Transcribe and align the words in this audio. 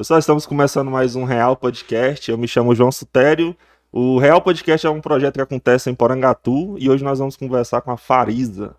Pessoal, 0.00 0.18
estamos 0.18 0.46
começando 0.46 0.90
mais 0.90 1.14
um 1.14 1.24
Real 1.24 1.54
Podcast. 1.54 2.30
Eu 2.30 2.38
me 2.38 2.48
chamo 2.48 2.74
João 2.74 2.90
Sutério. 2.90 3.54
O 3.92 4.18
Real 4.18 4.40
Podcast 4.40 4.86
é 4.86 4.88
um 4.88 4.98
projeto 4.98 5.34
que 5.34 5.42
acontece 5.42 5.90
em 5.90 5.94
Porangatu 5.94 6.74
e 6.78 6.88
hoje 6.88 7.04
nós 7.04 7.18
vamos 7.18 7.36
conversar 7.36 7.82
com 7.82 7.90
a 7.90 7.98
Farisa. 7.98 8.74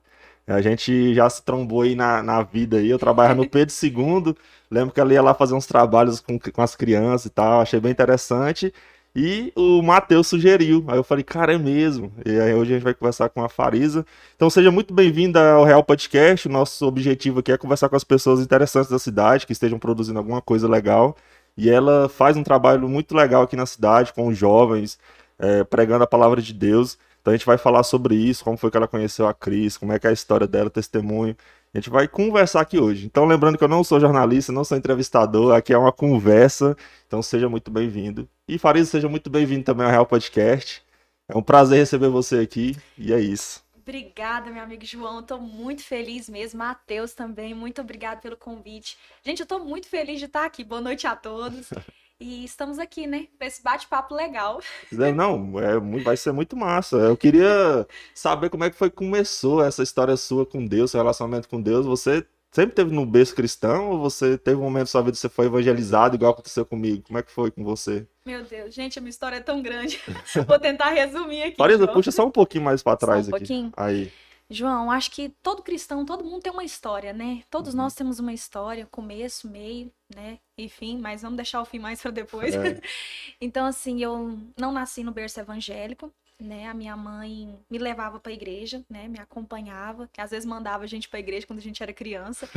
A 0.47 0.59
gente 0.61 1.13
já 1.13 1.29
se 1.29 1.43
trombou 1.43 1.83
aí 1.83 1.93
na, 1.93 2.23
na 2.23 2.41
vida 2.41 2.77
aí. 2.77 2.89
Eu 2.89 2.97
trabalho 2.97 3.35
no 3.35 3.47
Pedro 3.47 3.71
II. 3.83 4.35
Lembro 4.71 4.95
que 4.95 4.99
ela 4.99 5.13
ia 5.13 5.21
lá 5.21 5.35
fazer 5.35 5.53
uns 5.53 5.67
trabalhos 5.67 6.19
com, 6.19 6.39
com 6.39 6.61
as 6.63 6.75
crianças 6.75 7.27
e 7.27 7.29
tal. 7.29 7.61
Achei 7.61 7.79
bem 7.79 7.91
interessante. 7.91 8.73
E 9.15 9.51
o 9.55 9.81
Matheus 9.81 10.27
sugeriu. 10.27 10.85
Aí 10.87 10.97
eu 10.97 11.03
falei, 11.03 11.23
cara, 11.23 11.53
é 11.53 11.57
mesmo. 11.57 12.13
E 12.25 12.39
aí 12.39 12.53
hoje 12.53 12.71
a 12.71 12.75
gente 12.75 12.83
vai 12.83 12.93
conversar 12.93 13.27
com 13.29 13.43
a 13.43 13.49
Farisa. 13.49 14.05
Então 14.35 14.49
seja 14.49 14.71
muito 14.71 14.93
bem-vinda 14.93 15.53
ao 15.53 15.65
Real 15.65 15.83
Podcast. 15.83 16.47
O 16.47 16.51
nosso 16.51 16.85
objetivo 16.85 17.39
aqui 17.41 17.51
é 17.51 17.57
conversar 17.57 17.89
com 17.89 17.95
as 17.95 18.05
pessoas 18.05 18.39
interessantes 18.39 18.89
da 18.89 18.97
cidade, 18.97 19.45
que 19.45 19.51
estejam 19.51 19.77
produzindo 19.77 20.17
alguma 20.17 20.41
coisa 20.41 20.67
legal. 20.67 21.17
E 21.57 21.69
ela 21.69 22.07
faz 22.07 22.37
um 22.37 22.43
trabalho 22.43 22.87
muito 22.87 23.13
legal 23.13 23.43
aqui 23.43 23.57
na 23.57 23.65
cidade, 23.65 24.13
com 24.13 24.27
os 24.27 24.37
jovens, 24.37 24.97
é, 25.37 25.63
pregando 25.65 26.05
a 26.05 26.07
palavra 26.07 26.41
de 26.41 26.53
Deus. 26.53 26.97
Então 27.21 27.33
a 27.33 27.37
gente 27.37 27.45
vai 27.45 27.57
falar 27.57 27.83
sobre 27.83 28.15
isso, 28.15 28.43
como 28.43 28.57
foi 28.57 28.71
que 28.71 28.77
ela 28.77 28.87
conheceu 28.87 29.27
a 29.27 29.33
Cris, 29.33 29.77
como 29.77 29.91
é 29.91 29.99
que 29.99 30.07
é 30.07 30.09
a 30.09 30.13
história 30.13 30.47
dela, 30.47 30.69
testemunho. 30.69 31.35
A 31.73 31.77
gente 31.77 31.89
vai 31.89 32.05
conversar 32.05 32.59
aqui 32.61 32.77
hoje. 32.77 33.05
Então, 33.05 33.25
lembrando 33.25 33.57
que 33.57 33.63
eu 33.63 33.67
não 33.67 33.81
sou 33.83 33.99
jornalista, 33.99 34.51
não 34.51 34.63
sou 34.63 34.77
entrevistador, 34.77 35.55
aqui 35.55 35.71
é 35.71 35.77
uma 35.77 35.91
conversa. 35.91 36.75
Então, 37.07 37.21
seja 37.21 37.47
muito 37.47 37.71
bem-vindo. 37.71 38.27
E 38.45 38.57
Farisa, 38.57 38.91
seja 38.91 39.07
muito 39.07 39.29
bem-vindo 39.29 39.63
também 39.63 39.85
ao 39.85 39.91
Real 39.91 40.05
Podcast. 40.05 40.83
É 41.29 41.37
um 41.37 41.41
prazer 41.41 41.79
receber 41.79 42.09
você 42.09 42.39
aqui 42.39 42.75
e 42.97 43.13
é 43.13 43.19
isso. 43.21 43.63
Obrigada, 43.73 44.51
meu 44.51 44.61
amigo 44.61 44.85
João. 44.85 45.23
Tô 45.23 45.37
muito 45.37 45.81
feliz 45.81 46.27
mesmo. 46.27 46.59
Matheus 46.59 47.13
também, 47.13 47.53
muito 47.53 47.79
obrigado 47.79 48.19
pelo 48.19 48.35
convite. 48.35 48.97
Gente, 49.23 49.39
eu 49.39 49.45
tô 49.45 49.59
muito 49.59 49.87
feliz 49.87 50.19
de 50.19 50.25
estar 50.25 50.45
aqui. 50.45 50.65
Boa 50.65 50.81
noite 50.81 51.07
a 51.07 51.15
todos. 51.15 51.69
E 52.21 52.45
estamos 52.45 52.77
aqui, 52.77 53.07
né? 53.07 53.25
Pra 53.35 53.47
esse 53.47 53.63
bate-papo 53.63 54.13
legal. 54.13 54.61
Não, 54.91 55.59
é, 55.59 55.79
vai 56.03 56.15
ser 56.15 56.31
muito 56.31 56.55
massa. 56.55 56.95
Eu 56.97 57.17
queria 57.17 57.87
saber 58.13 58.51
como 58.51 58.63
é 58.63 58.69
que 58.69 58.75
foi 58.77 58.91
que 58.91 58.95
começou 58.95 59.63
essa 59.63 59.81
história 59.81 60.15
sua 60.15 60.45
com 60.45 60.63
Deus, 60.63 60.91
seu 60.91 60.99
relacionamento 60.99 61.49
com 61.49 61.59
Deus. 61.59 61.83
Você 61.87 62.23
sempre 62.51 62.75
teve 62.75 62.93
no 62.93 63.07
berço 63.07 63.33
cristão 63.33 63.89
ou 63.89 63.99
você 63.99 64.37
teve 64.37 64.57
um 64.57 64.63
momento 64.63 64.83
da 64.83 64.91
sua 64.91 65.01
vida 65.01 65.13
que 65.13 65.17
você 65.17 65.29
foi 65.29 65.47
evangelizado, 65.47 66.15
igual 66.15 66.33
aconteceu 66.33 66.63
comigo? 66.63 67.01
Como 67.07 67.17
é 67.17 67.23
que 67.23 67.31
foi 67.31 67.49
com 67.49 67.63
você? 67.63 68.05
Meu 68.23 68.43
Deus, 68.43 68.71
gente, 68.71 68.99
a 68.99 69.01
minha 69.01 69.09
história 69.09 69.37
é 69.37 69.41
tão 69.41 69.59
grande. 69.63 69.99
Vou 70.47 70.59
tentar 70.59 70.89
resumir 70.91 71.41
aqui. 71.41 71.57
Parisa, 71.57 71.87
puxa 71.87 72.11
só 72.11 72.23
um 72.23 72.31
pouquinho 72.31 72.63
mais 72.63 72.83
para 72.83 72.97
trás 72.97 73.25
só 73.25 73.31
um 73.31 73.35
aqui. 73.35 73.47
Pouquinho. 73.47 73.73
Aí. 73.75 74.11
João, 74.51 74.91
acho 74.91 75.11
que 75.11 75.29
todo 75.41 75.63
cristão, 75.63 76.05
todo 76.05 76.25
mundo 76.25 76.41
tem 76.41 76.51
uma 76.51 76.63
história, 76.65 77.13
né? 77.13 77.43
Todos 77.49 77.73
Uhum. 77.73 77.77
nós 77.77 77.95
temos 77.95 78.19
uma 78.19 78.33
história, 78.33 78.85
começo, 78.91 79.49
meio, 79.49 79.91
né? 80.13 80.39
E 80.57 80.67
fim, 80.67 80.97
mas 80.99 81.21
vamos 81.21 81.37
deixar 81.37 81.61
o 81.61 81.65
fim 81.65 81.79
mais 81.79 82.01
para 82.01 82.11
depois. 82.11 82.53
É. 82.55 82.81
então, 83.39 83.65
assim, 83.65 84.01
eu 84.03 84.37
não 84.59 84.71
nasci 84.73 85.03
no 85.03 85.11
berço 85.13 85.39
evangélico, 85.39 86.13
né? 86.39 86.67
A 86.67 86.73
minha 86.73 86.97
mãe 86.97 87.57
me 87.69 87.77
levava 87.77 88.19
para 88.19 88.31
a 88.31 88.35
igreja, 88.35 88.83
né? 88.89 89.07
Me 89.07 89.19
acompanhava, 89.19 90.09
às 90.17 90.31
vezes 90.31 90.45
mandava 90.45 90.83
a 90.83 90.87
gente 90.87 91.07
para 91.07 91.19
a 91.19 91.21
igreja 91.21 91.47
quando 91.47 91.59
a 91.59 91.61
gente 91.63 91.81
era 91.81 91.93
criança. 91.93 92.49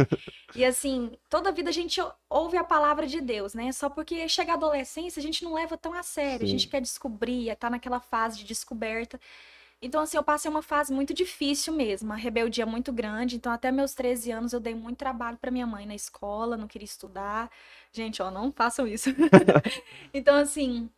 e 0.54 0.64
assim, 0.66 1.12
toda 1.30 1.50
a 1.50 1.52
vida 1.52 1.70
a 1.70 1.72
gente 1.72 2.00
ouve 2.28 2.56
a 2.56 2.64
palavra 2.64 3.06
de 3.06 3.20
Deus, 3.20 3.54
né? 3.54 3.72
Só 3.72 3.88
porque 3.88 4.28
chega 4.28 4.52
a 4.52 4.54
adolescência, 4.56 5.20
a 5.20 5.22
gente 5.22 5.44
não 5.44 5.54
leva 5.54 5.76
tão 5.76 5.92
a 5.92 6.02
sério, 6.02 6.44
a 6.44 6.46
Sim. 6.46 6.48
gente 6.48 6.68
quer 6.68 6.80
descobrir, 6.80 7.54
tá 7.56 7.70
naquela 7.70 8.00
fase 8.00 8.38
de 8.38 8.44
descoberta. 8.44 9.20
Então, 9.84 10.00
assim, 10.00 10.16
eu 10.16 10.22
passei 10.22 10.50
uma 10.50 10.62
fase 10.62 10.92
muito 10.94 11.12
difícil 11.12 11.74
mesmo, 11.74 12.08
uma 12.08 12.16
rebeldia 12.16 12.64
muito 12.64 12.90
grande. 12.90 13.36
Então, 13.36 13.52
até 13.52 13.70
meus 13.70 13.92
13 13.94 14.30
anos, 14.30 14.54
eu 14.54 14.60
dei 14.60 14.74
muito 14.74 14.96
trabalho 14.96 15.36
para 15.36 15.50
minha 15.50 15.66
mãe 15.66 15.84
na 15.84 15.94
escola, 15.94 16.56
não 16.56 16.66
queria 16.66 16.86
estudar. 16.86 17.50
Gente, 17.92 18.22
ó, 18.22 18.30
não 18.30 18.50
façam 18.50 18.86
isso. 18.86 19.10
então, 20.14 20.36
assim, 20.36 20.88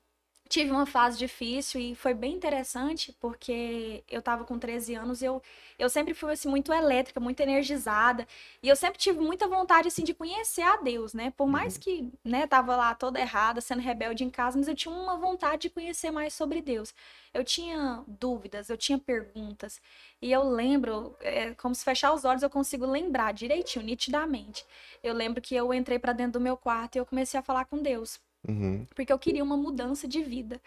tive 0.49 0.71
uma 0.71 0.87
fase 0.87 1.19
difícil 1.19 1.81
e 1.81 1.95
foi 1.95 2.15
bem 2.15 2.35
interessante, 2.35 3.15
porque 3.21 4.03
eu 4.09 4.23
tava 4.23 4.45
com 4.45 4.59
13 4.59 4.95
anos 4.95 5.23
e 5.23 5.25
eu, 5.27 5.43
eu 5.79 5.89
sempre 5.89 6.15
fui, 6.15 6.33
assim, 6.33 6.49
muito 6.49 6.73
elétrica, 6.73 7.21
muito 7.21 7.41
energizada. 7.41 8.27
E 8.63 8.69
eu 8.69 8.77
sempre 8.77 8.99
tive 8.99 9.19
muita 9.21 9.49
vontade, 9.49 9.89
assim, 9.89 10.05
de 10.05 10.15
conhecer 10.15 10.63
a 10.63 10.77
Deus, 10.79 11.15
né? 11.15 11.33
Por 11.37 11.47
mais 11.47 11.77
que, 11.77 12.11
né, 12.25 12.47
tava 12.47 12.77
lá 12.77 12.95
toda 12.95 13.21
errada, 13.21 13.61
sendo 13.61 13.81
rebelde 13.83 14.25
em 14.25 14.31
casa, 14.31 14.59
mas 14.59 14.69
eu 14.69 14.75
tinha 14.75 14.95
uma 14.95 15.17
vontade 15.17 15.63
de 15.63 15.71
conhecer 15.71 16.11
mais 16.11 16.33
sobre 16.35 16.61
Deus 16.61 16.95
eu 17.37 17.45
tinha 17.45 18.03
dúvidas, 18.07 18.71
eu 18.71 18.77
tinha 18.77 18.99
perguntas. 18.99 19.81
E 20.21 20.33
eu 20.33 20.43
lembro, 20.49 21.15
é, 21.21 21.55
como 21.55 21.75
se 21.75 21.85
fechar 21.85 22.13
os 22.13 22.25
olhos 22.25 22.43
eu 22.43 22.51
consigo 22.51 22.87
lembrar 22.87 23.33
direitinho, 23.33 23.85
nitidamente. 23.85 24.65
Eu 25.03 25.15
lembro 25.15 25.41
que 25.43 25.55
eu 25.55 25.73
entrei 25.75 25.99
para 25.99 26.13
dentro 26.13 26.35
do 26.35 26.41
meu 26.41 26.57
quarto 26.57 26.97
e 26.97 26.99
eu 26.99 27.07
comecei 27.07 27.39
a 27.39 27.43
falar 27.43 27.67
com 27.67 27.79
Deus, 27.83 28.19
Uhum. 28.49 28.87
porque 28.95 29.13
eu 29.13 29.19
queria 29.19 29.45
uma 29.45 29.57
mudança 29.57 30.07
de 30.09 30.23
vida. 30.23 30.61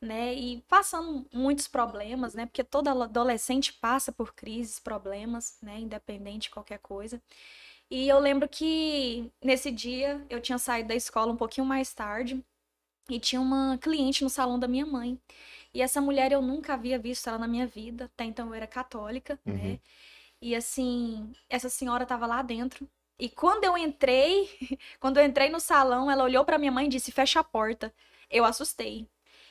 Né? 0.00 0.34
E 0.34 0.62
passando 0.68 1.26
muitos 1.32 1.66
problemas, 1.68 2.34
né? 2.34 2.44
Porque 2.46 2.62
todo 2.62 2.88
adolescente 2.88 3.72
passa 3.72 4.12
por 4.12 4.34
crises, 4.34 4.78
problemas, 4.78 5.56
né? 5.62 5.80
Independente 5.80 6.42
de 6.44 6.50
qualquer 6.50 6.78
coisa. 6.80 7.20
E 7.90 8.08
eu 8.08 8.18
lembro 8.18 8.48
que 8.48 9.30
nesse 9.42 9.70
dia 9.70 10.24
eu 10.30 10.40
tinha 10.40 10.58
saído 10.58 10.88
da 10.90 10.94
escola 10.94 11.32
um 11.32 11.36
pouquinho 11.36 11.66
mais 11.66 11.94
tarde 11.94 12.44
e 13.10 13.20
tinha 13.20 13.40
uma 13.40 13.78
cliente 13.78 14.24
no 14.24 14.30
salão 14.30 14.58
da 14.58 14.68
minha 14.68 14.86
mãe. 14.86 15.18
E 15.74 15.82
essa 15.82 16.00
mulher 16.00 16.32
eu 16.32 16.42
nunca 16.42 16.74
havia 16.74 16.98
visto 16.98 17.28
ela 17.28 17.38
na 17.38 17.48
minha 17.48 17.66
vida, 17.66 18.06
até 18.06 18.24
então 18.24 18.48
eu 18.48 18.54
era 18.54 18.66
católica, 18.66 19.38
Uhum. 19.46 19.54
né? 19.56 19.80
E 20.40 20.54
assim, 20.56 21.32
essa 21.48 21.68
senhora 21.68 22.04
estava 22.04 22.26
lá 22.26 22.42
dentro. 22.42 22.88
E 23.18 23.28
quando 23.28 23.64
eu 23.64 23.76
entrei, 23.78 24.48
quando 25.00 25.18
eu 25.18 25.24
entrei 25.24 25.48
no 25.50 25.60
salão, 25.60 26.10
ela 26.10 26.24
olhou 26.24 26.44
para 26.44 26.58
minha 26.58 26.72
mãe 26.72 26.86
e 26.86 26.88
disse: 26.90 27.12
"Fecha 27.12 27.40
a 27.40 27.44
porta". 27.44 27.92
Eu 28.30 28.44
assustei. 28.44 29.06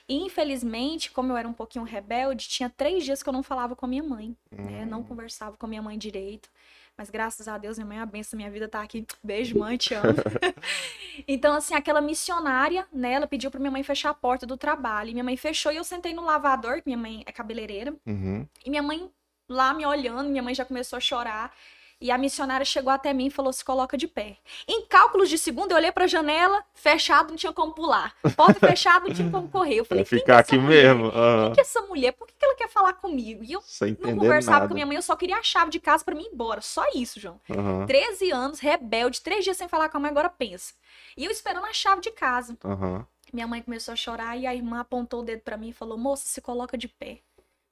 E 0.07 0.15
infelizmente, 0.15 1.11
como 1.11 1.31
eu 1.33 1.37
era 1.37 1.47
um 1.47 1.53
pouquinho 1.53 1.83
rebelde, 1.83 2.47
tinha 2.47 2.69
três 2.69 3.03
dias 3.03 3.23
que 3.23 3.29
eu 3.29 3.33
não 3.33 3.41
falava 3.41 3.75
com 3.75 3.85
a 3.85 3.89
minha 3.89 4.03
mãe, 4.03 4.35
né? 4.51 4.85
Não 4.85 4.99
Hum. 4.99 5.03
conversava 5.03 5.57
com 5.57 5.65
a 5.65 5.69
minha 5.69 5.81
mãe 5.81 5.97
direito. 5.97 6.47
Mas 6.95 7.09
graças 7.09 7.47
a 7.47 7.57
Deus, 7.57 7.77
minha 7.77 7.87
mãe 7.87 7.97
é 7.97 8.01
a 8.01 8.05
benção, 8.05 8.37
minha 8.37 8.51
vida 8.51 8.67
tá 8.67 8.81
aqui. 8.81 9.05
Beijo, 9.23 9.57
mãe, 9.57 9.77
te 9.77 9.95
amo. 9.95 10.05
então, 11.27 11.55
assim, 11.55 11.73
aquela 11.73 12.01
missionária, 12.01 12.87
né, 12.91 13.13
ela 13.13 13.27
pediu 13.27 13.49
pra 13.49 13.59
minha 13.59 13.71
mãe 13.71 13.83
fechar 13.83 14.11
a 14.11 14.13
porta 14.13 14.45
do 14.45 14.55
trabalho. 14.57 15.09
E 15.09 15.13
minha 15.13 15.23
mãe 15.23 15.35
fechou 15.35 15.71
e 15.71 15.75
eu 15.77 15.83
sentei 15.83 16.13
no 16.13 16.23
lavador, 16.23 16.75
que 16.81 16.83
minha 16.85 16.97
mãe 16.97 17.23
é 17.25 17.31
cabeleireira. 17.31 17.95
Uhum. 18.05 18.47
E 18.63 18.69
minha 18.69 18.83
mãe 18.83 19.09
lá 19.49 19.73
me 19.73 19.85
olhando, 19.85 20.29
minha 20.29 20.43
mãe 20.43 20.53
já 20.53 20.65
começou 20.65 20.97
a 20.97 20.99
chorar. 20.99 21.51
E 21.99 22.11
a 22.11 22.17
missionária 22.17 22.65
chegou 22.65 22.91
até 22.91 23.13
mim 23.13 23.27
e 23.27 23.31
falou: 23.31 23.53
se 23.53 23.63
coloca 23.63 23.97
de 23.97 24.07
pé. 24.07 24.37
Em 24.67 24.85
cálculos 24.85 25.29
de 25.29 25.37
segundo, 25.37 25.71
eu 25.71 25.77
olhei 25.77 25.91
pra 25.91 26.07
janela, 26.07 26.63
fechado, 26.73 27.29
não 27.29 27.35
tinha 27.37 27.53
como 27.53 27.73
pular. 27.73 28.13
Porta 28.35 28.59
fechada, 28.59 29.07
não 29.07 29.15
tinha 29.15 29.29
como 29.31 29.47
correr. 29.47 29.75
Eu 29.75 29.85
falei: 29.85 30.03
quem 30.03 30.19
ficar 30.19 30.43
que 30.43 30.55
aqui 30.55 30.55
é 30.55 30.57
essa 30.57 30.65
mulher? 30.65 30.95
mesmo. 30.95 31.11
aham. 31.11 31.45
Quem 31.45 31.53
que 31.53 31.59
é 31.59 31.63
essa 31.63 31.81
mulher? 31.81 32.11
Por 32.13 32.27
que 32.27 32.33
que 32.37 32.45
ela 32.45 32.55
quer 32.55 32.69
falar 32.69 32.93
comigo? 32.93 33.43
E 33.43 33.53
eu 33.53 33.63
não 33.99 34.17
conversava 34.17 34.57
nada. 34.59 34.67
com 34.67 34.73
minha 34.73 34.85
mãe, 34.85 34.95
eu 34.97 35.01
só 35.01 35.15
queria 35.15 35.37
a 35.37 35.43
chave 35.43 35.71
de 35.71 35.79
casa 35.79 36.03
pra 36.03 36.13
mim 36.13 36.23
ir 36.23 36.33
embora. 36.33 36.61
Só 36.61 36.83
isso, 36.93 37.19
João. 37.19 37.39
Aham. 37.49 37.85
13 37.85 38.31
anos, 38.31 38.59
rebelde, 38.59 39.21
três 39.21 39.43
dias 39.43 39.55
sem 39.55 39.67
falar 39.67 39.89
com 39.89 39.97
a 39.97 39.99
mãe, 39.99 40.11
agora 40.11 40.29
pensa. 40.29 40.73
E 41.15 41.23
eu 41.23 41.31
esperando 41.31 41.65
a 41.65 41.73
chave 41.73 42.01
de 42.01 42.11
casa. 42.11 42.57
Aham. 42.63 43.05
Minha 43.33 43.47
mãe 43.47 43.61
começou 43.61 43.91
a 43.93 43.95
chorar 43.95 44.37
e 44.37 44.45
a 44.45 44.53
irmã 44.53 44.79
apontou 44.79 45.21
o 45.21 45.23
dedo 45.23 45.41
pra 45.41 45.57
mim 45.57 45.69
e 45.69 45.73
falou: 45.73 45.97
Moça, 45.97 46.27
se 46.27 46.41
coloca 46.41 46.77
de 46.77 46.87
pé. 46.87 47.19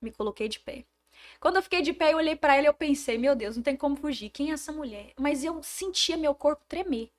Me 0.02 0.12
coloquei 0.12 0.48
de 0.50 0.60
pé. 0.60 0.86
Quando 1.40 1.58
eu 1.58 1.64
fiquei 1.64 1.82
de 1.82 1.94
pé, 1.94 2.14
eu 2.14 2.18
olhei 2.18 2.36
pra 2.36 2.56
ela 2.56 2.66
e 2.66 2.70
eu 2.70 2.74
pensei: 2.74 3.18
Meu 3.18 3.36
Deus, 3.36 3.56
não 3.56 3.64
tem 3.64 3.76
como 3.76 3.96
fugir. 3.96 4.30
Quem 4.30 4.52
é 4.52 4.54
essa 4.54 4.72
mulher? 4.72 5.14
Mas 5.20 5.44
eu 5.44 5.62
sentia 5.64 6.18
meu 6.18 6.34
corpo 6.34 6.64
tremer. 6.68 7.10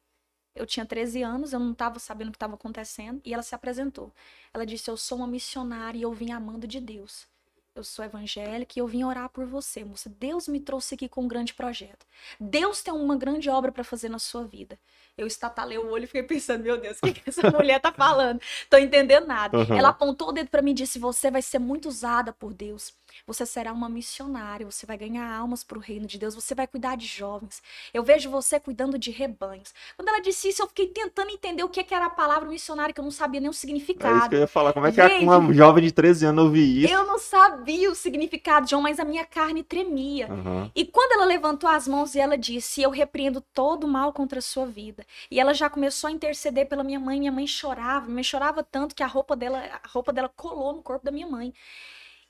Eu 0.54 0.66
tinha 0.66 0.86
13 0.86 1.22
anos, 1.22 1.52
eu 1.52 1.58
não 1.58 1.72
estava 1.72 1.98
sabendo 1.98 2.28
o 2.28 2.30
que 2.30 2.36
estava 2.36 2.54
acontecendo. 2.54 3.20
E 3.24 3.34
ela 3.34 3.42
se 3.42 3.54
apresentou. 3.54 4.12
Ela 4.52 4.64
disse: 4.64 4.90
Eu 4.90 4.96
sou 4.96 5.18
uma 5.18 5.26
missionária 5.26 5.98
e 5.98 6.02
eu 6.02 6.12
vim 6.12 6.30
amando 6.30 6.66
de 6.66 6.80
Deus. 6.80 7.26
Eu 7.74 7.82
sou 7.82 8.04
evangélica 8.04 8.74
e 8.76 8.80
eu 8.80 8.86
vim 8.86 9.02
orar 9.02 9.28
por 9.28 9.44
você, 9.46 9.84
moça. 9.84 10.08
Deus 10.08 10.46
me 10.46 10.60
trouxe 10.60 10.94
aqui 10.94 11.08
com 11.08 11.22
um 11.22 11.28
grande 11.28 11.52
projeto. 11.52 12.06
Deus 12.38 12.80
tem 12.82 12.94
uma 12.94 13.16
grande 13.16 13.50
obra 13.50 13.72
para 13.72 13.82
fazer 13.82 14.08
na 14.08 14.20
sua 14.20 14.44
vida. 14.44 14.78
Eu 15.18 15.26
estatalei 15.26 15.76
o 15.76 15.90
olho 15.90 16.04
e 16.04 16.06
fiquei 16.06 16.22
pensando, 16.22 16.62
meu 16.62 16.80
Deus, 16.80 16.98
o 16.98 17.00
que, 17.00 17.14
que 17.14 17.28
essa 17.28 17.42
mulher 17.50 17.80
tá 17.80 17.90
falando? 17.90 18.40
Tô 18.70 18.76
entendendo 18.76 19.26
nada. 19.26 19.58
Uhum. 19.58 19.74
Ela 19.74 19.88
apontou 19.88 20.28
o 20.28 20.32
dedo 20.32 20.50
para 20.50 20.62
mim 20.62 20.70
e 20.70 20.74
disse: 20.74 21.00
Você 21.00 21.32
vai 21.32 21.42
ser 21.42 21.58
muito 21.58 21.88
usada 21.88 22.32
por 22.32 22.54
Deus. 22.54 22.94
Você 23.26 23.46
será 23.46 23.72
uma 23.72 23.88
missionária, 23.88 24.64
você 24.70 24.86
vai 24.86 24.96
ganhar 24.96 25.30
almas 25.32 25.62
para 25.64 25.78
o 25.78 25.80
reino 25.80 26.06
de 26.06 26.18
Deus, 26.18 26.34
você 26.34 26.54
vai 26.54 26.66
cuidar 26.66 26.96
de 26.96 27.06
jovens. 27.06 27.62
Eu 27.92 28.02
vejo 28.02 28.30
você 28.30 28.58
cuidando 28.60 28.98
de 28.98 29.10
rebanhos. 29.10 29.72
Quando 29.96 30.08
ela 30.08 30.20
disse 30.20 30.48
isso, 30.48 30.62
eu 30.62 30.68
fiquei 30.68 30.88
tentando 30.88 31.30
entender 31.30 31.62
o 31.62 31.68
que, 31.68 31.82
que 31.84 31.94
era 31.94 32.06
a 32.06 32.10
palavra 32.10 32.48
missionária, 32.48 32.92
que 32.92 33.00
eu 33.00 33.04
não 33.04 33.10
sabia 33.10 33.40
nem 33.40 33.48
o 33.48 33.50
É 33.50 33.52
isso 33.52 33.60
significado. 33.60 34.28
que 34.28 34.34
eu 34.34 34.40
ia 34.40 34.46
falar. 34.46 34.72
Como 34.72 34.86
é 34.86 34.92
que 34.92 35.00
é 35.00 35.08
Gente, 35.08 35.24
uma 35.24 35.52
jovem 35.52 35.84
de 35.84 35.92
13 35.92 36.26
anos 36.26 36.44
ouvir 36.44 36.84
isso? 36.84 36.92
Eu 36.92 37.06
não 37.06 37.18
sabia 37.18 37.90
o 37.90 37.94
significado, 37.94 38.68
João, 38.68 38.82
mas 38.82 38.98
a 38.98 39.04
minha 39.04 39.24
carne 39.24 39.62
tremia. 39.62 40.26
Aham. 40.30 40.70
E 40.74 40.84
quando 40.84 41.12
ela 41.12 41.24
levantou 41.24 41.68
as 41.68 41.86
mãos 41.88 42.14
e 42.14 42.20
ela 42.20 42.36
disse: 42.36 42.82
Eu 42.82 42.90
repreendo 42.90 43.40
todo 43.40 43.84
o 43.84 43.88
mal 43.88 44.12
contra 44.12 44.38
a 44.38 44.42
sua 44.42 44.66
vida. 44.66 45.04
E 45.30 45.40
ela 45.40 45.54
já 45.54 45.68
começou 45.70 46.08
a 46.08 46.10
interceder 46.12 46.68
pela 46.68 46.82
minha 46.84 47.00
mãe. 47.00 47.18
Minha 47.18 47.32
mãe 47.32 47.46
chorava, 47.46 48.06
minha 48.06 48.14
mãe 48.14 48.24
chorava 48.24 48.62
tanto 48.62 48.94
que 48.94 49.02
a 49.02 49.06
roupa 49.06 49.36
dela, 49.36 49.58
a 49.82 49.88
roupa 49.88 50.12
dela 50.12 50.28
colou 50.34 50.72
no 50.74 50.82
corpo 50.82 51.04
da 51.04 51.10
minha 51.12 51.26
mãe. 51.26 51.52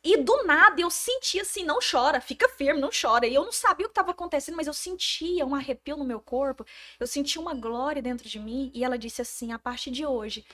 E 0.05 0.19
do 0.19 0.45
nada 0.45 0.81
eu 0.81 0.91
senti 0.91 1.41
assim, 1.41 1.65
não 1.65 1.79
chora, 1.79 2.21
fica 2.21 2.49
firme, 2.51 2.81
não 2.81 2.91
chora. 2.91 3.27
E 3.27 3.35
eu 3.35 3.45
não 3.45 3.53
sabia 3.53 3.87
o 3.87 3.89
que 3.89 3.93
estava 3.93 4.11
acontecendo, 4.11 4.57
mas 4.57 4.67
eu 4.67 4.75
sentia 4.75 5.47
um 5.47 5.55
arrepio 5.55 5.97
no 5.97 6.05
meu 6.05 6.21
corpo, 6.21 6.65
eu 7.01 7.07
sentia 7.07 7.41
uma 7.41 7.55
glória 7.55 8.03
dentro 8.03 8.29
de 8.29 8.39
mim. 8.39 8.71
E 8.75 8.85
ela 8.85 8.99
disse 8.99 9.23
assim: 9.23 9.53
a 9.53 9.59
partir 9.59 9.91
de 9.91 10.05
hoje, 10.05 10.45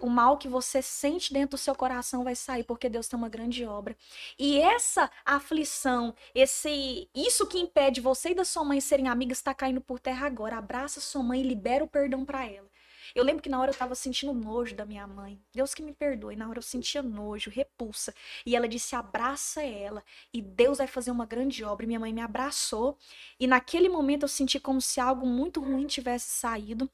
o 0.00 0.08
mal 0.08 0.38
que 0.38 0.48
você 0.48 0.82
sente 0.82 1.32
dentro 1.32 1.56
do 1.56 1.58
seu 1.58 1.74
coração 1.74 2.24
vai 2.24 2.34
sair, 2.34 2.64
porque 2.64 2.88
Deus 2.88 3.08
tem 3.08 3.18
uma 3.18 3.28
grande 3.28 3.64
obra. 3.64 3.96
E 4.38 4.58
essa 4.58 5.10
aflição, 5.24 6.14
esse 6.34 7.08
isso 7.14 7.46
que 7.46 7.58
impede 7.58 8.00
você 8.00 8.30
e 8.30 8.34
da 8.34 8.44
sua 8.44 8.64
mãe 8.64 8.80
serem 8.80 9.08
amigas, 9.08 9.38
está 9.38 9.54
caindo 9.54 9.80
por 9.80 10.00
terra 10.00 10.26
agora. 10.26 10.56
Abraça 10.58 11.00
sua 11.00 11.22
mãe 11.22 11.40
e 11.40 11.44
libera 11.44 11.84
o 11.84 11.88
perdão 11.88 12.24
para 12.24 12.44
ela. 12.46 12.68
Eu 13.14 13.24
lembro 13.24 13.42
que 13.42 13.48
na 13.48 13.60
hora 13.60 13.70
eu 13.70 13.76
tava 13.76 13.94
sentindo 13.94 14.32
nojo 14.32 14.74
da 14.74 14.84
minha 14.84 15.06
mãe. 15.06 15.40
Deus 15.52 15.74
que 15.74 15.82
me 15.82 15.92
perdoe. 15.92 16.36
Na 16.36 16.48
hora 16.48 16.58
eu 16.58 16.62
sentia 16.62 17.02
nojo, 17.02 17.50
repulsa. 17.50 18.14
E 18.46 18.54
ela 18.54 18.68
disse: 18.68 18.94
abraça 18.94 19.62
ela. 19.62 20.04
E 20.32 20.40
Deus 20.42 20.78
vai 20.78 20.86
fazer 20.86 21.10
uma 21.10 21.26
grande 21.26 21.64
obra. 21.64 21.84
E 21.84 21.88
minha 21.88 22.00
mãe 22.00 22.12
me 22.12 22.20
abraçou. 22.20 22.98
E 23.38 23.46
naquele 23.46 23.88
momento 23.88 24.22
eu 24.24 24.28
senti 24.28 24.60
como 24.60 24.80
se 24.80 25.00
algo 25.00 25.26
muito 25.26 25.60
ruim 25.60 25.86
tivesse 25.86 26.30
saído. 26.30 26.88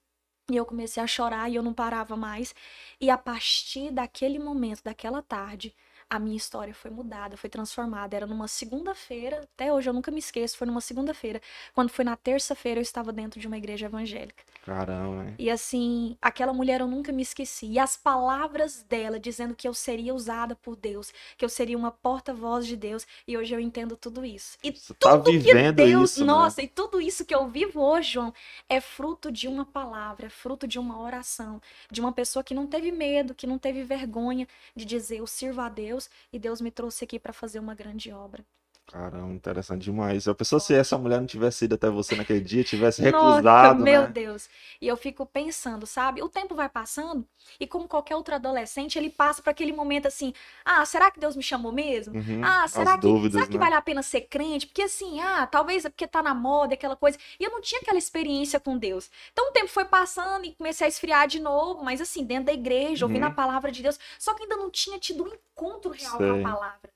E 0.50 0.56
eu 0.56 0.66
comecei 0.66 1.02
a 1.02 1.06
chorar 1.06 1.48
e 1.50 1.54
eu 1.54 1.62
não 1.62 1.72
parava 1.72 2.16
mais. 2.16 2.54
E 3.00 3.08
a 3.10 3.16
partir 3.18 3.90
daquele 3.92 4.38
momento, 4.38 4.82
daquela 4.82 5.22
tarde, 5.22 5.74
a 6.10 6.18
minha 6.18 6.36
história 6.36 6.74
foi 6.74 6.90
mudada, 6.90 7.36
foi 7.36 7.48
transformada. 7.48 8.16
Era 8.16 8.26
numa 8.26 8.48
segunda-feira, 8.48 9.48
até 9.54 9.72
hoje 9.72 9.88
eu 9.88 9.94
nunca 9.94 10.10
me 10.10 10.18
esqueço, 10.18 10.58
foi 10.58 10.66
numa 10.66 10.80
segunda-feira. 10.80 11.40
Quando 11.72 11.88
foi 11.88 12.04
na 12.04 12.16
terça-feira, 12.16 12.80
eu 12.80 12.82
estava 12.82 13.12
dentro 13.12 13.38
de 13.38 13.46
uma 13.46 13.56
igreja 13.56 13.86
evangélica. 13.86 14.42
Caramba, 14.64 15.26
hein? 15.26 15.34
E 15.38 15.48
assim, 15.48 16.16
aquela 16.20 16.52
mulher 16.52 16.80
eu 16.80 16.88
nunca 16.88 17.12
me 17.12 17.22
esqueci. 17.22 17.66
E 17.66 17.78
as 17.78 17.96
palavras 17.96 18.84
dela 18.88 19.20
dizendo 19.20 19.54
que 19.54 19.68
eu 19.68 19.72
seria 19.72 20.12
usada 20.12 20.56
por 20.56 20.74
Deus, 20.74 21.12
que 21.38 21.44
eu 21.44 21.48
seria 21.48 21.78
uma 21.78 21.92
porta-voz 21.92 22.66
de 22.66 22.76
Deus, 22.76 23.06
e 23.26 23.38
hoje 23.38 23.54
eu 23.54 23.60
entendo 23.60 23.96
tudo 23.96 24.24
isso. 24.24 24.58
E 24.64 24.72
Você 24.72 24.92
tá 24.94 25.16
tudo 25.16 25.30
vivendo 25.30 25.76
que 25.76 25.84
Deus, 25.84 26.10
isso, 26.10 26.20
né? 26.20 26.26
nossa, 26.26 26.60
e 26.60 26.66
tudo 26.66 27.00
isso 27.00 27.24
que 27.24 27.34
eu 27.34 27.46
vivo 27.46 27.80
hoje, 27.80 28.14
João, 28.14 28.34
é 28.68 28.80
fruto 28.80 29.30
de 29.30 29.46
uma 29.46 29.64
palavra, 29.64 30.26
é 30.26 30.30
fruto 30.30 30.66
de 30.66 30.78
uma 30.78 31.00
oração, 31.00 31.62
de 31.88 32.00
uma 32.00 32.12
pessoa 32.12 32.42
que 32.42 32.52
não 32.52 32.66
teve 32.66 32.90
medo, 32.90 33.32
que 33.32 33.46
não 33.46 33.58
teve 33.58 33.84
vergonha 33.84 34.48
de 34.74 34.84
dizer 34.84 35.18
eu 35.18 35.26
sirvo 35.26 35.60
a 35.60 35.68
Deus 35.68 35.99
e 36.32 36.38
Deus 36.38 36.60
me 36.60 36.70
trouxe 36.70 37.04
aqui 37.04 37.18
para 37.18 37.32
fazer 37.32 37.58
uma 37.58 37.74
grande 37.74 38.12
obra. 38.12 38.44
Caramba, 38.90 39.32
interessante 39.34 39.84
demais. 39.84 40.26
A 40.28 40.34
pessoa, 40.34 40.58
se 40.60 40.74
essa 40.74 40.98
mulher 40.98 41.18
não 41.20 41.26
tivesse 41.26 41.64
ido 41.64 41.74
até 41.76 41.88
você 41.88 42.14
naquele 42.16 42.40
dia, 42.40 42.64
tivesse 42.64 43.00
Nossa, 43.10 43.42
recusado, 43.42 43.86
meu 43.86 44.06
né? 44.06 44.12
Deus. 44.12 44.48
E 44.80 44.86
eu 44.88 44.96
fico 44.96 45.24
pensando, 45.26 45.86
sabe? 45.86 46.22
O 46.22 46.28
tempo 46.28 46.54
vai 46.54 46.68
passando 46.68 47.26
e 47.58 47.66
como 47.66 47.88
qualquer 47.88 48.14
outro 48.16 48.34
adolescente, 48.34 48.98
ele 48.98 49.10
passa 49.10 49.42
para 49.42 49.52
aquele 49.52 49.72
momento 49.72 50.06
assim: 50.06 50.32
"Ah, 50.64 50.84
será 50.84 51.10
que 51.10 51.18
Deus 51.20 51.34
me 51.36 51.42
chamou 51.42 51.72
mesmo? 51.72 52.14
Uhum, 52.14 52.40
Ah, 52.40 52.66
será 52.68 52.98
que, 52.98 53.14
dúvidas, 53.14 53.30
será 53.30 53.48
que 53.48 53.58
né? 53.58 53.58
vale 53.58 53.74
a 53.74 53.80
pena 53.82 54.02
ser 54.02 54.22
crente? 54.22 54.66
Porque 54.66 54.82
assim, 54.82 55.20
ah, 55.20 55.46
talvez 55.46 55.84
é 55.84 55.88
porque 55.90 56.06
tá 56.06 56.22
na 56.22 56.34
moda, 56.34 56.74
aquela 56.74 56.96
coisa. 56.96 57.18
E 57.38 57.44
eu 57.44 57.50
não 57.50 57.60
tinha 57.60 57.80
aquela 57.80 57.98
experiência 57.98 58.60
com 58.60 58.76
Deus. 58.78 59.10
Então 59.32 59.48
o 59.48 59.52
tempo 59.52 59.68
foi 59.68 59.84
passando 59.84 60.44
e 60.44 60.54
comecei 60.54 60.86
a 60.86 60.88
esfriar 60.88 61.26
de 61.28 61.40
novo, 61.40 61.82
mas 61.84 62.00
assim, 62.00 62.24
dentro 62.24 62.46
da 62.46 62.52
igreja, 62.52 63.06
ouvindo 63.06 63.24
Uhum. 63.24 63.26
a 63.26 63.30
palavra 63.30 63.70
de 63.72 63.82
Deus. 63.82 63.98
Só 64.18 64.34
que 64.34 64.42
ainda 64.42 64.56
não 64.56 64.70
tinha 64.70 64.98
tido 64.98 65.24
um 65.24 65.28
encontro 65.34 65.90
real 65.90 66.22
com 66.22 66.32
Sei. 66.32 66.32
a 66.32 66.36
palavra. 66.36 66.90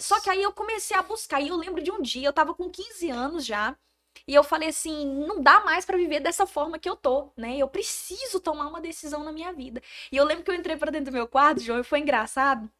Só 0.00 0.20
que 0.20 0.30
aí 0.30 0.42
eu 0.42 0.52
comecei 0.52 0.96
a 0.96 1.02
buscar. 1.02 1.40
E 1.40 1.48
eu 1.48 1.56
lembro 1.56 1.82
de 1.82 1.90
um 1.90 2.00
dia, 2.02 2.28
eu 2.28 2.32
tava 2.32 2.54
com 2.54 2.70
15 2.70 3.10
anos 3.10 3.44
já. 3.46 3.76
E 4.26 4.34
eu 4.34 4.44
falei 4.44 4.68
assim, 4.68 5.06
não 5.26 5.40
dá 5.42 5.60
mais 5.60 5.84
pra 5.84 5.96
viver 5.96 6.20
dessa 6.20 6.46
forma 6.46 6.78
que 6.78 6.88
eu 6.88 6.96
tô, 6.96 7.32
né? 7.36 7.56
Eu 7.56 7.68
preciso 7.68 8.40
tomar 8.40 8.66
uma 8.68 8.80
decisão 8.80 9.24
na 9.24 9.32
minha 9.32 9.52
vida. 9.52 9.82
E 10.12 10.16
eu 10.16 10.24
lembro 10.24 10.44
que 10.44 10.50
eu 10.50 10.54
entrei 10.54 10.76
pra 10.76 10.90
dentro 10.90 11.10
do 11.10 11.14
meu 11.14 11.28
quarto, 11.28 11.60
João, 11.60 11.80
e 11.80 11.84
foi 11.84 12.00
engraçado, 12.00 12.70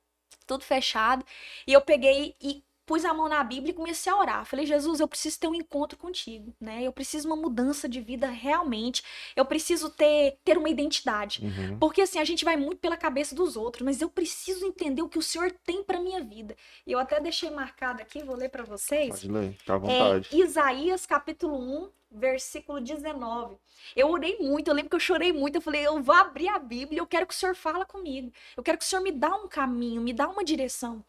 tudo 0.47 0.65
fechado. 0.65 1.25
E 1.67 1.73
eu 1.73 1.81
peguei 1.81 2.37
e 2.41 2.65
pus 2.91 3.05
a 3.05 3.15
mão 3.15 3.29
na 3.29 3.45
Bíblia 3.45 3.71
e 3.71 3.73
comecei 3.73 4.13
a 4.13 4.17
orar. 4.17 4.45
Falei, 4.45 4.67
Jesus, 4.67 4.99
eu 4.99 5.07
preciso 5.07 5.39
ter 5.39 5.47
um 5.47 5.55
encontro 5.55 5.97
contigo, 5.97 6.53
né? 6.61 6.83
Eu 6.83 6.93
preciso 6.93 7.29
uma 7.29 7.37
mudança 7.37 7.89
de 7.89 8.01
vida 8.01 8.27
realmente. 8.27 9.01
Eu 9.37 9.45
preciso 9.45 9.91
ter 9.91 10.37
ter 10.45 10.59
uma 10.59 10.69
identidade. 10.69 11.41
Uhum. 11.41 11.79
Porque 11.79 12.03
assim, 12.03 12.19
a 12.19 12.25
gente 12.25 12.45
vai 12.45 12.57
muito 12.57 12.79
pela 12.79 12.97
cabeça 12.97 13.33
dos 13.33 13.57
outros, 13.57 13.85
mas 13.85 14.01
eu 14.01 14.11
preciso 14.11 14.67
entender 14.67 15.03
o 15.03 15.09
que 15.09 15.21
o 15.21 15.23
Senhor 15.23 15.53
tem 15.65 15.85
pra 15.85 16.01
minha 16.01 16.21
vida. 16.21 16.57
E 16.85 16.91
eu 16.91 16.99
até 16.99 17.21
deixei 17.21 17.49
marcado 17.49 18.03
aqui, 18.03 18.25
vou 18.25 18.35
ler 18.35 18.49
pra 18.49 18.65
vocês. 18.65 19.11
Pode 19.11 19.31
ler, 19.31 19.53
fica 19.53 19.73
à 19.73 19.77
É 19.77 19.79
vontade. 19.79 20.29
Isaías 20.33 21.07
capítulo 21.07 21.57
1, 21.85 21.91
versículo 22.11 22.81
19. 22.81 23.57
Eu 23.95 24.11
orei 24.11 24.37
muito, 24.41 24.67
eu 24.67 24.75
lembro 24.75 24.91
que 24.91 24.97
eu 24.97 25.01
chorei 25.01 25.33
muito. 25.33 25.55
Eu 25.55 25.63
falei, 25.63 25.87
eu 25.87 26.03
vou 26.03 26.17
abrir 26.17 26.49
a 26.49 26.59
Bíblia, 26.59 26.99
eu 26.99 27.07
quero 27.07 27.25
que 27.25 27.35
o 27.35 27.37
Senhor 27.37 27.55
fala 27.55 27.87
comigo. 27.87 28.33
Eu 28.57 28.65
quero 28.65 28.77
que 28.79 28.85
o 28.85 28.89
Senhor 28.89 29.01
me 29.01 29.13
dá 29.13 29.33
um 29.37 29.47
caminho, 29.47 30.03
me 30.03 30.13
dá 30.13 30.27
uma 30.27 30.43
direção. 30.43 31.05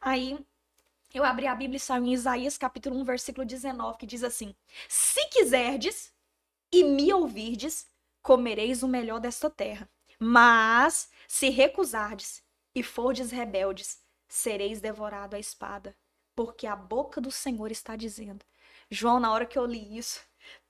Aí 0.00 0.38
eu 1.14 1.24
abri 1.24 1.46
a 1.46 1.54
Bíblia 1.54 1.76
e 1.76 1.80
saiu 1.80 2.04
em 2.04 2.12
Isaías 2.12 2.58
capítulo 2.58 2.98
1, 3.00 3.04
versículo 3.04 3.46
19, 3.46 3.98
que 3.98 4.06
diz 4.06 4.22
assim: 4.22 4.54
Se 4.88 5.26
quiserdes 5.28 6.12
e 6.72 6.84
me 6.84 7.12
ouvirdes, 7.12 7.86
comereis 8.22 8.82
o 8.82 8.88
melhor 8.88 9.20
desta 9.20 9.48
terra. 9.48 9.88
Mas 10.18 11.10
se 11.28 11.48
recusardes 11.50 12.42
e 12.74 12.82
fordes 12.82 13.30
rebeldes, 13.30 14.02
sereis 14.28 14.80
devorado 14.80 15.36
à 15.36 15.38
espada, 15.38 15.96
porque 16.34 16.66
a 16.66 16.76
boca 16.76 17.20
do 17.20 17.30
Senhor 17.30 17.70
está 17.70 17.96
dizendo. 17.96 18.44
João, 18.90 19.18
na 19.18 19.32
hora 19.32 19.46
que 19.46 19.58
eu 19.58 19.66
li 19.66 19.96
isso, 19.96 20.20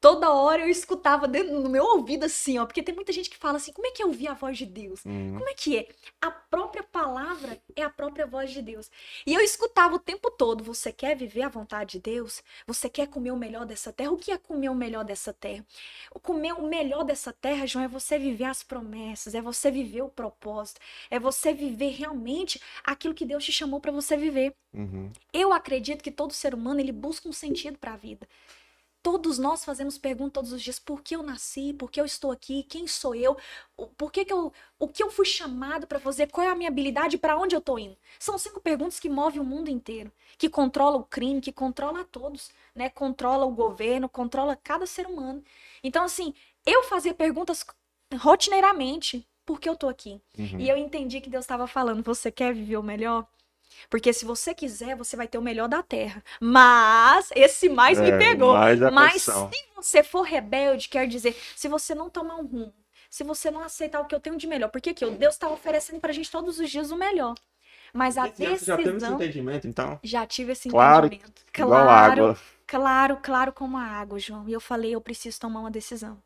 toda 0.00 0.31
hora 0.31 0.62
eu 0.62 0.69
escutava 0.69 1.26
dentro 1.26 1.61
no 1.61 1.69
meu 1.69 1.84
ouvido 1.84 2.25
assim, 2.25 2.58
ó, 2.58 2.67
porque 2.67 2.82
tem 2.82 2.94
muita 2.94 3.12
gente 3.12 3.31
que 3.31 3.37
fala 3.37 3.56
assim: 3.56 3.73
como 3.73 3.87
é 3.87 3.90
que 3.90 4.02
eu 4.02 4.08
ouvi 4.08 4.28
a 4.28 4.34
voz 4.34 4.56
de 4.56 4.67
Deus? 4.67 5.05
Uhum. 5.05 5.34
Como 5.38 5.49
é 5.49 5.55
que 5.55 5.78
é? 5.78 5.88
A 6.20 6.31
própria 6.31 6.82
palavra 6.82 7.61
é 7.75 7.82
a 7.82 7.90
própria 7.90 8.26
voz 8.26 8.50
de 8.50 8.62
Deus. 8.62 8.90
E 9.26 9.34
eu 9.34 9.40
escutava 9.40 9.94
o 9.94 9.99
tempo 9.99 10.31
todo: 10.31 10.62
você 10.62 10.93
quer 10.93 11.17
viver 11.17 11.43
a 11.43 11.49
vontade 11.49 11.93
de 11.93 12.00
Deus? 12.00 12.43
Você 12.67 12.88
quer 12.88 13.08
comer 13.08 13.32
o 13.32 13.37
melhor 13.37 13.67
dessa 13.67 13.93
terra? 13.93 14.12
O 14.12 14.17
que 14.17 14.31
é 14.31 14.38
comer 14.38 14.69
o 14.69 14.75
melhor 14.75 15.05
dessa 15.05 15.32
terra? 15.32 15.64
O 16.14 16.20
comer 16.20 16.52
o 16.52 16.62
melhor 16.62 17.05
dessa 17.05 17.32
terra, 17.32 17.67
João, 17.67 17.84
é 17.84 17.88
você 17.88 18.19
viver 18.19 18.44
as 18.44 18.62
promessas, 18.62 19.34
é 19.34 19.40
você 19.40 19.70
viver 19.70 20.02
o 20.02 20.08
propósito, 20.08 20.81
é 21.11 21.19
você 21.19 21.52
viver 21.52 21.90
realmente 21.90 22.61
aquilo 22.84 23.14
que 23.14 23.25
Deus 23.25 23.44
te 23.44 23.52
chamou 23.52 23.81
para 23.81 23.93
você 23.93 24.17
viver. 24.17 24.55
Uhum. 24.72 25.11
Eu 25.32 25.52
acredito 25.52 26.02
que 26.02 26.11
todo 26.11 26.32
ser 26.32 26.55
humano 26.55 26.81
ele 26.81 26.93
busca 26.93 27.29
um 27.29 27.32
sentido 27.32 27.79
para 27.79 27.94
a 27.94 27.96
vida. 27.96 28.29
Todos 29.06 29.38
nós 29.38 29.64
fazemos 29.64 29.97
perguntas 29.97 30.32
todos 30.35 30.53
os 30.53 30.61
dias: 30.61 30.81
por 30.81 31.00
que 31.00 31.14
eu 31.14 31.23
nasci? 31.23 31.73
Por 31.73 31.88
que 31.93 32.00
eu 32.00 32.05
estou 32.05 32.32
aqui? 32.32 32.64
Quem 32.64 32.88
sou 32.88 33.14
eu? 33.14 33.37
O- 33.76 33.87
Por 33.87 34.11
que, 34.11 34.25
que 34.25 34.32
eu, 34.32 34.53
o 34.81 34.88
que 34.88 35.00
eu 35.00 35.11
fui 35.11 35.25
chamado 35.25 35.87
para 35.87 36.00
fazer? 36.00 36.26
Qual 36.29 36.44
é 36.44 36.50
a 36.50 36.56
minha 36.56 36.69
habilidade? 36.69 37.17
Para 37.17 37.38
onde 37.38 37.55
eu 37.55 37.61
estou 37.61 37.79
indo? 37.79 37.97
São 38.19 38.37
cinco 38.37 38.61
perguntas 38.61 38.99
que 38.99 39.08
movem 39.08 39.41
o 39.41 39.44
mundo 39.44 39.70
inteiro, 39.70 40.11
que 40.37 40.49
controla 40.49 40.97
o 40.97 41.05
crime, 41.05 41.41
que 41.41 41.53
controla 41.53 42.00
a 42.00 42.05
todos, 42.05 42.50
né? 42.75 42.88
Controla 42.91 43.47
o 43.47 43.53
governo, 43.53 44.08
controla 44.08 44.56
cada 44.56 44.87
ser 44.87 45.06
humano. 45.06 45.41
Então, 45.85 46.03
assim, 46.05 46.35
eu 46.67 46.82
fazia 46.82 47.14
perguntas 47.14 47.64
rotineiramente: 48.19 49.25
por 49.44 49.61
que 49.61 49.69
eu 49.69 49.76
tô 49.76 49.88
aqui? 49.88 50.20
Uhum. 50.37 50.58
E 50.58 50.69
eu 50.69 50.76
entendi 50.76 51.20
que 51.20 51.31
Deus 51.31 51.44
estava 51.44 51.69
falando: 51.69 52.03
você 52.03 52.32
quer 52.32 52.53
viver 52.53 52.77
o 52.77 52.82
melhor? 52.82 53.25
Porque 53.91 54.13
se 54.13 54.25
você 54.25 54.55
quiser, 54.55 54.97
você 54.97 55.17
vai 55.17 55.29
ter 55.29 55.39
o 55.39 55.43
melhor 55.43 55.69
da 55.69 55.83
terra. 55.83 56.23
Mas 56.41 57.31
esse 57.35 57.69
mais 57.69 58.01
me 58.01 58.09
É, 58.09 58.13
pegou. 58.13 58.53
mais 58.53 58.81
Mas 58.87 59.23
se 59.23 59.67
você 59.75 60.03
for 60.03 60.23
rebelde, 60.23 60.89
quer 60.89 61.06
dizer, 61.09 61.37
se 61.56 61.69
você 61.69 61.95
não 61.95 62.11
tomar 62.11 62.37
um 62.37 62.47
rumo, 62.47 62.75
se 63.11 63.25
você 63.25 63.51
não 63.51 63.63
aceitar 63.63 64.01
o 64.01 64.06
que 64.06 64.15
eu 64.15 64.21
tenho 64.21 64.37
de 64.37 64.47
melhor, 64.47 64.69
porque 64.71 64.91
aqui, 64.91 65.05
Deus 65.11 65.35
está 65.35 65.49
oferecendo 65.49 66.01
pra 66.01 66.13
gente 66.13 66.31
todos 66.31 66.59
os 66.59 66.71
dias 66.71 66.91
o 66.91 66.97
melhor. 66.97 67.35
Mas 67.93 68.19
a 68.19 68.27
Você 68.27 68.45
já 68.65 68.77
teve 68.79 68.97
esse 68.99 69.06
decisão. 69.06 69.13
entendimento, 69.13 69.67
então? 69.67 69.99
Já 70.03 70.27
tive 70.27 70.53
esse 70.53 70.69
Claro, 70.69 71.06
entendimento. 71.09 71.45
Igual 71.56 71.89
Claro, 71.89 72.23
água. 72.23 72.37
claro, 72.67 73.19
claro 73.23 73.53
como 73.53 73.77
a 73.79 73.83
água, 73.83 74.19
João. 74.19 74.49
E 74.49 74.53
eu 74.53 74.61
falei, 74.61 74.95
eu 74.95 75.01
preciso 75.01 75.41
tomar 75.41 75.61
uma 75.61 75.71
decisão. 75.71 76.23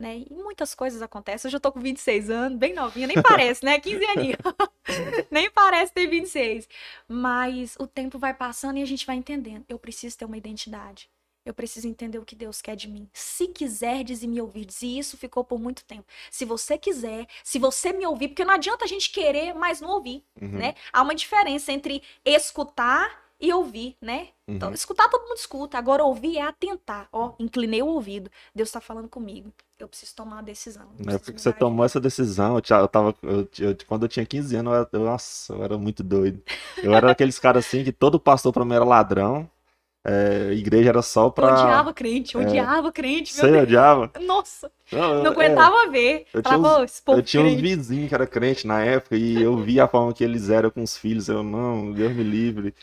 Né? 0.00 0.24
E 0.30 0.32
muitas 0.32 0.74
coisas 0.74 1.02
acontecem. 1.02 1.52
Eu 1.52 1.60
tô 1.60 1.70
com 1.70 1.78
26 1.78 2.30
anos, 2.30 2.58
bem 2.58 2.72
novinha, 2.72 3.06
nem 3.06 3.20
parece, 3.20 3.62
né? 3.62 3.78
15 3.80 4.02
aninhos. 4.06 4.38
nem 5.30 5.50
parece 5.50 5.92
ter 5.92 6.06
26. 6.06 6.66
Mas 7.06 7.76
o 7.78 7.86
tempo 7.86 8.18
vai 8.18 8.32
passando 8.32 8.78
e 8.78 8.82
a 8.82 8.86
gente 8.86 9.04
vai 9.04 9.16
entendendo. 9.16 9.62
Eu 9.68 9.78
preciso 9.78 10.16
ter 10.16 10.24
uma 10.24 10.38
identidade. 10.38 11.10
Eu 11.44 11.52
preciso 11.52 11.86
entender 11.86 12.18
o 12.18 12.24
que 12.24 12.34
Deus 12.34 12.62
quer 12.62 12.76
de 12.76 12.88
mim. 12.88 13.08
Se 13.12 13.48
quiserdes 13.48 14.22
e 14.22 14.26
me 14.26 14.40
ouvirdes, 14.40 14.80
e 14.80 14.98
isso 14.98 15.18
ficou 15.18 15.44
por 15.44 15.58
muito 15.60 15.84
tempo. 15.84 16.04
Se 16.30 16.46
você 16.46 16.78
quiser, 16.78 17.26
se 17.44 17.58
você 17.58 17.92
me 17.92 18.06
ouvir, 18.06 18.28
porque 18.28 18.44
não 18.44 18.54
adianta 18.54 18.86
a 18.86 18.88
gente 18.88 19.10
querer, 19.10 19.54
mas 19.54 19.82
não 19.82 19.90
ouvir, 19.90 20.24
Uhum. 20.40 20.48
né? 20.58 20.74
Há 20.92 21.02
uma 21.02 21.14
diferença 21.14 21.72
entre 21.72 22.02
escutar 22.24 23.22
e 23.38 23.52
ouvir, 23.52 23.96
né? 24.00 24.28
Então, 24.48 24.68
Uhum. 24.68 24.74
escutar 24.74 25.08
todo 25.08 25.22
mundo 25.28 25.36
escuta, 25.38 25.76
agora 25.78 26.04
ouvir 26.04 26.36
é 26.38 26.42
atentar. 26.42 27.08
Ó, 27.12 27.34
inclinei 27.38 27.82
o 27.82 27.86
ouvido. 27.86 28.30
Deus 28.54 28.70
tá 28.70 28.80
falando 28.80 29.08
comigo. 29.08 29.50
Eu 29.80 29.88
preciso 29.88 30.14
tomar 30.14 30.36
uma 30.36 30.42
decisão. 30.42 30.86
eu 30.98 31.04
Na 31.06 31.12
época 31.14 31.32
que 31.32 31.40
você 31.40 31.52
tomou 31.52 31.84
essa 31.84 32.00
decisão, 32.00 32.56
eu, 32.58 32.62
eu 32.78 32.88
tava. 32.88 33.14
eu- 33.22 33.48
eu- 33.58 33.76
quando 33.86 34.02
eu 34.04 34.08
tinha 34.08 34.26
15 34.26 34.54
anos, 34.56 34.72
eu, 34.72 34.78
era- 34.80 34.88
eu- 34.92 35.04
nossa, 35.04 35.52
eu 35.54 35.64
era 35.64 35.78
muito 35.78 36.02
doido. 36.02 36.42
Eu 36.82 36.94
era 36.94 37.08
daqueles 37.08 37.38
caras 37.38 37.66
assim 37.66 37.82
que 37.84 37.92
todo 37.92 38.20
pastor 38.20 38.52
pra 38.52 38.64
mim 38.64 38.74
era 38.74 38.84
ladrão. 38.84 39.48
é, 40.04 40.52
igreja 40.54 40.88
era 40.88 41.02
só 41.02 41.28
pra. 41.30 41.52
Odiava 41.52 41.92
crente, 41.92 42.36
odiava 42.36 42.90
crente, 42.90 43.34
meu 43.34 43.42
Você 43.44 43.50
Deus. 43.50 43.62
odiava? 43.64 44.10
Nossa, 44.22 44.72
Não, 44.90 45.22
não 45.22 45.26
é, 45.26 45.28
aguentava 45.28 45.90
ver. 45.90 46.26
eu 46.32 46.42
tinha 46.42 46.58
Falava, 46.58 46.80
"Ô, 46.80 46.84
esse 46.84 47.02
povo 47.02 47.18
Eu 47.18 47.22
tinha 47.22 47.42
uns 47.42 47.48
crente." 47.50 47.62
vizinhos 47.62 48.08
que 48.08 48.14
era 48.14 48.26
crente 48.26 48.66
na 48.66 48.80
época 48.82 49.16
e 49.16 49.42
eu 49.42 49.58
via 49.58 49.84
a 49.84 49.88
forma 49.88 50.12
que 50.14 50.24
eles 50.24 50.48
eram 50.48 50.70
com 50.70 50.82
os 50.82 50.96
filhos. 50.96 51.28
Eu, 51.28 51.42
não, 51.42 51.92
Deus 51.92 52.12
me 52.14 52.22
livre. 52.22 52.74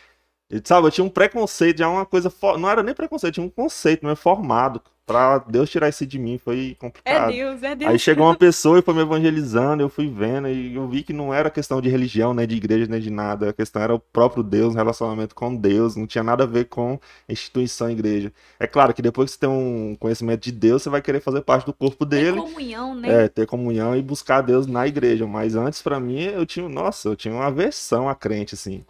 E, 0.49 0.61
sabe, 0.63 0.87
eu 0.87 0.91
tinha 0.91 1.03
um 1.05 1.09
preconceito, 1.09 1.79
já 1.79 1.89
uma 1.89 2.05
coisa. 2.05 2.29
fo- 2.29 2.57
Não 2.57 2.69
era 2.69 2.81
nem 2.81 2.95
preconceito, 2.95 3.33
tinha 3.35 3.45
um 3.45 3.49
conceito 3.49 4.05
mesmo 4.05 4.15
formado. 4.17 4.81
Pra 5.05 5.37
Deus 5.39 5.69
tirar 5.69 5.87
isso 5.87 6.05
de 6.05 6.19
mim 6.19 6.37
foi 6.37 6.71
É 6.71 6.75
complicado. 6.75 7.31
Deus, 7.31 7.63
é 7.63 7.73
Deus. 7.75 7.91
Aí 7.91 7.97
chegou 7.99 8.25
uma 8.27 8.35
pessoa 8.35 8.77
e 8.79 8.81
foi 8.81 8.93
me 8.93 9.01
evangelizando, 9.01 9.81
eu 9.81 9.87
fui 9.87 10.09
vendo 10.09 10.49
e 10.49 10.75
eu 10.75 10.85
vi 10.87 11.01
que 11.01 11.13
não 11.13 11.33
era 11.33 11.49
questão 11.49 11.79
de 11.81 11.87
religião, 11.89 12.33
nem 12.33 12.45
de 12.45 12.55
igreja, 12.57 12.87
nem 12.89 12.99
de 12.99 13.09
nada. 13.09 13.49
A 13.49 13.53
questão 13.53 13.81
era 13.81 13.95
o 13.95 13.99
próprio 13.99 14.43
Deus, 14.43 14.73
um 14.73 14.77
relacionamento 14.77 15.33
com 15.33 15.55
Deus, 15.55 15.95
não 15.95 16.05
tinha 16.05 16.23
nada 16.25 16.43
a 16.43 16.47
ver 16.47 16.65
com 16.65 16.99
instituição 17.27 17.89
igreja. 17.89 18.33
É 18.59 18.67
claro 18.67 18.93
que 18.93 19.01
depois 19.01 19.29
que 19.29 19.35
você 19.35 19.39
tem 19.39 19.49
um 19.49 19.95
conhecimento 19.97 20.41
de 20.43 20.51
Deus, 20.51 20.83
você 20.83 20.89
vai 20.89 21.01
querer 21.01 21.21
fazer 21.21 21.41
parte 21.41 21.65
do 21.65 21.73
corpo 21.73 22.05
dele, 22.05 22.41
comunhão, 22.41 22.93
né? 22.93 23.25
é, 23.25 23.27
ter 23.29 23.45
comunhão 23.47 23.95
e 23.95 24.01
buscar 24.01 24.41
Deus 24.41 24.67
na 24.67 24.85
igreja. 24.87 25.25
Mas 25.25 25.55
antes, 25.55 25.81
pra 25.81 25.99
mim, 26.01 26.19
eu 26.21 26.45
tinha, 26.45 26.67
nossa, 26.67 27.07
eu 27.07 27.15
tinha 27.15 27.33
uma 27.33 27.45
aversão 27.47 28.09
a 28.09 28.15
crente, 28.15 28.55
assim. 28.55 28.83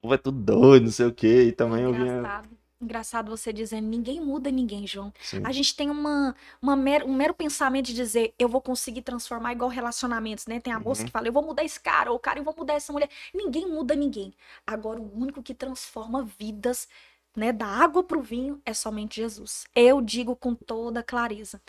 O 0.00 0.02
povo 0.02 0.14
é 0.14 0.18
tudo 0.18 0.40
doido, 0.40 0.84
não 0.84 0.92
sei 0.92 1.06
o 1.06 1.14
quê, 1.14 1.44
e 1.44 1.52
também 1.52 1.82
eu 1.84 1.92
vinha. 1.92 2.20
Engraçado. 2.22 2.48
Engraçado 2.82 3.30
você 3.30 3.52
dizendo, 3.52 3.86
ninguém 3.86 4.22
muda 4.22 4.50
ninguém, 4.50 4.86
João. 4.86 5.12
assim, 5.20 5.42
A 5.44 5.52
gente 5.52 5.76
tem 5.76 5.90
uma, 5.90 6.34
uma 6.62 6.74
mero- 6.74 7.06
um 7.06 7.12
mero 7.14 7.34
pensamento 7.34 7.86
de 7.86 7.94
dizer, 7.94 8.34
eu 8.38 8.48
vou 8.48 8.62
conseguir 8.62 9.02
transformar 9.02 9.52
igual 9.52 9.68
relacionamentos, 9.68 10.46
né? 10.46 10.60
Tem 10.60 10.72
a 10.72 10.80
moça 10.80 11.02
Uhum. 11.02 11.06
que 11.06 11.12
fala, 11.12 11.28
eu 11.28 11.32
vou 11.32 11.42
mudar 11.44 11.62
esse 11.62 11.78
cara, 11.78 12.10
ou 12.10 12.18
cara, 12.18 12.38
eu 12.38 12.44
vou 12.44 12.54
mudar 12.56 12.72
essa 12.74 12.90
mulher. 12.90 13.10
Ninguém 13.34 13.68
muda 13.68 13.94
ninguém. 13.94 14.32
Agora, 14.66 14.98
o 14.98 15.14
único 15.14 15.42
que 15.42 15.54
transforma 15.54 16.24
vidas, 16.38 16.88
né, 17.36 17.52
da 17.52 17.66
água 17.66 18.02
pro 18.02 18.22
vinho, 18.22 18.60
é 18.64 18.72
somente 18.72 19.16
Jesus. 19.16 19.66
Eu 19.74 20.00
digo 20.00 20.34
com 20.34 20.54
toda 20.54 21.02
clareza. 21.02 21.60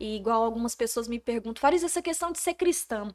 E 0.00 0.16
igual 0.16 0.42
algumas 0.42 0.74
pessoas 0.74 1.06
me 1.08 1.20
perguntam, 1.20 1.60
Fariz, 1.60 1.84
essa 1.84 2.02
questão 2.02 2.32
de 2.32 2.38
ser 2.40 2.54
cristã, 2.54 3.08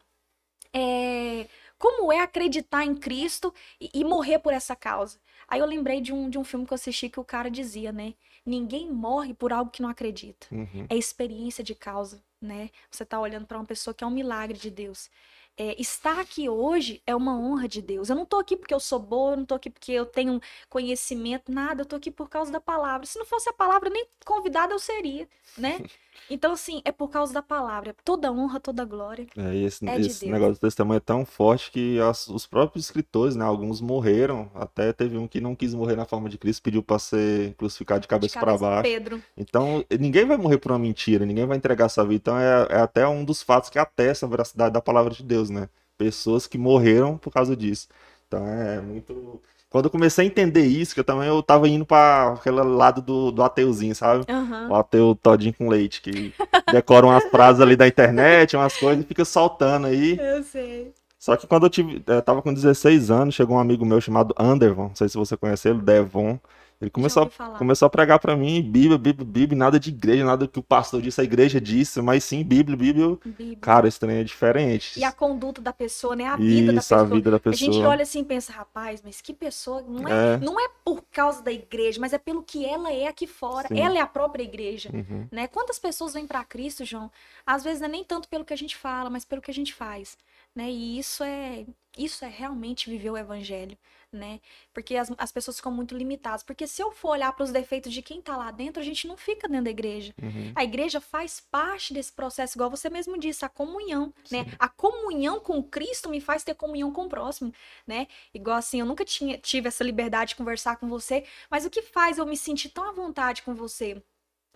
é, 0.73 1.47
como 1.81 2.11
é 2.11 2.19
acreditar 2.21 2.85
em 2.85 2.95
Cristo 2.95 3.53
e, 3.79 3.89
e 3.93 4.03
morrer 4.03 4.39
por 4.39 4.53
essa 4.53 4.75
causa? 4.75 5.19
Aí 5.47 5.59
eu 5.59 5.65
lembrei 5.65 5.99
de 6.01 6.13
um, 6.13 6.29
de 6.29 6.37
um 6.37 6.43
filme 6.43 6.65
que 6.65 6.73
eu 6.73 6.75
assisti 6.75 7.09
que 7.09 7.19
o 7.19 7.23
cara 7.23 7.49
dizia, 7.49 7.91
né? 7.91 8.13
Ninguém 8.45 8.89
morre 8.91 9.33
por 9.33 9.51
algo 9.51 9.71
que 9.71 9.81
não 9.81 9.89
acredita. 9.89 10.47
uhum, 10.51 10.85
É 10.89 10.95
experiência 10.95 11.63
de 11.63 11.75
causa, 11.75 12.23
né? 12.41 12.69
Você 12.89 13.05
tá 13.05 13.19
olhando 13.19 13.45
para 13.45 13.57
uma 13.57 13.65
pessoa 13.65 13.93
que 13.93 14.03
é 14.03 14.07
um 14.07 14.11
milagre 14.11 14.57
de 14.57 14.69
Deus. 14.69 15.09
É, 15.57 15.79
estar 15.79 16.19
aqui 16.19 16.47
hoje 16.49 17.01
é 17.05 17.15
uma 17.15 17.37
honra 17.37 17.67
de 17.67 17.81
Deus. 17.81 18.09
Eu 18.09 18.15
não 18.15 18.25
tô 18.25 18.37
aqui 18.39 18.55
porque 18.55 18.73
eu 18.73 18.79
sou 18.79 18.99
boa, 18.99 19.33
eu 19.33 19.37
não 19.37 19.45
tô 19.45 19.55
aqui 19.55 19.69
porque 19.69 19.91
eu 19.91 20.05
tenho 20.05 20.39
conhecimento, 20.69 21.51
nada. 21.51 21.81
Eu 21.81 21.85
tô 21.85 21.95
aqui 21.97 22.09
por 22.09 22.29
causa 22.29 22.51
da 22.51 22.61
palavra. 22.61 23.05
Se 23.05 23.19
não 23.19 23.25
fosse 23.25 23.49
a 23.49 23.53
palavra, 23.53 23.89
nem 23.89 24.07
convidada 24.25 24.73
eu 24.73 24.79
seria, 24.79 25.27
né? 25.57 25.79
Então, 26.29 26.53
assim, 26.53 26.81
é 26.85 26.91
por 26.91 27.09
causa 27.09 27.33
da 27.33 27.41
palavra. 27.41 27.95
Toda 28.05 28.31
honra, 28.31 28.59
toda 28.59 28.85
glória. 28.85 29.27
É, 29.35 29.53
e 29.55 29.63
esse, 29.65 29.85
É 29.87 29.99
de 29.99 30.07
esse 30.07 30.19
Deus. 30.21 30.31
negócio 30.31 30.53
do 30.55 30.59
testemunho 30.59 30.97
é 30.97 30.99
tão 31.01 31.25
forte 31.25 31.71
que 31.71 31.99
as- 31.99 32.27
os 32.27 32.45
próprios 32.45 32.85
escritores, 32.85 33.35
né? 33.35 33.43
Alguns 33.45 33.81
morreram. 33.81 34.49
Até 34.53 34.93
teve 34.93 35.17
um 35.17 35.27
que 35.27 35.41
não 35.41 35.55
quis 35.55 35.73
morrer 35.73 35.95
na 35.95 36.05
forma 36.05 36.29
de 36.29 36.37
Cristo, 36.37 36.61
pediu 36.63 36.81
para 36.83 36.99
ser 36.99 37.53
crucificado 37.55 38.01
de 38.01 38.07
De 38.07 38.07
cabeça 38.07 38.39
para 38.39 38.57
cabeça, 38.57 38.63
baixo. 38.65 38.81
Pedro. 38.81 39.23
Então, 39.35 39.83
ninguém 39.99 40.25
vai 40.25 40.37
morrer 40.37 40.57
por 40.57 40.71
uma 40.71 40.79
mentira, 40.79 41.25
ninguém 41.25 41.45
vai 41.45 41.57
entregar 41.57 41.89
sua 41.89 42.03
vida. 42.05 42.15
Então, 42.15 42.37
é, 42.37 42.67
é 42.69 42.77
até 42.81 43.07
um 43.07 43.23
dos 43.25 43.41
fatos 43.41 43.69
que 43.69 43.79
atesta 43.79 44.25
a 44.25 44.29
veracidade 44.29 44.73
da 44.73 44.81
palavra 44.81 45.13
de 45.13 45.23
Deus, 45.23 45.49
né? 45.49 45.69
Pessoas 45.97 46.47
que 46.47 46.57
morreram 46.57 47.17
por 47.17 47.31
causa 47.31 47.55
disso. 47.55 47.87
Então, 48.27 48.45
é 48.47 48.81
muito. 48.81 49.41
Quando 49.71 49.85
eu 49.85 49.89
comecei 49.89 50.25
a 50.25 50.27
entender 50.27 50.65
isso, 50.65 50.93
que 50.93 50.99
eu 50.99 51.03
também 51.03 51.29
eu 51.29 51.41
tava 51.41 51.65
indo 51.65 51.85
para 51.85 52.33
aquele 52.33 52.61
lado 52.61 53.01
do, 53.01 53.31
do 53.31 53.41
ateuzinho, 53.41 53.95
sabe? 53.95 54.25
Aham. 54.29 54.67
O 54.69 54.75
ateu 54.75 55.15
todinho 55.15 55.53
com 55.53 55.69
leite, 55.69 56.01
que 56.01 56.33
decora 56.69 57.05
umas 57.05 57.23
frases 57.23 57.61
ali 57.61 57.77
da 57.77 57.87
internet, 57.87 58.57
umas 58.57 58.75
coisas 58.75 59.01
e 59.01 59.07
fica 59.07 59.23
soltando 59.23 59.87
aí. 59.87 60.19
Eu 60.19 60.43
sei. 60.43 60.93
Só 61.17 61.37
que 61.37 61.47
quando 61.47 61.67
eu 61.67 61.69
tive, 61.69 62.03
eu 62.05 62.21
tava 62.21 62.41
com 62.41 62.53
16 62.53 63.09
anos, 63.09 63.33
chegou 63.33 63.55
um 63.55 63.59
amigo 63.59 63.85
meu 63.85 64.01
chamado 64.01 64.35
Anderson, 64.37 64.89
não 64.89 64.95
sei 64.95 65.07
se 65.07 65.15
você 65.15 65.37
conhece 65.37 65.69
ele, 65.69 65.79
Devon. 65.79 66.37
Ele 66.81 66.89
começou, 66.89 67.23
a, 67.23 67.45
começou 67.57 67.85
a 67.85 67.89
pregar 67.89 68.19
pra 68.19 68.35
mim 68.35 68.61
Bíblia, 68.61 68.97
Bíblia, 68.97 69.25
Bíblia, 69.25 69.57
nada 69.57 69.79
de 69.79 69.89
igreja, 69.89 70.25
nada 70.25 70.47
que 70.47 70.59
o 70.59 70.63
pastor 70.63 71.01
disse, 71.01 71.21
a 71.21 71.23
igreja 71.23 71.61
disse, 71.61 72.01
mas 72.01 72.23
sim 72.23 72.43
Bíblia, 72.43 72.75
Bíblia. 72.75 73.17
Bíblia. 73.23 73.57
Cara, 73.61 73.87
esse 73.87 73.99
trem 73.99 74.17
é 74.17 74.23
diferente. 74.23 74.99
E 74.99 75.03
a 75.03 75.11
conduta 75.11 75.61
da 75.61 75.71
pessoa, 75.71 76.15
né? 76.15 76.25
A 76.25 76.35
vida 76.35 76.73
da 76.73 76.79
Isso, 76.79 76.93
a 76.95 77.03
pessoa. 77.03 77.15
vida 77.17 77.31
da 77.31 77.37
A 77.37 77.51
gente 77.51 77.65
pessoa. 77.67 77.87
olha 77.89 78.01
assim 78.03 78.21
e 78.21 78.25
pensa, 78.25 78.51
rapaz, 78.51 79.01
mas 79.03 79.21
que 79.21 79.33
pessoa. 79.33 79.81
Não 79.83 80.07
é, 80.07 80.35
É, 80.35 80.37
não 80.37 80.59
é 80.59 80.69
por 80.83 81.03
causa 81.11 81.41
da 81.43 81.51
igreja, 81.51 81.99
mas 82.01 82.13
é 82.13 82.17
pelo 82.17 82.41
que 82.43 82.65
ela 82.65 82.91
é 82.91 83.07
aqui 83.07 83.27
fora. 83.27 83.67
Sim. 83.67 83.79
Ela 83.79 83.97
é 83.97 84.01
a 84.01 84.07
própria 84.07 84.43
igreja. 84.43 84.89
uhum, 84.93 85.27
Né? 85.31 85.47
Quantas 85.47 85.77
pessoas 85.79 86.13
vêm 86.13 86.25
para 86.25 86.43
Cristo, 86.43 86.83
João? 86.83 87.11
Às 87.45 87.63
vezes 87.63 87.79
não 87.79 87.87
é 87.87 87.91
nem 87.91 88.03
tanto 88.03 88.27
pelo 88.27 88.43
que 88.45 88.53
a 88.53 88.57
gente 88.57 88.75
fala, 88.75 89.09
mas 89.09 89.23
pelo 89.25 89.41
que 89.41 89.51
a 89.51 89.53
gente 89.53 89.73
faz, 89.73 90.17
né? 90.55 90.69
E 90.69 90.97
isso 90.97 91.23
é 91.23 91.65
isso 91.97 92.23
é 92.23 92.29
realmente 92.29 92.89
viver 92.89 93.09
o 93.09 93.17
evangelho, 93.17 93.77
né? 94.11 94.39
Porque 94.73 94.95
as, 94.95 95.11
as 95.17 95.31
pessoas 95.31 95.57
ficam 95.57 95.71
muito 95.71 95.95
limitadas. 95.95 96.43
Porque 96.43 96.67
se 96.67 96.81
eu 96.81 96.91
for 96.91 97.09
olhar 97.11 97.31
para 97.33 97.43
os 97.43 97.51
defeitos 97.51 97.93
de 97.93 98.01
quem 98.01 98.21
tá 98.21 98.35
lá 98.35 98.51
dentro, 98.51 98.81
a 98.81 98.85
gente 98.85 99.07
não 99.07 99.15
fica 99.17 99.47
dentro 99.47 99.65
da 99.65 99.71
igreja. 99.71 100.13
uhum. 100.21 100.51
A 100.55 100.63
igreja 100.63 100.99
faz 100.99 101.39
parte 101.39 101.93
desse 101.93 102.11
processo, 102.11 102.57
igual 102.57 102.69
você 102.69 102.89
mesmo 102.89 103.17
disse, 103.17 103.45
a 103.45 103.49
comunhão, 103.49 104.13
né? 104.29 104.45
A 104.59 104.67
comunhão 104.67 105.39
com 105.39 105.63
Cristo 105.63 106.09
me 106.09 106.19
faz 106.19 106.43
ter 106.43 106.55
comunhão 106.55 106.91
com 106.91 107.05
o 107.05 107.09
próximo, 107.09 107.53
né? 107.87 108.07
Igual 108.33 108.57
assim, 108.57 108.79
eu 108.79 108.85
nunca 108.85 109.05
tinha, 109.05 109.37
tive 109.37 109.67
essa 109.67 109.83
liberdade 109.83 110.29
de 110.29 110.35
conversar 110.35 110.77
com 110.77 110.87
você, 110.87 111.23
mas 111.49 111.65
o 111.65 111.69
que 111.69 111.81
faz 111.81 112.17
eu 112.17 112.25
me 112.25 112.37
sentir 112.37 112.69
tão 112.69 112.89
à 112.89 112.91
vontade 112.91 113.41
com 113.43 113.53
você? 113.53 114.01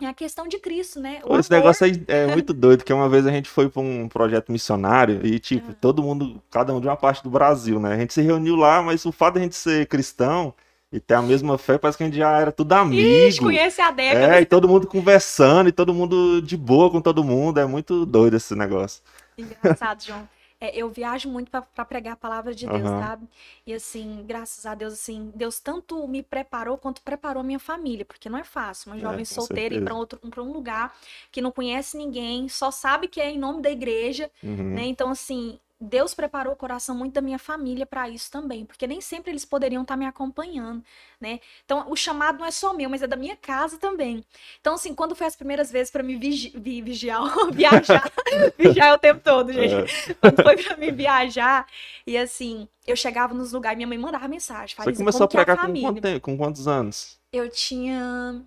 É 0.00 0.06
a 0.06 0.12
questão 0.12 0.46
de 0.46 0.58
Cristo, 0.58 1.00
né? 1.00 1.20
O 1.24 1.38
Esse 1.38 1.50
amor. 1.52 1.62
negócio 1.62 1.86
aí 1.86 2.02
é 2.06 2.26
muito 2.28 2.52
doido, 2.52 2.84
que 2.84 2.92
uma 2.92 3.08
vez 3.08 3.26
a 3.26 3.30
gente 3.30 3.48
foi 3.48 3.68
pra 3.68 3.80
um 3.80 4.08
projeto 4.08 4.52
missionário 4.52 5.20
e, 5.26 5.38
tipo, 5.38 5.70
Ah. 5.70 5.74
todo 5.80 6.02
mundo, 6.02 6.42
cada 6.50 6.74
um 6.74 6.80
de 6.80 6.86
uma 6.86 6.96
parte 6.96 7.22
do 7.22 7.30
Brasil, 7.30 7.80
né? 7.80 7.94
A 7.94 7.96
gente 7.96 8.12
se 8.12 8.20
reuniu 8.20 8.56
lá, 8.56 8.82
mas 8.82 9.06
o 9.06 9.12
fato 9.12 9.34
de 9.34 9.40
a 9.40 9.42
gente 9.42 9.56
ser 9.56 9.86
cristão 9.86 10.52
e 10.92 11.00
ter 11.00 11.14
a 11.14 11.22
mesma 11.22 11.56
fé, 11.56 11.78
parece 11.78 11.96
que 11.96 12.04
a 12.04 12.06
gente 12.06 12.18
já 12.18 12.38
era 12.38 12.52
tudo 12.52 12.72
Ixi, 12.74 12.80
amigo. 12.80 13.44
conhece 13.44 13.80
a 13.80 13.90
década. 13.90 14.36
É, 14.36 14.40
e 14.42 14.46
todo 14.46 14.68
mundo 14.68 14.86
conversando, 14.86 15.68
e 15.68 15.72
todo 15.72 15.94
mundo 15.94 16.42
de 16.42 16.56
boa 16.58 16.90
com 16.90 17.00
todo 17.00 17.24
mundo. 17.24 17.58
É 17.58 17.64
muito 17.66 18.04
doido 18.04 18.36
esse 18.36 18.54
negócio. 18.54 19.02
Engraçado, 19.38 20.04
João. 20.04 20.28
É, 20.60 20.74
eu 20.74 20.88
viajo 20.88 21.28
muito 21.28 21.50
pra 21.50 21.60
pra 21.62 21.84
pregar 21.84 22.14
a 22.14 22.16
palavra 22.16 22.54
de 22.54 22.66
Deus, 22.66 22.90
Aham. 22.90 22.98
sabe? 22.98 23.28
E 23.66 23.74
assim, 23.74 24.24
graças 24.26 24.64
a 24.64 24.74
Deus, 24.74 24.94
assim, 24.94 25.30
Deus 25.34 25.60
tanto 25.60 26.08
me 26.08 26.22
preparou 26.22 26.78
quanto 26.78 27.02
preparou 27.02 27.40
a 27.42 27.44
minha 27.44 27.58
família, 27.58 28.06
porque 28.06 28.28
não 28.30 28.38
é 28.38 28.44
fácil, 28.44 28.90
uma 28.90 28.98
É, 28.98 28.98
jovem 28.98 29.24
com 29.28 29.38
solteira 29.38 29.74
ir 29.74 29.80
certeza. 29.80 29.82
pra 29.82 29.94
outro, 29.94 30.18
pra 30.18 30.42
um 30.42 30.52
lugar 30.52 30.96
que 31.30 31.42
não 31.42 31.52
conhece 31.52 31.96
ninguém, 31.98 32.48
só 32.48 32.70
sabe 32.70 33.06
que 33.08 33.20
é 33.20 33.30
em 33.30 33.38
nome 33.38 33.60
da 33.60 33.70
igreja, 33.70 34.30
Uhum. 34.42 34.72
né? 34.72 34.86
Então, 34.86 35.10
assim, 35.10 35.60
Deus 35.78 36.14
preparou 36.14 36.54
o 36.54 36.56
coração 36.56 36.96
muito 36.96 37.12
da 37.14 37.20
minha 37.20 37.38
família 37.38 37.84
para 37.84 38.08
isso 38.08 38.30
também, 38.30 38.64
porque 38.64 38.86
nem 38.86 39.00
sempre 39.00 39.30
eles 39.30 39.44
poderiam 39.44 39.82
estar 39.82 39.96
me 39.96 40.06
acompanhando, 40.06 40.82
né? 41.20 41.38
Então, 41.64 41.84
o 41.90 41.94
chamado 41.96 42.38
não 42.38 42.46
é 42.46 42.50
só 42.50 42.72
meu, 42.72 42.88
mas 42.88 43.02
é 43.02 43.06
da 43.06 43.16
minha 43.16 43.36
casa 43.36 43.76
também. 43.78 44.24
Então, 44.60 44.74
assim, 44.74 44.94
quando 44.94 45.14
foi 45.14 45.26
as 45.26 45.36
primeiras 45.36 45.70
vezes 45.70 45.90
para 45.90 46.02
me 46.02 46.16
vigi 46.16 46.50
vi- 46.56 46.80
vigiar, 46.80 47.20
viajar, 47.52 48.10
vigiar 48.58 48.94
o 48.94 48.98
tempo 48.98 49.20
todo, 49.22 49.52
gente. 49.52 49.84
É. 50.10 50.14
Quando 50.14 50.42
foi 50.42 50.56
para 50.62 50.76
me 50.78 50.90
viajar, 50.90 51.66
e 52.06 52.16
assim, 52.16 52.66
eu 52.86 52.96
chegava 52.96 53.34
nos 53.34 53.52
lugares, 53.52 53.76
minha 53.76 53.86
mãe 53.86 53.98
mandava 53.98 54.26
mensagem, 54.28 54.74
Você 54.76 54.92
começou 54.94 55.24
a 55.24 55.28
é 55.36 55.42
a 55.42 55.44
pregar 55.44 55.56
com, 55.56 55.62
família? 55.66 55.88
quanto 55.88 56.00
tempo? 56.02 56.20
com 56.22 56.36
quantos 56.38 56.66
anos? 56.66 57.20
Eu 57.32 57.50
tinha. 57.50 58.42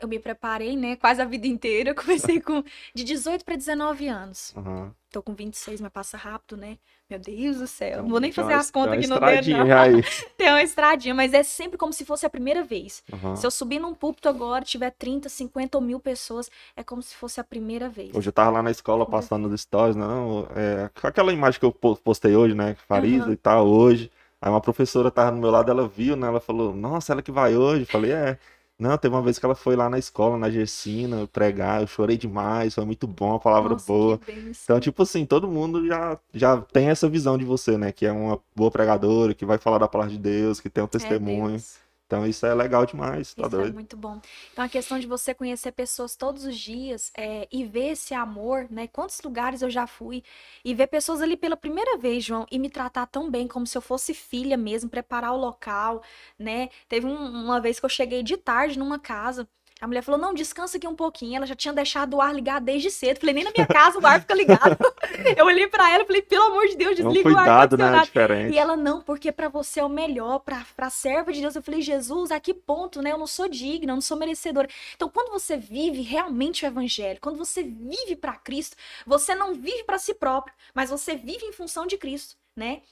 Eu 0.00 0.08
me 0.08 0.18
preparei, 0.18 0.76
né? 0.76 0.96
Quase 0.96 1.20
a 1.20 1.24
vida 1.24 1.46
inteira. 1.46 1.90
Eu 1.92 1.94
comecei 1.94 2.40
com 2.40 2.62
de 2.94 3.04
18 3.04 3.44
para 3.44 3.56
19 3.56 4.08
anos. 4.08 4.52
Uhum. 4.56 4.92
Tô 5.10 5.22
com 5.22 5.34
26, 5.34 5.80
mas 5.80 5.90
passa 5.92 6.16
rápido, 6.16 6.56
né? 6.56 6.78
Meu 7.08 7.18
Deus 7.18 7.58
do 7.58 7.66
céu. 7.66 7.88
Então, 7.90 8.02
não 8.02 8.10
vou 8.10 8.20
nem 8.20 8.30
tem 8.30 8.44
fazer 8.44 8.54
as 8.54 8.70
contas 8.70 8.90
tem 8.92 8.98
aqui 9.00 9.06
uma 9.10 9.20
no 9.20 9.26
dedo, 9.26 9.50
não. 9.58 9.78
aí. 9.78 10.02
Tem 10.38 10.48
uma 10.48 10.62
estradinha, 10.62 11.14
mas 11.14 11.34
é 11.34 11.42
sempre 11.42 11.76
como 11.76 11.92
se 11.92 12.04
fosse 12.04 12.24
a 12.24 12.30
primeira 12.30 12.62
vez. 12.62 13.02
Uhum. 13.12 13.34
Se 13.36 13.44
eu 13.46 13.50
subir 13.50 13.78
num 13.80 13.92
púlpito 13.92 14.28
agora, 14.28 14.64
tiver 14.64 14.90
30, 14.90 15.28
50 15.28 15.76
ou 15.76 15.82
mil 15.82 15.98
pessoas, 16.00 16.48
é 16.76 16.82
como 16.84 17.02
se 17.02 17.14
fosse 17.14 17.40
a 17.40 17.44
primeira 17.44 17.88
vez. 17.88 18.14
Hoje 18.14 18.28
eu 18.28 18.32
tava 18.32 18.50
lá 18.50 18.62
na 18.62 18.70
escola 18.70 19.04
passando 19.04 19.48
nos 19.48 19.60
stories, 19.60 19.96
não, 19.96 20.46
é, 20.54 20.88
aquela 21.02 21.32
imagem 21.32 21.58
que 21.60 21.66
eu 21.66 21.72
po- 21.72 21.96
postei 21.96 22.34
hoje, 22.36 22.54
né, 22.54 22.74
Farisa 22.88 23.24
Aham. 23.24 23.32
e 23.32 23.36
tal, 23.36 23.66
hoje. 23.66 24.10
Aí 24.40 24.50
uma 24.50 24.60
professora 24.60 25.10
tava 25.10 25.32
no 25.32 25.38
meu 25.38 25.50
lado, 25.50 25.70
ela 25.70 25.86
viu, 25.86 26.16
né, 26.16 26.26
ela 26.28 26.40
falou, 26.40 26.74
nossa, 26.74 27.12
ela 27.12 27.20
que 27.22 27.30
vai 27.32 27.56
hoje. 27.56 27.82
Eu 27.82 27.86
falei, 27.86 28.12
é. 28.12 28.38
Não, 28.80 28.96
teve 28.96 29.14
uma 29.14 29.20
vez 29.20 29.38
que 29.38 29.44
ela 29.44 29.54
foi 29.54 29.76
lá 29.76 29.90
na 29.90 29.98
escola, 29.98 30.38
na 30.38 30.48
Gersina, 30.50 31.26
pregar, 31.26 31.82
eu 31.82 31.86
chorei 31.86 32.16
demais, 32.16 32.74
foi 32.74 32.84
muito 32.86 33.06
bom, 33.06 33.34
a 33.34 33.38
palavra 33.38 33.74
Nossa, 33.74 33.86
boa. 33.86 34.20
Então, 34.64 34.80
tipo 34.80 35.02
assim, 35.02 35.26
todo 35.26 35.46
mundo 35.46 35.86
já, 35.86 36.18
já 36.32 36.56
tem 36.62 36.88
essa 36.88 37.06
visão 37.08 37.36
de 37.36 37.44
você, 37.44 37.76
né, 37.76 37.92
que 37.92 38.06
é 38.06 38.12
uma 38.12 38.40
boa 38.56 38.70
pregadora, 38.70 39.34
que 39.34 39.44
vai 39.44 39.58
falar 39.58 39.78
da 39.78 39.86
palavra 39.86 40.12
de 40.12 40.18
Deus, 40.18 40.60
que 40.60 40.70
tem 40.70 40.82
um 40.82 40.86
É 40.86 40.88
testemunho. 40.88 41.50
Deus. 41.50 41.89
Então 42.10 42.26
isso 42.26 42.44
é 42.44 42.52
legal 42.54 42.84
demais, 42.84 43.32
tá 43.34 43.46
Isso 43.46 43.60
é 43.60 43.66
doido? 43.66 43.70
muito 43.70 43.96
bom. 43.96 44.20
Então, 44.52 44.64
a 44.64 44.68
questão 44.68 44.98
de 44.98 45.06
você 45.06 45.32
conhecer 45.32 45.72
pessoas 45.72 46.14
todos 46.16 46.44
os 46.44 46.58
dias 46.58 47.10
é, 47.16 47.48
e 47.50 47.64
ver 47.64 47.92
esse 47.92 48.12
amor, 48.12 48.66
né? 48.70 48.86
Quantos 48.88 49.20
lugares 49.22 49.62
eu 49.62 49.70
já 49.70 49.86
fui 49.86 50.22
e 50.64 50.74
ver 50.74 50.88
pessoas 50.88 51.22
ali 51.22 51.36
pela 51.38 51.56
primeira 51.56 51.96
vez, 51.96 52.22
João, 52.24 52.44
e 52.50 52.58
me 52.58 52.68
tratar 52.68 53.06
tão 53.06 53.30
bem, 53.30 53.48
como 53.48 53.66
se 53.66 53.78
eu 53.78 53.82
fosse 53.82 54.12
filha 54.12 54.56
mesmo, 54.58 54.90
preparar 54.90 55.32
o 55.32 55.38
local, 55.38 56.02
né? 56.38 56.68
Teve 56.88 57.06
um- 57.06 57.44
uma 57.44 57.60
vez 57.60 57.80
que 57.80 57.86
eu 57.86 57.90
cheguei 57.90 58.22
de 58.22 58.36
tarde 58.36 58.78
numa 58.78 58.98
casa. 58.98 59.48
A 59.80 59.86
mulher 59.86 60.02
falou: 60.02 60.20
Não, 60.20 60.34
descansa 60.34 60.76
aqui 60.76 60.86
um 60.86 60.94
pouquinho. 60.94 61.36
Ela 61.36 61.46
já 61.46 61.54
tinha 61.54 61.72
deixado 61.72 62.14
o 62.14 62.20
ar 62.20 62.34
ligado 62.34 62.64
desde 62.64 62.90
cedo. 62.90 63.18
Falei: 63.18 63.34
Nem 63.34 63.44
na 63.44 63.50
minha 63.50 63.66
casa 63.66 63.98
o 63.98 64.06
ar 64.06 64.20
fica 64.20 64.34
ligado. 64.34 64.76
Eu 65.36 65.46
olhei 65.46 65.66
pra 65.68 65.90
ela 65.90 66.02
e 66.02 66.06
falei: 66.06 66.22
Pelo 66.22 66.44
amor 66.44 66.66
de 66.68 66.76
Deus, 66.76 66.98
É 66.98 67.02
um 67.02 67.08
desliga 67.08 67.28
o 67.30 67.38
ar 67.38 67.44
cuidado, 67.44 67.78
né? 67.78 68.00
Diferente. 68.02 68.54
E 68.54 68.58
ela, 68.58 68.76
não, 68.76 69.00
porque 69.00 69.32
pra 69.32 69.48
você 69.48 69.80
é 69.80 69.84
o 69.84 69.88
melhor, 69.88 70.40
pra, 70.40 70.64
pra 70.76 70.90
serva 70.90 71.32
de 71.32 71.40
Deus. 71.40 71.56
Eu 71.56 71.62
falei, 71.62 71.80
Jesus, 71.80 72.30
a 72.30 72.38
que 72.38 72.52
ponto, 72.52 73.00
né? 73.00 73.12
Eu 73.12 73.18
não 73.18 73.26
sou 73.26 73.48
digna, 73.48 73.92
eu 73.92 73.96
não 73.96 74.02
sou 74.02 74.16
merecedora. 74.16 74.68
Então, 74.94 75.08
quando 75.08 75.30
você 75.30 75.56
vive 75.56 76.02
realmente 76.02 76.64
o 76.64 76.66
evangelho, 76.66 77.18
quando 77.20 77.38
você 77.38 77.62
vive 77.62 78.16
pra 78.16 78.36
Cristo, 78.36 78.76
você 79.06 79.34
não 79.34 79.54
vive 79.54 79.84
pra 79.84 79.98
si 79.98 80.14
próprio, 80.14 80.54
mas 80.74 80.90
você 80.90 81.14
vive 81.16 81.44
em 81.44 81.52
função 81.52 81.86
de 81.86 81.96
Cristo, 81.96 82.36
né? 82.54 82.82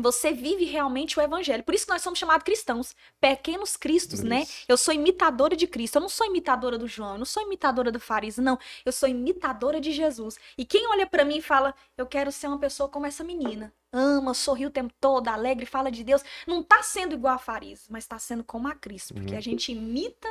Você 0.00 0.32
vive 0.32 0.64
realmente 0.64 1.18
o 1.18 1.22
evangelho. 1.22 1.62
Por 1.64 1.74
isso 1.74 1.86
que 1.86 1.92
nós 1.92 2.02
somos 2.02 2.18
chamados 2.18 2.44
cristãos, 2.44 2.94
pequenos 3.20 3.76
cristos, 3.76 4.22
né? 4.22 4.42
Isso. 4.42 4.64
Eu 4.68 4.76
sou 4.76 4.92
imitadora 4.94 5.54
de 5.56 5.66
Cristo. 5.66 5.96
Eu 5.96 6.02
não 6.02 6.08
sou 6.08 6.26
imitadora 6.26 6.76
do 6.78 6.86
João, 6.86 7.12
eu 7.12 7.18
não 7.18 7.24
sou 7.26 7.42
imitadora 7.42 7.90
do 7.90 8.00
Farisa, 8.00 8.40
não. 8.42 8.58
Eu 8.84 8.92
sou 8.92 9.08
imitadora 9.08 9.80
de 9.80 9.92
Jesus. 9.92 10.36
E 10.56 10.64
quem 10.64 10.86
olha 10.88 11.06
pra 11.06 11.24
mim 11.24 11.38
e 11.38 11.42
fala, 11.42 11.74
eu 11.96 12.06
quero 12.06 12.30
ser 12.32 12.46
uma 12.48 12.58
pessoa 12.58 12.88
como 12.88 13.06
essa 13.06 13.22
menina, 13.24 13.72
ama, 13.92 14.34
sorri 14.34 14.66
o 14.66 14.70
tempo 14.70 14.92
todo, 15.00 15.28
alegre, 15.28 15.64
fala 15.66 15.90
de 15.90 16.04
Deus, 16.04 16.22
não 16.46 16.62
tá 16.62 16.82
sendo 16.82 17.14
igual 17.14 17.34
a 17.34 17.38
Farisa, 17.38 17.84
mas 17.90 18.06
tá 18.06 18.18
sendo 18.18 18.44
como 18.44 18.68
a 18.68 18.74
Cristo, 18.74 19.14
porque 19.14 19.32
Uhum. 19.32 19.38
a 19.38 19.40
gente 19.42 19.72
imita 19.72 20.28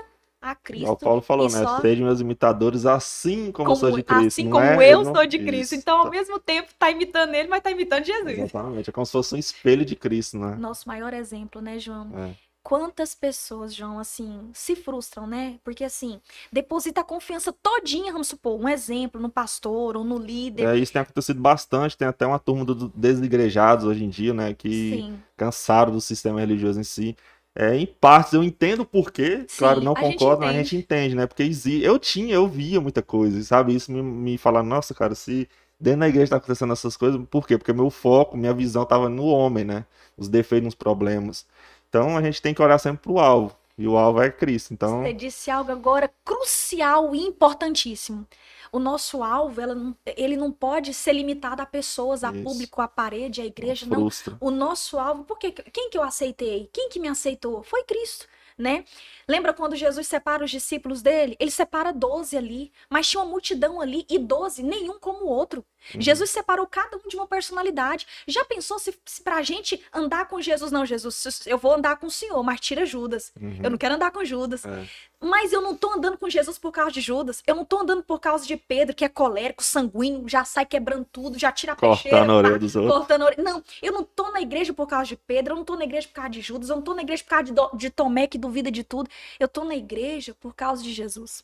a 0.51 0.56
Cristo. 0.56 0.92
O 0.92 0.96
Paulo 0.98 1.22
falou, 1.22 1.50
né? 1.50 1.63
só- 1.63 1.82
Sejam 1.82 2.06
meus 2.06 2.20
imitadores 2.22 2.86
assim 2.86 3.51
como, 3.51 3.72
eu 3.72 3.75
sou 3.75 3.92
de 3.92 4.04
como- 4.04 4.20
Cristo. 4.22 4.39
assim 4.42 4.50
como 4.50 4.63
é- 4.63 4.94
eu 4.94 5.04
não- 5.04 5.13
sou 5.16 5.25
de 5.25 5.39
Cristo. 5.39 5.74
Isso. 5.74 5.75
Então, 5.75 6.00
ao 6.00 6.10
mesmo 6.10 6.39
tempo, 6.39 6.70
tá 6.77 6.89
imitando 6.92 7.34
ele, 7.34 7.48
mas 7.48 7.62
tá 7.62 7.72
imitando 7.72 8.04
Jesus. 8.06 8.38
Exatamente. 8.39 8.89
É 8.89 8.94
como 8.94 9.06
se 9.06 9.12
fosse 9.12 9.36
um 9.36 9.38
espelho 9.38 9.84
de 9.86 9.96
Cristo, 9.96 10.38
né? 10.38 10.56
Nosso 10.60 10.88
maior 10.88 11.13
exemplo, 11.13 11.62
né, 11.62 11.80
João? 11.80 12.12
É. 12.18 12.32
Quantas 12.63 13.16
pessoas, 13.16 13.74
João, 13.74 13.98
assim, 13.98 14.50
se 14.51 14.75
frustram, 14.75 15.25
né? 15.25 15.58
Porque, 15.63 15.86
assim, 15.86 16.20
deposita 16.51 17.00
a 17.00 17.04
confiança 17.04 17.54
todinha, 17.63 18.12
vamos 18.12 18.27
supor, 18.27 18.60
um 18.60 18.68
exemplo, 18.68 19.22
no 19.22 19.30
pastor 19.30 19.96
ou 19.96 20.04
no 20.04 20.18
líder. 20.18 20.68
É, 20.68 20.77
isso 20.77 20.92
tem 20.92 21.01
acontecido 21.01 21.39
bastante. 21.39 21.98
Tem 21.98 22.06
até 22.10 22.27
uma 22.27 22.38
turma 22.38 22.66
dos 22.66 22.89
desigrejados 22.94 23.86
hoje 23.86 24.04
em 24.04 24.10
dia, 24.10 24.34
né? 24.34 24.54
Que 24.54 24.70
Sim. 24.98 25.20
cansaram 25.38 25.94
do 25.94 26.01
sistema 26.01 26.42
religioso 26.42 26.77
em 26.77 26.84
si. 26.84 27.16
É, 27.60 27.76
em 27.76 27.88
partes 27.88 28.34
eu 28.34 28.44
entendo 28.44 28.82
o 28.82 28.86
porquê, 28.86 29.44
Sim, 29.48 29.58
claro, 29.58 29.82
não 29.82 29.96
concordo, 29.96 30.42
mas 30.42 30.56
a 30.56 30.60
gente 30.60 30.78
entende, 30.78 31.16
né? 31.16 31.26
Porque 31.26 31.50
eu 31.82 31.98
tinha, 31.98 32.36
eu 32.36 32.48
via 32.48 32.80
muita 32.80 33.02
coisa, 33.02 33.42
sabe? 33.44 33.74
Isso 33.74 33.92
me, 33.92 34.00
me 34.00 34.38
fala, 34.38 34.62
nossa, 34.62 34.94
cara, 34.94 35.16
se 35.16 35.50
dentro 35.80 36.02
da 36.02 36.08
igreja 36.08 36.30
tá 36.30 36.38
acontecendo 36.38 36.72
essas 36.72 36.96
coisas, 36.96 37.20
por 37.32 37.48
quê? 37.48 37.58
Porque 37.58 37.74
meu 37.74 37.90
foco, 37.90 38.38
minha 38.38 38.54
visão 38.54 38.86
tava 38.86 39.10
no 39.10 39.26
homem, 39.26 39.64
né? 39.66 39.86
Os 40.16 40.30
defeitos, 40.30 40.66
nos 40.66 40.76
problemas. 40.76 41.48
Então 41.90 42.16
a 42.16 42.22
gente 42.22 42.44
tem 42.44 42.54
que 42.54 42.62
olhar 42.62 42.78
sempre 42.78 43.02
pro 43.02 43.18
alvo, 43.18 43.56
e 43.76 43.88
o 43.88 43.98
alvo 43.98 44.22
é 44.22 44.30
Cristo. 44.30 44.72
Então, 44.72 45.02
Você 45.02 45.14
disse 45.14 45.50
algo 45.50 45.72
agora 45.72 46.12
crucial 46.24 47.16
e 47.16 47.22
importantíssimo. 47.22 48.28
O 48.72 48.80
nosso 48.80 49.24
alvo, 49.24 49.62
não- 49.66 49.96
ele 50.06 50.36
não 50.38 50.52
pode 50.52 50.94
ser 50.94 51.14
limitado 51.14 51.62
a 51.62 51.66
pessoas, 51.66 52.24
a 52.24 52.32
Isso. 52.32 52.44
público, 52.44 52.82
a 52.82 52.88
parede, 52.88 53.42
a 53.42 53.46
igreja, 53.46 53.86
não. 53.86 53.96
frustra. 53.96 54.38
O 54.40 54.52
nosso 54.52 54.98
alvo, 55.00 55.24
porque 55.24 55.52
quem 55.52 55.90
que 55.90 55.98
eu 55.98 56.04
aceitei? 56.04 56.70
Quem 56.74 56.90
que 56.90 57.00
me 57.00 57.08
aceitou? 57.08 57.64
Foi 57.64 57.84
Cristo, 57.84 58.28
né? 58.58 58.84
Lembra 59.28 59.54
quando 59.54 59.76
Jesus 59.76 60.08
separa 60.08 60.44
os 60.44 60.52
discípulos 60.52 61.02
dele? 61.02 61.36
Ele 61.40 61.52
separa 61.52 61.92
12 61.94 62.36
ali, 62.38 62.72
mas 62.90 63.08
tinha 63.10 63.22
uma 63.22 63.30
multidão 63.30 63.80
ali 63.82 64.06
e 64.10 64.18
12, 64.18 64.64
nenhum 64.64 65.00
como 65.00 65.26
o 65.26 65.30
outro. 65.30 65.64
Uhum. 65.94 66.01
Jesus 66.01 66.29
separou 66.29 66.67
cada 66.67 66.98
um 66.98 67.08
de 67.08 67.15
uma 67.15 67.27
personalidade. 67.27 68.06
Já 68.27 68.44
pensou 68.46 68.79
se, 68.79 68.94
se 69.06 69.22
pra 69.22 69.41
gente 69.41 69.82
andar 69.94 70.27
com 70.27 70.41
Jesus? 70.41 70.72
Não, 70.72 70.86
Jesus, 70.86 71.46
eu 71.46 71.58
vou 71.58 71.74
andar 71.74 71.98
com 71.98 72.08
o 72.08 72.12
Senhor, 72.12 72.41
mas 72.44 72.60
tira 72.60 72.86
Judas. 72.86 73.32
Uhum. 73.39 73.60
Eu 73.63 73.70
não 73.70 73.77
quero 73.77 73.96
andar 73.96 74.12
com 74.12 74.24
Judas. 74.24 74.65
É. 74.65 74.86
Mas 75.20 75.51
eu 75.51 75.62
não 75.62 75.75
tô 75.75 75.91
andando 75.94 76.17
com 76.17 76.29
Jesus 76.29 76.60
por 76.60 76.72
causa 76.72 76.91
de 76.91 77.01
Judas. 77.01 77.41
Eu 77.48 77.56
não 77.56 77.65
tô 77.65 77.79
andando 77.79 78.03
por 78.03 78.20
causa 78.20 78.46
de 78.46 78.56
Pedro, 78.56 78.96
que 78.96 79.03
é 79.03 79.10
colérico, 79.10 79.63
sanguíneo, 79.63 80.27
já 80.27 80.46
sai 80.46 80.65
quebrando 80.65 81.06
tudo, 81.12 81.39
já 81.39 81.51
tira 81.51 81.74
a 81.74 81.75
peixeira. 81.75 82.17
Cortando 82.17 82.32
a 82.32 82.36
orelha 82.36 82.60
dos 82.60 82.75
outros. 82.75 82.94
cortando 82.94 83.22
a 83.24 83.25
orelha. 83.25 83.44
Não, 83.44 83.63
eu 83.82 83.91
não 83.91 84.03
tô 84.03 84.32
na 84.32 84.41
igreja 84.41 84.74
por 84.74 84.88
causa 84.88 85.08
de 85.08 85.15
Pedro, 85.15 85.53
eu 85.53 85.58
não 85.58 85.65
tô 85.65 85.75
na 85.75 85.86
igreja 85.86 86.08
por 86.08 86.13
causa 86.13 86.29
de 86.29 86.41
Judas, 86.41 86.70
eu 86.70 86.75
não 86.75 86.84
tô 86.84 86.94
na 86.94 87.01
igreja 87.01 87.24
por 87.24 87.29
causa 87.29 87.51
de, 87.51 87.77
de 87.77 87.89
Tomé, 87.89 88.27
que 88.27 88.38
duvida 88.38 88.70
de 88.70 88.84
tudo. 88.84 89.10
Eu 89.39 89.48
tô 89.48 89.63
na 89.63 89.75
igreja 89.75 90.36
por 90.39 90.53
causa 90.53 90.84
de 90.84 90.94
Jesus. 90.94 91.44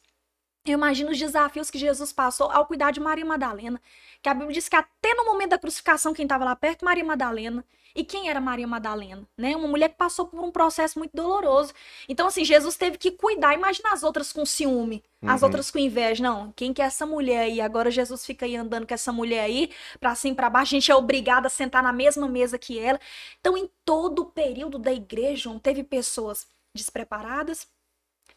Eu 0.66 0.74
imagino 0.74 1.12
os 1.12 1.20
desafios 1.20 1.70
que 1.70 1.78
Jesus 1.78 2.14
passou 2.14 2.50
ao 2.50 2.66
cuidar 2.66 2.92
de 2.92 3.00
Maria 3.00 3.26
Madalena. 3.26 3.82
Que 4.22 4.30
a 4.30 4.34
Bíblia 4.34 4.54
diz 4.54 4.70
que 4.70 4.76
até 4.78 5.14
no 5.14 5.26
momento 5.26 5.50
da 5.50 5.58
crucificação, 5.60 6.14
quem 6.14 6.24
estava 6.24 6.46
lá 6.46 6.56
perto, 6.56 6.86
Maria 6.86 7.04
Madalena. 7.04 7.66
E 7.94 8.04
quem 8.04 8.30
era 8.30 8.40
Maria 8.40 8.66
Madalena? 8.66 9.28
Né? 9.38 9.56
Uma 9.58 9.68
mulher 9.68 9.90
que 9.90 9.98
passou 9.98 10.26
por 10.26 10.40
um 10.42 10.50
processo 10.52 10.98
muito 10.98 11.12
doloroso. 11.14 11.74
Então, 12.08 12.26
assim, 12.28 12.46
Jesus 12.46 12.78
teve 12.78 12.98
que 12.98 13.12
cuidar. 13.12 13.54
Imagina 13.54 13.92
as 13.92 14.04
outras 14.04 14.32
com 14.32 14.46
ciúme, 14.46 15.04
as 15.22 15.42
Uhum. 15.42 15.48
outras 15.48 15.70
com 15.70 15.78
inveja. 15.78 16.24
Não, 16.24 16.52
quem 16.56 16.74
que 16.74 16.82
é 16.82 16.86
essa 16.86 17.06
mulher 17.06 17.42
aí? 17.42 17.60
Agora 17.60 17.92
Jesus 17.92 18.26
fica 18.26 18.46
aí 18.46 18.56
andando 18.56 18.88
com 18.88 18.94
essa 18.94 19.12
mulher 19.12 19.42
aí, 19.44 19.70
pra 20.00 20.16
cima 20.16 20.32
e 20.34 20.36
pra 20.38 20.50
baixo. 20.50 20.74
A 20.74 20.80
gente 20.80 20.92
é 20.92 20.96
obrigada 20.96 21.48
a 21.48 21.50
sentar 21.52 21.84
na 21.84 21.92
mesma 21.92 22.28
mesa 22.28 22.58
que 22.58 22.80
ela. 22.80 23.00
Então, 23.42 23.56
em 23.58 23.70
todo 23.84 24.20
o 24.20 24.26
período 24.26 24.80
da 24.80 24.94
igreja, 24.94 25.44
João, 25.44 25.60
teve 25.60 25.84
pessoas 25.84 26.48
despreparadas, 26.74 27.68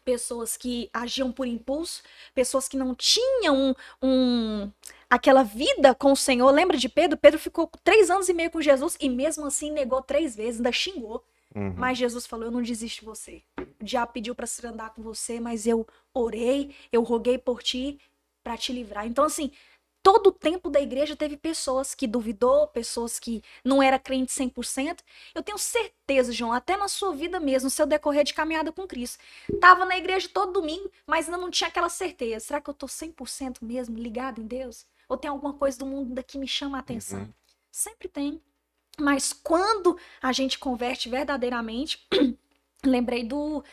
pessoas 0.07 0.55
que 0.55 0.89
agiam 0.93 1.33
por 1.33 1.45
impulso, 1.45 2.01
pessoas 2.33 2.69
que 2.69 2.77
não 2.77 2.95
tinham 2.95 3.75
um, 4.01 4.07
um- 4.07 4.71
aquela 5.09 5.43
vida 5.43 5.93
com 5.93 6.13
o 6.13 6.15
Senhor. 6.15 6.49
Lembra 6.49 6.77
de 6.77 6.87
Pedro? 6.87 7.17
Pedro 7.17 7.37
ficou 7.37 7.69
três 7.83 8.09
anos 8.09 8.29
e 8.29 8.33
meio 8.33 8.49
com 8.49 8.61
Jesus 8.61 8.95
e 9.01 9.09
mesmo 9.09 9.45
assim 9.45 9.69
negou 9.69 10.01
três 10.01 10.33
vezes, 10.33 10.61
ainda 10.61 10.71
xingou. 10.71 11.25
Uhum. 11.53 11.73
Mas 11.75 11.97
Jesus 11.97 12.25
falou: 12.25 12.45
Eu 12.45 12.51
não 12.51 12.61
desisto 12.61 13.01
de 13.01 13.05
você. 13.05 13.43
O 13.81 13.83
diabo 13.83 14.13
pediu 14.13 14.33
para 14.33 14.47
se 14.47 14.65
andar 14.65 14.91
com 14.93 15.01
você, 15.01 15.41
mas 15.41 15.67
eu 15.67 15.85
orei, 16.13 16.73
eu 16.89 17.03
roguei 17.03 17.37
por 17.37 17.61
ti 17.61 17.99
para 18.41 18.55
te 18.55 18.71
livrar. 18.71 19.05
Então, 19.05 19.25
assim, 19.25 19.51
todo 20.01 20.27
o 20.27 20.31
tempo 20.31 20.69
da 20.69 20.79
igreja 20.79 21.15
teve 21.15 21.37
pessoas 21.37 21.93
que 21.93 22.07
duvidou, 22.07 22.67
pessoas 22.67 23.19
que 23.19 23.43
não 23.63 23.81
era 23.81 23.99
crente 23.99 24.31
100%. 24.31 24.99
Eu 25.35 25.43
tenho 25.43 25.57
certeza, 25.57 26.31
João, 26.31 26.53
até 26.53 26.77
na 26.77 26.87
sua 26.87 27.13
vida 27.13 27.39
mesmo, 27.39 27.67
no 27.67 27.69
seu 27.69 27.85
decorrer 27.85 28.23
de 28.23 28.33
caminhada 28.33 28.71
com 28.71 28.87
Cristo. 28.87 29.23
Tava 29.59 29.85
na 29.85 29.97
igreja 29.97 30.29
todo 30.33 30.53
domingo, 30.53 30.91
mas 31.05 31.25
ainda 31.25 31.37
não 31.37 31.51
tinha 31.51 31.67
aquela 31.67 31.89
certeza. 31.89 32.45
Será 32.45 32.61
que 32.61 32.69
eu 32.69 32.73
tô 32.73 32.87
100% 32.87 33.57
mesmo 33.61 33.97
ligado 33.97 34.41
em 34.41 34.47
Deus? 34.47 34.85
Ou 35.09 35.17
tem 35.17 35.29
alguma 35.29 35.53
coisa 35.53 35.77
do 35.77 35.85
mundo 35.85 36.23
que 36.23 36.37
me 36.37 36.47
chama 36.47 36.77
a 36.77 36.79
atenção? 36.79 37.19
Uhum. 37.19 37.33
Sempre 37.71 38.07
tem. 38.07 38.41
Mas 38.99 39.31
quando 39.31 39.97
a 40.21 40.31
gente 40.31 40.57
converte 40.57 41.09
verdadeiramente, 41.09 42.07
lembrei 42.83 43.23
do 43.23 43.63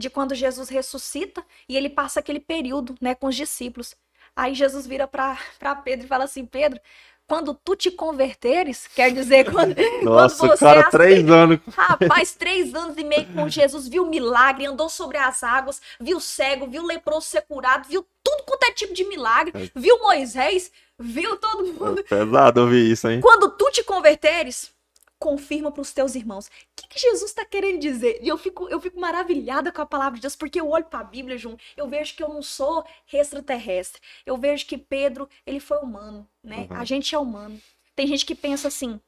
de 0.00 0.08
quando 0.08 0.34
Jesus 0.34 0.70
ressuscita 0.70 1.44
e 1.68 1.76
ele 1.76 1.90
passa 1.90 2.20
aquele 2.20 2.40
período, 2.40 2.96
né, 3.00 3.14
com 3.14 3.26
os 3.26 3.36
discípulos. 3.36 3.94
Aí 4.40 4.54
Jesus 4.54 4.86
vira 4.86 5.06
para 5.06 5.36
Pedro 5.84 6.06
e 6.06 6.08
fala 6.08 6.24
assim: 6.24 6.46
Pedro, 6.46 6.80
quando 7.26 7.52
tu 7.54 7.76
te 7.76 7.90
converteres, 7.90 8.86
quer 8.94 9.12
dizer, 9.12 9.50
quando, 9.52 9.74
Nossa, 10.02 10.38
quando 10.38 10.50
você 10.52 10.64
cara, 10.64 10.80
aceita- 10.80 10.90
três 10.96 11.30
anos. 11.30 11.58
Rapaz, 11.76 12.32
três 12.32 12.74
anos 12.74 12.96
e 12.96 13.04
meio 13.04 13.26
com 13.34 13.48
Jesus, 13.50 13.86
viu 13.86 14.06
milagre, 14.06 14.64
andou 14.64 14.88
sobre 14.88 15.18
as 15.18 15.42
águas, 15.44 15.80
viu 16.00 16.18
cego, 16.18 16.66
viu 16.66 16.82
leproso 16.86 17.26
ser 17.26 17.42
curado, 17.42 17.86
viu 17.86 18.02
tudo 18.24 18.42
quanto 18.44 18.64
é 18.64 18.72
tipo 18.72 18.94
de 18.94 19.04
milagre, 19.04 19.52
É. 19.54 19.70
viu 19.78 19.98
Moisés, 20.00 20.72
viu 20.98 21.36
todo 21.36 21.62
mundo. 21.66 22.00
É 22.00 22.02
pesado 22.02 22.62
ouvir 22.62 22.90
isso, 22.90 23.08
hein? 23.10 23.20
Quando 23.20 23.50
tu 23.50 23.70
te 23.70 23.84
converteres, 23.84 24.72
confirma 25.20 25.70
para 25.70 25.82
os 25.82 25.92
teus 25.92 26.14
irmãos. 26.14 26.46
O 26.46 26.50
que, 26.74 26.88
que 26.88 26.98
Jesus 26.98 27.30
está 27.30 27.44
querendo 27.44 27.78
dizer? 27.78 28.18
E 28.22 28.28
eu 28.28 28.38
fico, 28.38 28.68
eu 28.70 28.80
fico 28.80 28.98
maravilhada 28.98 29.70
com 29.70 29.82
a 29.82 29.86
palavra 29.86 30.16
de 30.16 30.22
Deus, 30.22 30.34
porque 30.34 30.58
eu 30.58 30.68
olho 30.70 30.86
para 30.86 31.00
a 31.00 31.04
Bíblia, 31.04 31.36
João, 31.36 31.58
eu 31.76 31.86
vejo 31.86 32.16
que 32.16 32.22
eu 32.22 32.28
não 32.30 32.42
sou 32.42 32.84
extraterrestre. 33.12 34.00
Eu 34.24 34.36
vejo 34.38 34.66
que 34.66 34.78
Pedro, 34.78 35.28
ele 35.46 35.60
foi 35.60 35.78
humano, 35.78 36.26
né? 36.42 36.66
Uhum. 36.70 36.76
A 36.76 36.84
gente 36.84 37.14
é 37.14 37.18
humano. 37.18 37.60
Tem 37.94 38.06
gente 38.06 38.24
que 38.24 38.34
pensa 38.34 38.68
assim, 38.68 38.98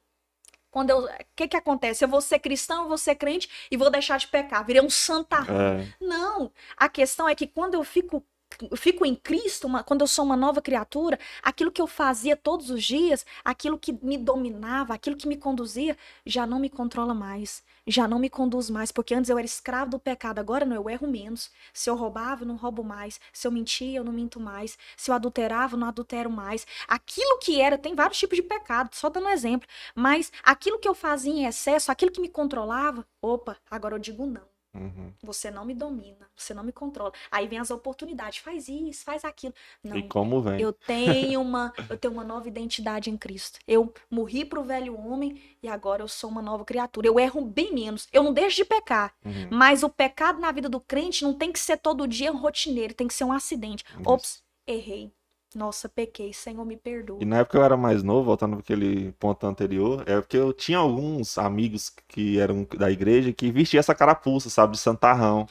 quando 0.69 0.91
eu, 0.91 1.05
o 1.05 1.09
que 1.35 1.47
que 1.47 1.57
acontece? 1.57 2.03
Eu 2.03 2.09
vou 2.09 2.21
ser 2.21 2.39
cristão, 2.39 2.83
eu 2.83 2.89
vou 2.89 2.97
ser 2.97 3.15
crente 3.15 3.49
e 3.71 3.75
vou 3.75 3.89
deixar 3.89 4.17
de 4.19 4.27
pecar, 4.27 4.63
virei 4.65 4.81
um 4.81 4.89
santarrão. 4.89 5.79
É, 5.79 5.93
Não, 5.99 6.51
a 6.77 6.87
questão 6.87 7.27
é 7.27 7.33
que 7.33 7.47
quando 7.47 7.73
eu 7.73 7.83
fico 7.83 8.23
eu 8.69 8.77
fico 8.77 9.05
em 9.05 9.15
Cristo, 9.15 9.67
uma- 9.67 9.83
quando 9.83 10.01
eu 10.01 10.07
sou 10.07 10.23
uma 10.25 10.35
nova 10.35 10.61
criatura, 10.61 11.19
aquilo 11.41 11.71
que 11.71 11.81
eu 11.81 11.87
fazia 11.87 12.35
todos 12.35 12.69
os 12.69 12.83
dias, 12.83 13.25
aquilo 13.43 13.77
que 13.77 13.91
me 14.03 14.17
dominava, 14.17 14.93
aquilo 14.93 15.15
que 15.17 15.27
me 15.27 15.37
conduzia, 15.37 15.97
já 16.25 16.45
não 16.45 16.59
me 16.59 16.69
controla 16.69 17.13
mais, 17.13 17.63
já 17.87 18.07
não 18.07 18.19
me 18.19 18.29
conduz 18.29 18.69
mais, 18.69 18.91
porque 18.91 19.13
antes 19.13 19.29
eu 19.29 19.37
era 19.37 19.45
escravo 19.45 19.91
do 19.91 19.99
pecado, 19.99 20.39
agora 20.39 20.65
não, 20.65 20.75
eu 20.75 20.89
erro 20.89 21.07
menos. 21.07 21.51
Se 21.73 21.89
eu 21.89 21.95
roubava, 21.95 22.43
eu 22.43 22.47
não 22.47 22.55
roubo 22.55 22.83
mais. 22.83 23.19
Se 23.31 23.47
eu 23.47 23.51
mentia, 23.51 23.97
eu 23.99 24.03
não 24.03 24.13
minto 24.13 24.39
mais. 24.39 24.77
Se 24.97 25.11
eu 25.11 25.15
adulterava, 25.15 25.75
eu 25.75 25.79
não 25.79 25.87
adultero 25.87 26.29
mais. 26.29 26.65
Aquilo 26.87 27.39
que 27.39 27.59
era, 27.61 27.77
tem 27.77 27.95
vários 27.95 28.17
tipos 28.19 28.35
de 28.37 28.43
pecado, 28.43 28.89
só 28.93 29.09
dando 29.09 29.25
um 29.27 29.29
exemplo, 29.29 29.67
mas 29.95 30.31
aquilo 30.43 30.79
que 30.79 30.87
eu 30.87 30.93
fazia 30.95 31.31
em 31.33 31.45
excesso, 31.45 31.91
aquilo 31.91 32.11
que 32.11 32.21
me 32.21 32.29
controlava, 32.29 33.05
opa, 33.21 33.57
agora 33.69 33.95
eu 33.95 33.99
digo 33.99 34.25
não. 34.25 34.52
Uhum. 34.73 35.13
Você 35.21 35.51
não 35.51 35.65
me 35.65 35.73
domina, 35.75 36.27
você 36.35 36.53
não 36.53 36.63
me 36.63 36.71
controla. 36.71 37.11
Aí 37.29 37.47
vem 37.47 37.59
as 37.59 37.69
oportunidades, 37.69 38.39
faz 38.39 38.67
isso, 38.67 39.03
faz 39.03 39.23
aquilo. 39.23 39.53
Não, 39.83 39.95
E 39.97 40.07
como 40.07 40.41
vem? 40.41 40.59
eu 40.59 40.73
tenho 40.73 41.39
uma, 41.41 41.71
eu 41.89 41.97
tenho 41.97 42.13
uma 42.13 42.23
nova 42.23 42.47
identidade 42.47 43.09
em 43.11 43.17
Cristo. 43.17 43.59
Eu 43.67 43.93
morri 44.09 44.43
pro 44.43 44.63
velho 44.63 44.97
homem 44.99 45.39
e 45.61 45.67
agora 45.67 46.01
eu 46.01 46.07
sou 46.07 46.29
uma 46.29 46.41
nova 46.41 46.65
criatura. 46.65 47.07
Eu 47.07 47.19
erro 47.19 47.45
bem 47.45 47.73
menos. 47.73 48.07
Eu 48.11 48.23
não 48.23 48.33
deixo 48.33 48.57
de 48.57 48.65
pecar, 48.65 49.13
Uhum. 49.23 49.49
mas 49.51 49.83
o 49.83 49.89
pecado 49.89 50.39
na 50.39 50.51
vida 50.51 50.67
do 50.67 50.79
crente 50.79 51.23
não 51.23 51.33
tem 51.35 51.51
que 51.51 51.59
ser 51.59 51.77
todo 51.77 52.07
dia 52.07 52.31
rotineiro, 52.31 52.93
tem 52.95 53.07
que 53.07 53.13
ser 53.13 53.25
um 53.25 53.31
acidente. 53.31 53.83
Isso. 53.99 54.09
Ops, 54.09 54.43
errei. 54.65 55.11
Nossa, 55.55 55.87
pequei, 55.89 56.33
Senhor, 56.33 56.65
me 56.65 56.75
perdoa. 56.77 57.17
E 57.21 57.25
na 57.25 57.39
época 57.39 57.57
eu 57.57 57.63
era 57.63 57.77
mais 57.77 58.01
novo, 58.03 58.23
voltando 58.25 58.51
para 58.53 58.59
aquele 58.61 59.11
ponto 59.19 59.45
anterior, 59.45 60.03
é 60.07 60.19
porque 60.19 60.37
eu 60.37 60.51
tinha 60.53 60.77
alguns 60.77 61.37
amigos 61.37 61.91
que 62.07 62.39
eram 62.39 62.67
da 62.77 62.89
igreja 62.91 63.31
que 63.31 63.51
vestiam 63.51 63.79
essa 63.79 63.93
carapuça, 63.95 64.49
sabe, 64.49 64.73
de 64.73 64.79
santarrão. 64.79 65.45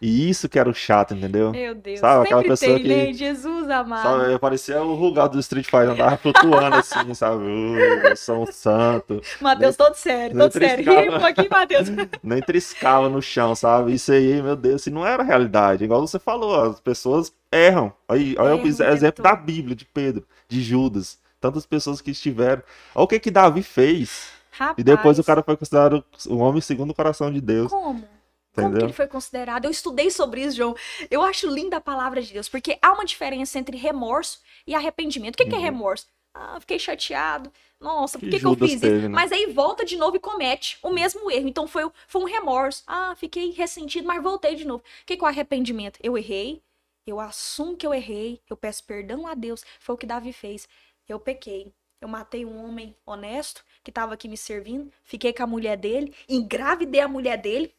E 0.00 0.30
isso 0.30 0.48
que 0.48 0.56
era 0.60 0.70
o 0.70 0.72
chato, 0.74 1.12
entendeu? 1.12 1.50
Meu 1.50 1.74
Deus, 1.74 1.98
Sabe, 1.98 2.26
aquela 2.26 2.42
pessoa 2.44 2.74
tem, 2.76 2.82
que- 2.84 2.88
né? 2.88 3.12
Jesus 3.12 3.68
amado. 3.68 4.02
Sabe, 4.20 4.32
eu 4.32 4.38
parecia 4.38 4.80
o 4.80 4.94
Rugal 4.94 5.28
do 5.28 5.40
Street 5.40 5.64
Fighter, 5.66 5.90
andava 5.90 6.16
flutuando 6.16 6.76
assim, 6.76 7.12
sabe? 7.14 7.42
Eu 7.44 8.16
sou 8.16 8.42
um 8.44 8.46
santo. 8.46 9.20
Matheus, 9.40 9.74
todo 9.76 9.94
sério, 9.96 10.38
todo 10.38 10.52
sério. 10.52 10.84
triscava. 10.84 11.18
Pouquinho, 11.20 11.48
Matheus. 11.50 11.88
Nem 12.22 12.40
triscava 12.40 13.08
no 13.08 13.20
chão, 13.20 13.56
sabe? 13.56 13.92
Isso 13.94 14.12
aí, 14.12 14.40
meu 14.40 14.54
Deus, 14.54 14.82
isso 14.82 14.90
não 14.92 15.04
era 15.04 15.24
realidade. 15.24 15.82
Igual 15.82 16.06
você 16.06 16.20
falou, 16.20 16.54
as 16.70 16.80
pessoas 16.80 17.34
erram. 17.52 17.92
Aí, 18.08 18.34
olha 18.38 18.56
o 18.56 18.66
exemplo 18.66 19.22
da 19.22 19.34
Bíblia, 19.36 19.74
de 19.76 19.84
Pedro, 19.84 20.26
de 20.48 20.60
Judas. 20.62 21.18
Tantas 21.40 21.64
pessoas 21.66 22.00
que 22.00 22.10
estiveram. 22.10 22.62
Olha 22.94 23.04
o 23.04 23.08
que 23.08 23.20
que 23.20 23.30
Davi 23.30 23.62
fez. 23.62 24.30
Rapaz, 24.50 24.78
E 24.78 24.82
depois 24.82 25.18
o 25.18 25.24
cara 25.24 25.42
foi 25.42 25.56
considerado 25.56 26.04
o 26.28 26.36
homem 26.38 26.60
segundo 26.60 26.90
o 26.90 26.94
coração 26.94 27.32
de 27.32 27.40
Deus. 27.40 27.70
Como? 27.70 28.08
Como 28.52 28.70
que 28.74 28.74
Entendeu? 28.74 28.86
ele 28.86 28.92
foi 28.92 29.06
considerado? 29.06 29.64
Eu 29.66 29.70
estudei 29.70 30.10
sobre 30.10 30.42
isso, 30.42 30.56
João. 30.56 30.74
Eu 31.10 31.22
acho 31.22 31.48
linda 31.48 31.76
a 31.76 31.80
palavra 31.80 32.20
de 32.20 32.32
Deus, 32.32 32.48
porque 32.48 32.76
há 32.82 32.92
uma 32.92 33.04
diferença 33.04 33.58
entre 33.58 33.76
remorso 33.76 34.40
e 34.66 34.74
arrependimento. 34.74 35.34
O 35.34 35.38
que, 35.38 35.46
que 35.46 35.54
é 35.54 35.58
Uhum. 35.58 35.64
remorso? 35.64 36.06
Ah, 36.34 36.58
fiquei 36.60 36.78
chateado. 36.78 37.52
Nossa, 37.80 38.18
por 38.18 38.28
Que 38.28 38.40
que, 38.40 38.44
eu 38.44 38.56
fiz 38.56 38.80
teve, 38.80 38.96
isso? 38.98 39.08
né? 39.08 39.14
Mas 39.14 39.30
aí 39.30 39.46
volta 39.52 39.84
de 39.84 39.96
novo 39.96 40.16
e 40.16 40.20
comete 40.20 40.76
o 40.82 40.90
mesmo 40.90 41.30
erro. 41.30 41.46
Então 41.48 41.68
foi, 41.68 41.88
foi 42.08 42.20
um 42.22 42.24
remorso. 42.24 42.82
Ah, 42.86 43.14
fiquei 43.16 43.52
ressentido, 43.52 44.06
mas 44.08 44.20
voltei 44.22 44.56
de 44.56 44.64
novo. 44.66 44.82
O 44.82 45.06
que, 45.06 45.16
que 45.16 45.22
é 45.22 45.26
o 45.26 45.28
arrependimento? 45.28 46.00
Eu 46.02 46.18
errei, 46.18 46.60
eu 47.08 47.20
assumo 47.20 47.76
que 47.76 47.86
eu 47.86 47.94
errei, 47.94 48.40
eu 48.48 48.56
peço 48.56 48.84
perdão 48.84 49.26
a 49.26 49.34
Deus. 49.34 49.64
Foi 49.80 49.94
o 49.94 49.98
que 49.98 50.06
Davi 50.06 50.32
fez. 50.32 50.68
Eu 51.08 51.18
pequei. 51.18 51.72
Eu 52.00 52.08
matei 52.08 52.44
um 52.44 52.64
homem 52.64 52.94
honesto 53.04 53.64
que 53.82 53.90
estava 53.90 54.14
aqui 54.14 54.28
me 54.28 54.36
servindo, 54.36 54.92
fiquei 55.02 55.32
com 55.32 55.42
a 55.42 55.46
mulher 55.46 55.76
dele, 55.76 56.14
engravidei 56.28 57.00
a 57.00 57.08
mulher 57.08 57.36
dele, 57.36 57.74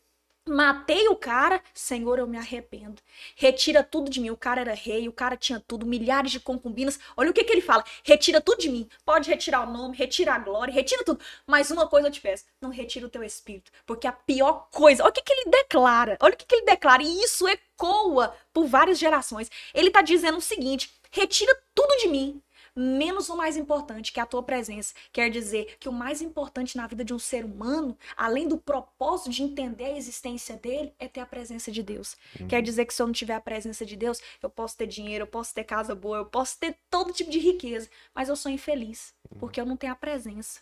matei 0.48 1.08
o 1.08 1.16
cara, 1.16 1.62
Senhor, 1.74 2.20
eu 2.20 2.28
me 2.28 2.38
arrependo. 2.38 3.02
Retira 3.36 3.84
tudo 3.84 4.10
de 4.10 4.20
mim. 4.20 4.30
O 4.30 4.38
cara 4.38 4.62
era 4.62 4.74
rei, 4.74 5.08
o 5.08 5.14
cara 5.14 5.38
tinha 5.38 5.60
tudo, 5.60 5.86
milhares 5.86 6.32
de 6.32 6.40
concubinas. 6.40 7.00
Olha 7.16 7.30
o 7.32 7.34
que, 7.34 7.44
que 7.44 7.52
ele 7.52 7.62
fala: 7.62 7.84
retira 8.04 8.42
tudo 8.42 8.60
de 8.60 8.70
mim. 8.70 8.88
Pode 9.06 9.30
retirar 9.30 9.68
o 9.68 9.72
nome, 9.72 9.98
retira 9.98 10.34
a 10.34 10.40
glória, 10.40 10.74
retira 10.74 11.04
tudo. 11.04 11.20
Mas 11.46 11.72
uma 11.72 11.88
coisa 11.88 12.08
eu 12.08 12.12
te 12.12 12.22
peço: 12.22 12.46
não 12.62 12.70
retira 12.70 13.06
o 13.06 13.10
teu 13.10 13.24
espírito. 13.24 13.72
Porque 13.86 14.08
a 14.08 14.12
pior 14.12 14.68
coisa, 14.72 15.04
olha 15.04 15.12
o 15.12 15.14
que, 15.14 15.22
que 15.22 15.34
ele 15.34 15.50
declara. 15.52 16.18
Olha 16.22 16.34
o 16.34 16.38
que, 16.38 16.46
que 16.46 16.56
ele 16.56 16.66
declara. 16.66 17.04
E 17.04 17.24
isso 17.24 17.48
ecoa 17.48 18.36
por 18.54 18.66
várias 18.68 18.98
gerações. 18.98 19.50
Ele 19.74 19.92
tá 19.92 20.02
dizendo 20.02 20.38
o 20.38 20.42
seguinte: 20.42 20.92
retira 21.12 21.56
tudo 21.74 21.98
de 21.98 22.08
mim. 22.08 22.42
Menos 22.76 23.30
o 23.30 23.36
mais 23.36 23.58
importante, 23.58 24.12
que 24.12 24.20
é 24.20 24.24
a 24.24 24.26
tua 24.26 24.44
presença. 24.44 24.94
Quer 25.12 25.30
dizer 25.30 25.78
que 25.80 25.90
o 25.90 25.92
mais 25.94 26.22
importante 26.22 26.78
na 26.78 26.88
vida 26.88 27.04
de 27.04 27.14
um 27.14 27.20
ser 27.20 27.44
humano, 27.46 27.98
além 28.16 28.48
do 28.48 28.58
propósito 28.58 29.30
de 29.30 29.44
entender 29.44 29.86
a 29.86 29.98
existência 29.98 30.56
dele, 30.58 30.94
é 31.00 31.08
ter 31.08 31.20
a 31.22 31.26
presença 31.26 31.72
de 31.72 31.82
Deus. 31.84 32.16
Quer 32.48 32.62
dizer 32.62 32.86
que 32.86 32.94
se 32.94 33.02
eu 33.02 33.08
não 33.08 33.14
tiver 33.14 33.36
a 33.36 33.42
presença 33.42 33.86
de 33.86 33.96
Deus, 33.96 34.20
eu 34.42 34.50
posso 34.50 34.78
ter 34.78 34.88
dinheiro, 34.88 35.24
eu 35.24 35.28
posso 35.28 35.54
ter 35.54 35.64
casa 35.64 35.94
boa, 35.96 36.18
eu 36.18 36.26
posso 36.26 36.58
ter 36.60 36.78
todo 36.90 37.14
tipo 37.14 37.30
de 37.30 37.40
riqueza, 37.40 37.90
mas 38.14 38.30
eu 38.30 38.36
sou 38.36 38.52
infeliz, 38.52 39.14
porque 39.40 39.60
eu 39.60 39.66
não 39.66 39.78
tenho 39.78 39.94
a 39.94 39.96
presença. 39.96 40.60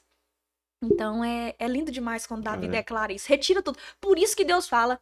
Então 0.84 1.24
é, 1.24 1.56
é 1.58 1.68
lindo 1.68 1.92
demais 1.92 2.28
quando 2.28 2.44
Davi 2.44 2.68
É. 2.68 2.70
declara 2.70 3.12
isso. 3.12 3.28
Retira 3.30 3.62
tudo. 3.62 3.80
Por 4.00 4.18
isso 4.18 4.36
que 4.36 4.46
Deus 4.46 4.68
fala: 4.70 5.00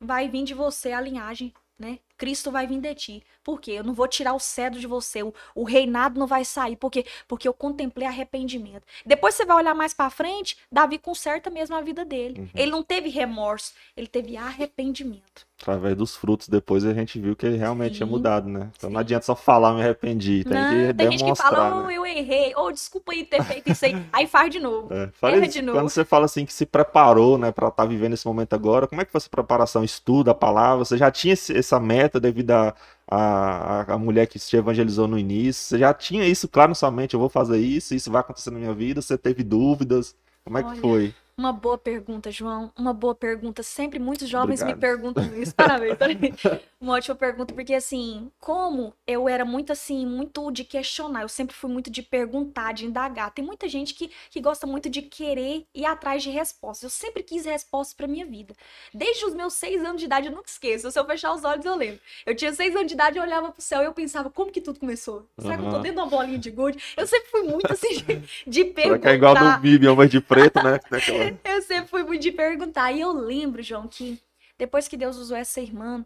vai 0.00 0.28
vir 0.28 0.44
de 0.44 0.54
você 0.54 0.92
a 0.92 1.00
linhagem, 1.00 1.52
né? 1.78 1.98
Cristo 2.22 2.52
vai 2.52 2.68
vir 2.68 2.78
de 2.80 2.94
ti. 2.94 3.22
Por 3.42 3.60
quê? 3.60 3.72
Eu 3.72 3.82
não 3.82 3.92
vou 3.92 4.06
tirar 4.06 4.32
o 4.32 4.38
cedro 4.38 4.78
de 4.78 4.86
você, 4.86 5.24
o, 5.24 5.34
o 5.56 5.64
reinado 5.64 6.20
não 6.20 6.26
vai 6.28 6.44
sair. 6.44 6.76
Por 6.76 6.88
quê? 6.88 7.04
Porque 7.26 7.48
eu 7.48 7.52
contemplei 7.52 8.06
arrependimento. 8.06 8.84
Depois 9.04 9.34
você 9.34 9.44
vai 9.44 9.56
olhar 9.56 9.74
mais 9.74 9.92
pra 9.92 10.08
frente, 10.08 10.56
Davi 10.70 10.98
conserta 10.98 11.50
mesmo 11.50 11.74
a 11.74 11.80
vida 11.80 12.04
dele. 12.04 12.38
Uhum. 12.38 12.48
Ele 12.54 12.70
não 12.70 12.80
teve 12.84 13.08
remorso, 13.08 13.72
ele 13.96 14.06
teve 14.06 14.36
arrependimento. 14.36 15.44
Através 15.60 15.96
dos 15.96 16.14
frutos, 16.16 16.48
depois 16.48 16.84
a 16.84 16.92
gente 16.94 17.20
viu 17.20 17.36
que 17.36 17.46
ele 17.46 17.56
realmente 17.56 17.96
tinha 17.96 18.06
Sim, 18.06 18.12
mudado, 18.12 18.48
né? 18.48 18.70
Então 18.76 18.90
não 18.90 18.98
sim. 18.98 19.00
adianta 19.00 19.26
só 19.26 19.34
falar, 19.36 19.74
me 19.74 19.80
arrependi. 19.80 20.44
Tem 20.44 20.58
não, 20.58 20.68
que 20.68 20.94
tem 20.94 21.10
gente 21.10 21.18
que 21.18 21.22
demonstrar, 21.24 21.50
fala, 21.52 21.82
oh, 21.84 21.86
né? 21.86 21.94
eu 21.96 22.04
errei, 22.06 22.52
ou 22.56 22.72
desculpa 22.72 23.12
aí 23.12 23.24
ter 23.24 23.42
feito 23.44 23.70
isso 23.70 23.84
aí. 23.84 23.94
Aí 24.12 24.26
faz 24.26 24.50
de 24.50 24.58
novo. 24.58 24.92
É, 24.92 25.08
fala 25.12 25.36
Erra 25.36 25.46
isso, 25.46 25.52
de 25.54 25.62
novo. 25.62 25.78
Quando 25.78 25.88
você 25.88 26.04
fala 26.04 26.24
assim 26.24 26.44
que 26.44 26.52
se 26.52 26.66
preparou, 26.66 27.38
né, 27.38 27.52
pra 27.52 27.68
estar 27.68 27.84
vivendo 27.84 28.12
esse 28.14 28.26
momento 28.26 28.54
agora, 28.54 28.86
como 28.88 29.00
é 29.00 29.04
que 29.04 29.12
foi 29.12 29.18
essa 29.18 29.30
preparação? 29.30 29.84
Estuda 29.84 30.32
a 30.32 30.34
palavra? 30.34 30.84
Você 30.84 30.96
já 30.98 31.10
tinha 31.10 31.34
esse- 31.34 31.56
essa 31.56 31.78
meta 31.80 32.11
devido 32.20 32.50
à 32.52 32.74
a, 33.08 33.82
a, 33.82 33.94
a 33.94 33.98
mulher 33.98 34.26
que 34.26 34.38
te 34.38 34.56
evangelizou 34.56 35.06
no 35.06 35.18
início? 35.18 35.62
Você 35.64 35.78
já 35.78 35.92
tinha 35.92 36.26
isso 36.26 36.48
claro 36.48 36.70
na 36.70 36.74
sua 36.74 36.90
mente? 36.90 37.14
Eu 37.14 37.20
vou 37.20 37.28
fazer 37.28 37.58
isso, 37.58 37.94
isso 37.94 38.10
vai 38.10 38.20
acontecer 38.20 38.50
na 38.50 38.58
minha 38.58 38.74
vida? 38.74 39.02
Você 39.02 39.18
teve 39.18 39.42
dúvidas? 39.42 40.16
Como 40.44 40.58
é 40.58 40.62
que 40.62 40.70
Olha, 40.70 40.80
foi? 40.80 41.14
Uma 41.36 41.52
boa 41.52 41.78
pergunta, 41.78 42.30
João. 42.30 42.70
Uma 42.78 42.92
boa 42.92 43.14
pergunta. 43.14 43.62
Sempre 43.62 43.98
muitos 43.98 44.28
jovens 44.28 44.62
me 44.62 44.72
Obrigado. 44.72 44.80
perguntam 44.80 45.42
isso. 45.42 45.54
Parabéns. 45.54 45.96
Uma 46.82 46.94
ótima 46.94 47.14
pergunta, 47.14 47.54
porque 47.54 47.74
assim, 47.74 48.28
como 48.40 48.92
eu 49.06 49.28
era 49.28 49.44
muito 49.44 49.70
assim, 49.70 50.04
muito 50.04 50.50
de 50.50 50.64
questionar, 50.64 51.22
eu 51.22 51.28
sempre 51.28 51.54
fui 51.54 51.70
muito 51.70 51.88
de 51.88 52.02
perguntar, 52.02 52.72
de 52.72 52.84
indagar. 52.86 53.30
Tem 53.30 53.44
muita 53.44 53.68
gente 53.68 53.94
que, 53.94 54.10
que 54.28 54.40
gosta 54.40 54.66
muito 54.66 54.90
de 54.90 55.00
querer 55.00 55.64
ir 55.72 55.86
atrás 55.86 56.24
de 56.24 56.30
respostas. 56.30 56.82
Eu 56.82 56.90
sempre 56.90 57.22
quis 57.22 57.44
respostas 57.44 57.94
pra 57.94 58.08
minha 58.08 58.26
vida. 58.26 58.52
Desde 58.92 59.24
os 59.24 59.32
meus 59.32 59.54
seis 59.54 59.80
anos 59.84 60.00
de 60.00 60.06
idade, 60.06 60.26
eu 60.26 60.32
nunca 60.32 60.48
esqueço. 60.48 60.90
Se 60.90 60.98
eu 60.98 61.06
fechar 61.06 61.32
os 61.32 61.44
olhos, 61.44 61.64
eu 61.64 61.76
lembro. 61.76 62.00
Eu 62.26 62.34
tinha 62.34 62.52
seis 62.52 62.74
anos 62.74 62.88
de 62.88 62.94
idade, 62.94 63.16
eu 63.16 63.22
olhava 63.22 63.52
pro 63.52 63.62
céu 63.62 63.80
e 63.82 63.84
eu 63.84 63.92
pensava, 63.92 64.28
como 64.28 64.50
que 64.50 64.60
tudo 64.60 64.80
começou? 64.80 65.24
Será 65.38 65.56
que 65.56 65.62
eu 65.64 65.70
tô 65.70 65.78
dentro 65.78 65.98
de 65.98 66.02
uma 66.02 66.06
bolinha 66.10 66.38
de 66.38 66.50
gude? 66.50 66.82
Eu 66.96 67.06
sempre 67.06 67.30
fui 67.30 67.42
muito 67.42 67.72
assim, 67.72 67.94
de, 67.94 68.22
de 68.44 68.60
Será 68.62 68.74
perguntar. 68.74 68.98
que 68.98 69.08
é 69.08 69.14
igual 69.14 69.34
no 69.38 69.58
Bibi, 69.60 69.86
homem 69.86 70.08
de 70.08 70.20
preto, 70.20 70.60
né? 70.64 70.80
Eu 71.44 71.62
sempre 71.62 71.88
fui 71.88 72.02
muito 72.02 72.22
de 72.22 72.32
perguntar. 72.32 72.92
E 72.92 73.00
eu 73.00 73.12
lembro, 73.12 73.62
João, 73.62 73.88
que 73.88 74.20
depois 74.58 74.88
que 74.88 74.96
Deus 74.96 75.16
usou 75.16 75.36
essa 75.36 75.60
irmã, 75.60 76.04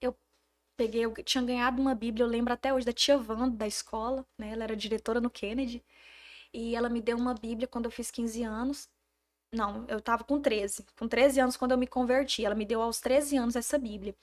eu 0.00 0.14
peguei, 0.76 1.04
eu 1.04 1.12
tinha 1.24 1.42
ganhado 1.44 1.80
uma 1.80 1.94
Bíblia, 1.94 2.24
eu 2.24 2.28
lembro 2.28 2.52
até 2.52 2.72
hoje 2.72 2.86
da 2.86 2.92
tia 2.92 3.16
Wanda, 3.16 3.56
da 3.56 3.66
escola, 3.66 4.26
né? 4.38 4.50
Ela 4.50 4.64
era 4.64 4.76
diretora 4.76 5.20
no 5.20 5.30
Kennedy. 5.30 5.84
E 6.52 6.74
ela 6.74 6.88
me 6.88 7.00
deu 7.00 7.16
uma 7.16 7.34
Bíblia 7.34 7.68
quando 7.68 7.86
eu 7.86 7.90
fiz 7.90 8.10
15 8.10 8.42
anos. 8.42 8.88
Não, 9.52 9.84
eu 9.88 10.00
tava 10.00 10.24
com 10.24 10.40
13. 10.40 10.84
Com 10.98 11.08
13 11.08 11.40
anos 11.40 11.56
quando 11.56 11.72
eu 11.72 11.78
me 11.78 11.86
converti. 11.86 12.44
Ela 12.44 12.54
me 12.54 12.64
deu 12.66 12.82
aos 12.82 13.00
13 13.00 13.36
anos 13.36 13.56
essa 13.56 13.78
Bíblia. 13.78 14.14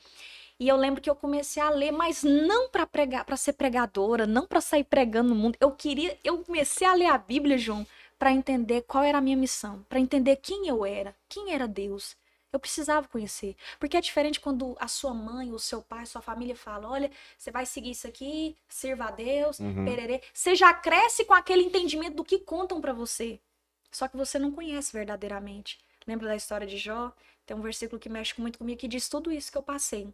E 0.59 0.67
eu 0.69 0.77
lembro 0.77 1.01
que 1.01 1.09
eu 1.09 1.15
comecei 1.15 1.61
a 1.61 1.69
ler, 1.69 1.91
mas 1.91 2.23
não 2.23 2.69
para 2.69 2.87
pregar, 2.87 3.25
para 3.25 3.35
ser 3.35 3.53
pregadora, 3.53 4.25
não 4.25 4.47
para 4.47 4.61
sair 4.61 4.85
pregando 4.85 5.29
no 5.29 5.35
mundo. 5.35 5.57
Eu 5.59 5.71
queria, 5.71 6.17
eu 6.23 6.43
comecei 6.43 6.87
a 6.87 6.93
ler 6.93 7.07
a 7.07 7.17
Bíblia, 7.17 7.57
João, 7.57 7.85
para 8.17 8.31
entender 8.31 8.81
qual 8.83 9.03
era 9.03 9.17
a 9.17 9.21
minha 9.21 9.37
missão, 9.37 9.83
para 9.89 9.99
entender 9.99 10.37
quem 10.37 10.67
eu 10.67 10.85
era, 10.85 11.15
quem 11.29 11.53
era 11.53 11.67
Deus. 11.67 12.15
Eu 12.51 12.59
precisava 12.59 13.07
conhecer, 13.07 13.55
porque 13.79 13.97
é 13.97 14.01
diferente 14.01 14.39
quando 14.39 14.75
a 14.79 14.87
sua 14.87 15.13
mãe, 15.13 15.51
o 15.51 15.59
seu 15.59 15.81
pai, 15.81 16.05
sua 16.05 16.21
família 16.21 16.55
fala: 16.55 16.89
"Olha, 16.89 17.11
você 17.37 17.51
vai 17.51 17.65
seguir 17.65 17.91
isso 17.91 18.07
aqui, 18.07 18.55
sirva 18.69 19.05
a 19.05 19.11
Deus, 19.11 19.59
Uhum. 19.59 19.83
pererê". 19.83 20.21
Você 20.33 20.55
já 20.55 20.73
cresce 20.73 21.25
com 21.25 21.33
aquele 21.33 21.63
entendimento 21.63 22.15
do 22.15 22.23
que 22.23 22.39
contam 22.39 22.79
para 22.81 22.93
você. 22.93 23.39
Só 23.91 24.07
que 24.07 24.17
você 24.17 24.37
não 24.39 24.51
conhece 24.51 24.93
verdadeiramente. 24.93 25.79
Lembra 26.07 26.27
da 26.27 26.35
história 26.35 26.67
de 26.67 26.77
Jó? 26.77 27.11
Tem 27.45 27.55
um 27.57 27.61
versículo 27.61 27.99
que 27.99 28.09
mexe 28.09 28.39
muito 28.39 28.59
comigo 28.59 28.79
que 28.79 28.87
diz 28.87 29.09
tudo 29.09 29.31
isso 29.31 29.51
que 29.51 29.57
eu 29.57 29.63
passei. 29.63 30.13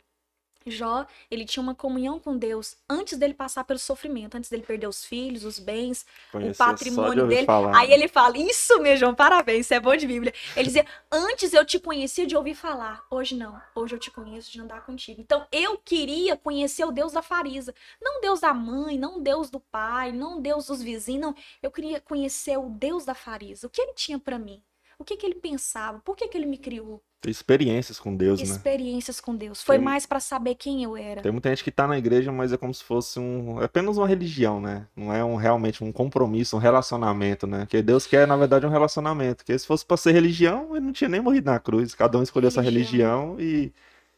Jó, 0.65 1.05
ele 1.29 1.45
tinha 1.45 1.61
uma 1.63 1.73
comunhão 1.75 2.19
com 2.19 2.37
Deus 2.37 2.77
antes 2.89 3.17
dele 3.17 3.33
passar 3.33 3.63
pelo 3.63 3.79
sofrimento, 3.79 4.35
antes 4.37 4.49
dele 4.49 4.63
perder 4.63 4.87
os 4.87 5.03
filhos, 5.03 5.43
os 5.43 5.57
bens, 5.59 6.05
Conhecia 6.31 6.73
o 6.73 6.75
de 6.75 6.81
patrimônio 6.81 7.23
ouvir 7.23 7.35
dele. 7.35 7.45
falar, 7.45 7.75
Aí 7.75 7.89
né? 7.89 7.93
ele 7.93 8.07
fala: 8.07 8.37
Isso 8.37 8.79
mesmo, 8.79 8.97
João, 8.99 9.15
parabéns, 9.15 9.65
isso 9.65 9.73
é 9.73 9.79
bom 9.79 9.95
de 9.95 10.05
Bíblia. 10.07 10.33
Ele 10.55 10.65
dizia: 10.67 10.85
Antes 11.11 11.53
eu 11.53 11.65
te 11.65 11.79
conhecia 11.79 12.25
de 12.27 12.35
ouvir 12.35 12.53
falar, 12.55 13.03
hoje 13.09 13.35
não. 13.35 13.61
Hoje 13.75 13.95
eu 13.95 13.99
te 13.99 14.11
conheço 14.11 14.51
de 14.51 14.61
andar 14.61 14.85
contigo. 14.85 15.19
Então 15.21 15.45
eu 15.51 15.77
queria 15.77 16.37
conhecer 16.37 16.85
o 16.85 16.91
Deus 16.91 17.13
da 17.13 17.21
Farisa. 17.21 17.73
Não 18.01 18.19
o 18.19 18.21
Deus 18.21 18.39
da 18.39 18.53
mãe, 18.53 18.97
não 18.97 19.21
Deus 19.21 19.49
do 19.49 19.59
pai, 19.59 20.11
não 20.11 20.41
Deus 20.41 20.67
dos 20.67 20.81
vizinhos, 20.81 21.21
não. 21.21 21.35
Eu 21.61 21.71
queria 21.71 21.99
conhecer 21.99 22.57
o 22.57 22.69
Deus 22.69 23.05
da 23.05 23.13
Farisa. 23.15 23.67
O 23.67 23.69
que 23.69 23.81
ele 23.81 23.93
tinha 23.93 24.19
pra 24.19 24.37
mim? 24.39 24.61
O 24.99 25.03
que, 25.03 25.17
que 25.17 25.25
ele 25.25 25.35
pensava? 25.35 25.99
Por 25.99 26.15
que, 26.15 26.27
que 26.27 26.37
ele 26.37 26.45
me 26.45 26.57
criou? 26.57 27.01
Experiências 27.29 27.99
com 27.99 28.15
Deus, 28.15 28.39
né? 28.39 28.45
experiências 28.45 29.19
com 29.19 29.35
Deus. 29.35 29.61
Foi 29.61 29.77
Tem- 29.77 29.85
mais 29.85 30.05
pra 30.05 30.19
saber 30.19 30.55
quem 30.55 30.83
eu 30.83 30.97
era. 30.97 31.21
Tem 31.21 31.31
muita 31.31 31.49
gente 31.49 31.63
que 31.63 31.69
tá 31.71 31.87
na 31.87 31.97
igreja, 31.97 32.31
mas 32.31 32.51
é 32.51 32.57
como 32.57 32.73
se 32.73 32.83
fosse 32.83 33.19
um, 33.19 33.61
é 33.61 33.65
apenas 33.65 33.97
uma 33.97 34.07
religião, 34.07 34.59
né? 34.59 34.87
Não 34.95 35.13
é 35.13 35.23
um 35.23 35.35
realmente 35.35 35.83
um 35.83 35.91
compromisso, 35.91 36.55
um 36.55 36.59
relacionamento, 36.59 37.45
né? 37.45 37.67
Que 37.69 37.81
Deus 37.81 38.07
quer, 38.07 38.25
na 38.27 38.35
verdade, 38.35 38.65
um 38.65 38.69
relacionamento. 38.69 39.37
Porque 39.37 39.57
se 39.57 39.67
fosse 39.67 39.85
pra 39.85 39.97
ser 39.97 40.11
religião, 40.13 40.75
ele 40.75 40.85
não 40.85 40.93
tinha 40.93 41.09
nem 41.09 41.21
morrido 41.21 41.51
na 41.51 41.59
cruz. 41.59 41.93
Cada 41.93 42.17
um 42.17 42.23
escolheu 42.23 42.49
sua 42.49 42.63
Religião. 42.63 43.35
religião 43.35 43.39
e, 43.39 43.71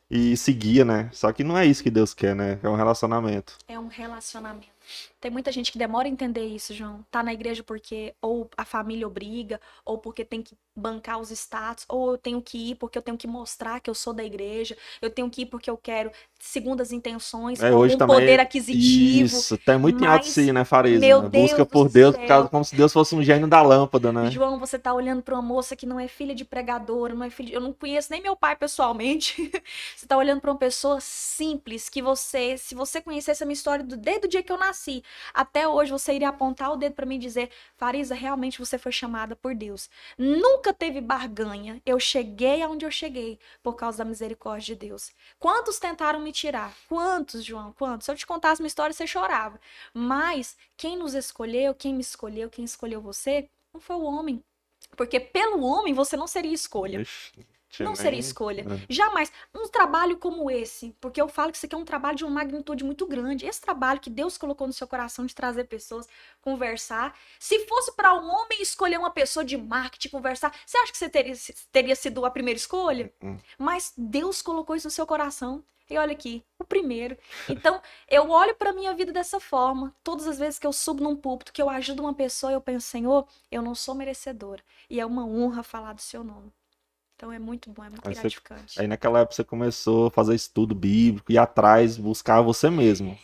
e 0.09 0.37
seguia, 0.37 0.85
né? 0.85 1.09
Só 1.11 1.31
que 1.33 1.43
não 1.43 1.57
é 1.57 1.65
isso 1.65 1.83
que 1.83 1.89
Deus 1.91 2.13
quer, 2.13 2.35
né? 2.35 2.59
É 2.63 2.69
um 2.69 2.75
relacionamento. 2.75 3.57
É 3.67 3.77
um 3.79 3.87
relacionamento. 3.87 4.67
Tem 5.23 5.31
muita 5.31 5.53
gente 5.53 5.71
que 5.71 5.77
demora 5.77 6.05
a 6.05 6.11
entender 6.11 6.45
isso, 6.45 6.73
João. 6.73 6.99
Tá 7.09 7.23
na 7.23 7.31
igreja 7.31 7.63
porque 7.63 8.13
ou 8.21 8.49
a 8.57 8.65
família 8.65 9.07
obriga, 9.07 9.57
ou 9.85 9.97
porque 9.97 10.25
tem 10.25 10.41
que 10.41 10.53
bancar 10.75 11.17
os 11.17 11.31
status, 11.31 11.85
ou 11.87 12.11
eu 12.11 12.17
tenho 12.17 12.41
que 12.41 12.71
ir 12.71 12.75
porque 12.75 12.97
eu 12.97 13.01
tenho 13.01 13.17
que 13.17 13.25
mostrar 13.25 13.79
que 13.79 13.89
eu 13.89 13.95
sou 13.95 14.11
da 14.11 14.21
igreja, 14.21 14.75
eu 15.01 15.09
tenho 15.09 15.29
que 15.29 15.43
ir 15.43 15.45
porque 15.45 15.69
eu 15.69 15.77
quero 15.77 16.11
segundas 16.39 16.91
intenções, 16.91 17.61
É, 17.63 17.71
hoje 17.73 17.95
também- 17.95 18.17
poder 18.17 18.41
aquisitivo. 18.41 19.25
Isso, 19.27 19.57
tá 19.59 19.79
muito 19.79 20.03
em 20.03 20.07
alto 20.07 20.25
mas, 20.25 20.33
si, 20.33 20.51
né, 20.51 20.65
Farisa? 20.65 20.99
meu 20.99 21.29
Busca 21.29 21.65
por 21.65 21.87
Deus, 21.87 22.15
céu. 22.15 22.49
como 22.49 22.65
se 22.65 22.75
Deus 22.75 22.91
fosse 22.91 23.15
um 23.15 23.23
gênio 23.23 23.47
da 23.47 23.61
lâmpada, 23.61 24.11
né? 24.11 24.29
João, 24.29 24.59
você 24.59 24.77
tá 24.77 24.93
olhando 24.93 25.21
pra 25.21 25.35
uma 25.35 25.41
moça 25.41 25.73
que 25.73 25.85
não 25.85 25.97
é 25.97 26.09
filha 26.09 26.35
de 26.35 26.43
pregadora, 26.43 27.13
não 27.13 27.23
é 27.23 27.29
filha 27.29 27.49
de... 27.49 27.55
Eu 27.55 27.61
não 27.61 27.71
conheço 27.71 28.11
nem 28.11 28.21
meu 28.21 28.35
pai 28.35 28.57
pessoalmente. 28.57 29.35
você 29.95 30.05
tá 30.05 30.17
olhando 30.17 30.41
pra 30.41 30.51
uma 30.51 30.57
pessoa 30.57 30.99
simples 30.99 31.87
que 31.87 32.01
você, 32.01 32.57
se 32.57 32.75
você 32.75 32.99
conhecesse 32.99 33.41
a 33.41 33.45
minha 33.45 33.53
história 33.53 33.85
do, 33.85 33.95
desde 33.95 34.25
o 34.25 34.29
dia 34.29 34.43
que 34.43 34.51
eu 34.51 34.57
nasci 34.57 35.01
até 35.33 35.67
hoje, 35.67 35.91
você 35.91 36.13
iria 36.13 36.29
apontar 36.29 36.71
o 36.71 36.75
dedo 36.75 36.93
pra 36.93 37.05
mim 37.05 37.15
e 37.15 37.19
dizer: 37.19 37.49
Farisa, 37.75 38.15
realmente 38.15 38.59
você 38.59 38.77
foi 38.77 38.91
chamada 38.91 39.35
por 39.35 39.55
Deus. 39.55 39.89
Nunca 40.17 40.73
teve 40.73 41.01
barganha. 41.01 41.81
Eu 41.85 41.99
cheguei 41.99 42.61
aonde 42.61 42.85
eu 42.85 42.91
cheguei 42.91 43.39
por 43.61 43.75
causa 43.75 43.99
da 43.99 44.05
misericórdia 44.05 44.75
de 44.75 44.87
Deus. 44.87 45.11
Quantos 45.39 45.79
tentaram 45.79 46.19
me 46.19 46.31
tirar? 46.31 46.73
Quantos, 46.87 47.43
João? 47.43 47.73
Quantos? 47.73 48.05
Se 48.05 48.11
eu 48.11 48.15
te 48.15 48.25
contasse 48.25 48.61
uma 48.61 48.67
história, 48.67 48.93
você 48.93 49.07
chorava. 49.07 49.59
Mas 49.93 50.57
quem 50.77 50.97
nos 50.97 51.13
escolheu, 51.13 51.73
quem 51.73 51.93
me 51.93 52.01
escolheu, 52.01 52.49
quem 52.49 52.65
escolheu 52.65 53.01
você, 53.01 53.49
não 53.73 53.81
foi 53.81 53.95
o 53.95 54.03
homem. 54.03 54.43
Porque 54.95 55.19
pelo 55.19 55.63
homem 55.63 55.93
você 55.93 56.15
não 56.15 56.27
seria 56.27 56.53
escolha. 56.53 57.01
Ixi, 57.01 57.45
Não 57.79 57.93
nem- 57.93 57.95
seria 57.95 58.19
escolha. 58.19 58.61
É. 58.61 58.85
Jamais. 58.93 59.31
Um 59.53 59.67
trabalho 59.67 60.17
como 60.17 60.51
esse, 60.51 60.95
porque 60.99 61.21
eu 61.21 61.27
falo 61.27 61.51
que 61.51 61.57
isso 61.57 61.65
aqui 61.65 61.73
é 61.75 61.77
um 61.77 61.85
trabalho 61.85 62.15
de 62.17 62.23
uma 62.23 62.31
magnitude 62.31 62.83
muito 62.83 63.05
grande. 63.07 63.45
Esse 63.45 63.61
trabalho 63.61 63.99
que 63.99 64.09
Deus 64.09 64.37
colocou 64.37 64.67
no 64.67 64.73
seu 64.73 64.87
coração 64.87 65.25
de 65.25 65.33
trazer 65.33 65.63
pessoas, 65.65 66.07
conversar. 66.41 67.17
Se 67.39 67.65
fosse 67.67 67.91
para 67.93 68.13
um 68.13 68.29
homem 68.29 68.61
escolher 68.61 68.99
uma 68.99 69.11
pessoa 69.11 69.43
de 69.43 69.57
marketing, 69.57 70.09
conversar, 70.09 70.53
você 70.65 70.77
acha 70.77 70.91
que 70.91 70.97
você 70.97 71.09
teria, 71.09 71.33
teria 71.71 71.95
sido 71.95 72.25
a 72.25 72.29
primeira 72.31 72.57
escolha? 72.57 73.11
Hum. 73.23 73.37
Mas 73.57 73.93
Deus 73.97 74.41
colocou 74.41 74.75
isso 74.75 74.87
no 74.87 74.91
seu 74.91 75.07
coração. 75.07 75.63
E 75.89 75.97
olha 75.97 76.13
aqui, 76.13 76.43
o 76.57 76.63
primeiro. 76.63 77.17
Então, 77.49 77.81
eu 78.09 78.29
olho 78.29 78.55
para 78.55 78.71
minha 78.71 78.93
vida 78.93 79.11
dessa 79.11 79.39
forma. 79.39 79.93
Todas 80.03 80.25
as 80.27 80.39
vezes 80.39 80.57
que 80.57 80.65
eu 80.65 80.71
subo 80.71 81.03
num 81.03 81.15
púlpito, 81.15 81.51
que 81.51 81.61
eu 81.61 81.69
ajudo 81.69 82.01
uma 82.01 82.13
pessoa, 82.13 82.53
eu 82.53 82.61
penso, 82.61 82.87
Senhor, 82.87 83.27
eu 83.51 83.61
não 83.61 83.75
sou 83.75 83.93
merecedora. 83.93 84.63
E 84.89 84.99
é 84.99 85.05
uma 85.05 85.25
honra 85.25 85.61
falar 85.61 85.93
do 85.93 86.01
seu 86.01 86.23
nome. 86.23 86.51
Então 87.23 87.31
é 87.31 87.39
muito 87.39 87.69
bom, 87.69 87.85
é 87.85 87.89
muito 87.89 88.05
Aí 88.05 88.13
você- 88.13 88.19
gratificante. 88.21 88.81
Aí 88.81 88.85
naquela 88.85 89.19
época 89.19 89.33
você 89.33 89.45
começou 89.45 90.07
a 90.07 90.11
fazer 90.11 90.35
estudo 90.35 90.75
bíblico, 90.75 91.31
ir 91.31 91.37
atrás, 91.37 91.95
buscar 91.95 92.41
você 92.41 92.69
mesmo. 92.69 93.17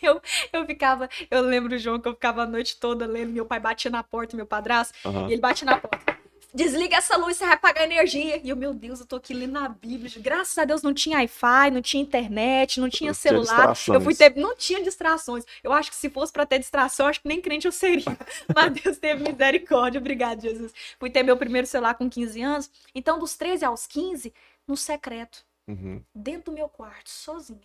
Eu 0.52 0.64
ficava, 0.66 1.06
eu 1.30 1.42
lembro, 1.42 1.76
João, 1.78 2.00
que 2.00 2.08
eu 2.08 2.14
ficava 2.14 2.42
a 2.44 2.46
noite 2.46 2.76
toda 2.78 3.06
lendo. 3.06 3.30
Meu 3.32 3.44
pai 3.44 3.60
batia 3.60 3.90
na 3.90 4.02
porta, 4.02 4.34
meu 4.36 4.46
padrasto, 4.46 4.94
Aham. 5.04 5.28
e 5.28 5.32
ele 5.32 5.40
batia 5.40 5.66
na 5.66 5.76
porta. 5.76 6.16
Desliga 6.52 6.96
essa 6.96 7.16
luz, 7.16 7.36
você 7.36 7.46
vai 7.46 7.56
pagar 7.56 7.84
energia. 7.84 8.40
E 8.42 8.48
eu, 8.48 8.56
meu 8.56 8.74
Deus, 8.74 9.00
eu 9.00 9.06
tô 9.06 9.16
aqui 9.16 9.32
lendo 9.32 9.56
a 9.58 9.68
Bíblia. 9.68 10.10
Graças 10.18 10.56
a 10.58 10.64
Deus 10.64 10.82
não 10.82 10.92
tinha 10.92 11.18
Wi-Fi, 11.18 11.70
não 11.72 11.80
tinha 11.80 12.02
internet, 12.02 12.80
não 12.80 12.88
tinha 12.88 13.10
Não 13.10 13.14
tinha 13.14 13.44
celular. 13.44 13.74
eu 13.88 14.00
fui 14.00 14.14
ter, 14.14 14.34
não 14.36 14.56
tinha 14.56 14.82
distrações. 14.82 15.44
Eu 15.62 15.72
acho 15.72 15.90
que 15.90 15.96
se 15.96 16.10
fosse 16.10 16.32
pra 16.32 16.44
ter 16.44 16.58
distração, 16.58 17.06
acho 17.06 17.20
que 17.20 17.28
nem 17.28 17.40
crente 17.40 17.66
eu 17.66 17.72
seria. 17.72 18.04
Mas 18.54 18.72
Deus 18.72 18.98
teve 18.98 19.22
misericórdia. 19.30 19.98
Obrigado, 20.00 20.40
Jesus. 20.42 20.72
Fui 20.98 21.08
ter 21.10 21.22
meu 21.22 21.36
primeiro 21.36 21.66
celular 21.66 21.94
com 21.94 22.10
15 22.10 22.42
anos. 22.42 22.70
Então, 22.94 23.18
dos 23.18 23.36
13 23.36 23.64
aos 23.64 23.86
15, 23.86 24.32
no 24.66 24.76
secreto 24.76 25.44
Uhum. 25.68 26.02
dentro 26.12 26.50
do 26.50 26.52
meu 26.56 26.68
quarto, 26.68 27.08
sozinha. 27.08 27.60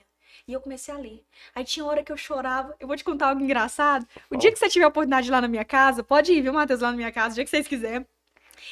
E 0.47 0.53
eu 0.53 0.59
comecei 0.61 0.93
a 0.93 0.97
ler. 0.97 1.23
Aí 1.55 1.63
tinha 1.63 1.83
hora 1.85 2.03
que 2.03 2.11
eu 2.11 2.17
chorava. 2.17 2.75
Eu 2.79 2.87
vou 2.87 2.95
te 2.95 3.03
contar 3.03 3.29
algo 3.29 3.41
engraçado. 3.41 4.05
O 4.29 4.35
dia 4.35 4.51
que 4.51 4.59
você 4.59 4.69
tiver 4.69 4.85
a 4.85 4.89
oportunidade 4.89 5.23
de 5.25 5.31
ir 5.31 5.31
lá 5.31 5.41
na 5.41 5.47
minha 5.47 5.65
casa, 5.65 6.03
pode 6.03 6.31
ir, 6.33 6.41
viu, 6.41 6.53
Matheus, 6.53 6.81
lá 6.81 6.91
na 6.91 6.97
minha 6.97 7.11
casa, 7.11 7.31
o 7.31 7.35
dia 7.35 7.43
que 7.43 7.49
vocês 7.49 7.67
quiserem. 7.67 8.05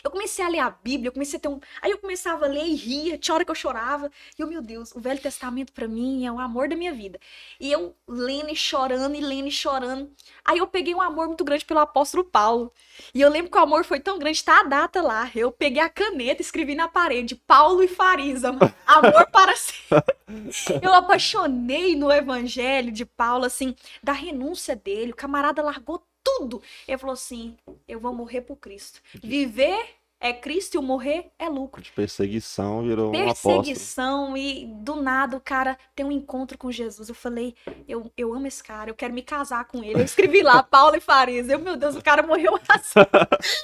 Eu 0.04 0.12
comecei 0.12 0.44
a 0.44 0.48
ler 0.48 0.60
a 0.60 0.70
Bíblia, 0.70 1.10
eu 1.10 1.12
comecei 1.12 1.38
a 1.38 1.42
ter 1.42 1.48
um. 1.48 1.60
Aí 1.82 1.92
eu 1.92 1.98
começava 1.98 2.46
a 2.46 2.48
ler 2.48 2.66
e 2.66 2.76
ria, 2.76 3.18
tinha 3.18 3.36
hora 3.36 3.46
que 3.46 3.52
eu 3.52 3.56
chorava. 3.56 4.12
E 4.38 4.42
eu, 4.42 4.48
meu 4.48 4.62
Deus, 4.62 4.94
o 4.96 5.00
Velho 5.00 5.22
Testamento 5.22 5.72
pra 5.74 5.88
mim 5.88 6.26
é 6.26 6.32
o 6.32 6.40
amor 6.40 6.68
da 6.68 6.76
minha 6.76 6.94
vida. 6.94 7.20
E 7.60 7.72
eu 7.72 7.96
lendo 8.08 8.50
e 8.50 8.56
chorando, 8.56 9.16
e 9.16 9.22
lendo 9.22 9.48
e 9.48 9.52
chorando. 9.52 10.12
Aí 10.46 10.58
eu 10.58 10.68
peguei 10.68 10.94
um 10.94 11.02
amor 11.02 11.28
muito 11.28 11.44
grande 11.44 11.66
pelo 11.66 11.80
apóstolo 11.80 12.24
Paulo. 12.24 12.72
E 13.14 13.22
eu 13.22 13.30
lembro 13.30 13.52
que 13.52 13.58
o 13.58 13.62
amor 13.62 13.84
foi 13.86 14.00
tão 14.00 14.20
grande, 14.20 14.44
tá 14.44 14.62
a 14.62 14.64
data 14.64 15.02
lá. 15.02 15.30
Eu 15.36 15.52
peguei 15.52 15.82
a 15.82 15.90
caneta 15.90 16.42
e 16.42 16.46
escrevi 16.46 16.76
na 16.76 16.88
parede: 16.88 17.36
Paulo 17.36 17.84
e 17.84 17.88
Farisa, 17.88 18.50
amor 18.86 19.28
para 19.32 19.56
sempre. 19.56 20.14
Eu 20.82 20.94
apaixonei 20.94 21.96
no 21.96 22.12
evangelho 22.12 22.92
de 22.92 23.06
Paulo, 23.06 23.46
assim, 23.46 23.76
da 24.02 24.12
renúncia 24.12 24.76
dele. 24.76 25.12
O 25.12 25.16
camarada 25.16 25.62
largou 25.62 26.04
tudo. 26.24 26.62
Ele 26.88 26.98
falou 26.98 27.14
assim: 27.14 27.56
eu 27.88 28.00
vou 28.00 28.14
morrer 28.14 28.42
por 28.42 28.56
Cristo. 28.56 29.02
Viver 29.22 29.98
é 30.24 30.32
Cristo 30.32 30.76
e 30.76 30.78
o 30.78 30.82
morrer 30.82 31.32
é 31.38 31.50
lucro. 31.50 31.82
De 31.82 31.92
perseguição 31.92 32.82
virou 32.82 33.10
um. 33.10 33.12
Perseguição 33.12 34.38
e 34.38 34.66
do 34.66 34.96
nada 34.96 35.36
o 35.36 35.42
cara 35.42 35.78
tem 35.94 36.06
um 36.06 36.12
encontro 36.14 36.58
com 36.58 36.72
Jesus. 36.72 37.10
Eu 37.10 37.16
falei, 37.16 37.54
eu, 37.90 38.10
eu 38.16 38.34
amo 38.34 38.48
esse 38.48 38.64
cara, 38.64 38.90
eu 38.90 38.96
quero 38.96 39.14
me 39.14 39.22
casar 39.22 39.66
com 39.66 39.84
ele. 39.84 40.00
Eu 40.00 40.06
escrevi 40.06 40.42
lá, 40.42 40.64
Paulo 40.64 40.96
e 40.96 41.02
Farias. 41.02 41.50
Eu, 41.50 41.60
meu 41.60 41.76
Deus, 41.76 41.98
o 41.98 42.02
cara 42.02 42.24
morreu 42.24 42.58
assim. 42.70 43.02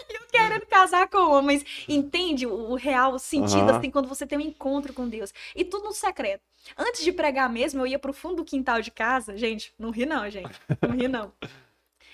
Eu 0.09 0.19
querendo 0.29 0.65
casar 0.65 1.07
com 1.07 1.31
homens. 1.31 1.63
Entende 1.87 2.45
o, 2.45 2.71
o 2.71 2.75
real 2.75 3.17
sentido, 3.17 3.69
Aham. 3.69 3.77
assim, 3.77 3.89
quando 3.89 4.09
você 4.09 4.27
tem 4.27 4.37
um 4.37 4.41
encontro 4.41 4.91
com 4.91 5.07
Deus. 5.07 5.33
E 5.55 5.63
tudo 5.63 5.85
no 5.85 5.93
secreto. 5.93 6.43
Antes 6.77 7.05
de 7.05 7.13
pregar 7.13 7.49
mesmo, 7.49 7.81
eu 7.83 7.87
ia 7.87 7.97
pro 7.97 8.11
fundo 8.11 8.35
do 8.35 8.43
quintal 8.43 8.81
de 8.81 8.91
casa. 8.91 9.37
Gente, 9.37 9.73
não 9.79 9.91
ri 9.91 10.05
não, 10.05 10.29
gente. 10.29 10.59
Não 10.81 10.93
ri 10.93 11.07
não. 11.07 11.31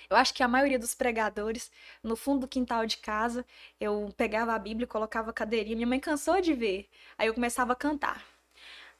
Eu 0.09 0.17
acho 0.17 0.33
que 0.33 0.43
a 0.43 0.47
maioria 0.47 0.79
dos 0.79 0.93
pregadores, 0.95 1.71
no 2.03 2.15
fundo 2.15 2.41
do 2.41 2.47
quintal 2.47 2.85
de 2.85 2.97
casa, 2.97 3.45
eu 3.79 4.13
pegava 4.17 4.53
a 4.53 4.59
Bíblia, 4.59 4.87
colocava 4.87 5.29
a 5.31 5.33
cadeirinha. 5.33 5.75
Minha 5.75 5.87
mãe 5.87 5.99
cansou 5.99 6.41
de 6.41 6.53
ver. 6.53 6.89
Aí 7.17 7.27
eu 7.27 7.33
começava 7.33 7.73
a 7.73 7.75
cantar. 7.75 8.23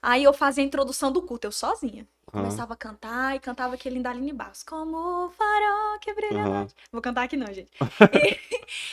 Aí 0.02 0.24
eu 0.24 0.34
fazia 0.34 0.64
a 0.64 0.68
introdução 0.68 1.12
do 1.12 1.22
culto, 1.22 1.48
eu 1.48 1.52
sozinha. 1.52 2.08
Começava 2.36 2.74
a 2.74 2.78
cantar 2.78 3.36
e 3.36 3.40
cantava 3.40 3.76
aquele 3.76 4.00
Indaline 4.00 4.34
Barros. 4.34 4.64
Como 4.64 4.98
o 4.98 5.30
farol 5.32 6.00
que 6.00 6.14
brilha. 6.14 6.44
noite. 6.44 6.76
Vou 6.92 7.02
cantar 7.02 7.24
aqui 7.24 7.38
não, 7.38 7.48
gente. 7.48 7.72
E, 8.14 8.40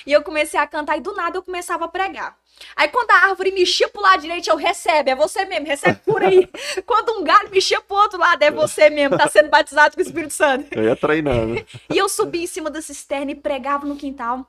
e 0.10 0.12
eu 0.12 0.22
comecei 0.22 0.58
a 0.58 0.66
cantar 0.66 0.96
e 0.96 1.00
do 1.00 1.14
nada 1.14 1.36
eu 1.36 1.42
começava 1.42 1.84
a 1.84 1.88
pregar. 1.88 2.36
Aí 2.76 2.88
quando 2.88 3.10
a 3.10 3.28
árvore 3.28 3.50
mexia 3.50 3.88
pro 3.88 4.00
lado 4.00 4.20
direito, 4.20 4.48
eu 4.48 4.56
recebe, 4.56 5.10
é 5.10 5.16
você 5.16 5.44
mesmo, 5.44 5.66
recebe 5.66 5.98
por 6.04 6.22
aí. 6.22 6.48
quando 6.86 7.18
um 7.18 7.24
galho 7.24 7.50
mexia 7.50 7.80
pro 7.80 7.96
outro 7.96 8.18
lado, 8.18 8.42
é 8.42 8.50
você 8.50 8.90
mesmo, 8.90 9.16
tá 9.16 9.28
sendo 9.28 9.48
batizado 9.48 9.94
com 9.94 10.00
o 10.00 10.04
Espírito 10.04 10.32
Santo. 10.32 10.66
Eu 10.70 10.84
ia 10.84 10.96
treinando. 10.96 11.64
E 11.90 11.98
eu 11.98 12.08
subi 12.08 12.44
em 12.44 12.46
cima 12.46 12.70
da 12.70 12.80
cisterna 12.80 13.32
e 13.32 13.34
pregava 13.34 13.86
no 13.86 13.96
quintal. 13.96 14.46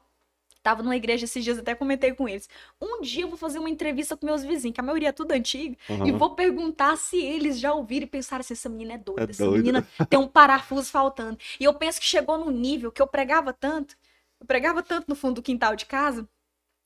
Tava 0.64 0.82
numa 0.82 0.96
igreja 0.96 1.26
esses 1.26 1.44
dias, 1.44 1.60
até 1.60 1.76
comentei 1.76 2.14
com 2.14 2.28
eles. 2.28 2.48
Um 2.82 3.02
dia 3.02 3.24
eu 3.24 3.28
vou 3.28 3.38
fazer 3.38 3.60
uma 3.60 3.70
entrevista 3.70 4.16
com 4.16 4.26
meus 4.26 4.44
vizinhos, 4.44 4.74
que 4.74 4.80
a 4.80 4.84
maioria 4.84 5.10
é 5.10 5.12
tudo 5.12 5.34
antigo, 5.34 5.76
e 5.90 5.92
Uhum. 6.12 6.18
vou 6.18 6.36
perguntar 6.36 6.96
se 6.98 7.22
eles 7.22 7.60
já 7.60 7.74
ouviram 7.74 8.06
e 8.06 8.10
pensaram 8.10 8.40
assim: 8.40 8.54
essa 8.54 8.70
menina 8.70 8.94
é 8.94 8.98
doida, 8.98 9.24
É 9.24 9.30
essa 9.30 9.44
doida. 9.44 9.58
menina 9.58 9.88
tem 10.10 10.18
um 10.18 10.28
parafuso 10.28 10.90
faltando. 10.90 11.38
E 11.60 11.66
eu 11.66 11.74
penso 11.74 12.00
que 12.00 12.06
chegou 12.06 12.38
num 12.38 12.50
nível 12.50 12.92
que 12.94 13.02
eu 13.02 13.08
pregava 13.08 13.52
tanto, 13.52 13.96
eu 14.40 14.48
pregava 14.48 14.82
tanto 14.82 15.06
no 15.10 15.16
fundo 15.16 15.36
do 15.36 15.42
quintal 15.42 15.76
de 15.76 15.86
casa, 15.86 16.26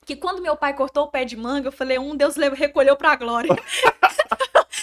que 0.05 0.15
quando 0.15 0.41
meu 0.41 0.55
pai 0.57 0.73
cortou 0.73 1.03
o 1.03 1.07
pé 1.09 1.23
de 1.23 1.37
manga, 1.37 1.67
eu 1.67 1.71
falei: 1.71 1.99
um 1.99 2.15
Deus 2.15 2.35
recolheu 2.35 2.95
pra 2.97 3.15
glória. 3.15 3.49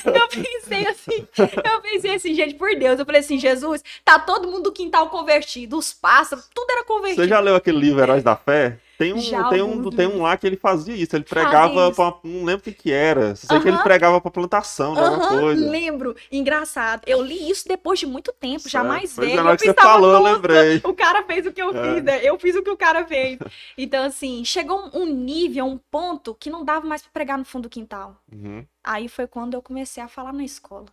Eu 0.05 0.29
pensei 0.29 0.87
assim, 0.87 1.27
eu 1.65 1.81
pensei 1.81 2.15
assim, 2.15 2.35
gente, 2.35 2.55
por 2.55 2.75
Deus. 2.77 2.99
Eu 2.99 3.07
falei 3.07 3.21
assim, 3.21 3.39
Jesus, 3.39 3.83
tá 4.05 4.19
todo 4.19 4.51
mundo 4.51 4.65
do 4.65 4.73
quintal 4.73 5.09
convertido, 5.09 5.79
os 5.79 5.95
pássaros, 5.95 6.47
tudo 6.55 6.71
era 6.71 6.85
convertido. 6.85 7.23
Você 7.23 7.29
já 7.29 7.41
leu 7.41 7.55
aquele 7.55 7.79
livro 7.79 8.03
Heróis 8.03 8.23
da 8.23 8.37
Fé? 8.37 8.79
Tem 8.99 9.13
um, 9.13 9.19
Já, 9.19 9.49
tem 9.49 9.61
um, 9.63 9.91
tem 9.91 10.07
um 10.07 10.23
lá 10.23 10.37
que 10.37 10.47
ele 10.47 10.57
fazia 10.57 10.95
isso. 10.95 11.17
Ele 11.17 11.25
Fazia 11.25 11.45
pregava 11.49 11.91
pra. 11.93 12.15
Não 12.23 12.45
lembro 12.45 12.61
o 12.61 12.63
que 12.63 12.73
que 12.73 12.93
era. 12.93 13.35
Só 13.35 13.49
sei 13.49 13.61
que 13.61 13.69
ele 13.69 13.79
pregava 13.79 14.21
pra 14.21 14.31
plantação 14.31 14.95
de 14.95 15.01
alguma 15.01 15.25
Aham, 15.27 15.41
coisa. 15.41 15.71
lembro. 15.71 16.17
Engraçado. 16.31 17.03
Eu 17.07 17.21
li 17.23 17.51
isso 17.51 17.67
depois 17.67 17.99
de 17.99 18.07
muito 18.07 18.33
tempo, 18.33 18.69
já 18.69 18.81
Certo. 18.81 18.87
mais 18.87 19.19
é, 19.19 19.21
velho. 19.21 19.41
hora 19.41 19.53
eu 19.53 19.57
que 19.57 19.65
você 19.65 19.75
falou, 19.75 20.13
"Nossa, 20.21 20.35
lembrei." 20.35 20.81
O 20.85 20.95
cara 20.95 21.23
fez 21.25 21.47
o 21.47 21.53
que 21.53 21.61
eu 21.63 21.71
É. 21.77 21.95
fiz, 21.95 22.05
né? 22.05 22.21
Eu 22.23 22.39
fiz 22.39 22.55
o 22.57 22.63
que 22.63 22.71
o 22.71 22.77
cara 22.77 23.05
fez. 23.05 23.39
Então, 23.77 24.05
assim, 24.05 24.45
chegou 24.45 24.91
um- 24.95 25.03
um 25.03 25.07
nível, 25.07 25.65
um 25.67 25.79
ponto 25.91 26.35
que 26.35 26.49
não 26.51 26.65
dava 26.65 26.87
mais 26.87 27.03
pra 27.03 27.11
pregar 27.13 27.37
no 27.39 27.45
fundo 27.45 27.65
do 27.65 27.69
quintal. 27.69 28.17
Uhum. 28.33 28.65
Aí 28.83 29.09
foi 29.09 29.27
quando 29.27 29.55
eu 29.55 29.63
comecei 29.63 30.03
a 30.03 30.09
falar 30.09 30.33
na 30.33 30.45
escola. 30.45 30.87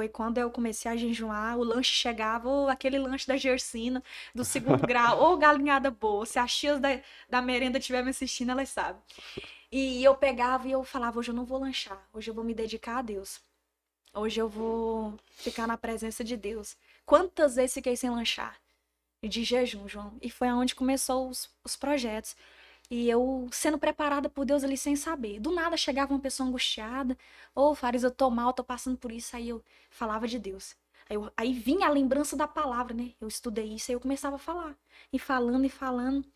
Foi 0.00 0.08
quando 0.08 0.38
eu 0.38 0.50
comecei 0.50 0.90
a 0.90 0.96
jejuar, 0.96 1.58
o 1.58 1.62
lanche 1.62 1.92
chegava, 1.92 2.48
ou 2.48 2.70
aquele 2.70 2.98
lanche 2.98 3.26
da 3.26 3.36
Gersina, 3.36 4.02
do 4.34 4.42
segundo 4.46 4.80
grau, 4.88 5.20
ou 5.20 5.36
galinhada 5.36 5.90
boa. 5.90 6.24
Se 6.24 6.38
as 6.38 6.56
tias 6.56 6.80
da, 6.80 6.88
da 7.28 7.42
merenda 7.42 7.76
estiver 7.76 8.02
me 8.02 8.08
assistindo, 8.08 8.50
elas 8.50 8.70
sabem. 8.70 9.02
E 9.70 10.02
eu 10.02 10.14
pegava 10.14 10.66
e 10.66 10.72
eu 10.72 10.82
falava, 10.84 11.18
hoje 11.18 11.32
eu 11.32 11.34
não 11.34 11.44
vou 11.44 11.58
lanchar, 11.60 12.02
hoje 12.14 12.30
eu 12.30 12.34
vou 12.34 12.42
me 12.42 12.54
dedicar 12.54 13.00
a 13.00 13.02
Deus. 13.02 13.42
Hoje 14.14 14.40
eu 14.40 14.48
vou 14.48 15.18
ficar 15.36 15.66
na 15.66 15.76
presença 15.76 16.24
de 16.24 16.34
Deus. 16.34 16.78
Quantas 17.04 17.56
vezes 17.56 17.74
fiquei 17.74 17.94
sem 17.94 18.08
lanchar? 18.08 18.58
De 19.22 19.44
jejum, 19.44 19.86
João. 19.86 20.16
E 20.22 20.30
foi 20.30 20.48
aonde 20.48 20.74
começou 20.74 21.28
os, 21.28 21.50
os 21.62 21.76
projetos. 21.76 22.34
E 22.90 23.08
eu 23.08 23.48
sendo 23.52 23.78
preparada 23.78 24.28
por 24.28 24.44
Deus 24.44 24.64
ali 24.64 24.76
sem 24.76 24.96
saber. 24.96 25.38
Do 25.38 25.52
nada 25.52 25.76
chegava 25.76 26.12
uma 26.12 26.18
pessoa 26.18 26.48
angustiada. 26.48 27.16
Ô, 27.54 27.70
oh, 27.70 27.74
Faris, 27.74 28.02
eu 28.02 28.10
tô 28.10 28.28
mal, 28.28 28.52
tô 28.52 28.64
passando 28.64 28.96
por 28.96 29.12
isso. 29.12 29.36
Aí 29.36 29.48
eu 29.48 29.62
falava 29.88 30.26
de 30.26 30.38
Deus. 30.40 30.74
Aí, 31.08 31.16
eu, 31.16 31.30
aí 31.36 31.52
vinha 31.52 31.86
a 31.86 31.90
lembrança 31.90 32.36
da 32.36 32.48
palavra, 32.48 32.92
né? 32.92 33.12
Eu 33.20 33.28
estudei 33.28 33.74
isso, 33.74 33.90
aí 33.90 33.94
eu 33.94 34.00
começava 34.00 34.36
a 34.36 34.38
falar. 34.38 34.76
E 35.12 35.18
falando 35.18 35.64
e 35.64 35.68
falando. 35.68 36.26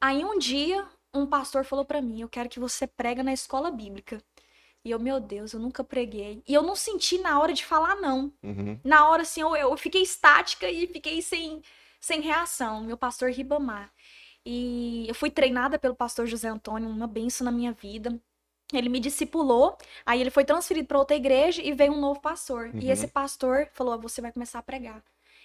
Aí 0.00 0.24
um 0.24 0.38
dia, 0.38 0.86
um 1.12 1.26
pastor 1.26 1.64
falou 1.64 1.84
para 1.84 2.00
mim: 2.00 2.20
Eu 2.20 2.28
quero 2.28 2.48
que 2.48 2.60
você 2.60 2.86
prega 2.86 3.22
na 3.22 3.32
escola 3.32 3.70
bíblica. 3.70 4.22
E 4.84 4.90
eu, 4.90 4.98
meu 4.98 5.20
Deus, 5.20 5.52
eu 5.52 5.60
nunca 5.60 5.82
preguei. 5.82 6.42
E 6.46 6.54
eu 6.54 6.62
não 6.62 6.76
senti 6.76 7.18
na 7.18 7.38
hora 7.40 7.52
de 7.52 7.64
falar, 7.64 7.96
não. 7.96 8.32
Uhum. 8.42 8.78
Na 8.84 9.08
hora, 9.08 9.22
assim, 9.22 9.40
eu, 9.40 9.54
eu 9.56 9.76
fiquei 9.76 10.02
estática 10.02 10.70
e 10.70 10.86
fiquei 10.86 11.20
sem, 11.20 11.60
sem 12.00 12.20
reação. 12.20 12.82
Meu 12.82 12.96
pastor 12.96 13.30
Ribamar. 13.30 13.92
E 14.50 15.04
eu 15.06 15.14
fui 15.14 15.30
treinada 15.30 15.78
pelo 15.78 15.94
pastor 15.94 16.26
José 16.26 16.48
Antônio, 16.48 16.88
uma 16.88 17.06
benção 17.06 17.44
na 17.44 17.52
minha 17.52 17.70
vida. 17.70 18.18
Ele 18.72 18.88
me 18.88 18.98
discipulou, 18.98 19.76
aí 20.06 20.22
ele 20.22 20.30
foi 20.30 20.42
transferido 20.42 20.88
para 20.88 20.98
outra 20.98 21.14
igreja 21.14 21.60
e 21.62 21.70
veio 21.74 21.92
um 21.92 22.00
novo 22.00 22.18
pastor. 22.18 22.70
Uhum. 22.72 22.80
E 22.80 22.90
esse 22.90 23.06
pastor 23.08 23.68
falou: 23.74 23.98
Você 23.98 24.22
vai 24.22 24.32
começar 24.32 24.58
a 24.58 24.62
pregar. 24.62 25.04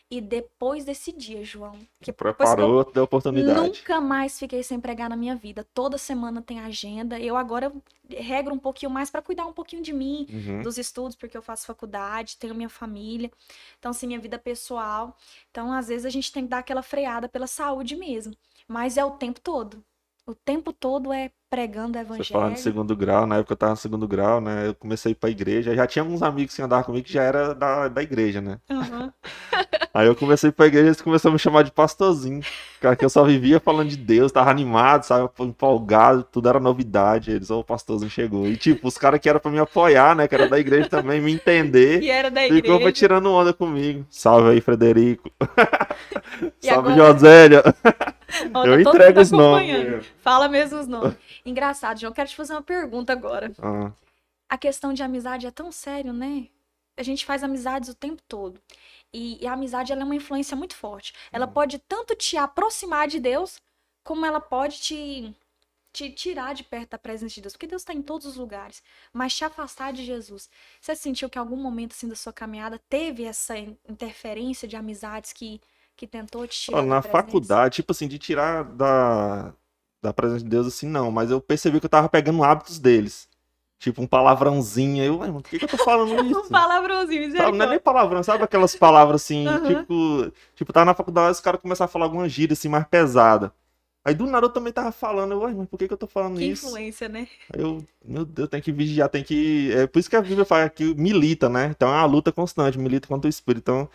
E 0.09 0.21
depois 0.21 0.85
desse 0.85 1.11
dia, 1.11 1.43
João, 1.43 1.77
que 2.01 2.13
preparou, 2.13 2.89
deu 2.93 3.03
oportunidade. 3.03 3.59
Nunca 3.59 3.99
mais 3.99 4.39
fiquei 4.39 4.63
sem 4.63 4.79
pregar 4.79 5.09
na 5.09 5.17
minha 5.17 5.35
vida. 5.35 5.67
Toda 5.73 5.97
semana 5.97 6.41
tem 6.41 6.61
agenda. 6.61 7.19
Eu 7.19 7.35
agora 7.35 7.73
regro 8.09 8.53
um 8.53 8.59
pouquinho 8.59 8.91
mais 8.91 9.09
para 9.09 9.21
cuidar 9.21 9.45
um 9.45 9.53
pouquinho 9.53 9.81
de 9.81 9.91
mim, 9.91 10.27
uhum. 10.29 10.61
dos 10.61 10.77
estudos, 10.77 11.15
porque 11.15 11.35
eu 11.35 11.41
faço 11.41 11.65
faculdade, 11.65 12.37
tenho 12.37 12.55
minha 12.55 12.69
família. 12.69 13.29
Então, 13.79 13.91
assim, 13.91 14.07
minha 14.07 14.19
vida 14.19 14.39
pessoal. 14.39 15.17
Então, 15.51 15.73
às 15.73 15.89
vezes 15.89 16.05
a 16.05 16.09
gente 16.09 16.31
tem 16.31 16.43
que 16.43 16.49
dar 16.49 16.59
aquela 16.59 16.83
freada 16.83 17.27
pela 17.27 17.47
saúde 17.47 17.97
mesmo. 17.97 18.33
Mas 18.67 18.97
é 18.97 19.05
o 19.05 19.11
tempo 19.11 19.39
todo. 19.41 19.83
O 20.25 20.33
tempo 20.33 20.71
todo 20.71 21.11
é 21.11 21.31
pregando 21.49 21.97
o 21.97 22.01
evangelho. 22.01 22.25
Você 22.25 22.33
falando 22.33 22.53
de 22.53 22.61
segundo 22.61 22.95
grau, 22.95 23.27
na 23.27 23.37
época 23.37 23.53
eu 23.53 23.57
tava 23.57 23.71
no 23.73 23.77
segundo 23.77 24.07
grau, 24.07 24.39
né? 24.39 24.67
Eu 24.67 24.73
comecei 24.73 25.09
a 25.09 25.11
ir 25.11 25.15
pra 25.15 25.29
igreja. 25.29 25.75
Já 25.75 25.85
tinha 25.85 26.01
alguns 26.01 26.23
amigos 26.23 26.55
que 26.55 26.61
andavam 26.61 26.85
comigo 26.85 27.05
que 27.05 27.13
já 27.13 27.23
era 27.23 27.53
da, 27.53 27.89
da 27.89 28.01
igreja, 28.01 28.39
né? 28.39 28.57
Uhum. 28.69 29.11
Aí 29.93 30.07
eu 30.07 30.15
comecei 30.15 30.47
a 30.47 30.49
ir 30.49 30.53
pra 30.53 30.65
igreja 30.65 30.85
e 30.85 30.87
eles 30.87 31.01
começaram 31.01 31.33
a 31.33 31.35
me 31.35 31.39
chamar 31.39 31.63
de 31.63 31.71
pastorzinho. 31.71 32.41
Cara, 32.81 32.95
que 32.95 33.05
eu 33.05 33.09
só 33.09 33.23
vivia 33.23 33.59
falando 33.59 33.89
de 33.89 33.97
Deus, 33.97 34.31
tava 34.31 34.49
animado, 34.49 35.03
sabe? 35.03 35.29
Empolgado, 35.41 36.23
tudo 36.23 36.49
era 36.49 36.59
novidade. 36.59 37.29
Eles, 37.29 37.51
ô, 37.51 37.57
oh, 37.57 37.59
o 37.59 37.63
pastorzinho 37.63 38.09
chegou. 38.09 38.47
E 38.47 38.55
tipo, 38.55 38.87
os 38.87 38.97
caras 38.97 39.19
que 39.19 39.29
eram 39.29 39.41
pra 39.41 39.51
me 39.51 39.59
apoiar, 39.59 40.15
né? 40.15 40.27
Que 40.27 40.35
era 40.35 40.47
da 40.47 40.57
igreja 40.57 40.87
também, 40.89 41.21
me 41.21 41.33
entender. 41.33 42.01
E 42.01 42.09
era 42.09 42.31
da 42.31 42.45
igreja. 42.45 42.77
Ficou 42.77 42.91
tirando 42.93 43.29
onda 43.29 43.53
comigo. 43.53 44.05
Salve 44.09 44.49
aí, 44.49 44.61
Frederico. 44.61 45.29
Salve, 46.59 46.93
agora... 46.93 47.13
Josélia. 47.13 47.63
Ó, 48.53 48.65
eu 48.65 48.83
tá 48.83 48.89
entrego 48.89 49.19
os 49.21 49.31
nomes. 49.31 50.05
Fala 50.21 50.47
mesmo 50.47 50.79
os 50.79 50.87
nomes. 50.87 51.15
Engraçado, 51.45 51.99
João. 51.99 52.13
Quero 52.13 52.29
te 52.29 52.35
fazer 52.35 52.53
uma 52.53 52.61
pergunta 52.61 53.13
agora. 53.13 53.51
Ah. 53.61 53.91
A 54.49 54.57
questão 54.57 54.93
de 54.93 55.03
amizade 55.03 55.47
é 55.47 55.51
tão 55.51 55.71
sério, 55.71 56.13
né? 56.13 56.47
A 56.95 57.03
gente 57.03 57.25
faz 57.25 57.43
amizades 57.43 57.89
o 57.89 57.95
tempo 57.95 58.21
todo. 58.27 58.61
E, 59.11 59.43
e 59.43 59.47
a 59.47 59.53
amizade 59.53 59.91
ela 59.91 60.01
é 60.01 60.05
uma 60.05 60.15
influência 60.15 60.55
muito 60.55 60.75
forte. 60.75 61.13
Ela 61.31 61.45
uhum. 61.45 61.53
pode 61.53 61.79
tanto 61.79 62.15
te 62.15 62.37
aproximar 62.37 63.07
de 63.07 63.19
Deus, 63.19 63.59
como 64.03 64.25
ela 64.25 64.39
pode 64.39 64.79
te, 64.79 65.35
te 65.91 66.09
tirar 66.11 66.53
de 66.53 66.63
perto 66.63 66.91
da 66.91 66.97
presença 66.97 67.35
de 67.35 67.41
Deus. 67.41 67.53
Porque 67.53 67.67
Deus 67.67 67.81
está 67.81 67.93
em 67.93 68.01
todos 68.01 68.27
os 68.27 68.35
lugares. 68.35 68.83
Mas 69.11 69.35
te 69.35 69.43
afastar 69.43 69.93
de 69.93 70.03
Jesus. 70.03 70.49
Você 70.79 70.95
sentiu 70.95 71.29
que 71.29 71.37
em 71.37 71.41
algum 71.41 71.57
momento 71.57 71.93
assim, 71.93 72.07
da 72.07 72.15
sua 72.15 72.33
caminhada 72.33 72.79
teve 72.89 73.23
essa 73.23 73.57
interferência 73.57 74.67
de 74.67 74.75
amizades 74.75 75.33
que 75.33 75.61
que 75.95 76.07
tentou 76.07 76.47
te 76.47 76.59
tirar 76.59 76.81
Na 76.81 77.01
faculdade, 77.01 77.75
tipo 77.75 77.91
assim, 77.91 78.07
de 78.07 78.17
tirar 78.17 78.63
da, 78.63 79.53
da 80.01 80.13
presença 80.13 80.43
de 80.43 80.49
Deus, 80.49 80.67
assim, 80.67 80.87
não. 80.87 81.11
Mas 81.11 81.31
eu 81.31 81.39
percebi 81.39 81.79
que 81.79 81.85
eu 81.85 81.89
tava 81.89 82.09
pegando 82.09 82.43
hábitos 82.43 82.79
deles. 82.79 83.27
Tipo, 83.79 84.01
um 84.01 84.07
palavrãozinho. 84.07 85.03
Eu, 85.03 85.19
mano, 85.19 85.41
por 85.41 85.49
que, 85.49 85.59
que 85.59 85.65
eu 85.65 85.69
tô 85.69 85.77
falando 85.77 86.13
isso? 86.25 86.39
um 86.39 86.49
palavrãozinho, 86.49 87.31
sabe, 87.35 87.57
Não 87.57 87.65
é 87.65 87.69
nem 87.69 87.79
palavrão, 87.79 88.23
sabe 88.23 88.43
aquelas 88.43 88.75
palavras 88.75 89.21
assim, 89.21 89.47
uhum. 89.47 89.67
tipo... 89.67 90.31
Tipo, 90.55 90.73
tava 90.73 90.85
na 90.85 90.93
faculdade, 90.93 91.31
os 91.31 91.41
caras 91.41 91.61
começaram 91.61 91.89
a 91.89 91.91
falar 91.91 92.05
alguma 92.05 92.29
gíria, 92.29 92.53
assim, 92.53 92.69
mais 92.69 92.87
pesada. 92.87 93.53
Aí 94.05 94.13
do 94.13 94.25
nada 94.25 94.45
eu 94.45 94.49
também 94.49 94.73
tava 94.73 94.91
falando, 94.91 95.31
eu, 95.31 95.39
mas 95.55 95.69
por 95.69 95.77
que, 95.77 95.87
que 95.87 95.93
eu 95.93 95.97
tô 95.97 96.07
falando 96.07 96.37
que 96.37 96.43
isso? 96.43 96.67
influência, 96.67 97.07
né? 97.07 97.25
Aí 97.53 97.61
eu, 97.61 97.81
meu 98.03 98.25
Deus, 98.25 98.49
tem 98.49 98.61
que 98.61 98.71
vigiar, 98.71 99.07
tem 99.07 99.23
que. 99.23 99.71
É 99.71 99.87
por 99.87 99.97
isso 99.97 100.09
que 100.09 100.15
a 100.17 100.21
Bíblia 100.21 100.43
fala 100.43 100.69
que 100.69 100.93
milita, 100.93 101.47
né? 101.47 101.67
Então 101.67 101.87
é 101.87 101.93
uma 101.93 102.05
luta 102.05 102.29
constante, 102.29 102.77
milita 102.77 103.07
contra 103.07 103.27
o 103.27 103.29
espírito. 103.29 103.61
Então, 103.61 103.89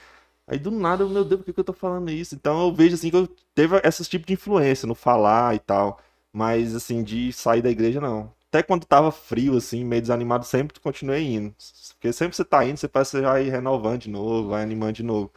Aí 0.48 0.58
do 0.58 0.70
nada, 0.70 1.04
meu 1.06 1.24
Deus, 1.24 1.40
por 1.40 1.44
que, 1.44 1.52
que 1.52 1.60
eu 1.60 1.64
tô 1.64 1.74
falando 1.74 2.10
isso? 2.10 2.34
Então 2.34 2.62
eu 2.62 2.74
vejo 2.74 2.94
assim 2.94 3.10
que 3.10 3.16
eu 3.16 3.28
teve 3.54 3.78
esse 3.84 4.02
tipo 4.04 4.26
de 4.26 4.32
influência 4.32 4.86
no 4.86 4.94
falar 4.94 5.54
e 5.54 5.58
tal. 5.58 6.00
Mas 6.32 6.74
assim, 6.74 7.02
de 7.02 7.32
sair 7.32 7.60
da 7.60 7.70
igreja, 7.70 8.00
não. 8.00 8.32
Até 8.48 8.62
quando 8.62 8.86
tava 8.86 9.12
frio, 9.12 9.56
assim, 9.58 9.84
meio 9.84 10.00
desanimado, 10.00 10.46
sempre 10.46 10.80
continuei 10.80 11.22
indo. 11.34 11.54
Porque 11.94 12.12
sempre 12.14 12.34
você 12.34 12.44
tá 12.44 12.64
indo, 12.64 12.78
você 12.78 12.88
parece 12.88 13.10
que 13.10 13.16
você 13.18 13.22
vai 13.22 13.42
renovando 13.44 14.00
de 14.00 14.10
novo, 14.10 14.48
vai 14.48 14.62
animando 14.62 14.94
de 14.94 15.02
novo. 15.02 15.30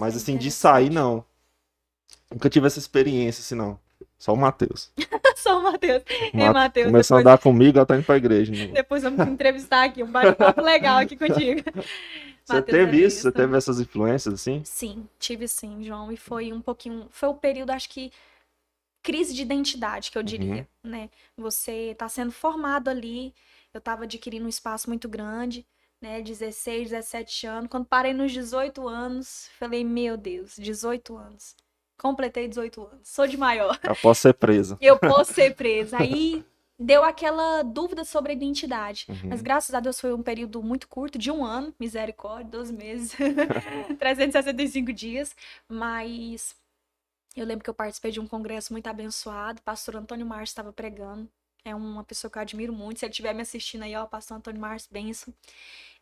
Mas 0.00 0.16
assim, 0.16 0.36
de 0.38 0.50
sair, 0.50 0.90
não. 0.90 1.24
Nunca 2.30 2.48
tive 2.48 2.66
essa 2.66 2.78
experiência, 2.78 3.42
assim, 3.42 3.54
não. 3.54 3.78
Só 4.18 4.32
o 4.32 4.36
Matheus. 4.36 4.90
Só 5.36 5.58
o 5.58 5.62
Matheus. 5.62 6.02
É, 6.32 6.50
Matheus. 6.50 6.86
Começou 6.86 7.18
depois... 7.18 7.26
a 7.26 7.32
andar 7.32 7.42
comigo, 7.42 7.78
ela 7.78 7.86
tá 7.86 7.96
indo 7.96 8.04
pra 8.04 8.16
igreja. 8.16 8.50
Né? 8.50 8.72
Depois 8.72 9.02
vamos 9.02 9.26
entrevistar 9.28 9.84
aqui, 9.84 10.02
um 10.02 10.10
bate-papo 10.10 10.62
legal 10.62 10.98
aqui 10.98 11.16
contigo. 11.16 11.60
Você 12.44 12.62
teve 12.62 13.02
isso? 13.02 13.22
Você 13.22 13.32
teve 13.32 13.56
essas 13.56 13.80
influências 13.80 14.34
assim? 14.34 14.62
Sim, 14.64 15.08
tive 15.18 15.48
sim, 15.48 15.82
João. 15.82 16.12
E 16.12 16.16
foi 16.16 16.52
um 16.52 16.60
pouquinho. 16.60 17.08
Foi 17.10 17.28
o 17.28 17.34
período, 17.34 17.70
acho 17.70 17.88
que. 17.88 18.12
Crise 19.02 19.34
de 19.34 19.42
identidade, 19.42 20.10
que 20.10 20.16
eu 20.16 20.22
diria, 20.22 20.66
uhum. 20.82 20.90
né? 20.90 21.10
Você 21.36 21.90
está 21.90 22.08
sendo 22.08 22.32
formado 22.32 22.88
ali. 22.88 23.34
Eu 23.72 23.78
estava 23.78 24.04
adquirindo 24.04 24.46
um 24.46 24.48
espaço 24.48 24.88
muito 24.88 25.06
grande, 25.08 25.66
né? 26.00 26.22
16, 26.22 26.88
17 26.88 27.46
anos. 27.46 27.70
Quando 27.70 27.84
parei 27.84 28.14
nos 28.14 28.32
18 28.32 28.88
anos, 28.88 29.50
falei, 29.58 29.84
meu 29.84 30.16
Deus, 30.16 30.54
18 30.56 31.18
anos. 31.18 31.54
Completei 31.98 32.48
18 32.48 32.82
anos. 32.82 33.08
Sou 33.08 33.26
de 33.26 33.36
maior. 33.36 33.78
Eu 33.82 33.96
posso 33.96 34.22
ser 34.22 34.32
presa. 34.34 34.78
Eu 34.80 34.98
posso 34.98 35.34
ser 35.34 35.54
presa. 35.54 35.98
Aí 35.98 36.42
deu 36.84 37.02
aquela 37.02 37.62
dúvida 37.62 38.04
sobre 38.04 38.32
a 38.32 38.34
identidade. 38.34 39.06
Uhum. 39.08 39.30
Mas 39.30 39.40
graças 39.40 39.74
a 39.74 39.80
Deus 39.80 40.00
foi 40.00 40.12
um 40.12 40.22
período 40.22 40.62
muito 40.62 40.86
curto, 40.86 41.18
de 41.18 41.30
um 41.30 41.44
ano, 41.44 41.74
misericórdia, 41.80 42.50
12 42.50 42.72
meses, 42.72 43.16
365 43.98 44.92
dias. 44.92 45.34
Mas 45.68 46.54
eu 47.34 47.46
lembro 47.46 47.64
que 47.64 47.70
eu 47.70 47.74
participei 47.74 48.10
de 48.10 48.20
um 48.20 48.26
congresso 48.26 48.72
muito 48.72 48.86
abençoado, 48.86 49.62
pastor 49.62 49.96
Antônio 49.96 50.26
Márcio 50.26 50.52
estava 50.52 50.72
pregando. 50.72 51.28
É 51.64 51.74
uma 51.74 52.04
pessoa 52.04 52.30
que 52.30 52.36
eu 52.36 52.42
admiro 52.42 52.74
muito. 52.74 53.00
Se 53.00 53.06
ele 53.06 53.10
estiver 53.10 53.32
me 53.32 53.40
assistindo 53.40 53.84
aí, 53.84 53.96
ó, 53.96 54.04
pastor 54.04 54.36
Antônio 54.36 54.60
Márcio, 54.60 54.90
benção. 54.92 55.32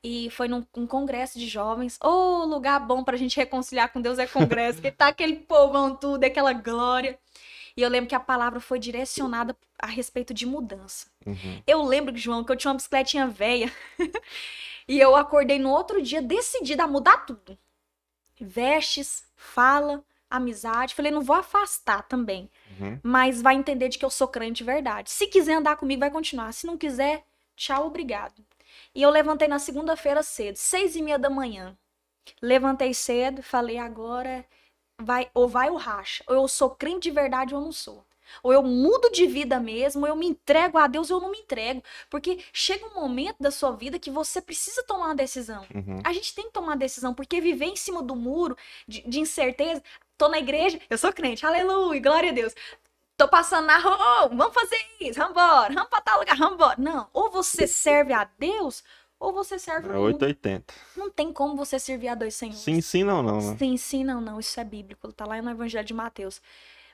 E 0.03 0.29
foi 0.31 0.49
num 0.49 0.67
um 0.77 0.89
congresso 0.89 1.39
de 1.39 1.47
jovens. 1.47 1.97
Ô, 2.03 2.09
oh, 2.09 2.45
lugar 2.45 2.81
bom 2.81 3.05
pra 3.05 3.17
gente 3.17 3.37
reconciliar 3.37 3.93
com 3.93 4.01
Deus 4.01 4.19
é 4.19 4.27
congresso, 4.27 4.83
que 4.83 4.91
tá 4.91 5.07
aquele 5.07 5.37
povão 5.37 5.95
tudo, 5.95 6.25
aquela 6.25 6.53
glória. 6.53 7.17
E 7.77 7.83
eu 7.83 7.89
lembro 7.89 8.09
que 8.09 8.15
a 8.15 8.21
palavra 8.21 8.61
foi 8.61 8.79
direcionada 8.79 9.57
a 9.79 9.87
respeito 9.87 10.33
de 10.35 10.47
mudança. 10.47 11.07
Uhum. 11.27 11.63
Eu 11.67 11.83
lembro, 11.83 12.17
João, 12.17 12.45
que 12.45 12.53
eu 12.53 12.57
tinha 12.57 12.71
uma 12.71 12.77
bicicletinha 12.77 13.27
velha. 13.27 13.73
e 14.87 14.99
eu 14.99 15.17
acordei 15.17 15.59
no 15.59 15.71
outro 15.71 16.03
dia 16.03 16.21
decidida 16.21 16.85
a 16.85 16.89
mudar 16.89 17.27
tudo. 17.27 17.59
Vestes, 18.41 19.25
fala, 19.35 20.05
amizade. 20.31 20.95
Falei, 20.95 21.11
não 21.11 21.23
vou 21.23 21.37
afastar 21.37 22.03
também. 22.03 22.51
Uhum. 22.79 23.01
Mas 23.03 23.41
vai 23.41 23.55
entender 23.55 23.89
de 23.89 23.99
que 23.99 24.05
eu 24.05 24.11
sou 24.11 24.29
crente 24.29 24.59
de 24.59 24.65
verdade. 24.65 25.11
Se 25.11 25.27
quiser 25.27 25.55
andar 25.55 25.77
comigo, 25.77 26.01
vai 26.01 26.11
continuar. 26.11 26.53
Se 26.53 26.67
não 26.67 26.77
quiser, 26.77 27.25
tchau, 27.57 27.87
obrigado. 27.87 28.45
E 28.95 29.03
eu 29.03 29.11
levantei 29.11 29.49
na 29.49 29.59
segunda-feira 29.59 30.23
cedo, 30.23 30.57
seis 30.57 30.97
e 30.97 31.03
meia 31.03 31.19
da 31.19 31.31
manhã. 31.31 31.77
Levantei 32.41 32.95
cedo, 32.95 33.43
falei, 33.43 33.79
agora 33.79 34.45
vai 35.05 35.31
ou 35.35 35.49
vai 35.49 35.71
ou 35.71 35.77
racha. 35.77 36.25
Ou 36.27 36.35
eu 36.35 36.49
sou 36.49 36.71
crente 36.71 37.03
de 37.03 37.11
verdade 37.11 37.55
ou 37.55 37.61
eu 37.61 37.65
não 37.65 37.73
sou. 37.73 38.05
Ou 38.43 38.53
eu 38.53 38.63
mudo 38.63 39.11
de 39.11 39.27
vida 39.27 39.61
mesmo, 39.61 40.03
ou 40.03 40.09
eu 40.09 40.17
me 40.17 40.27
entrego 40.27 40.79
a 40.79 40.87
Deus 40.87 41.11
ou 41.11 41.19
eu 41.19 41.23
não 41.23 41.31
me 41.31 41.39
entrego. 41.39 41.83
Porque 42.09 42.43
chega 42.53 42.87
um 42.87 42.95
momento 42.95 43.37
da 43.41 43.51
sua 43.51 43.73
vida 43.73 43.99
que 43.99 44.11
você 44.11 44.41
precisa 44.41 44.83
tomar 44.85 45.07
uma 45.07 45.15
decisão. 45.15 45.67
Uhum. 45.75 46.01
A 46.05 46.13
gente 46.13 46.35
tem 46.35 46.47
que 46.47 46.53
tomar 46.53 46.69
uma 46.69 46.77
decisão, 46.77 47.15
porque 47.15 47.41
viver 47.41 47.67
em 47.67 47.77
cima 47.77 48.03
do 48.03 48.17
muro 48.17 48.57
de, 48.87 49.03
de 49.03 49.21
incerteza. 49.21 49.83
Tô 50.17 50.29
na 50.29 50.39
igreja, 50.39 50.81
eu 50.89 50.97
sou 50.97 51.13
crente, 51.13 51.45
aleluia, 51.45 52.01
glória 52.01 52.31
a 52.31 52.33
Deus. 52.33 52.55
Tô 53.17 53.29
passando 53.29 53.67
na 53.67 53.79
rua, 53.79 54.25
oh, 54.25 54.29
vamos 54.31 54.55
fazer 54.55 54.79
isso, 55.01 55.19
vambora, 55.19 55.73
vamos 55.73 55.89
pra 55.89 56.01
tal 56.01 56.19
lugar, 56.19 56.37
vambora. 56.37 56.75
Não, 56.79 57.09
ou 57.13 57.31
você 57.31 57.67
serve 57.67 58.13
a 58.13 58.25
Deus, 58.39 58.83
ou 59.23 59.33
você 59.33 59.57
serve 59.57 59.89
é 59.89 59.97
880. 59.97 60.75
Não 60.97 61.09
tem 61.09 61.33
como 61.33 61.55
você 61.55 61.79
servir 61.79 62.09
a 62.09 62.15
dois 62.17 62.35
senhores. 62.35 62.61
Sim, 62.61 62.81
sim, 62.81 63.05
não, 63.05 63.23
não. 63.23 63.41
Né? 63.41 63.57
Sim, 63.57 63.77
sim, 63.77 64.03
não, 64.03 64.21
não. 64.21 64.41
Isso 64.41 64.59
é 64.59 64.65
bíblico. 64.65 65.13
Tá 65.13 65.25
lá 65.25 65.41
no 65.41 65.49
Evangelho 65.49 65.87
de 65.87 65.95
Mateus. 65.95 66.43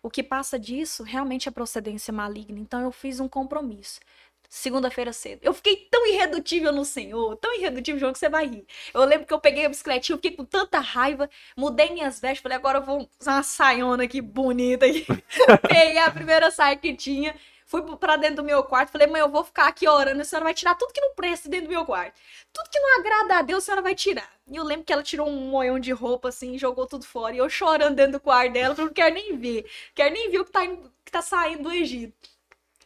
o 0.03 0.11
que 0.11 0.23
passa 0.23 0.59
disso 0.59 1.03
realmente 1.03 1.49
é 1.49 1.51
procedência 1.51 2.12
maligna. 2.12 2.61
Então 2.61 2.83
eu 2.83 2.93
fiz 2.93 3.19
um 3.19 3.27
compromisso. 3.27 3.99
Segunda-feira 4.47 5.11
cedo. 5.11 5.41
Eu 5.43 5.55
fiquei 5.55 5.88
tão 5.91 6.07
irredutível 6.07 6.71
no 6.73 6.85
Senhor, 6.85 7.37
tão 7.37 7.55
irredutível, 7.55 7.99
João, 7.99 8.12
que 8.12 8.19
você 8.19 8.29
vai 8.29 8.47
rir. 8.47 8.67
Eu 8.93 9.05
lembro 9.05 9.27
que 9.27 9.33
eu 9.33 9.41
peguei 9.41 9.64
a 9.64 9.68
bicicletinha, 9.68 10.14
eu 10.14 10.18
fiquei 10.18 10.33
com 10.33 10.45
tanta 10.45 10.79
raiva, 10.81 11.29
mudei 11.57 11.91
minhas 11.91 12.20
vestes, 12.20 12.43
falei, 12.43 12.57
agora 12.57 12.79
eu 12.79 12.83
vou 12.83 13.09
usar 13.20 13.37
uma 13.37 13.43
saiona 13.43 14.05
aqui 14.05 14.20
bonita. 14.22 14.87
Peguei 15.68 15.99
a 15.99 16.11
primeira 16.11 16.51
saia 16.51 16.76
que 16.76 16.95
tinha, 16.95 17.35
fui 17.69 17.83
pra 17.99 18.16
dentro 18.16 18.37
do 18.37 18.45
meu 18.45 18.64
quarto, 18.64 18.91
falei, 18.91 19.07
mãe, 19.07 19.21
eu 19.21 19.29
vou 19.29 19.45
ficar 19.45 19.69
aqui 19.69 19.87
orando, 19.87 20.23
a 20.23 20.25
senhora 20.25 20.45
vai 20.45 20.55
tirar 20.55 20.75
tudo 20.75 20.93
que 20.93 21.01
não 21.01 21.14
presta 21.14 21.51
dentro 21.51 21.66
do 21.66 21.71
meu 21.71 21.85
quarto. 21.85 22.19
Tudo 22.51 22.71
que 22.71 22.81
não 22.81 22.99
agrada 22.99 23.37
a 23.37 23.43
Deus, 23.43 23.62
a 23.62 23.66
senhora 23.66 23.83
vai 23.83 23.95
tirar. 23.95 24.33
E 24.51 24.57
eu 24.57 24.64
lembro 24.64 24.85
que 24.87 24.93
ela 24.93 25.03
tirou 25.03 25.29
um 25.29 25.51
moião 25.51 25.79
de 25.79 25.93
roupa, 25.93 26.31
assim, 26.31 26.59
jogou 26.59 26.87
tudo 26.87 27.05
fora. 27.05 27.35
E 27.35 27.39
eu 27.39 27.49
chorando 27.51 27.95
dentro 27.95 28.12
do 28.12 28.21
quarto 28.21 28.53
dela, 28.55 28.75
falei, 28.75 28.87
não 28.87 28.95
quero 28.95 29.14
nem 29.14 29.37
ver. 29.37 29.71
Quero 29.95 30.14
nem 30.14 30.31
ver 30.31 30.41
o 30.41 30.45
que 30.47 30.51
tá, 30.51 30.66
que 31.05 31.12
tá 31.12 31.21
saindo 31.23 31.64
do 31.64 31.73
Egito. 31.73 32.31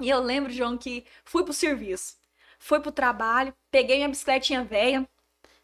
E 0.01 0.11
eu 0.11 0.20
lembro, 0.20 0.53
João, 0.53 0.76
que 0.76 1.07
fui 1.24 1.45
pro 1.45 1.53
serviço. 1.53 2.16
Fui 2.59 2.80
pro 2.80 2.91
trabalho, 2.93 3.55
peguei 3.70 3.97
minha 3.97 4.09
bicicletinha 4.09 4.64
velha, 4.64 5.09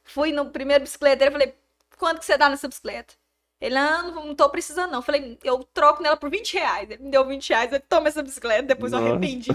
fui 0.04 0.32
no 0.32 0.50
primeiro 0.50 0.84
bicicleteiro 0.84 1.32
e 1.32 1.38
falei, 1.38 1.54
quanto 1.96 2.20
que 2.20 2.24
você 2.26 2.36
dá 2.38 2.48
nessa 2.48 2.68
bicicleta? 2.68 3.14
Ele, 3.60 3.76
ah, 3.76 4.02
não, 4.04 4.26
não 4.26 4.34
tô 4.34 4.48
precisando, 4.48 4.92
não. 4.92 5.02
Falei, 5.02 5.36
eu 5.42 5.64
troco 5.74 6.02
nela 6.02 6.16
por 6.16 6.30
20 6.30 6.54
reais. 6.54 6.90
Ele 6.90 7.02
me 7.02 7.10
deu 7.10 7.26
20 7.26 7.48
reais, 7.48 7.72
eu 7.72 7.80
tomo 7.80 8.06
essa 8.06 8.22
bicicleta, 8.22 8.62
depois 8.62 8.92
Nossa. 8.92 9.04
eu 9.04 9.10
arrependi. 9.10 9.50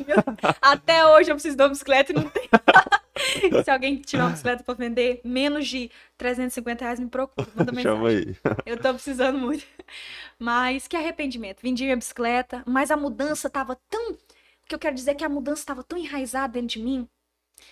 Até 0.61 1.05
hoje 1.07 1.31
eu 1.31 1.35
preciso 1.35 1.55
de 1.55 1.63
uma 1.63 1.69
bicicleta 1.69 2.11
e 2.11 2.15
não 2.15 2.29
tem. 2.29 2.49
Se 3.63 3.71
alguém 3.71 4.01
tiver 4.01 4.23
uma 4.23 4.31
bicicleta 4.31 4.63
pra 4.63 4.73
vender, 4.73 5.21
menos 5.23 5.67
de 5.67 5.89
350 6.17 6.83
reais, 6.83 6.99
me 6.99 7.07
procura. 7.07 7.47
Manda 7.55 7.71
mensagem. 7.71 7.95
Chama 7.97 8.09
aí. 8.09 8.35
Eu 8.65 8.77
tô 8.77 8.93
precisando 8.93 9.37
muito. 9.37 9.65
Mas 10.37 10.85
que 10.87 10.97
arrependimento. 10.97 11.61
Vendi 11.61 11.83
minha 11.83 11.95
bicicleta, 11.95 12.61
mas 12.65 12.91
a 12.91 12.97
mudança 12.97 13.49
tava 13.49 13.79
tão. 13.89 14.11
O 14.11 14.17
que 14.67 14.75
eu 14.75 14.79
quero 14.79 14.95
dizer 14.95 15.11
é 15.11 15.15
que 15.15 15.23
a 15.23 15.29
mudança 15.29 15.61
estava 15.61 15.83
tão 15.83 15.97
enraizada 15.97 16.53
dentro 16.53 16.79
de 16.79 16.79
mim 16.79 17.07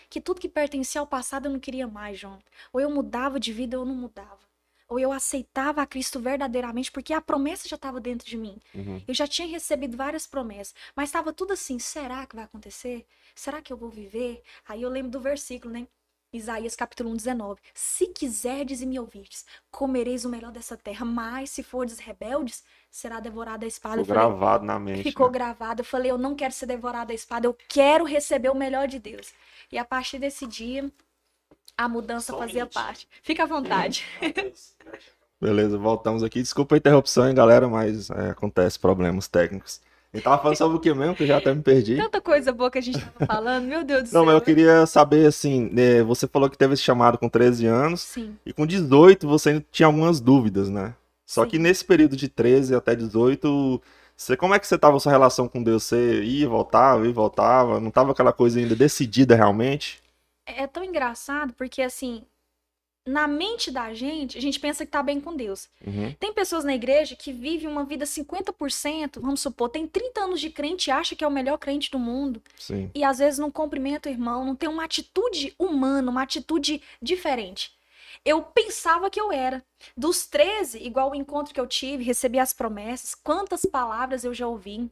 que 0.10 0.22
tudo 0.22 0.40
que 0.40 0.48
pertencia 0.48 1.02
ao 1.02 1.08
passado 1.08 1.48
eu 1.48 1.52
não 1.52 1.60
queria 1.60 1.88
mais, 1.88 2.18
João. 2.18 2.40
Ou 2.72 2.80
eu 2.80 2.90
mudava 2.90 3.38
de 3.38 3.52
vida 3.52 3.78
ou 3.78 3.84
eu 3.84 3.88
não 3.88 3.96
mudava 3.96 4.51
ou 4.92 5.00
eu 5.00 5.14
aceitava 5.14 5.82
a 5.82 5.86
Cristo 5.86 6.20
verdadeiramente, 6.20 6.92
porque 6.92 7.14
a 7.14 7.22
promessa 7.22 7.66
já 7.66 7.78
estava 7.78 8.02
dentro 8.02 8.28
de 8.28 8.36
mim. 8.36 8.60
Uhum. 8.76 9.02
Eu 9.08 9.14
já 9.14 9.26
tinha 9.26 9.48
recebido 9.48 9.96
várias 9.96 10.28
promessas, 10.28 10.76
mas 10.94 11.08
estava 11.08 11.32
tudo 11.32 11.54
assim: 11.54 11.80
será 11.80 12.26
que 12.26 12.36
vai 12.36 12.44
acontecer? 12.44 13.06
Será 13.34 13.62
que 13.62 13.72
eu 13.72 13.78
vou 13.78 13.90
viver? 13.90 14.44
Aí 14.68 14.82
eu 14.82 14.90
lembro 14.90 15.10
do 15.10 15.22
versículo, 15.22 15.74
né? 15.74 15.88
Isaías 16.34 16.76
capítulo 16.76 17.10
1, 17.12 17.16
19. 17.16 17.62
Se 17.74 18.08
quiserdes 18.08 18.82
e 18.82 18.86
me 18.86 19.00
ouvirdes, 19.00 19.46
comereis 19.70 20.26
o 20.26 20.30
melhor 20.30 20.52
dessa 20.52 20.76
terra, 20.76 21.06
mas 21.06 21.52
se 21.52 21.64
fordes 21.64 21.98
rebeldes, 21.98 22.62
será 22.90 23.22
devorada 23.22 23.66
a 23.66 23.68
espada. 23.70 24.02
Ficou 24.02 24.14
falei, 24.14 24.30
gravado 24.30 24.66
na 24.66 24.78
mente. 24.78 25.04
Ficou 25.04 25.28
né? 25.28 25.34
gravado. 25.34 25.82
Eu 25.82 25.86
falei, 25.86 26.12
eu 26.12 26.18
não 26.18 26.36
quero 26.36 26.54
ser 26.54 26.66
devorada 26.66 27.14
a 27.14 27.16
espada, 27.16 27.48
eu 27.48 27.56
quero 27.70 28.04
receber 28.04 28.50
o 28.50 28.56
melhor 28.56 28.90
de 28.90 29.00
Deus. 29.00 29.34
E 29.72 29.78
a 29.78 29.86
partir 29.86 30.20
desse 30.20 30.46
dia, 30.46 30.92
a 31.84 31.90
mudança 31.90 32.32
Somente. 32.32 32.48
fazia 32.50 32.66
parte. 32.66 33.08
Fica 33.22 33.44
à 33.44 33.46
vontade. 33.46 34.06
Beleza, 35.42 35.78
voltamos 35.78 36.24
aqui. 36.24 36.42
Desculpa 36.42 36.76
a 36.76 36.78
interrupção, 36.78 37.28
hein, 37.28 37.34
galera, 37.34 37.68
mas 37.68 38.10
é, 38.12 38.30
acontece 38.30 38.80
problemas 38.80 39.28
técnicos. 39.28 39.82
Ele 40.14 40.22
tava 40.22 40.42
falando 40.42 40.58
sobre 40.58 40.78
o 40.78 40.80
que 40.80 40.94
mesmo, 40.94 41.16
que 41.16 41.24
eu 41.24 41.28
já 41.28 41.38
até 41.38 41.54
me 41.54 41.62
perdi. 41.62 41.96
Tanta 41.96 42.20
coisa 42.20 42.52
boa 42.52 42.70
que 42.70 42.78
a 42.78 42.82
gente 42.82 43.00
tava 43.00 43.26
falando, 43.26 43.66
meu 43.66 43.84
Deus 43.84 44.04
do 44.04 44.10
céu. 44.10 44.20
Não, 44.20 44.26
mas 44.26 44.36
eu 44.36 44.42
queria 44.42 44.86
saber, 44.86 45.26
assim, 45.26 45.70
né, 45.72 46.04
você 46.04 46.28
falou 46.28 46.50
que 46.50 46.58
teve 46.58 46.74
esse 46.74 46.84
chamado 46.84 47.18
com 47.18 47.30
13 47.30 47.66
anos. 47.66 48.02
Sim. 48.02 48.36
E 48.46 48.52
com 48.52 48.68
18 48.68 49.28
você 49.28 49.50
ainda 49.50 49.66
tinha 49.72 49.88
algumas 49.88 50.20
dúvidas, 50.20 50.70
né? 50.70 50.94
Só 51.26 51.46
Sim. 51.46 51.50
que 51.52 51.60
nesse 51.60 51.86
período 51.86 52.18
de 52.18 52.28
13 52.28 52.76
até 52.76 52.94
18, 52.94 53.82
você, 54.18 54.36
como 54.36 54.54
é 54.54 54.60
que 54.60 54.68
você 54.68 54.78
tava 54.78 54.98
a 54.98 55.00
sua 55.00 55.14
relação 55.14 55.48
com 55.48 55.64
Deus? 55.64 55.84
Você 55.84 56.22
ia, 56.24 56.48
voltava, 56.48 57.06
ia 57.06 57.10
e 57.10 57.14
voltava? 57.14 57.80
Não 57.80 57.90
tava 57.90 58.12
aquela 58.12 58.34
coisa 58.34 58.60
ainda 58.60 58.76
decidida 58.76 59.34
realmente? 59.34 60.01
É 60.58 60.68
tão 60.68 60.84
engraçado 60.84 61.54
porque, 61.54 61.82
assim, 61.82 62.26
na 63.06 63.28
mente 63.28 63.72
da 63.72 63.94
gente, 63.94 64.38
a 64.38 64.42
gente 64.42 64.60
pensa 64.60 64.86
que 64.86 64.92
tá 64.92 65.02
bem 65.02 65.20
com 65.20 65.36
Deus. 65.36 65.68
Uhum. 65.86 66.14
Tem 66.20 66.32
pessoas 66.34 66.64
na 66.64 66.76
igreja 66.76 67.16
que 67.16 67.34
vivem 67.34 67.68
uma 67.68 67.84
vida 67.84 68.06
50%, 68.06 69.20
vamos 69.20 69.42
supor, 69.42 69.70
tem 69.70 69.88
30 69.88 70.22
anos 70.22 70.40
de 70.40 70.50
crente 70.50 70.90
e 70.90 70.92
acha 70.92 71.16
que 71.16 71.24
é 71.24 71.28
o 71.28 71.32
melhor 71.32 71.58
crente 71.58 71.90
do 71.90 71.98
mundo. 71.98 72.42
Sim. 72.58 72.92
E 72.94 73.04
às 73.04 73.18
vezes 73.18 73.40
não 73.40 73.50
cumprimenta 73.50 74.08
o 74.08 74.12
irmão, 74.12 74.46
não 74.46 74.56
tem 74.56 74.70
uma 74.70 74.86
atitude 74.86 75.54
humana, 75.58 76.12
uma 76.12 76.22
atitude 76.22 76.82
diferente. 77.02 77.72
Eu 78.24 78.44
pensava 78.44 79.10
que 79.10 79.20
eu 79.20 79.32
era. 79.32 79.64
Dos 79.98 80.28
13, 80.28 80.78
igual 80.84 81.12
o 81.12 81.16
encontro 81.16 81.54
que 81.54 81.60
eu 81.60 81.66
tive, 81.66 82.04
recebi 82.04 82.38
as 82.38 82.54
promessas, 82.54 83.16
quantas 83.16 83.66
palavras 83.66 84.24
eu 84.24 84.34
já 84.34 84.48
ouvi 84.48 84.92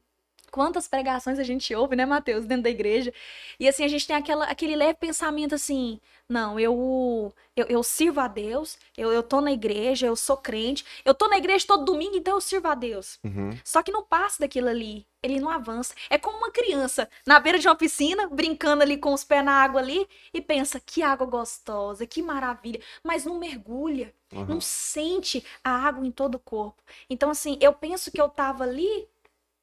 quantas 0.49 0.87
pregações 0.87 1.39
a 1.39 1.43
gente 1.43 1.73
ouve, 1.75 1.95
né, 1.95 2.05
Mateus, 2.05 2.45
dentro 2.45 2.63
da 2.63 2.69
igreja. 2.69 3.13
E 3.59 3.67
assim, 3.67 3.83
a 3.83 3.87
gente 3.87 4.05
tem 4.07 4.15
aquela, 4.15 4.45
aquele 4.45 4.75
leve 4.75 4.95
pensamento 4.95 5.55
assim: 5.55 5.99
não, 6.29 6.59
eu, 6.59 7.33
eu, 7.55 7.65
eu 7.67 7.81
sirvo 7.81 8.19
a 8.19 8.27
Deus, 8.27 8.77
eu, 8.95 9.11
eu 9.11 9.23
tô 9.23 9.41
na 9.41 9.51
igreja, 9.51 10.05
eu 10.05 10.15
sou 10.15 10.37
crente, 10.37 10.85
eu 11.03 11.13
tô 11.13 11.27
na 11.27 11.37
igreja 11.37 11.65
todo 11.67 11.83
domingo, 11.83 12.15
então 12.15 12.35
eu 12.35 12.41
sirvo 12.41 12.67
a 12.67 12.75
Deus. 12.75 13.19
Uhum. 13.23 13.57
Só 13.63 13.81
que 13.81 13.91
não 13.91 14.03
passa 14.03 14.39
daquilo 14.39 14.69
ali, 14.69 15.07
ele 15.23 15.39
não 15.39 15.49
avança. 15.49 15.95
É 16.07 16.19
como 16.19 16.37
uma 16.37 16.51
criança 16.51 17.09
na 17.25 17.39
beira 17.39 17.57
de 17.57 17.67
uma 17.67 17.75
piscina, 17.75 18.27
brincando 18.27 18.83
ali 18.83 18.95
com 18.95 19.11
os 19.11 19.23
pés 19.23 19.43
na 19.43 19.53
água 19.53 19.81
ali, 19.81 20.07
e 20.31 20.39
pensa: 20.39 20.79
que 20.79 21.01
água 21.01 21.25
gostosa, 21.25 22.05
que 22.05 22.21
maravilha, 22.21 22.79
mas 23.03 23.25
não 23.25 23.39
mergulha. 23.39 24.13
Uhum. 24.31 24.45
Não 24.45 24.61
sente 24.61 25.43
a 25.63 25.71
água 25.71 26.05
em 26.05 26.11
todo 26.11 26.35
o 26.35 26.39
corpo. 26.39 26.83
Então, 27.09 27.31
assim, 27.31 27.57
eu 27.59 27.73
penso 27.73 28.11
que 28.11 28.21
eu 28.21 28.29
tava 28.29 28.63
ali 28.63 29.07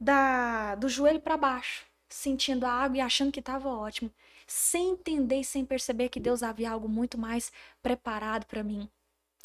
da, 0.00 0.74
do 0.76 0.88
joelho 0.88 1.20
para 1.20 1.36
baixo, 1.36 1.86
sentindo 2.08 2.64
a 2.66 2.70
água 2.70 2.98
e 2.98 3.00
achando 3.00 3.32
que 3.32 3.40
estava 3.40 3.68
ótimo, 3.68 4.12
sem 4.46 4.90
entender 4.90 5.40
e 5.40 5.44
sem 5.44 5.64
perceber 5.64 6.08
que 6.08 6.20
Deus 6.20 6.42
havia 6.42 6.70
algo 6.70 6.88
muito 6.88 7.18
mais 7.18 7.52
preparado 7.82 8.46
para 8.46 8.62
mim. 8.62 8.88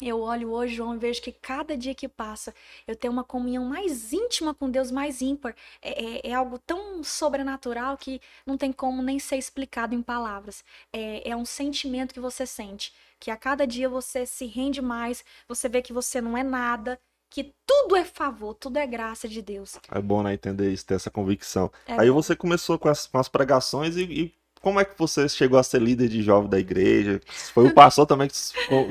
Eu 0.00 0.20
olho 0.20 0.50
hoje, 0.50 0.74
João, 0.74 0.94
e 0.96 0.98
vejo 0.98 1.22
que 1.22 1.30
cada 1.30 1.76
dia 1.76 1.94
que 1.94 2.08
passa 2.08 2.52
eu 2.88 2.96
tenho 2.96 3.12
uma 3.12 3.22
comunhão 3.22 3.64
mais 3.64 4.12
íntima 4.12 4.52
com 4.52 4.68
Deus, 4.68 4.90
mais 4.90 5.22
ímpar. 5.22 5.54
É, 5.80 6.28
é, 6.28 6.30
é 6.30 6.34
algo 6.34 6.58
tão 6.58 7.04
sobrenatural 7.04 7.96
que 7.96 8.20
não 8.44 8.56
tem 8.58 8.72
como 8.72 9.00
nem 9.02 9.18
ser 9.20 9.36
explicado 9.36 9.94
em 9.94 10.02
palavras. 10.02 10.64
É, 10.92 11.30
é 11.30 11.36
um 11.36 11.44
sentimento 11.44 12.12
que 12.14 12.20
você 12.20 12.44
sente, 12.46 12.92
que 13.20 13.30
a 13.30 13.36
cada 13.36 13.64
dia 13.66 13.88
você 13.88 14.26
se 14.26 14.46
rende 14.46 14.82
mais, 14.82 15.24
você 15.46 15.68
vê 15.68 15.80
que 15.80 15.92
você 15.92 16.20
não 16.20 16.36
é 16.36 16.42
nada, 16.42 17.00
que 17.32 17.54
tudo 17.66 17.96
é 17.96 18.04
favor, 18.04 18.52
tudo 18.52 18.76
é 18.76 18.86
graça 18.86 19.26
de 19.26 19.40
Deus. 19.40 19.78
É 19.90 20.00
bom 20.00 20.22
né, 20.22 20.34
entender 20.34 20.70
isso, 20.70 20.84
ter 20.84 20.94
essa 20.94 21.10
convicção. 21.10 21.72
É 21.86 21.98
Aí 21.98 22.08
bom. 22.08 22.14
você 22.14 22.36
começou 22.36 22.78
com 22.78 22.90
as, 22.90 23.06
com 23.06 23.18
as 23.18 23.26
pregações 23.26 23.96
e, 23.96 24.02
e, 24.02 24.34
como 24.60 24.78
é 24.78 24.84
que 24.84 24.96
você 24.98 25.26
chegou 25.28 25.58
a 25.58 25.62
ser 25.62 25.80
líder 25.80 26.08
de 26.08 26.22
jovem 26.22 26.50
da 26.50 26.58
igreja? 26.58 27.20
Foi 27.26 27.66
o 27.66 27.72
pastor 27.74 28.06
também 28.06 28.28
que 28.28 28.36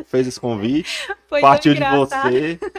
fez 0.06 0.28
esse 0.28 0.40
convite? 0.40 1.08
Foi 1.28 1.40
partiu 1.40 1.74
de 1.76 1.82
você. 1.82 2.60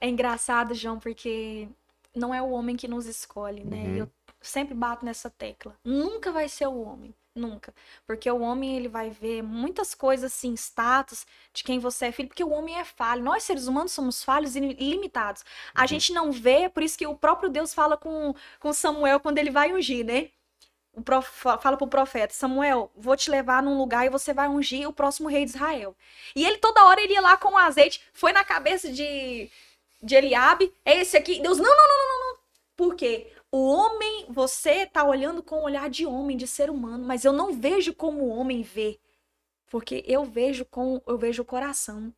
É 0.00 0.08
engraçado, 0.08 0.74
João, 0.74 0.98
porque 0.98 1.66
não 2.14 2.34
é 2.34 2.42
o 2.42 2.50
homem 2.50 2.76
que 2.76 2.86
nos 2.86 3.06
escolhe, 3.06 3.64
né? 3.64 3.84
Uhum. 3.84 3.96
Eu 3.96 4.10
sempre 4.42 4.74
bato 4.74 5.02
nessa 5.02 5.30
tecla. 5.30 5.74
Nunca 5.82 6.30
vai 6.30 6.46
ser 6.46 6.66
o 6.66 6.82
homem. 6.82 7.14
Nunca. 7.34 7.74
Porque 8.06 8.30
o 8.30 8.40
homem, 8.40 8.76
ele 8.76 8.86
vai 8.86 9.10
ver 9.10 9.42
muitas 9.42 9.92
coisas 9.92 10.32
assim, 10.32 10.54
status 10.54 11.26
de 11.52 11.64
quem 11.64 11.80
você 11.80 12.06
é 12.06 12.12
filho, 12.12 12.28
porque 12.28 12.44
o 12.44 12.50
homem 12.50 12.78
é 12.78 12.84
falho. 12.84 13.24
Nós, 13.24 13.42
seres 13.42 13.66
humanos, 13.66 13.90
somos 13.90 14.22
falhos 14.22 14.54
e 14.54 14.60
limitados. 14.60 15.44
A 15.74 15.82
uhum. 15.82 15.88
gente 15.88 16.12
não 16.12 16.30
vê, 16.30 16.68
por 16.68 16.82
isso 16.82 16.96
que 16.96 17.06
o 17.06 17.16
próprio 17.16 17.50
Deus 17.50 17.74
fala 17.74 17.96
com, 17.96 18.34
com 18.60 18.72
Samuel 18.72 19.18
quando 19.18 19.38
ele 19.38 19.50
vai 19.50 19.72
ungir, 19.72 20.04
né? 20.04 20.30
O 20.92 21.02
prof, 21.02 21.28
fala 21.60 21.76
pro 21.76 21.88
profeta, 21.88 22.32
Samuel, 22.32 22.88
vou 22.94 23.16
te 23.16 23.28
levar 23.28 23.60
num 23.60 23.76
lugar 23.76 24.06
e 24.06 24.10
você 24.10 24.32
vai 24.32 24.46
ungir 24.46 24.88
o 24.88 24.92
próximo 24.92 25.28
rei 25.28 25.44
de 25.44 25.50
Israel. 25.50 25.96
E 26.36 26.46
ele 26.46 26.58
toda 26.58 26.84
hora 26.84 27.00
ele 27.00 27.14
ia 27.14 27.20
lá 27.20 27.36
com 27.36 27.54
o 27.54 27.58
azeite, 27.58 28.00
foi 28.12 28.32
na 28.32 28.44
cabeça 28.44 28.92
de, 28.92 29.50
de 30.00 30.14
Eliabe, 30.14 30.72
é 30.84 31.00
esse 31.00 31.16
aqui. 31.16 31.40
Deus, 31.40 31.58
não, 31.58 31.64
não, 31.64 31.88
não, 31.88 32.08
não, 32.08 32.28
não. 32.28 32.38
Por 32.76 32.94
quê? 32.94 33.32
O 33.56 33.68
homem, 33.68 34.26
você 34.30 34.84
tá 34.84 35.04
olhando 35.04 35.40
com 35.40 35.60
o 35.60 35.62
olhar 35.62 35.88
de 35.88 36.04
homem, 36.04 36.36
de 36.36 36.44
ser 36.44 36.68
humano, 36.68 37.04
mas 37.06 37.24
eu 37.24 37.32
não 37.32 37.52
vejo 37.52 37.94
como 37.94 38.24
o 38.24 38.28
homem 38.28 38.62
vê. 38.62 38.98
Porque 39.70 40.02
eu 40.08 40.24
vejo 40.24 40.64
com 40.64 41.00
eu 41.06 41.16
vejo 41.16 41.42
o 41.42 41.44
coração. 41.44 42.12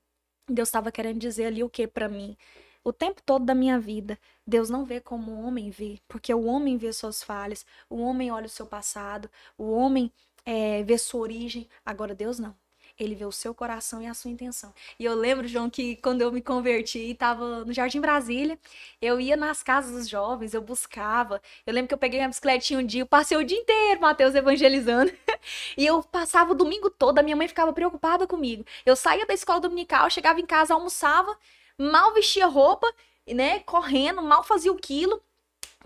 Deus 0.48 0.68
estava 0.68 0.90
querendo 0.90 1.18
dizer 1.18 1.44
ali 1.44 1.62
o 1.62 1.68
que 1.68 1.86
para 1.86 2.08
mim? 2.08 2.38
O 2.82 2.90
tempo 2.90 3.20
todo 3.22 3.44
da 3.44 3.54
minha 3.54 3.78
vida, 3.78 4.18
Deus 4.46 4.70
não 4.70 4.86
vê 4.86 4.98
como 4.98 5.30
o 5.32 5.46
homem 5.46 5.68
vê, 5.70 6.00
porque 6.08 6.32
o 6.32 6.46
homem 6.46 6.78
vê 6.78 6.90
suas 6.90 7.22
falhas, 7.22 7.66
o 7.90 7.98
homem 8.00 8.30
olha 8.30 8.46
o 8.46 8.48
seu 8.48 8.66
passado, 8.66 9.30
o 9.58 9.72
homem 9.72 10.10
é, 10.42 10.82
vê 10.84 10.96
sua 10.96 11.20
origem, 11.20 11.68
agora 11.84 12.14
Deus 12.14 12.38
não. 12.38 12.56
Ele 12.98 13.14
vê 13.14 13.24
o 13.24 13.32
seu 13.32 13.54
coração 13.54 14.00
e 14.00 14.06
a 14.06 14.14
sua 14.14 14.30
intenção. 14.30 14.72
E 14.98 15.04
eu 15.04 15.14
lembro, 15.14 15.46
João, 15.46 15.68
que 15.68 15.96
quando 15.96 16.22
eu 16.22 16.32
me 16.32 16.40
converti, 16.40 16.98
estava 17.10 17.64
no 17.64 17.72
Jardim 17.72 18.00
Brasília, 18.00 18.58
eu 19.00 19.20
ia 19.20 19.36
nas 19.36 19.62
casas 19.62 19.92
dos 19.92 20.08
jovens, 20.08 20.54
eu 20.54 20.62
buscava. 20.62 21.40
Eu 21.66 21.74
lembro 21.74 21.88
que 21.88 21.94
eu 21.94 21.98
peguei 21.98 22.18
minha 22.18 22.28
bicicletinha 22.28 22.80
um 22.80 22.86
dia, 22.86 23.02
eu 23.02 23.06
passei 23.06 23.36
o 23.36 23.44
dia 23.44 23.58
inteiro, 23.58 24.00
Mateus, 24.00 24.34
evangelizando. 24.34 25.12
e 25.76 25.84
eu 25.84 26.02
passava 26.02 26.52
o 26.52 26.54
domingo 26.54 26.88
todo, 26.88 27.18
a 27.18 27.22
minha 27.22 27.36
mãe 27.36 27.48
ficava 27.48 27.72
preocupada 27.72 28.26
comigo. 28.26 28.64
Eu 28.84 28.96
saía 28.96 29.26
da 29.26 29.34
escola 29.34 29.60
dominical, 29.60 30.08
chegava 30.10 30.40
em 30.40 30.46
casa, 30.46 30.74
almoçava, 30.74 31.36
mal 31.78 32.14
vestia 32.14 32.46
roupa, 32.46 32.86
né, 33.26 33.60
correndo, 33.60 34.22
mal 34.22 34.42
fazia 34.44 34.72
o 34.72 34.76
quilo 34.76 35.20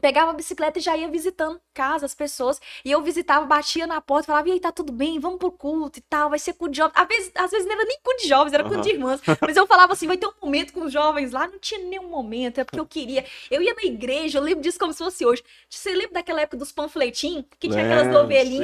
pegava 0.01 0.31
a 0.31 0.35
bicicleta 0.35 0.79
e 0.79 0.83
já 0.83 0.97
ia 0.97 1.09
visitando 1.09 1.61
casa, 1.73 2.07
as 2.07 2.14
pessoas. 2.14 2.61
E 2.85 2.91
eu 2.91 3.03
visitava, 3.03 3.47
batia 3.47 3.87
na 3.87 4.01
porta, 4.01 4.27
falava, 4.27 4.49
e 4.49 4.53
aí, 4.53 4.61
tá 4.61 4.73
tudo 4.73 4.93
bem? 4.93 5.18
Vamos 5.18 5.39
pro 5.39 5.51
culto 5.51 5.99
e 5.99 6.03
tal, 6.03 6.31
vai 6.31 6.39
ser 6.39 6.53
culto 6.55 6.73
de 6.73 6.79
jovens. 6.79 6.95
Às 6.97 7.09
vezes, 7.09 7.33
às 7.35 7.51
vezes 7.51 7.66
não 7.66 7.75
era 7.75 7.85
nem 7.85 7.99
culto 8.03 8.23
de 8.23 8.29
jovens, 8.29 8.53
era 8.53 8.62
culto 8.62 8.79
Aham. 8.79 8.85
de 8.85 8.91
irmãs. 8.91 9.21
Mas 9.41 9.57
eu 9.57 9.66
falava 9.66 9.93
assim, 9.93 10.07
vai 10.07 10.16
ter 10.16 10.27
um 10.27 10.33
momento 10.43 10.73
com 10.73 10.85
os 10.85 10.93
jovens 10.93 11.33
lá. 11.33 11.47
Não 11.47 11.59
tinha 11.59 11.81
nenhum 11.81 12.09
momento, 12.09 12.61
é 12.61 12.64
porque 12.64 12.81
eu 12.81 12.87
queria. 12.87 13.25
Eu 13.51 13.62
ia 13.62 13.75
na 13.75 13.85
igreja, 13.85 14.39
eu 14.39 14.43
lembro 14.43 14.62
disso 14.62 14.79
como 14.79 14.93
se 14.93 14.99
fosse 14.99 15.25
hoje. 15.25 15.43
Você 15.68 15.93
lembra 15.93 16.14
daquela 16.14 16.41
época 16.41 16.57
dos 16.57 16.73
panfletinhos? 16.73 17.45
Que 17.59 17.68
tinha 17.68 17.85
aquelas 17.85 18.09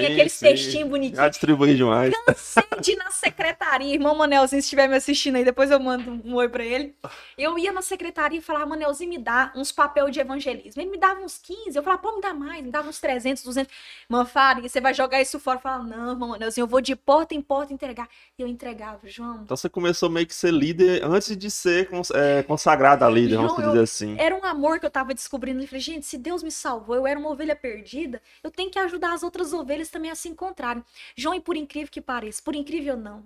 sim, 0.07 0.13
aqueles 0.13 0.33
sim. 0.33 0.47
textinhos 0.47 0.89
bonitinhos. 0.89 1.19
Já 1.19 1.29
distribuí 1.29 1.77
demais. 1.77 2.15
Cansei 2.27 2.65
de 2.81 2.93
ir 2.93 2.97
na 2.97 3.11
secretaria. 3.13 3.95
Irmão 3.95 4.15
Manelzinho, 4.15 4.61
se 4.61 4.67
estiver 4.67 4.89
me 4.89 4.97
assistindo 4.97 5.37
aí, 5.37 5.45
depois 5.45 5.71
eu 5.71 5.79
mando 5.81 6.11
um 6.25 6.35
oi 6.35 6.49
pra 6.49 6.65
ele. 6.65 6.95
Eu 7.37 7.59
ia 7.59 7.73
na 7.73 7.83
secretaria 7.83 8.39
e 8.39 8.43
falava, 8.43 8.67
Manelzinho, 8.67 9.11
me 9.11 9.19
dá 9.19 9.53
uns 9.55 9.73
papel 9.73 10.11
de 10.11 10.21
evangelismo. 10.21 10.81
Ele 10.81 10.91
me 10.91 10.99
dava 10.99 11.21
uns 11.21 11.39
15, 11.39 11.77
eu 11.77 11.83
falava, 11.83 12.03
pô, 12.03 12.15
me 12.17 12.21
dá 12.21 12.35
mais, 12.35 12.63
me 12.63 12.71
dava 12.71 12.89
uns 12.89 12.99
300, 13.07 13.43
200. 13.45 13.73
Manfari, 14.09 14.63
você 14.63 14.81
vai 14.81 14.93
jogar 14.93 15.21
isso 15.23 15.39
fora? 15.39 15.59
Eu 15.59 15.63
falava, 15.63 15.85
não, 15.85 16.11
irmão 16.11 16.29
Manelzinho, 16.31 16.65
eu 16.65 16.69
vou 16.69 16.81
de 16.81 16.97
porta 16.97 17.35
em 17.35 17.41
porta 17.41 17.73
entregar. 17.73 18.09
E 18.39 18.43
eu 18.43 18.49
entregava, 18.49 19.01
João. 19.05 19.43
Então 19.45 19.57
você 19.57 19.69
começou 19.69 20.11
meio 20.11 20.27
que 20.27 20.35
ser 20.35 20.53
líder 20.53 21.05
antes 21.05 21.37
de 21.37 21.51
ser 21.51 21.89
cons- 21.89 22.11
é, 22.11 22.43
consagrada 22.43 23.07
a 23.07 23.11
líder, 23.11 23.37
vamos 23.37 23.55
João, 23.55 23.69
dizer 23.69 23.83
assim. 23.83 24.17
Era 24.19 24.35
um 24.35 24.45
amor 24.45 24.81
que 24.81 24.87
eu 24.87 24.91
tava 24.91 25.15
descobrindo. 25.15 25.63
Eu 25.63 25.69
falei, 25.69 25.81
gente, 25.81 26.05
se 26.07 26.19
Deus 26.19 26.43
me 26.43 26.51
salvou, 26.51 26.97
eu 26.97 27.07
era 27.07 27.19
uma 27.19 27.31
ovelha 27.31 27.55
perdida, 27.55 28.21
eu 28.43 28.51
tenho 28.51 28.71
que 28.71 28.79
ajudar 28.79 29.13
as 29.13 29.23
outras 29.23 29.53
ovelhas 29.53 29.89
também 29.89 30.11
a 30.11 30.15
se 30.15 30.29
encontrarem. 30.29 30.85
João, 31.17 31.35
e 31.35 31.41
por 31.41 31.57
incrível 31.57 31.91
que 31.91 32.01
pareça, 32.01 32.43
por 32.43 32.55
incrível 32.55 32.97
não, 32.97 33.25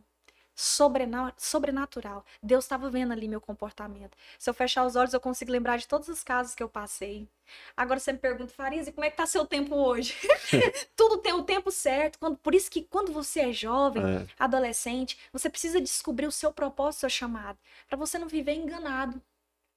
sobrenatural, 0.61 2.25
Deus 2.43 2.65
estava 2.65 2.91
vendo 2.91 3.13
ali 3.13 3.29
meu 3.29 3.41
comportamento. 3.41 4.17
Se 4.39 4.49
eu 4.51 4.55
fechar 4.55 4.85
os 4.87 4.97
olhos, 4.97 5.13
eu 5.15 5.21
consigo 5.21 5.51
lembrar 5.53 5.77
de 5.79 5.87
todas 5.89 6.09
as 6.09 6.23
casas 6.23 6.55
que 6.55 6.63
eu 6.63 6.69
passei. 6.69 7.29
Agora 7.77 7.99
você 7.99 8.13
me 8.13 8.19
pergunta, 8.19 8.53
Farise, 8.53 8.93
como 8.93 9.05
é 9.05 9.11
que 9.11 9.17
tá 9.17 9.27
seu 9.27 9.47
tempo 9.47 9.75
hoje? 9.75 10.15
Tudo 10.97 11.19
tem 11.19 11.33
o 11.33 11.43
tempo 11.43 11.71
certo. 11.71 12.19
Quando, 12.19 12.37
por 12.39 12.55
isso 12.55 12.71
que 12.71 12.83
quando 12.85 13.13
você 13.13 13.41
é 13.41 13.53
jovem, 13.53 14.03
É, 14.05 14.27
adolescente, 14.39 15.19
você 15.33 15.49
precisa 15.51 15.81
descobrir 15.81 16.27
o 16.27 16.33
seu 16.33 16.53
propósito, 16.53 17.01
seu 17.01 17.11
chamado, 17.11 17.59
para 17.89 17.97
você 17.97 18.19
não 18.19 18.29
viver 18.29 18.55
enganado, 18.55 19.21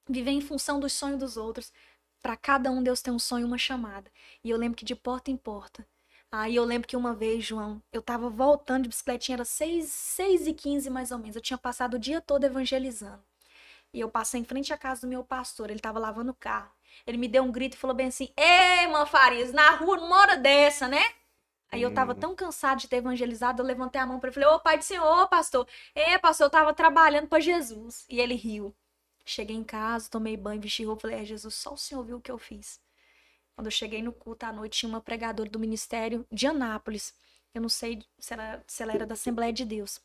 viver 0.10 0.32
em 0.32 0.42
função 0.42 0.80
dos 0.80 0.94
sonhos 0.94 1.20
dos 1.20 1.38
outros. 1.38 1.72
Para 2.22 2.38
cada 2.38 2.72
um 2.72 2.84
Deus 2.84 3.02
tem 3.02 3.14
um 3.14 3.20
sonho, 3.20 3.48
uma 3.48 3.58
chamada. 3.58 4.12
E 4.44 4.50
eu 4.50 4.58
lembro 4.58 4.78
que 4.78 4.86
de 4.86 4.96
porta 4.96 5.32
em 5.32 5.38
porta. 5.38 5.86
Aí 6.36 6.56
eu 6.56 6.66
lembro 6.66 6.88
que 6.88 6.98
uma 6.98 7.14
vez, 7.14 7.46
João, 7.46 7.82
eu 7.94 8.02
tava 8.02 8.28
voltando 8.30 8.84
de 8.84 8.90
bicicletinha, 8.90 9.36
era 9.36 9.46
6, 9.46 9.86
6 9.90 10.48
e 10.48 10.54
15 10.54 10.90
mais 10.90 11.12
ou 11.12 11.20
menos. 11.20 11.36
Eu 11.36 11.42
tinha 11.42 11.58
passado 11.60 11.94
o 11.96 12.00
dia 12.00 12.20
todo 12.22 12.44
evangelizando. 12.44 13.24
E 13.94 14.00
eu 14.02 14.10
passei 14.10 14.42
em 14.42 14.46
frente 14.46 14.74
à 14.74 14.78
casa 14.78 15.02
do 15.02 15.08
meu 15.08 15.24
pastor, 15.24 15.70
ele 15.72 15.80
tava 15.80 16.00
lavando 16.00 16.32
o 16.32 16.36
carro. 16.36 16.72
Ele 17.08 17.18
me 17.18 17.28
deu 17.30 17.44
um 17.44 17.52
grito 17.52 17.76
e 17.76 17.78
falou 17.78 17.96
bem 17.96 18.08
assim: 18.08 18.30
Ei, 18.38 18.84
irmã 18.86 19.06
Farias, 19.06 19.54
na 19.54 19.72
rua 19.78 19.98
numa 19.98 20.18
hora 20.20 20.38
dessa, 20.38 20.88
né? 20.88 21.02
Aí 21.72 21.82
eu 21.84 21.92
tava 21.92 22.14
Hum. 22.14 22.16
tão 22.16 22.36
cansado 22.36 22.80
de 22.82 22.90
ter 22.90 22.98
evangelizado, 22.98 23.62
eu 23.62 23.68
levantei 23.68 24.02
a 24.02 24.08
mão 24.08 24.20
para 24.20 24.30
ele 24.30 24.34
e 24.40 24.42
falei: 24.42 24.50
Ô 24.58 24.60
pai 24.62 24.78
do 24.80 24.84
Senhor, 24.86 25.28
pastor, 25.30 25.68
é, 25.96 26.18
pastor, 26.20 26.48
eu 26.48 26.52
tava 26.52 26.74
trabalhando 26.74 27.28
para 27.30 27.40
Jesus. 27.42 28.06
E 28.10 28.20
ele 28.22 28.36
riu. 28.36 28.76
Cheguei 29.26 29.56
em 29.58 29.64
casa, 29.66 30.10
tomei 30.10 30.38
banho, 30.38 30.62
vesti 30.62 30.86
roupa, 30.86 31.04
falei: 31.04 31.20
É, 31.22 31.26
Jesus, 31.26 31.56
só 31.56 31.74
o 31.76 31.78
Senhor 31.80 32.04
viu 32.04 32.18
o 32.18 32.22
que 32.22 32.32
eu 32.32 32.40
fiz. 32.40 32.82
Quando 33.56 33.68
eu 33.68 33.72
cheguei 33.72 34.02
no 34.02 34.12
culto 34.12 34.46
à 34.46 34.52
noite, 34.52 34.80
tinha 34.80 34.90
uma 34.90 35.02
pregadora 35.02 35.50
do 35.50 35.60
ministério 35.60 36.26
de 36.32 36.48
Anápolis. 36.48 37.14
Eu 37.54 37.62
não 37.62 37.70
sei 37.70 38.04
se 38.20 38.34
ela, 38.34 38.64
se 38.68 38.82
ela 38.82 38.94
era 38.94 39.06
da 39.06 39.14
Assembleia 39.14 39.54
de 39.54 39.64
Deus. 39.64 40.02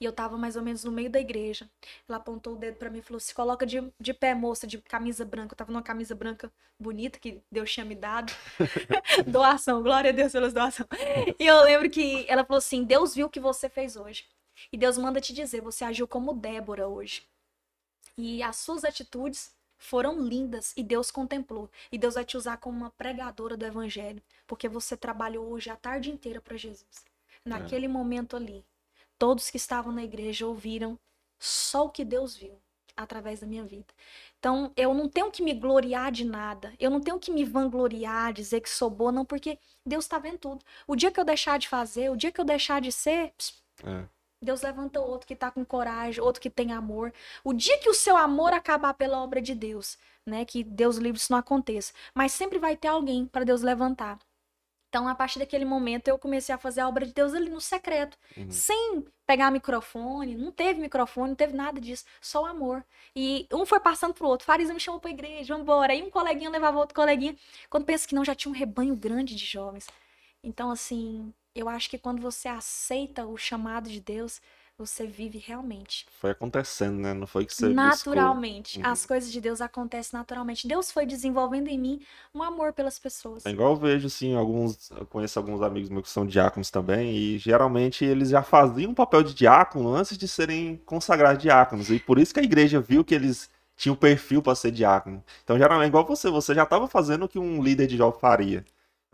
E 0.00 0.04
eu 0.04 0.12
tava 0.12 0.36
mais 0.36 0.56
ou 0.56 0.62
menos 0.62 0.84
no 0.84 0.92
meio 0.92 1.10
da 1.10 1.20
igreja. 1.20 1.68
Ela 2.08 2.18
apontou 2.18 2.54
o 2.54 2.56
dedo 2.56 2.76
pra 2.76 2.90
mim 2.90 2.98
e 2.98 3.02
falou: 3.02 3.20
se 3.20 3.34
coloca 3.34 3.66
de, 3.66 3.92
de 4.00 4.14
pé, 4.14 4.34
moça, 4.34 4.66
de 4.66 4.78
camisa 4.78 5.24
branca. 5.24 5.52
Eu 5.52 5.56
tava 5.56 5.72
numa 5.72 5.82
camisa 5.82 6.14
branca 6.14 6.50
bonita 6.78 7.18
que 7.18 7.42
Deus 7.50 7.72
tinha 7.72 7.84
me 7.84 7.94
dado. 7.94 8.32
doação, 9.26 9.82
glória 9.82 10.10
a 10.10 10.12
Deus 10.12 10.32
pelas 10.32 10.52
doações. 10.52 10.88
E 11.38 11.46
eu 11.46 11.62
lembro 11.64 11.90
que 11.90 12.24
ela 12.28 12.44
falou 12.44 12.58
assim: 12.58 12.84
Deus 12.84 13.14
viu 13.14 13.26
o 13.26 13.30
que 13.30 13.40
você 13.40 13.68
fez 13.68 13.96
hoje. 13.96 14.26
E 14.72 14.76
Deus 14.76 14.96
manda 14.98 15.20
te 15.20 15.32
dizer: 15.32 15.60
você 15.60 15.84
agiu 15.84 16.06
como 16.06 16.34
Débora 16.34 16.88
hoje. 16.88 17.22
E 18.16 18.42
as 18.42 18.56
suas 18.56 18.84
atitudes 18.84 19.52
foram 19.76 20.20
lindas 20.20 20.72
e 20.76 20.82
Deus 20.82 21.10
contemplou. 21.10 21.70
E 21.90 21.98
Deus 21.98 22.14
vai 22.14 22.24
te 22.24 22.36
usar 22.36 22.56
como 22.56 22.76
uma 22.76 22.90
pregadora 22.90 23.56
do 23.56 23.64
evangelho, 23.64 24.22
porque 24.46 24.68
você 24.68 24.96
trabalhou 24.96 25.48
hoje 25.48 25.70
a 25.70 25.76
tarde 25.76 26.10
inteira 26.10 26.40
para 26.40 26.56
Jesus. 26.56 27.04
Naquele 27.44 27.86
momento 27.88 28.36
ali, 28.36 28.64
todos 29.18 29.50
que 29.50 29.56
estavam 29.56 29.92
na 29.92 30.02
igreja 30.02 30.46
ouviram 30.46 30.98
só 31.38 31.86
o 31.86 31.90
que 31.90 32.04
Deus 32.04 32.36
viu 32.36 32.58
através 32.96 33.40
da 33.40 33.46
minha 33.46 33.64
vida. 33.64 33.92
Então, 34.38 34.72
eu 34.76 34.94
não 34.94 35.08
tenho 35.08 35.30
que 35.30 35.42
me 35.42 35.52
gloriar 35.52 36.12
de 36.12 36.24
nada. 36.24 36.72
Eu 36.78 36.90
não 36.90 37.00
tenho 37.00 37.18
que 37.18 37.30
me 37.30 37.44
vangloriar, 37.44 38.32
dizer 38.32 38.60
que 38.60 38.70
sou 38.70 38.88
boa, 38.88 39.10
não, 39.10 39.24
porque 39.24 39.58
Deus 39.84 40.04
está 40.04 40.18
vendo 40.18 40.38
tudo. 40.38 40.64
O 40.86 40.94
dia 40.94 41.10
que 41.10 41.18
eu 41.18 41.24
deixar 41.24 41.58
de 41.58 41.68
fazer, 41.68 42.10
o 42.10 42.16
dia 42.16 42.30
que 42.30 42.40
eu 42.40 42.44
deixar 42.44 42.80
de 42.80 42.92
ser, 42.92 43.32
pss, 43.36 43.54
é. 43.82 44.08
Deus 44.44 44.62
levanta 44.62 45.00
outro 45.00 45.26
que 45.26 45.34
tá 45.36 45.50
com 45.50 45.64
coragem, 45.64 46.22
outro 46.22 46.40
que 46.40 46.50
tem 46.50 46.72
amor. 46.72 47.12
O 47.42 47.52
dia 47.52 47.78
que 47.78 47.88
o 47.88 47.94
seu 47.94 48.16
amor 48.16 48.52
acabar 48.52 48.94
pela 48.94 49.22
obra 49.22 49.40
de 49.42 49.54
Deus, 49.54 49.98
né, 50.26 50.44
que 50.44 50.62
Deus 50.64 50.96
livre 50.96 51.18
isso 51.18 51.32
não 51.32 51.38
aconteça, 51.38 51.92
mas 52.14 52.32
sempre 52.32 52.58
vai 52.58 52.76
ter 52.76 52.88
alguém 52.88 53.26
para 53.26 53.44
Deus 53.44 53.62
levantar. 53.62 54.18
Então, 54.88 55.08
a 55.08 55.14
partir 55.14 55.40
daquele 55.40 55.64
momento, 55.64 56.06
eu 56.06 56.16
comecei 56.16 56.54
a 56.54 56.58
fazer 56.58 56.80
a 56.80 56.88
obra 56.88 57.04
de 57.04 57.12
Deus 57.12 57.34
ali 57.34 57.50
no 57.50 57.60
secreto, 57.60 58.16
Uhum. 58.36 58.48
sem 58.48 59.04
pegar 59.26 59.50
microfone, 59.50 60.36
não 60.36 60.52
teve 60.52 60.80
microfone, 60.80 61.30
não 61.30 61.34
teve 61.34 61.52
nada 61.52 61.80
disso, 61.80 62.04
só 62.20 62.42
o 62.42 62.46
amor. 62.46 62.84
E 63.16 63.48
um 63.52 63.66
foi 63.66 63.80
passando 63.80 64.14
pro 64.14 64.28
outro, 64.28 64.46
Farisa 64.46 64.72
me 64.72 64.78
chamou 64.78 65.00
pra 65.00 65.10
igreja, 65.10 65.52
vamos 65.52 65.62
embora. 65.64 65.92
Aí 65.92 66.00
um 66.02 66.10
coleguinha 66.10 66.48
levava 66.48 66.78
outro 66.78 66.94
coleguinha. 66.94 67.34
Quando 67.68 67.84
pensa 67.84 68.06
que 68.06 68.14
não, 68.14 68.24
já 68.24 68.36
tinha 68.36 68.52
um 68.52 68.54
rebanho 68.56 68.94
grande 68.94 69.34
de 69.34 69.44
jovens. 69.44 69.88
Então, 70.44 70.70
assim, 70.70 71.32
eu 71.54 71.68
acho 71.68 71.88
que 71.88 71.98
quando 71.98 72.20
você 72.20 72.48
aceita 72.48 73.24
o 73.24 73.36
chamado 73.36 73.88
de 73.88 74.00
Deus, 74.00 74.40
você 74.76 75.06
vive 75.06 75.38
realmente. 75.38 76.04
Foi 76.20 76.32
acontecendo, 76.32 76.98
né? 76.98 77.14
Não 77.14 77.28
foi 77.28 77.46
que 77.46 77.54
você 77.54 77.68
naturalmente. 77.68 78.80
Uhum. 78.80 78.86
As 78.86 79.06
coisas 79.06 79.30
de 79.30 79.40
Deus 79.40 79.60
acontecem 79.60 80.18
naturalmente. 80.18 80.66
Deus 80.66 80.90
foi 80.90 81.06
desenvolvendo 81.06 81.68
em 81.68 81.78
mim 81.78 82.00
um 82.34 82.42
amor 82.42 82.72
pelas 82.72 82.98
pessoas. 82.98 83.46
É 83.46 83.50
igual 83.50 83.70
eu 83.70 83.76
vejo, 83.76 84.08
assim, 84.08 84.34
alguns. 84.34 84.90
Eu 84.90 85.06
conheço 85.06 85.38
alguns 85.38 85.62
amigos 85.62 85.88
meus 85.90 86.02
que 86.02 86.10
são 86.10 86.26
diáconos 86.26 86.70
também, 86.70 87.14
e 87.14 87.38
geralmente 87.38 88.04
eles 88.04 88.30
já 88.30 88.42
faziam 88.42 88.90
o 88.90 88.94
papel 88.94 89.22
de 89.22 89.32
diácono 89.32 89.94
antes 89.94 90.18
de 90.18 90.26
serem 90.26 90.80
consagrados 90.84 91.40
diáconos. 91.40 91.88
E 91.88 92.00
por 92.00 92.18
isso 92.18 92.34
que 92.34 92.40
a 92.40 92.44
igreja 92.44 92.80
viu 92.80 93.04
que 93.04 93.14
eles 93.14 93.48
tinham 93.76 93.94
perfil 93.94 94.42
para 94.42 94.56
ser 94.56 94.72
diácono. 94.72 95.22
Então, 95.44 95.56
geralmente, 95.56 95.88
igual 95.88 96.04
você, 96.04 96.28
você 96.30 96.52
já 96.52 96.64
estava 96.64 96.88
fazendo 96.88 97.26
o 97.26 97.28
que 97.28 97.38
um 97.38 97.62
líder 97.62 97.86
de 97.86 97.96
jovem 97.96 98.18
faria. 98.18 98.64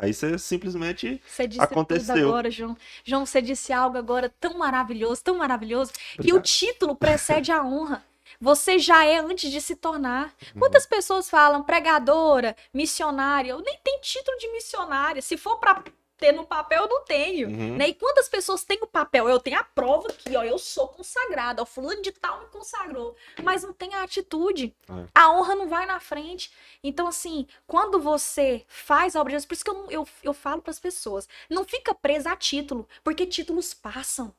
Aí 0.00 0.14
você 0.14 0.38
simplesmente. 0.38 1.20
Você 1.26 1.46
disse 1.46 1.62
Aconteceu. 1.62 2.14
tudo 2.14 2.28
agora, 2.28 2.50
João. 2.50 2.76
João, 3.04 3.26
você 3.26 3.42
disse 3.42 3.72
algo 3.72 3.98
agora 3.98 4.32
tão 4.40 4.56
maravilhoso, 4.56 5.22
tão 5.22 5.36
maravilhoso, 5.36 5.92
que 5.92 6.32
o 6.32 6.36
Obrigado. 6.36 6.42
título 6.42 6.96
precede 6.96 7.52
a 7.52 7.62
honra. 7.62 8.02
Você 8.40 8.78
já 8.78 9.04
é 9.04 9.18
antes 9.18 9.50
de 9.50 9.60
se 9.60 9.76
tornar. 9.76 10.32
Uhum. 10.54 10.60
Quantas 10.60 10.86
pessoas 10.86 11.28
falam 11.28 11.62
pregadora, 11.62 12.56
missionária? 12.72 13.50
Eu 13.50 13.60
nem 13.60 13.78
tenho 13.84 14.00
título 14.00 14.38
de 14.38 14.50
missionária. 14.52 15.20
Se 15.20 15.36
for 15.36 15.58
pra 15.58 15.82
ter 16.20 16.32
no 16.32 16.44
papel, 16.44 16.82
eu 16.82 16.88
não 16.88 17.04
tenho. 17.04 17.48
Uhum. 17.48 17.76
Né? 17.76 17.88
E 17.88 17.94
quantas 17.94 18.28
pessoas 18.28 18.62
têm 18.62 18.78
o 18.82 18.86
papel? 18.86 19.28
Eu 19.28 19.40
tenho 19.40 19.58
a 19.58 19.64
prova 19.64 20.08
aqui, 20.08 20.36
ó. 20.36 20.44
Eu 20.44 20.58
sou 20.58 20.86
consagrada. 20.88 21.62
O 21.62 21.66
fulano 21.66 22.02
de 22.02 22.12
tal 22.12 22.40
me 22.40 22.46
consagrou. 22.48 23.16
Mas 23.42 23.62
não 23.62 23.72
tem 23.72 23.94
a 23.94 24.02
atitude. 24.02 24.74
É. 24.88 25.08
A 25.14 25.32
honra 25.32 25.56
não 25.56 25.68
vai 25.68 25.86
na 25.86 25.98
frente. 25.98 26.52
Então, 26.84 27.08
assim, 27.08 27.46
quando 27.66 27.98
você 27.98 28.64
faz 28.68 29.16
a 29.16 29.20
obra 29.20 29.30
de 29.30 29.36
Deus, 29.36 29.46
por 29.46 29.54
isso 29.54 29.64
que 29.64 29.70
eu, 29.70 29.90
eu, 29.90 30.08
eu 30.22 30.34
falo 30.34 30.60
para 30.60 30.70
as 30.70 30.78
pessoas, 30.78 31.26
não 31.48 31.64
fica 31.64 31.94
presa 31.94 32.32
a 32.32 32.36
título, 32.36 32.86
porque 33.02 33.26
títulos 33.26 33.72
passam. 33.72 34.34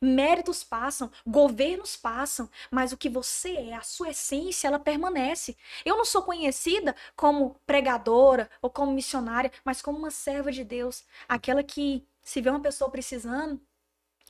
Méritos 0.00 0.62
passam, 0.64 1.10
governos 1.26 1.96
passam, 1.96 2.48
mas 2.70 2.92
o 2.92 2.96
que 2.96 3.08
você 3.08 3.50
é, 3.56 3.74
a 3.74 3.82
sua 3.82 4.10
essência, 4.10 4.68
ela 4.68 4.78
permanece. 4.78 5.56
Eu 5.84 5.96
não 5.96 6.04
sou 6.04 6.22
conhecida 6.22 6.94
como 7.16 7.56
pregadora 7.66 8.50
ou 8.60 8.70
como 8.70 8.92
missionária, 8.92 9.52
mas 9.64 9.80
como 9.82 9.98
uma 9.98 10.10
serva 10.10 10.50
de 10.52 10.64
Deus, 10.64 11.04
aquela 11.28 11.62
que 11.62 12.06
se 12.22 12.40
vê 12.40 12.50
uma 12.50 12.60
pessoa 12.60 12.90
precisando, 12.90 13.60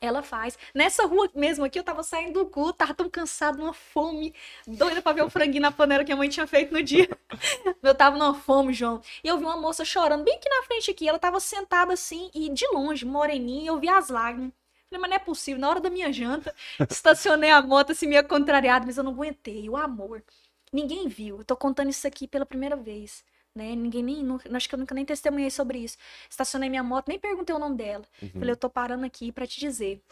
ela 0.01 0.23
faz. 0.23 0.59
Nessa 0.75 1.07
rua 1.07 1.31
mesmo 1.35 1.65
aqui, 1.65 1.79
eu 1.79 1.85
tava 1.85 2.03
saindo 2.03 2.45
do 2.45 2.47
culto, 2.51 2.75
tava 2.75 2.95
tão 2.95 3.09
cansado, 3.09 3.59
numa 3.59 3.73
fome, 3.73 4.35
doida 4.67 5.01
pra 5.01 5.13
ver 5.13 5.23
o 5.23 5.31
franguinho 5.31 5.63
na 5.63 5.73
panela 5.73 6.05
que 6.05 6.13
a 6.13 6.17
mãe 6.17 6.29
tinha 6.29 6.47
feito 6.47 6.73
no 6.73 6.83
dia. 6.83 7.09
Eu 7.83 7.95
tava 7.95 8.17
numa 8.19 8.35
fome, 8.35 8.73
João. 8.75 9.01
E 9.23 9.29
eu 9.29 9.39
vi 9.39 9.45
uma 9.45 9.57
moça 9.57 9.85
chorando 9.85 10.25
bem 10.25 10.35
aqui 10.35 10.49
na 10.49 10.63
frente 10.65 10.91
aqui. 10.91 11.09
Ela 11.09 11.19
tava 11.19 11.39
sentada 11.41 11.93
assim, 11.93 12.31
e 12.35 12.49
de 12.51 12.67
longe, 12.69 13.05
moreninha, 13.05 13.69
eu 13.69 13.79
vi 13.79 13.89
as 13.89 14.09
lágrimas. 14.09 14.53
Falei, 14.89 15.01
mas 15.01 15.11
não 15.11 15.17
é 15.17 15.19
possível. 15.19 15.61
Na 15.61 15.69
hora 15.69 15.81
da 15.81 15.91
minha 15.91 16.13
janta, 16.13 16.55
estacionei 16.91 17.51
a 17.51 17.61
moto 17.63 17.93
assim, 17.93 18.07
meio 18.07 18.27
contrariada, 18.27 18.87
mas 18.87 18.97
eu 18.97 19.05
não 19.05 19.13
aguentei. 19.13 19.69
O 19.69 19.77
amor. 19.77 20.23
Ninguém 20.73 21.09
viu. 21.09 21.39
Eu 21.39 21.45
tô 21.45 21.57
contando 21.57 21.91
isso 21.91 22.07
aqui 22.07 22.27
pela 22.29 22.47
primeira 22.47 22.77
vez. 22.77 23.25
Né? 23.55 23.75
Ninguém 23.75 24.03
nem. 24.03 24.23
nu- 24.23 24.41
Acho 24.55 24.69
que 24.69 24.75
eu 24.75 24.79
nunca 24.79 24.95
nem 24.95 25.05
testemunhei 25.05 25.51
sobre 25.51 25.79
isso. 25.79 25.97
Estacionei 26.31 26.69
minha 26.69 26.83
moto, 26.83 27.09
nem 27.09 27.19
perguntei 27.19 27.55
o 27.55 27.59
nome 27.59 27.77
dela. 27.77 28.05
Uhum. 28.23 28.31
Falei, 28.31 28.51
eu 28.53 28.57
tô 28.57 28.69
parando 28.71 29.05
aqui 29.07 29.33
pra 29.33 29.47
te 29.47 29.59
dizer 29.59 30.03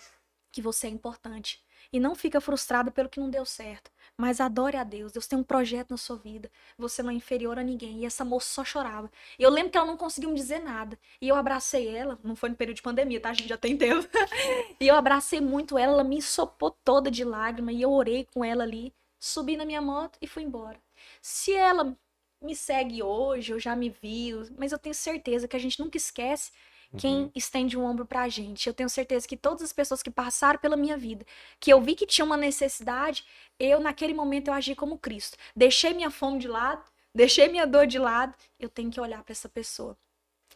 que 0.52 0.62
você 0.62 0.86
é 0.86 0.90
importante. 0.90 1.62
E 1.92 2.00
não 2.00 2.14
fica 2.14 2.40
frustrado 2.40 2.90
pelo 2.90 3.08
que 3.08 3.20
não 3.20 3.30
deu 3.30 3.44
certo. 3.44 3.90
Mas 4.16 4.40
adore 4.40 4.76
a 4.76 4.84
Deus. 4.84 5.12
Deus 5.12 5.26
tem 5.26 5.38
um 5.38 5.42
projeto 5.42 5.90
na 5.90 5.96
sua 5.96 6.16
vida. 6.16 6.50
Você 6.78 7.02
não 7.02 7.10
é 7.10 7.14
inferior 7.14 7.58
a 7.58 7.62
ninguém. 7.62 8.00
E 8.00 8.06
essa 8.06 8.24
moça 8.24 8.48
só 8.48 8.64
chorava. 8.64 9.10
E 9.38 9.42
eu 9.42 9.50
lembro 9.50 9.72
que 9.72 9.78
ela 9.78 9.86
não 9.86 9.96
conseguiu 9.96 10.30
me 10.30 10.36
dizer 10.36 10.60
nada. 10.60 10.98
E 11.20 11.28
eu 11.28 11.34
abracei 11.34 11.88
ela. 11.88 12.18
Não 12.22 12.36
foi 12.36 12.48
no 12.48 12.56
período 12.56 12.76
de 12.76 12.82
pandemia, 12.82 13.20
tá? 13.20 13.30
A 13.30 13.34
gente 13.34 13.48
já 13.48 13.58
tem 13.58 13.76
tempo. 13.76 14.08
e 14.80 14.86
eu 14.86 14.94
abracei 14.94 15.40
muito 15.40 15.76
ela. 15.76 15.94
Ela 15.94 16.04
me 16.04 16.16
ensopou 16.16 16.70
toda 16.84 17.10
de 17.10 17.24
lágrima. 17.24 17.72
E 17.72 17.82
eu 17.82 17.90
orei 17.90 18.24
com 18.32 18.44
ela 18.44 18.62
ali. 18.62 18.92
Subi 19.18 19.56
na 19.56 19.64
minha 19.64 19.82
moto 19.82 20.18
e 20.20 20.26
fui 20.26 20.42
embora. 20.44 20.78
Se 21.20 21.52
ela 21.52 21.96
me 22.40 22.54
segue 22.54 23.02
hoje, 23.02 23.52
eu 23.52 23.58
já 23.58 23.74
me 23.74 23.88
viu, 23.88 24.44
mas 24.58 24.70
eu 24.70 24.78
tenho 24.78 24.94
certeza 24.94 25.48
que 25.48 25.56
a 25.56 25.58
gente 25.58 25.80
nunca 25.80 25.96
esquece 25.96 26.52
quem 26.96 27.22
uhum. 27.24 27.30
estende 27.34 27.78
um 27.78 27.84
ombro 27.84 28.06
pra 28.06 28.28
gente. 28.28 28.66
Eu 28.66 28.74
tenho 28.74 28.88
certeza 28.88 29.26
que 29.26 29.36
todas 29.36 29.62
as 29.62 29.72
pessoas 29.72 30.02
que 30.02 30.10
passaram 30.10 30.58
pela 30.58 30.76
minha 30.76 30.96
vida, 30.96 31.24
que 31.60 31.72
eu 31.72 31.80
vi 31.80 31.94
que 31.94 32.06
tinha 32.06 32.24
uma 32.24 32.36
necessidade, 32.36 33.24
eu 33.58 33.80
naquele 33.80 34.14
momento 34.14 34.48
eu 34.48 34.54
agi 34.54 34.74
como 34.74 34.98
Cristo. 34.98 35.36
Deixei 35.54 35.92
minha 35.92 36.10
fome 36.10 36.38
de 36.38 36.48
lado, 36.48 36.84
deixei 37.14 37.48
minha 37.48 37.66
dor 37.66 37.86
de 37.86 37.98
lado, 37.98 38.34
eu 38.58 38.68
tenho 38.68 38.90
que 38.90 39.00
olhar 39.00 39.22
para 39.22 39.32
essa 39.32 39.48
pessoa. 39.48 39.96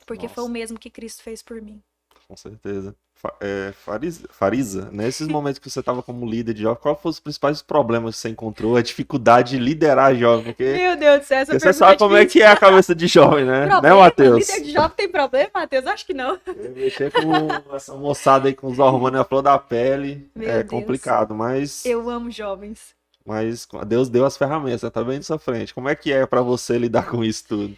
Porque 0.06 0.24
Nossa. 0.24 0.34
foi 0.34 0.44
o 0.44 0.48
mesmo 0.48 0.78
que 0.78 0.90
Cristo 0.90 1.22
fez 1.22 1.42
por 1.42 1.60
mim. 1.60 1.82
Com 2.28 2.36
certeza 2.36 2.94
é, 3.40 3.72
Farisa, 3.72 4.28
Farisa, 4.30 4.88
nesses 4.92 5.26
momentos 5.26 5.58
que 5.58 5.68
você 5.68 5.80
estava 5.80 6.02
como 6.02 6.28
líder 6.28 6.54
de 6.54 6.62
jovem, 6.62 6.80
qual 6.80 6.96
foram 6.96 7.10
os 7.10 7.20
principais 7.20 7.62
problemas 7.62 8.14
que 8.14 8.20
você 8.20 8.28
encontrou? 8.28 8.76
A 8.76 8.82
dificuldade 8.82 9.50
de 9.50 9.58
liderar 9.58 10.14
jovem? 10.14 10.44
Porque, 10.44 10.72
Meu 10.72 10.96
Deus 10.96 11.20
do 11.20 11.24
céu, 11.24 11.38
essa 11.38 11.58
você 11.58 11.72
sabe 11.72 11.98
como 11.98 12.16
é 12.16 12.24
que 12.26 12.42
é 12.42 12.46
a 12.46 12.56
cabeça 12.56 12.94
de 12.94 13.06
jovem, 13.06 13.44
né? 13.44 13.66
Problema, 13.66 13.96
né, 13.96 14.02
Matheus? 14.02 14.48
Líder 14.48 14.64
de 14.64 14.72
jovem 14.72 14.96
tem 14.96 15.08
problema, 15.08 15.50
Matheus? 15.54 15.86
Acho 15.86 16.06
que 16.06 16.14
não. 16.14 16.38
Mexer 16.74 17.10
com 17.10 17.74
essa 17.74 17.94
moçada 17.94 18.48
aí 18.48 18.54
com 18.54 18.68
os 18.68 18.78
hormônios 18.78 19.20
à 19.20 19.24
flor 19.24 19.42
da 19.42 19.58
pele 19.58 20.30
Meu 20.34 20.48
é 20.48 20.62
Deus. 20.62 20.70
complicado, 20.70 21.34
mas... 21.34 21.84
Eu 21.84 22.08
amo 22.08 22.30
jovens. 22.30 22.96
Mas 23.26 23.66
Deus 23.86 24.08
deu 24.08 24.24
as 24.24 24.36
ferramentas, 24.36 24.90
tá 24.90 25.04
bem 25.04 25.16
na 25.16 25.22
sua 25.22 25.38
frente. 25.38 25.74
Como 25.74 25.88
é 25.88 25.94
que 25.94 26.12
é 26.12 26.24
para 26.24 26.40
você 26.40 26.78
lidar 26.78 27.10
com 27.10 27.22
isso 27.22 27.44
tudo? 27.46 27.76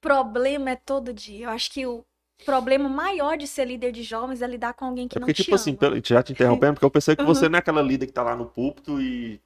Problema 0.00 0.70
é 0.70 0.76
todo 0.76 1.12
dia. 1.12 1.46
Eu 1.46 1.50
acho 1.50 1.70
que 1.70 1.86
o 1.86 2.04
problema 2.44 2.88
maior 2.88 3.36
de 3.36 3.46
ser 3.46 3.64
líder 3.64 3.92
de 3.92 4.02
jovens 4.02 4.42
é 4.42 4.46
lidar 4.46 4.74
com 4.74 4.84
alguém 4.84 5.08
que 5.08 5.16
é 5.16 5.20
porque, 5.20 5.30
não 5.30 5.34
te 5.34 5.42
tipo 5.42 5.54
assim, 5.54 5.76
ama. 5.80 5.92
assim, 5.94 6.02
já 6.04 6.22
te 6.22 6.32
interrompendo, 6.32 6.74
porque 6.74 6.84
eu 6.84 6.90
pensei 6.90 7.16
que 7.16 7.22
uhum. 7.22 7.28
você 7.28 7.48
não 7.48 7.56
é 7.56 7.60
aquela 7.60 7.82
líder 7.82 8.06
que 8.06 8.12
tá 8.12 8.22
lá 8.22 8.36
no 8.36 8.46
púlpito 8.46 9.00
e 9.00 9.40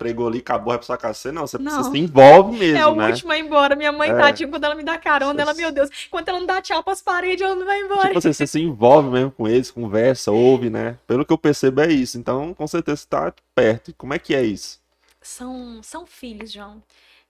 pregou 0.00 0.26
ali, 0.26 0.38
acabou, 0.38 0.68
vai 0.68 0.78
pra 0.78 0.86
sua 0.86 0.96
casa. 0.96 1.30
Não, 1.30 1.46
você, 1.46 1.58
não. 1.58 1.84
você 1.84 1.90
se 1.90 1.98
envolve 1.98 2.58
mesmo, 2.58 2.78
É 2.78 2.86
o 2.86 2.94
né? 2.94 3.08
último 3.08 3.32
a 3.32 3.38
ir 3.38 3.42
embora. 3.42 3.76
Minha 3.76 3.92
mãe, 3.92 4.08
é. 4.08 4.14
tadinha, 4.14 4.48
quando 4.48 4.64
ela 4.64 4.74
me 4.74 4.82
dá 4.82 4.96
carona, 4.96 5.42
ela, 5.42 5.52
meu 5.52 5.70
Deus, 5.70 5.90
quando 6.10 6.26
ela 6.30 6.40
não 6.40 6.46
dá 6.46 6.62
tchau 6.62 6.82
pras 6.82 7.02
paredes, 7.02 7.42
ela 7.44 7.54
não 7.54 7.66
vai 7.66 7.78
embora. 7.80 8.06
Tipo 8.06 8.18
assim, 8.18 8.32
você 8.32 8.46
se 8.46 8.60
envolve 8.60 9.10
mesmo 9.10 9.30
com 9.30 9.46
eles, 9.46 9.70
conversa, 9.70 10.32
ouve, 10.32 10.70
né? 10.70 10.98
Pelo 11.06 11.24
que 11.24 11.32
eu 11.32 11.36
percebo 11.36 11.82
é 11.82 11.92
isso. 11.92 12.16
Então, 12.16 12.54
com 12.54 12.66
certeza, 12.66 12.96
você 12.96 13.06
tá 13.06 13.34
perto. 13.54 13.92
Como 13.94 14.14
é 14.14 14.18
que 14.18 14.34
é 14.34 14.42
isso? 14.42 14.80
São, 15.20 15.82
são 15.82 16.06
filhos, 16.06 16.50
João. 16.50 16.82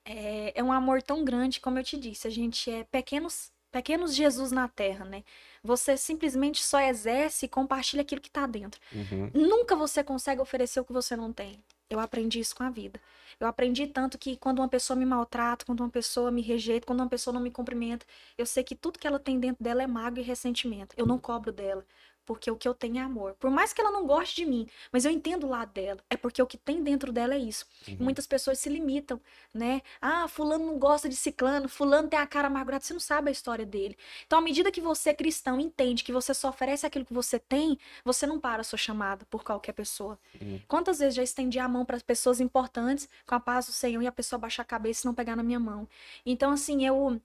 É, 0.05 0.53
é 0.55 0.63
um 0.63 0.73
amor 0.73 1.03
tão 1.03 1.25
grande, 1.25 1.61
como 1.61 1.77
eu 1.77 1.85
te 1.85 1.99
disse. 1.99 2.29
A 2.29 2.31
gente 2.31 2.71
é 2.71 2.85
pequenos 2.85 3.51
pequenos 3.71 4.15
Jesus 4.15 4.51
na 4.53 4.69
Terra, 4.69 5.05
né? 5.05 5.23
Você 5.63 5.97
simplesmente 5.97 6.63
só 6.63 6.81
exerce 6.81 7.47
e 7.47 7.49
compartilha 7.49 8.03
aquilo 8.03 8.21
que 8.21 8.29
está 8.29 8.47
dentro. 8.47 8.81
Uhum. 8.93 9.31
Nunca 9.35 9.77
você 9.77 10.03
consegue 10.03 10.41
oferecer 10.41 10.81
o 10.81 10.85
que 10.85 10.93
você 10.93 11.17
não 11.17 11.33
tem. 11.33 11.63
Eu 11.89 11.99
aprendi 11.99 12.39
isso 12.39 12.55
com 12.55 12.63
a 12.63 12.71
vida. 12.71 13.01
Eu 13.39 13.47
aprendi 13.49 13.87
tanto 13.87 14.17
que 14.17 14.37
quando 14.37 14.61
uma 14.61 14.69
pessoa 14.69 14.97
me 14.97 15.05
maltrata, 15.05 15.65
quando 15.65 15.81
uma 15.81 15.89
pessoa 15.89 16.31
me 16.31 16.41
rejeita, 16.41 16.87
quando 16.87 17.01
uma 17.01 17.09
pessoa 17.09 17.35
não 17.35 17.41
me 17.41 17.51
cumprimenta, 17.51 18.07
eu 18.39 18.47
sei 18.47 18.63
que 18.63 18.77
tudo 18.77 18.99
que 18.99 19.07
ela 19.07 19.19
tem 19.19 19.41
dentro 19.41 19.63
dela 19.63 19.83
é 19.83 19.87
mágoa 19.87 20.21
e 20.21 20.23
ressentimento. 20.23 20.95
Eu 20.97 21.07
não 21.07 21.19
cobro 21.19 21.51
dela 21.51 21.85
porque 22.25 22.51
o 22.51 22.57
que 22.57 22.69
eu 22.69 22.75
tenho 22.75 22.99
é 22.99 23.01
amor. 23.01 23.35
Por 23.35 23.51
mais 23.51 23.73
que 23.73 23.81
ela 23.81 23.91
não 23.91 24.07
goste 24.07 24.37
de 24.37 24.47
mim, 24.47 24.69
mas 24.93 25.05
eu 25.05 25.11
entendo 25.11 25.47
o 25.47 25.51
lado 25.51 25.73
dela. 25.73 26.01
É 26.09 26.17
porque 26.17 26.41
o 26.41 26.47
que 26.47 26.57
tem 26.57 26.83
dentro 26.83 27.13
dela 27.13 27.35
é 27.35 27.39
isso. 27.39 27.67
Uhum. 27.89 27.97
Muitas 28.01 28.27
pessoas 28.27 28.59
se 28.59 28.69
limitam, 28.69 29.21
né? 29.53 29.83
Ah, 30.01 30.29
fulano 30.29 30.65
não 30.65 30.79
gosta 30.79 31.09
de 31.09 31.17
ciclano, 31.17 31.69
fulano 31.69 32.09
tem 32.09 32.19
a 32.19 32.27
cara 32.27 32.49
amargurada, 32.49 32.85
você 32.85 32.93
não 32.93 33.01
sabe 33.01 33.29
a 33.29 33.33
história 33.33 33.67
dele. 33.67 33.97
Então, 34.27 34.39
à 34.39 34.43
medida 34.43 34.71
que 34.71 34.81
você, 34.81 35.13
cristão, 35.13 35.61
entende 35.61 36.05
que 36.05 36.13
você 36.13 36.33
só 36.33 36.49
oferece 36.51 36.87
aquilo 36.87 37.05
que 37.05 37.13
você 37.13 37.39
tem, 37.39 37.79
você 38.05 38.27
não 38.27 38.39
para 38.39 38.61
a 38.61 38.65
sua 38.65 38.79
chamada 38.79 39.27
por 39.27 39.43
qualquer 39.43 39.73
pessoa. 39.73 40.19
Uhum. 40.41 40.61
Quantas 40.69 40.99
vezes 40.99 41.15
já 41.15 41.23
estendi 41.23 41.59
a 41.59 41.69
mão 41.69 41.85
para 41.85 41.99
pessoas 42.01 42.41
importantes 42.41 43.09
com 43.27 43.35
a 43.35 43.41
paz 43.41 43.67
do 43.67 43.73
Senhor 43.73 44.03
e 44.03 44.07
a 44.07 44.13
pessoa 44.13 44.39
baixar 44.39 44.63
a 44.63 44.67
cabeça 44.67 45.05
e 45.05 45.07
não 45.07 45.15
pegar 45.15 45.37
na 45.37 45.43
minha 45.43 45.61
mão? 45.61 45.89
Então, 46.25 46.53
assim, 46.53 46.85
eu 46.87 47.21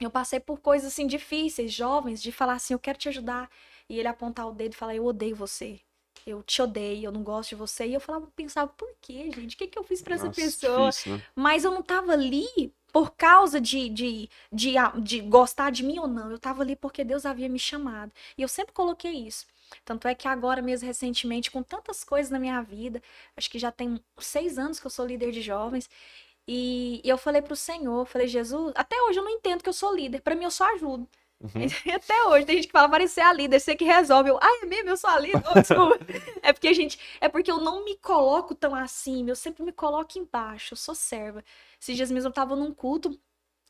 eu 0.00 0.10
passei 0.10 0.40
por 0.40 0.60
coisas 0.60 0.92
assim 0.92 1.06
difíceis, 1.06 1.72
jovens, 1.72 2.20
de 2.20 2.32
falar 2.32 2.54
assim, 2.54 2.74
eu 2.74 2.78
quero 2.78 2.98
te 2.98 3.08
ajudar 3.08 3.48
e 3.94 3.98
ele 3.98 4.08
apontar 4.08 4.48
o 4.48 4.52
dedo 4.52 4.72
e 4.72 4.76
falar: 4.76 4.94
Eu 4.94 5.04
odeio 5.06 5.36
você. 5.36 5.80
Eu 6.26 6.42
te 6.42 6.62
odeio, 6.62 7.06
eu 7.06 7.12
não 7.12 7.22
gosto 7.22 7.50
de 7.50 7.54
você. 7.54 7.86
E 7.86 7.92
eu 7.92 8.00
falava, 8.00 8.26
pensava, 8.34 8.72
por 8.72 8.88
quê, 9.00 9.30
gente? 9.34 9.56
O 9.56 9.58
que, 9.58 9.66
que 9.66 9.78
eu 9.78 9.84
fiz 9.84 10.00
para 10.00 10.14
essa 10.14 10.30
pessoa? 10.30 10.88
Difícil, 10.88 11.16
né? 11.16 11.22
Mas 11.34 11.64
eu 11.64 11.70
não 11.70 11.82
tava 11.82 12.12
ali 12.12 12.72
por 12.90 13.10
causa 13.10 13.60
de, 13.60 13.90
de, 13.90 14.30
de, 14.50 14.74
de 15.02 15.20
gostar 15.20 15.70
de 15.70 15.82
mim 15.82 15.98
ou 15.98 16.06
não. 16.06 16.30
Eu 16.30 16.38
tava 16.38 16.62
ali 16.62 16.76
porque 16.76 17.04
Deus 17.04 17.26
havia 17.26 17.48
me 17.48 17.58
chamado. 17.58 18.10
E 18.38 18.42
eu 18.42 18.48
sempre 18.48 18.72
coloquei 18.72 19.12
isso. 19.12 19.44
Tanto 19.84 20.08
é 20.08 20.14
que 20.14 20.26
agora, 20.26 20.62
mesmo 20.62 20.86
recentemente, 20.86 21.50
com 21.50 21.62
tantas 21.62 22.02
coisas 22.04 22.30
na 22.30 22.38
minha 22.38 22.62
vida, 22.62 23.02
acho 23.36 23.50
que 23.50 23.58
já 23.58 23.70
tem 23.70 24.00
seis 24.18 24.58
anos 24.58 24.80
que 24.80 24.86
eu 24.86 24.90
sou 24.90 25.04
líder 25.04 25.30
de 25.30 25.42
jovens, 25.42 25.90
e, 26.46 27.00
eu 27.04 27.16
falei 27.16 27.40
pro 27.42 27.56
Senhor, 27.56 28.04
falei, 28.06 28.28
Jesus, 28.28 28.72
até 28.76 29.00
hoje 29.02 29.18
eu 29.18 29.24
não 29.24 29.30
entendo 29.30 29.62
que 29.62 29.68
eu 29.68 29.72
sou 29.72 29.94
líder, 29.94 30.20
para 30.20 30.34
mim 30.34 30.44
eu 30.44 30.50
só 30.50 30.72
ajudo. 30.74 31.08
Uhum. 31.44 31.66
Até 31.94 32.24
hoje 32.24 32.46
tem 32.46 32.56
gente 32.56 32.66
que 32.68 32.72
fala, 32.72 32.88
parecer 32.88 33.20
a 33.20 33.32
líder, 33.32 33.60
você 33.60 33.76
que 33.76 33.84
resolve. 33.84 34.30
Eu, 34.30 34.38
ah, 34.40 34.60
é 34.62 34.66
mesmo, 34.66 34.88
eu 34.88 34.96
sou 34.96 35.10
a 35.10 35.18
líder. 35.18 35.42
Desculpa. 35.54 35.98
é 36.42 36.52
porque 36.52 36.68
a 36.68 36.72
gente. 36.72 36.98
É 37.20 37.28
porque 37.28 37.50
eu 37.50 37.58
não 37.60 37.84
me 37.84 37.96
coloco 37.98 38.54
tão 38.54 38.74
acima, 38.74 39.30
eu 39.30 39.36
sempre 39.36 39.62
me 39.62 39.72
coloco 39.72 40.18
embaixo, 40.18 40.72
eu 40.72 40.76
sou 40.78 40.94
serva. 40.94 41.44
Esses 41.80 41.96
dias 41.96 42.10
mesmo 42.10 42.28
eu 42.30 42.32
tava 42.32 42.56
num 42.56 42.72
culto 42.72 43.18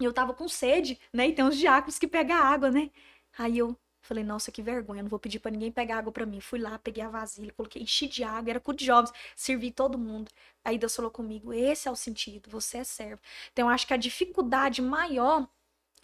e 0.01 0.05
eu 0.05 0.12
tava 0.12 0.35
com 0.35 0.49
sede, 0.49 0.99
né? 1.12 1.29
E 1.29 1.33
tem 1.35 1.45
uns 1.45 1.57
diáconos 1.57 1.99
que 1.99 2.07
pegam 2.07 2.37
água, 2.37 2.70
né? 2.70 2.91
Aí 3.39 3.59
eu 3.59 3.77
falei, 4.03 4.22
nossa, 4.22 4.53
que 4.53 4.62
vergonha, 4.62 5.03
não 5.03 5.09
vou 5.11 5.18
pedir 5.18 5.39
para 5.41 5.51
ninguém 5.51 5.72
pegar 5.72 5.99
água 5.99 6.12
para 6.12 6.27
mim. 6.27 6.41
Fui 6.41 6.59
lá, 6.61 6.79
peguei 6.79 7.03
a 7.03 7.09
vasilha, 7.09 7.53
coloquei, 7.55 7.83
enchi 7.83 8.07
de 8.07 8.22
água, 8.22 8.51
era 8.51 8.61
culto 8.61 8.81
de 8.81 8.87
jovens, 8.87 9.12
servi 9.35 9.70
todo 9.72 9.99
mundo. 9.99 10.31
Aí 10.64 10.79
Deus 10.79 10.95
falou 10.95 11.11
comigo, 11.11 11.53
esse 11.53 11.89
é 11.89 11.91
o 11.91 11.97
sentido, 11.97 12.51
você 12.51 12.79
é 12.79 12.85
servo. 12.85 13.20
Então 13.53 13.68
eu 13.68 13.75
acho 13.75 13.87
que 13.87 13.95
a 13.95 13.97
dificuldade 13.97 14.83
maior 14.83 15.49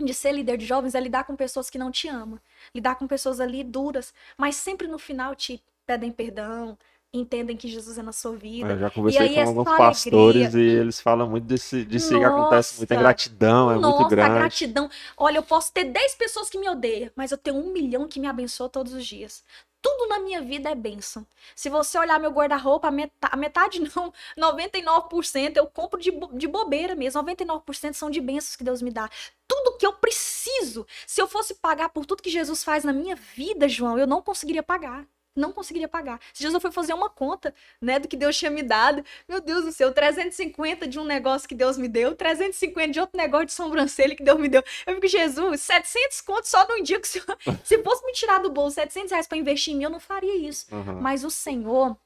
de 0.05 0.15
ser 0.15 0.33
líder 0.33 0.57
de 0.57 0.67
jovens 0.67 0.95
é 0.95 1.01
lidar 1.01 1.25
com 1.25 1.37
pessoas 1.37 1.71
que 1.71 1.79
não 1.79 1.91
te 1.91 2.09
amam, 2.09 2.39
lidar 2.75 2.97
com 2.97 3.07
pessoas 3.07 3.41
ali 3.41 3.63
duras, 3.65 4.13
mas 4.37 4.57
sempre 4.57 4.87
no 4.87 4.99
final 4.99 5.35
te 5.35 5.63
pedem 5.87 6.13
perdão, 6.13 6.79
entendem 7.13 7.57
que 7.57 7.69
Jesus 7.69 7.99
é 7.99 8.03
na 8.03 8.13
sua 8.13 8.37
vida. 8.37 8.69
Eu 8.69 8.79
já 8.79 8.91
conversei 8.91 9.35
com 9.35 9.41
alguns 9.41 9.77
pastores 9.77 10.55
e 10.55 10.61
eles 10.61 11.01
falam 11.01 11.29
muito 11.29 11.45
desse, 11.45 11.85
disso 11.85 12.17
que 12.17 12.25
acontece, 12.25 12.79
muita 12.79 12.95
gratidão, 12.95 13.71
é 13.71 13.75
nossa, 13.77 13.99
muito 13.99 14.11
grande. 14.11 14.39
gratidão. 14.39 14.89
Olha, 15.17 15.39
eu 15.39 15.43
posso 15.43 15.73
ter 15.73 15.85
10 15.85 16.15
pessoas 16.15 16.49
que 16.49 16.59
me 16.59 16.69
odeiam, 16.69 17.11
mas 17.17 17.33
eu 17.33 17.39
tenho 17.39 17.57
um 17.57 17.73
milhão 17.73 18.07
que 18.07 18.21
me 18.21 18.29
abençoa 18.29 18.69
todos 18.69 18.93
os 18.93 19.05
dias. 19.05 19.43
Tudo 19.83 20.09
na 20.09 20.19
minha 20.19 20.41
vida 20.43 20.71
é 20.71 20.75
bênção. 20.75 21.27
Se 21.55 21.69
você 21.69 21.99
olhar 21.99 22.19
meu 22.19 22.31
guarda-roupa, 22.31 22.89
a 22.89 22.91
metade, 22.91 23.33
a 23.33 23.37
metade 23.37 23.81
não, 23.97 24.13
99% 24.39 25.57
eu 25.57 25.67
compro 25.67 26.01
de, 26.01 26.11
de 26.33 26.47
bobeira 26.47 26.95
mesmo. 26.95 27.23
99% 27.23 27.93
são 27.95 28.11
de 28.11 28.21
bênçãos 28.21 28.57
que 28.57 28.65
Deus 28.65 28.83
me 28.83 28.91
dá. 28.91 29.09
Tudo 29.49 29.77
que 29.79 29.87
eu 29.87 29.93
preciso. 29.93 30.87
Se 31.07 31.21
eu 31.21 31.27
fosse 31.29 31.55
pagar 31.55 31.89
por 31.91 32.07
tudo 32.07 32.23
que 32.23 32.31
Jesus 32.31 32.63
faz 32.63 32.85
na 32.85 32.93
minha 32.93 33.17
vida, 33.17 33.69
João, 33.69 33.99
eu 33.99 34.07
não 34.07 34.23
conseguiria 34.23 34.63
pagar 34.63 35.07
não 35.35 35.53
conseguiria 35.53 35.89
pagar. 35.89 36.21
Se 36.33 36.43
Jesus 36.43 36.61
foi 36.61 36.71
fazer 36.71 36.93
uma 36.93 37.09
conta, 37.09 37.55
né, 37.81 37.99
do 37.99 38.09
que 38.09 38.17
Deus 38.17 38.37
tinha 38.37 38.51
me 38.51 38.63
dado, 38.63 39.05
meu 39.29 39.41
Deus 39.41 39.65
do 39.65 39.73
céu, 39.73 39.93
350 39.93 40.87
de 40.87 40.99
um 40.99 41.05
negócio 41.05 41.49
que 41.49 41.55
Deus 41.55 41.79
me 41.79 41.89
deu, 41.89 42.15
350 42.15 42.93
de 42.93 43.01
outro 43.01 43.17
negócio 43.17 43.47
de 43.47 43.53
sobrancelha 43.53 44.17
que 44.17 44.23
Deus 44.23 44.39
me 44.39 44.49
deu. 44.49 44.63
Eu 44.87 44.95
fico, 44.95 45.07
Jesus, 45.07 45.61
700 45.61 46.21
contos 46.21 46.51
só 46.51 46.67
num 46.69 46.83
dia 46.83 47.01
que 47.01 47.09
se, 47.09 47.21
se 47.65 47.83
fosse 47.83 48.05
me 48.05 48.13
tirar 48.13 48.39
do 48.39 48.51
bolso 48.51 48.75
700 48.75 49.11
reais 49.11 49.27
para 49.27 49.39
investir 49.39 49.75
em 49.75 49.79
mim, 49.79 49.85
eu 49.85 49.91
não 49.91 50.01
faria 50.01 50.37
isso. 50.37 50.67
Uhum. 50.75 51.01
Mas 51.01 51.25
o 51.25 51.31
Senhor, 51.31 51.97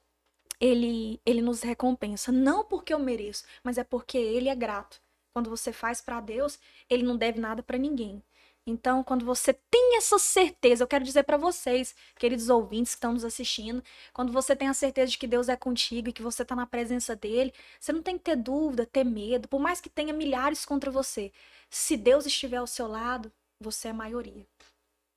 ele, 0.61 1.21
ele 1.25 1.43
nos 1.43 1.63
recompensa, 1.63 2.31
não 2.31 2.65
porque 2.65 2.93
eu 2.93 2.99
mereço, 2.99 3.45
mas 3.63 3.79
é 3.79 3.85
porque 3.85 4.19
ele 4.19 4.49
é 4.49 4.55
grato. 4.55 5.03
Quando 5.33 5.51
você 5.51 5.73
faz 5.73 6.01
para 6.01 6.21
Deus, 6.21 6.61
ele 6.89 7.03
não 7.03 7.17
deve 7.17 7.41
nada 7.41 7.63
para 7.63 7.77
ninguém. 7.77 8.23
Então, 8.67 9.05
quando 9.05 9.27
você 9.27 9.53
tem 9.53 9.99
essa 9.99 10.19
certeza, 10.19 10.83
eu 10.83 10.89
quero 10.89 11.05
dizer 11.05 11.23
para 11.25 11.37
vocês, 11.37 11.95
queridos 12.17 12.49
ouvintes 12.49 12.95
que 12.95 12.97
estão 12.97 13.13
nos 13.13 13.25
assistindo, 13.25 13.83
quando 14.13 14.33
você 14.33 14.57
tem 14.57 14.69
a 14.69 14.75
certeza 14.75 15.11
de 15.11 15.19
que 15.19 15.27
Deus 15.27 15.51
é 15.51 15.57
contigo 15.57 16.09
e 16.09 16.13
que 16.13 16.23
você 16.23 16.43
está 16.43 16.57
na 16.57 16.67
presença 16.67 17.15
dele, 17.15 17.53
você 17.79 17.93
não 17.93 18.03
tem 18.03 18.17
que 18.17 18.25
ter 18.25 18.37
dúvida, 18.37 18.87
ter 18.87 19.05
medo, 19.05 19.49
por 19.49 19.61
mais 19.61 19.83
que 19.83 19.91
tenha 19.91 20.15
milhares 20.15 20.65
contra 20.65 20.91
você. 20.91 21.31
Se 21.69 21.95
Deus 21.95 22.25
estiver 22.25 22.57
ao 22.57 22.67
seu 22.67 22.87
lado, 22.87 23.31
você 23.61 23.89
é 23.89 23.91
a 23.91 23.95
maioria. 23.95 24.47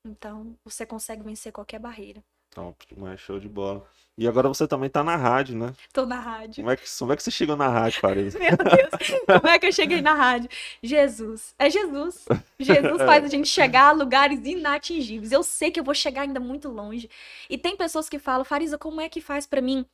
Então, 0.06 0.58
você 0.66 0.86
consegue 0.86 1.24
vencer 1.24 1.54
qualquer 1.54 1.80
barreira. 1.80 2.22
Top, 2.50 2.86
mas 2.98 3.20
show 3.20 3.40
de 3.40 3.48
bola. 3.48 3.90
E 4.18 4.28
agora 4.28 4.48
você 4.48 4.68
também 4.68 4.90
tá 4.90 5.04
na 5.04 5.16
rádio, 5.16 5.56
né? 5.56 5.74
Tô 5.94 6.04
na 6.04 6.20
rádio. 6.20 6.64
Como 6.64 6.72
é 6.72 6.76
que, 6.76 6.84
como 6.98 7.14
é 7.14 7.16
que 7.16 7.22
você 7.22 7.30
chegou 7.30 7.56
na 7.56 7.68
rádio, 7.68 8.02
Paris? 8.02 8.34
Meu 8.40 8.58
Deus, 8.58 9.22
como 9.28 9.48
é 9.48 9.60
que 9.60 9.68
eu 9.68 9.72
cheguei 9.72 10.02
na 10.02 10.16
rádio? 10.16 10.50
Jesus. 10.82 11.54
É 11.60 11.70
Jesus. 11.70 12.26
Jesus 12.60 13.02
faz 13.06 13.24
a 13.24 13.28
gente 13.28 13.48
chegar 13.48 13.90
a 13.90 13.92
lugares 13.92 14.40
inatingíveis. 14.44 15.32
Eu 15.32 15.44
sei 15.44 15.70
que 15.70 15.80
eu 15.80 15.84
vou 15.84 15.94
chegar 15.94 16.24
ainda 16.24 16.40
muito 16.40 16.68
longe. 16.68 17.08
E 17.48 17.60
tem 17.60 17.78
pessoas 17.78 18.10
que 18.10 18.18
falam, 18.18 18.44
Farisa, 18.44 18.76
como 18.76 19.00
é 19.00 19.08
que 19.08 19.22
faz 19.22 19.46
para 19.46 19.62
mim 19.62 19.86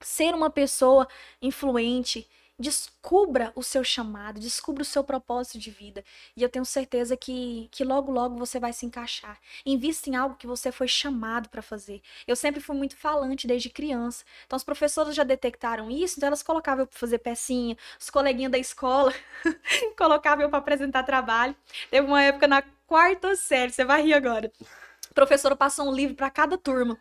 ser 0.00 0.34
uma 0.34 0.50
pessoa 0.50 1.08
influente, 1.42 2.28
descubra 2.58 3.52
o 3.54 3.62
seu 3.62 3.82
chamado, 3.82 4.40
descubra 4.40 4.82
o 4.82 4.84
seu 4.84 5.02
propósito 5.02 5.58
de 5.58 5.70
vida. 5.70 6.04
E 6.36 6.42
eu 6.42 6.48
tenho 6.48 6.64
certeza 6.64 7.16
que, 7.16 7.68
que 7.70 7.84
logo, 7.84 8.12
logo 8.12 8.36
você 8.36 8.60
vai 8.60 8.72
se 8.72 8.86
encaixar. 8.86 9.38
Invista 9.66 10.08
em 10.08 10.16
algo 10.16 10.36
que 10.36 10.46
você 10.46 10.70
foi 10.70 10.86
chamado 10.88 11.48
para 11.48 11.62
fazer. 11.62 12.00
Eu 12.26 12.36
sempre 12.36 12.60
fui 12.60 12.76
muito 12.76 12.96
falante 12.96 13.46
desde 13.46 13.68
criança. 13.70 14.24
Então, 14.46 14.56
as 14.56 14.64
professoras 14.64 15.14
já 15.14 15.24
detectaram 15.24 15.90
isso, 15.90 16.16
então 16.16 16.28
elas 16.28 16.42
colocavam 16.42 16.82
eu 16.82 16.86
para 16.86 16.98
fazer 16.98 17.18
pecinha, 17.18 17.76
os 17.98 18.10
coleguinhas 18.10 18.52
da 18.52 18.58
escola 18.58 19.12
colocavam 19.98 20.44
eu 20.44 20.50
para 20.50 20.58
apresentar 20.58 21.02
trabalho. 21.02 21.56
Teve 21.90 22.06
uma 22.06 22.22
época 22.22 22.46
na 22.46 22.62
quarta 22.86 23.34
série, 23.36 23.72
você 23.72 23.84
vai 23.84 24.02
rir 24.02 24.14
agora. 24.14 24.52
A 25.10 25.14
professora 25.14 25.54
passou 25.54 25.88
um 25.88 25.92
livro 25.92 26.14
para 26.14 26.30
cada 26.30 26.58
turma. 26.58 26.98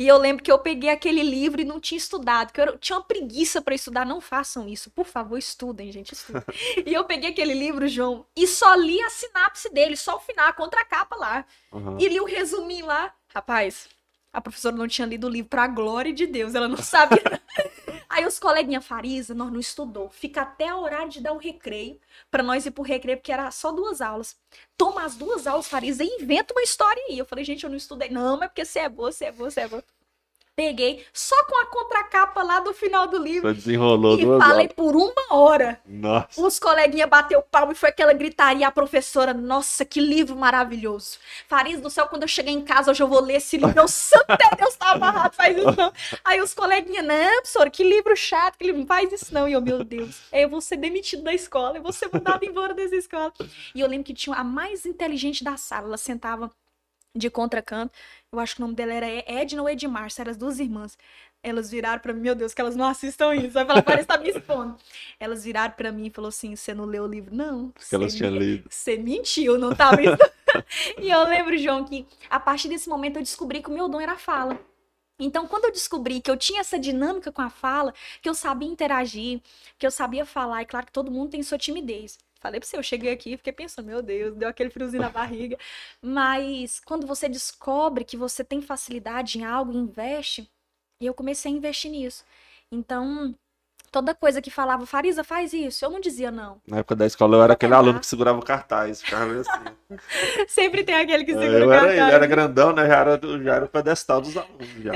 E 0.00 0.08
eu 0.08 0.16
lembro 0.16 0.42
que 0.42 0.50
eu 0.50 0.58
peguei 0.58 0.88
aquele 0.88 1.22
livro 1.22 1.60
e 1.60 1.64
não 1.64 1.78
tinha 1.78 1.98
estudado, 1.98 2.54
que 2.54 2.58
eu 2.58 2.78
tinha 2.78 2.96
uma 2.96 3.04
preguiça 3.04 3.60
para 3.60 3.74
estudar. 3.74 4.06
Não 4.06 4.18
façam 4.18 4.66
isso, 4.66 4.90
por 4.90 5.04
favor, 5.04 5.36
estudem, 5.36 5.92
gente, 5.92 6.14
estudem. 6.14 6.42
e 6.86 6.94
eu 6.94 7.04
peguei 7.04 7.28
aquele 7.28 7.52
livro, 7.52 7.86
João, 7.86 8.24
e 8.34 8.46
só 8.46 8.74
li 8.76 8.98
a 9.02 9.10
sinapse 9.10 9.70
dele, 9.70 9.98
só 9.98 10.16
o 10.16 10.20
final, 10.20 10.48
a 10.48 10.54
contracapa 10.54 11.14
lá. 11.16 11.44
Uhum. 11.70 11.98
E 12.00 12.08
li 12.08 12.18
o 12.18 12.24
resuminho 12.24 12.86
lá. 12.86 13.12
Rapaz, 13.28 13.90
a 14.32 14.40
professora 14.40 14.74
não 14.74 14.88
tinha 14.88 15.06
lido 15.06 15.26
o 15.26 15.30
livro 15.30 15.50
pra 15.50 15.66
glória 15.66 16.14
de 16.14 16.26
Deus, 16.26 16.54
ela 16.54 16.66
não 16.66 16.78
sabia. 16.78 17.20
Aí 18.10 18.26
os 18.26 18.40
coleguinha 18.40 18.80
Farisa, 18.80 19.34
nós 19.34 19.52
não 19.52 19.60
estudou. 19.60 20.10
Fica 20.10 20.42
até 20.42 20.68
a 20.68 20.76
horário 20.76 21.08
de 21.08 21.20
dar 21.20 21.32
o 21.32 21.38
recreio, 21.38 22.00
para 22.30 22.42
nós 22.42 22.66
ir 22.66 22.72
pro 22.72 22.82
recreio, 22.82 23.18
porque 23.18 23.32
era 23.32 23.50
só 23.52 23.70
duas 23.70 24.00
aulas. 24.00 24.36
Toma 24.76 25.04
as 25.04 25.14
duas 25.14 25.46
aulas, 25.46 25.68
Farisa, 25.68 26.02
e 26.02 26.08
inventa 26.20 26.52
uma 26.52 26.62
história 26.62 27.00
aí. 27.08 27.16
Eu 27.18 27.24
falei, 27.24 27.44
gente, 27.44 27.62
eu 27.64 27.70
não 27.70 27.76
estudei. 27.76 28.10
Não, 28.10 28.36
mas 28.36 28.48
porque 28.48 28.64
você 28.64 28.80
é 28.80 28.88
boa, 28.88 29.12
você 29.12 29.26
é 29.26 29.32
boa, 29.32 29.50
você 29.50 29.60
é 29.60 29.68
boa. 29.68 29.84
Peguei 30.60 31.02
só 31.10 31.34
com 31.46 31.56
a 31.56 31.66
contracapa 31.68 32.42
lá 32.42 32.60
do 32.60 32.74
final 32.74 33.06
do 33.06 33.16
livro. 33.16 33.54
Desenrolou 33.54 34.18
e 34.18 34.26
falei 34.26 34.66
horas. 34.66 34.72
por 34.74 34.94
uma 34.94 35.34
hora. 35.34 35.80
Nossa. 35.86 36.38
Os 36.38 36.58
coleguinhas 36.58 37.08
bateu 37.08 37.40
palmo 37.40 37.72
e 37.72 37.74
foi 37.74 37.88
aquela 37.88 38.12
gritaria. 38.12 38.68
A 38.68 38.70
professora, 38.70 39.32
nossa, 39.32 39.86
que 39.86 39.98
livro 39.98 40.36
maravilhoso. 40.36 41.16
Fariz 41.48 41.80
do 41.80 41.88
céu, 41.88 42.06
quando 42.08 42.24
eu 42.24 42.28
cheguei 42.28 42.52
em 42.52 42.60
casa, 42.60 42.90
hoje 42.90 43.02
eu 43.02 43.08
vou 43.08 43.22
ler 43.22 43.36
esse 43.36 43.56
livro. 43.56 43.74
Meu 43.74 43.88
santo 43.88 44.26
Deus, 44.58 44.76
tá 44.76 44.90
amarrado, 44.90 45.34
faz 45.34 45.56
isso 45.56 45.74
não. 45.74 45.92
Aí 46.22 46.42
os 46.42 46.52
coleguinhas, 46.52 47.06
não, 47.06 47.36
professora, 47.36 47.70
que 47.70 47.82
livro 47.82 48.14
chato, 48.14 48.58
que 48.58 48.64
livro, 48.66 48.80
não 48.80 48.86
faz 48.86 49.10
isso 49.10 49.32
não. 49.32 49.48
E 49.48 49.54
eu, 49.54 49.62
meu 49.62 49.82
Deus, 49.82 50.20
eu 50.30 50.46
vou 50.50 50.60
ser 50.60 50.76
demitido 50.76 51.22
da 51.22 51.32
escola, 51.32 51.78
eu 51.78 51.82
vou 51.82 51.92
ser 51.92 52.10
mandado 52.12 52.44
embora 52.44 52.74
dessa 52.74 52.96
escola. 52.96 53.32
E 53.74 53.80
eu 53.80 53.88
lembro 53.88 54.04
que 54.04 54.12
tinha 54.12 54.36
a 54.36 54.44
mais 54.44 54.84
inteligente 54.84 55.42
da 55.42 55.56
sala, 55.56 55.86
ela 55.86 55.96
sentava 55.96 56.52
de 57.14 57.28
contracanto. 57.30 57.92
Eu 58.32 58.38
acho 58.38 58.54
que 58.54 58.62
o 58.62 58.64
nome 58.64 58.74
dela 58.74 58.92
era 58.92 59.06
Edna 59.06 59.62
ou 59.62 59.68
Edmar, 59.68 60.08
eram 60.18 60.30
as 60.30 60.36
duas 60.36 60.58
irmãs. 60.58 60.96
Elas 61.42 61.70
viraram 61.70 62.00
para 62.00 62.12
mim, 62.12 62.20
meu 62.20 62.34
Deus, 62.34 62.52
que 62.52 62.60
elas 62.60 62.76
não 62.76 62.84
assistam 62.86 63.34
isso. 63.34 63.50
Vai 63.50 63.64
falar, 63.64 63.82
parece 63.82 64.06
que 64.06 64.14
tá 64.14 64.18
me 64.18 64.28
expondo. 64.28 64.76
Elas 65.18 65.42
viraram 65.42 65.72
para 65.72 65.90
mim 65.90 66.06
e 66.06 66.10
falou 66.10 66.28
assim: 66.28 66.54
você 66.54 66.74
não 66.74 66.84
leu 66.84 67.04
o 67.04 67.06
livro? 67.06 67.34
Não. 67.34 67.72
Que 67.88 67.94
elas 67.94 68.14
tinham 68.14 68.36
lido. 68.36 68.68
Você 68.70 68.98
mentiu, 68.98 69.58
não 69.58 69.74
tava 69.74 70.02
isso. 70.02 70.18
e 71.00 71.10
eu 71.10 71.24
lembro, 71.24 71.56
João, 71.56 71.84
que 71.84 72.06
a 72.28 72.38
partir 72.38 72.68
desse 72.68 72.88
momento 72.88 73.16
eu 73.16 73.22
descobri 73.22 73.62
que 73.62 73.70
o 73.70 73.72
meu 73.72 73.88
dom 73.88 74.00
era 74.00 74.12
a 74.12 74.18
fala. 74.18 74.60
Então, 75.18 75.46
quando 75.46 75.66
eu 75.66 75.72
descobri 75.72 76.20
que 76.20 76.30
eu 76.30 76.36
tinha 76.36 76.60
essa 76.60 76.78
dinâmica 76.78 77.30
com 77.30 77.42
a 77.42 77.50
fala, 77.50 77.92
que 78.22 78.28
eu 78.28 78.34
sabia 78.34 78.68
interagir, 78.68 79.40
que 79.78 79.86
eu 79.86 79.90
sabia 79.90 80.24
falar, 80.24 80.62
e 80.62 80.66
claro 80.66 80.86
que 80.86 80.92
todo 80.92 81.10
mundo 81.10 81.30
tem 81.30 81.42
sua 81.42 81.58
timidez. 81.58 82.18
Falei 82.40 82.58
pra 82.58 82.66
você, 82.66 82.76
eu 82.78 82.82
cheguei 82.82 83.12
aqui 83.12 83.34
e 83.34 83.36
fiquei 83.36 83.52
pensando, 83.52 83.86
meu 83.86 84.00
Deus, 84.00 84.34
deu 84.34 84.48
aquele 84.48 84.70
friozinho 84.70 85.02
na 85.02 85.10
barriga. 85.10 85.58
Mas 86.00 86.80
quando 86.80 87.06
você 87.06 87.28
descobre 87.28 88.02
que 88.02 88.16
você 88.16 88.42
tem 88.42 88.62
facilidade 88.62 89.38
em 89.38 89.44
algo 89.44 89.72
investe, 89.72 90.48
e 91.00 91.06
eu 91.06 91.14
comecei 91.14 91.52
a 91.52 91.54
investir 91.54 91.90
nisso. 91.90 92.24
Então, 92.72 93.34
toda 93.90 94.14
coisa 94.14 94.40
que 94.40 94.50
falava, 94.50 94.86
Farisa, 94.86 95.22
faz 95.22 95.52
isso, 95.52 95.84
eu 95.84 95.90
não 95.90 96.00
dizia 96.00 96.30
não. 96.30 96.62
Na 96.66 96.78
época 96.78 96.96
da 96.96 97.06
escola 97.06 97.36
eu 97.36 97.42
era 97.42 97.52
aquele 97.52 97.74
aluno 97.74 98.00
que 98.00 98.06
segurava 98.06 98.38
o 98.38 98.44
cartaz, 98.44 99.02
ficava 99.02 99.32
assim. 99.38 99.98
Sempre 100.48 100.82
tem 100.82 100.94
aquele 100.94 101.24
que 101.24 101.32
segura 101.32 101.58
eu 101.58 101.66
o 101.66 101.70
cartaz. 101.70 101.92
Era, 101.92 102.06
ele 102.06 102.14
era 102.14 102.26
grandão, 102.26 102.72
né? 102.72 102.86
Já 102.86 102.96
era, 102.96 103.20
já 103.42 103.54
era 103.54 103.64
o 103.66 103.68
pedestal 103.68 104.20
dos 104.22 104.34
alunos, 104.34 104.68
já. 104.82 104.92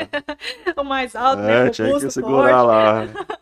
o 0.80 0.84
mais 0.84 1.14
alto, 1.14 1.42
é, 1.42 1.64
né? 1.64 1.70
tinha 1.70 1.92
que 1.98 2.10
segurar 2.10 2.62
forte. 2.62 3.14
lá. 3.16 3.36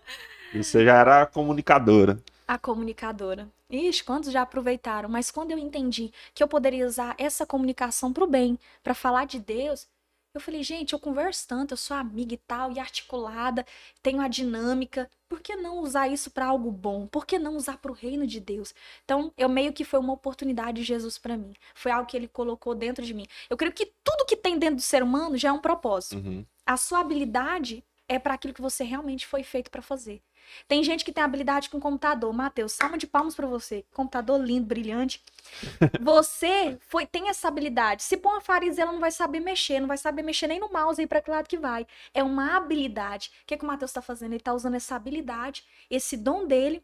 Você 0.54 0.84
já 0.84 0.96
era 0.96 1.26
comunicadora 1.26 2.18
a 2.52 2.58
comunicadora. 2.58 3.50
Ixi, 3.70 4.04
quantos 4.04 4.30
já 4.30 4.42
aproveitaram? 4.42 5.08
Mas 5.08 5.30
quando 5.30 5.52
eu 5.52 5.58
entendi 5.58 6.12
que 6.34 6.42
eu 6.42 6.48
poderia 6.48 6.86
usar 6.86 7.14
essa 7.16 7.46
comunicação 7.46 8.12
para 8.12 8.24
o 8.24 8.26
bem, 8.26 8.58
para 8.82 8.92
falar 8.92 9.24
de 9.24 9.40
Deus, 9.40 9.88
eu 10.34 10.40
falei, 10.40 10.62
gente, 10.62 10.92
eu 10.92 10.98
converso 10.98 11.48
tanto, 11.48 11.72
eu 11.72 11.78
sou 11.78 11.96
amiga 11.96 12.34
e 12.34 12.36
tal, 12.36 12.70
e 12.70 12.78
articulada, 12.78 13.64
tenho 14.02 14.20
a 14.20 14.28
dinâmica. 14.28 15.10
Por 15.30 15.40
que 15.40 15.56
não 15.56 15.78
usar 15.78 16.08
isso 16.08 16.30
para 16.30 16.44
algo 16.44 16.70
bom? 16.70 17.06
Por 17.06 17.24
que 17.24 17.38
não 17.38 17.56
usar 17.56 17.78
para 17.78 17.90
o 17.90 17.94
reino 17.94 18.26
de 18.26 18.38
Deus? 18.38 18.74
Então, 19.02 19.32
eu 19.38 19.48
meio 19.48 19.72
que 19.72 19.82
foi 19.82 19.98
uma 19.98 20.12
oportunidade 20.12 20.82
de 20.82 20.84
Jesus 20.84 21.16
para 21.16 21.38
mim. 21.38 21.54
Foi 21.74 21.90
algo 21.90 22.06
que 22.06 22.16
ele 22.18 22.28
colocou 22.28 22.74
dentro 22.74 23.02
de 23.02 23.14
mim. 23.14 23.26
Eu 23.48 23.56
creio 23.56 23.72
que 23.72 23.94
tudo 24.04 24.26
que 24.26 24.36
tem 24.36 24.58
dentro 24.58 24.76
do 24.76 24.82
ser 24.82 25.02
humano 25.02 25.38
já 25.38 25.48
é 25.48 25.52
um 25.52 25.58
propósito. 25.58 26.16
Uhum. 26.16 26.44
A 26.66 26.76
sua 26.76 27.00
habilidade 27.00 27.82
é 28.06 28.18
para 28.18 28.34
aquilo 28.34 28.52
que 28.52 28.60
você 28.60 28.84
realmente 28.84 29.26
foi 29.26 29.42
feito 29.42 29.70
para 29.70 29.80
fazer. 29.80 30.20
Tem 30.68 30.82
gente 30.82 31.04
que 31.04 31.12
tem 31.12 31.22
habilidade 31.22 31.70
com 31.70 31.80
computador. 31.80 32.32
Matheus, 32.32 32.72
salma 32.72 32.98
de 32.98 33.06
palmas 33.06 33.34
para 33.34 33.46
você. 33.46 33.84
Computador 33.92 34.40
lindo, 34.42 34.66
brilhante. 34.66 35.22
Você 36.00 36.78
foi 36.88 37.06
tem 37.06 37.28
essa 37.28 37.48
habilidade. 37.48 38.02
Se 38.02 38.16
pôr 38.16 38.30
uma 38.30 38.40
farisa, 38.40 38.82
ela 38.82 38.92
não 38.92 39.00
vai 39.00 39.10
saber 39.10 39.40
mexer, 39.40 39.80
não 39.80 39.88
vai 39.88 39.98
saber 39.98 40.22
mexer 40.22 40.46
nem 40.46 40.60
no 40.60 40.70
mouse 40.70 41.00
aí 41.00 41.06
para 41.06 41.20
que 41.20 41.30
lado 41.30 41.48
que 41.48 41.58
vai. 41.58 41.86
É 42.14 42.22
uma 42.22 42.56
habilidade. 42.56 43.30
O 43.42 43.46
que, 43.46 43.56
que 43.56 43.64
o 43.64 43.66
Matheus 43.66 43.90
está 43.90 44.00
fazendo? 44.00 44.32
Ele 44.32 44.36
está 44.36 44.52
usando 44.52 44.74
essa 44.74 44.94
habilidade, 44.94 45.64
esse 45.90 46.16
dom 46.16 46.46
dele, 46.46 46.82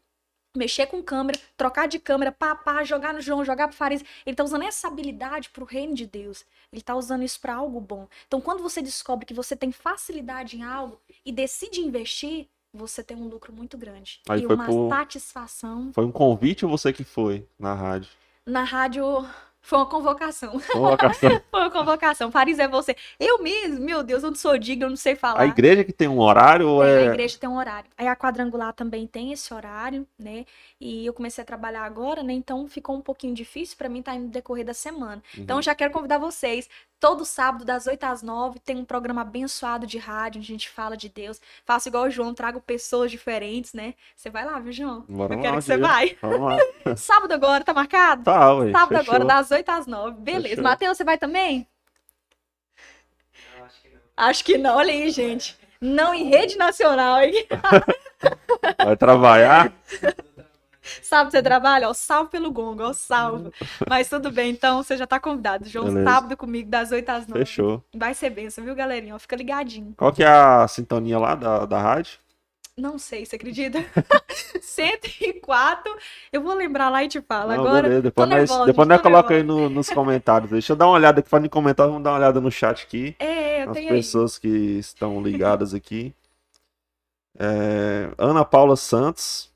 mexer 0.55 0.87
com 0.87 1.03
câmera, 1.03 1.39
trocar 1.55 1.87
de 1.87 1.99
câmera, 1.99 2.31
papá, 2.31 2.83
jogar 2.83 3.13
no 3.13 3.21
João, 3.21 3.45
jogar 3.45 3.67
pro 3.67 3.77
Faris. 3.77 4.03
Ele 4.25 4.35
tá 4.35 4.43
usando 4.43 4.63
essa 4.63 4.87
habilidade 4.87 5.49
pro 5.49 5.65
reino 5.65 5.93
de 5.93 6.05
Deus. 6.05 6.45
Ele 6.71 6.81
tá 6.81 6.95
usando 6.95 7.23
isso 7.23 7.39
para 7.39 7.55
algo 7.55 7.79
bom. 7.79 8.07
Então, 8.27 8.41
quando 8.41 8.61
você 8.61 8.81
descobre 8.81 9.25
que 9.25 9.33
você 9.33 9.55
tem 9.55 9.71
facilidade 9.71 10.57
em 10.57 10.63
algo 10.63 10.99
e 11.25 11.31
decide 11.31 11.81
investir, 11.81 12.47
você 12.73 13.03
tem 13.03 13.17
um 13.17 13.27
lucro 13.27 13.51
muito 13.53 13.77
grande. 13.77 14.19
Aí 14.29 14.43
e 14.43 14.45
foi 14.45 14.55
uma 14.55 14.65
por- 14.65 14.89
satisfação. 14.89 15.91
Foi 15.93 16.05
um 16.05 16.11
convite 16.11 16.65
ou 16.65 16.71
você 16.71 16.93
que 16.93 17.03
foi 17.03 17.45
na 17.57 17.73
rádio? 17.73 18.09
Na 18.45 18.63
rádio 18.63 19.03
foi 19.61 19.77
uma 19.77 19.85
convocação. 19.85 20.59
Colocação. 20.71 21.29
Foi 21.51 21.59
uma 21.59 21.69
convocação. 21.69 22.31
Faris 22.31 22.57
é 22.59 22.67
você. 22.67 22.95
Eu 23.19 23.43
mesmo, 23.43 23.83
meu 23.83 24.01
Deus, 24.01 24.23
eu 24.23 24.29
não 24.31 24.35
sou 24.37 24.57
digna, 24.57 24.85
eu 24.85 24.89
não 24.89 24.95
sei 24.95 25.15
falar. 25.15 25.41
A 25.41 25.45
igreja 25.45 25.83
que 25.83 25.91
tem 25.91 26.07
um 26.07 26.17
horário 26.19 26.81
É, 26.81 27.03
é. 27.03 27.07
A 27.09 27.11
igreja 27.11 27.37
tem 27.37 27.49
um 27.49 27.57
horário. 27.57 27.89
Aí 27.97 28.07
a 28.07 28.15
quadrangular 28.15 28.73
também 28.73 29.05
tem 29.05 29.33
esse 29.33 29.53
horário, 29.53 30.07
né? 30.17 30.45
E 30.79 31.05
eu 31.05 31.13
comecei 31.13 31.41
a 31.41 31.45
trabalhar 31.45 31.83
agora, 31.83 32.23
né? 32.23 32.31
Então 32.33 32.67
ficou 32.69 32.95
um 32.95 33.01
pouquinho 33.01 33.35
difícil 33.35 33.77
para 33.77 33.89
mim 33.89 33.99
estar 33.99 34.17
no 34.17 34.29
decorrer 34.29 34.65
da 34.65 34.73
semana. 34.73 35.21
Então 35.37 35.57
Uhum. 35.57 35.61
já 35.61 35.75
quero 35.75 35.91
convidar 35.93 36.17
vocês. 36.17 36.69
Todo 36.99 37.23
sábado, 37.23 37.63
das 37.63 37.87
8 37.87 38.03
às 38.03 38.21
9, 38.21 38.59
tem 38.59 38.75
um 38.75 38.83
programa 38.83 39.21
abençoado 39.21 39.87
de 39.87 39.97
rádio, 39.97 40.39
onde 40.39 40.51
a 40.51 40.53
gente 40.53 40.69
fala 40.69 40.97
de 40.97 41.07
Deus. 41.07 41.39
Faço 41.63 41.87
igual 41.87 42.03
o 42.03 42.09
João, 42.09 42.33
trago 42.33 42.59
pessoas 42.59 43.09
diferentes, 43.09 43.73
né? 43.73 43.93
Você 44.13 44.29
vai 44.29 44.43
lá, 44.43 44.59
viu, 44.59 44.73
João? 44.73 45.05
Bora 45.07 45.33
eu 45.33 45.37
lá, 45.37 45.43
quero 45.43 45.57
que 45.57 45.61
você 45.61 45.77
dia. 45.77 45.87
vai. 45.87 46.17
Sábado 46.97 47.33
agora, 47.33 47.63
tá 47.63 47.73
marcado? 47.73 48.23
Tá, 48.23 48.53
ué. 48.55 48.71
Sábado 48.71 48.97
fechou. 48.97 49.15
agora, 49.15 49.25
das 49.25 49.49
8 49.49 49.69
às 49.69 49.87
9. 49.87 50.19
Beleza. 50.19 50.61
Matheus, 50.61 50.97
você 50.97 51.05
vai 51.05 51.17
também? 51.17 51.65
Acho 54.17 54.43
que 54.43 54.57
não, 54.57 54.75
olha 54.75 54.91
aí, 54.91 55.09
gente. 55.11 55.57
Não 55.79 56.13
em 56.13 56.25
rede 56.25 56.57
nacional, 56.57 57.21
hein? 57.21 57.47
Vai 58.83 58.97
trabalhar? 58.97 59.71
Sábado 61.01 61.31
você 61.31 61.41
trabalha? 61.41 61.89
Ó, 61.89 61.93
salve 61.93 62.29
pelo 62.31 62.51
gongo, 62.51 62.83
ó, 62.83 62.93
salve. 62.93 63.51
Mas 63.87 64.09
tudo 64.09 64.31
bem, 64.31 64.51
então 64.51 64.81
você 64.83 64.95
já 64.97 65.05
tá 65.07 65.19
convidado. 65.19 65.67
João, 65.67 65.85
Beleza. 65.85 66.03
sábado 66.09 66.37
comigo, 66.37 66.69
das 66.69 66.91
8 66.91 67.09
às 67.09 67.27
9. 67.27 67.39
Fechou. 67.39 67.83
Vai 67.95 68.13
ser 68.13 68.29
benção, 68.29 68.63
viu, 68.63 68.75
galerinha? 68.75 69.15
Ó, 69.15 69.19
Fica 69.19 69.35
ligadinho. 69.35 69.93
Qual 69.97 70.11
que 70.11 70.23
é 70.23 70.27
a 70.27 70.67
sintonia 70.67 71.17
lá 71.19 71.35
da, 71.35 71.65
da 71.65 71.79
rádio? 71.81 72.17
Não 72.77 72.97
sei, 72.97 73.25
você 73.25 73.35
acredita? 73.35 73.83
104. 74.61 75.97
Eu 76.31 76.41
vou 76.41 76.53
lembrar 76.53 76.89
lá 76.89 77.03
e 77.03 77.07
te 77.09 77.19
falo. 77.21 77.51
Não, 77.51 77.59
Agora, 77.59 77.81
beleza. 77.83 78.01
Depois 78.03 78.29
nós, 78.29 78.37
nervosa, 78.39 78.65
depois 78.65 78.87
nós 78.87 79.01
coloca 79.01 79.33
aí 79.33 79.43
no- 79.43 79.69
nos 79.69 79.89
comentários. 79.89 80.49
Deixa 80.51 80.71
eu 80.71 80.77
dar 80.77 80.85
uma 80.87 80.93
olhada 80.93 81.19
aqui. 81.19 81.29
Falando 81.29 81.45
em 81.47 81.49
comentários, 81.49 81.91
vamos 81.91 82.03
dar 82.05 82.11
uma 82.11 82.17
olhada 82.19 82.39
no 82.39 82.49
chat 82.49 82.83
aqui. 82.83 83.15
é, 83.19 83.63
eu 83.65 83.69
As 83.71 83.73
tenho 83.75 83.89
aí. 83.91 83.95
pessoas 83.97 84.37
que 84.37 84.47
estão 84.47 85.21
ligadas 85.21 85.73
aqui. 85.73 86.13
É, 87.37 88.09
Ana 88.17 88.43
Paula 88.45 88.75
Santos 88.75 89.48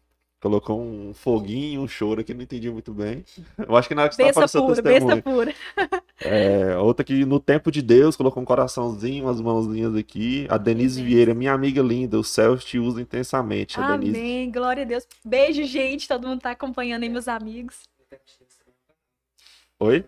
colocou 0.44 0.80
um 0.80 1.14
foguinho, 1.14 1.82
um 1.82 1.88
choro 1.88 2.20
aqui, 2.22 2.34
não 2.34 2.44
entendi 2.44 2.70
muito 2.70 2.94
bem. 2.94 3.24
Eu 3.58 3.76
acho 3.76 3.88
que 3.88 3.96
na 3.96 4.02
hora 4.04 4.10
que 4.10 4.16
você 4.16 4.24
Besta 4.26 4.48
falando 4.48 4.76
seu 4.76 4.84
testemunho. 4.84 5.24
pura. 5.24 5.54
É, 6.26 6.78
outra 6.78 7.04
que 7.04 7.26
no 7.26 7.38
tempo 7.38 7.70
de 7.70 7.82
Deus 7.82 8.16
colocou 8.16 8.42
um 8.42 8.46
coraçãozinho, 8.46 9.26
umas 9.26 9.42
mãozinhas 9.42 9.94
aqui. 9.96 10.46
A 10.50 10.58
Denise 10.58 11.02
Amém. 11.02 11.12
Vieira, 11.14 11.34
minha 11.34 11.52
amiga 11.52 11.82
linda, 11.82 12.18
o 12.18 12.24
céu 12.24 12.58
te 12.58 12.80
usa 12.80 13.02
intensamente. 13.02 13.78
A 13.80 13.92
Denise. 13.98 14.18
Amém, 14.18 14.50
glória 14.52 14.84
a 14.84 14.86
Deus. 14.86 15.06
Beijo, 15.26 15.64
gente. 15.66 16.08
Todo 16.08 16.26
mundo 16.28 16.40
tá 16.40 16.52
acompanhando 16.52 17.04
aí, 17.04 17.10
meus 17.10 17.28
amigos. 17.28 17.82
Oi? 19.80 20.06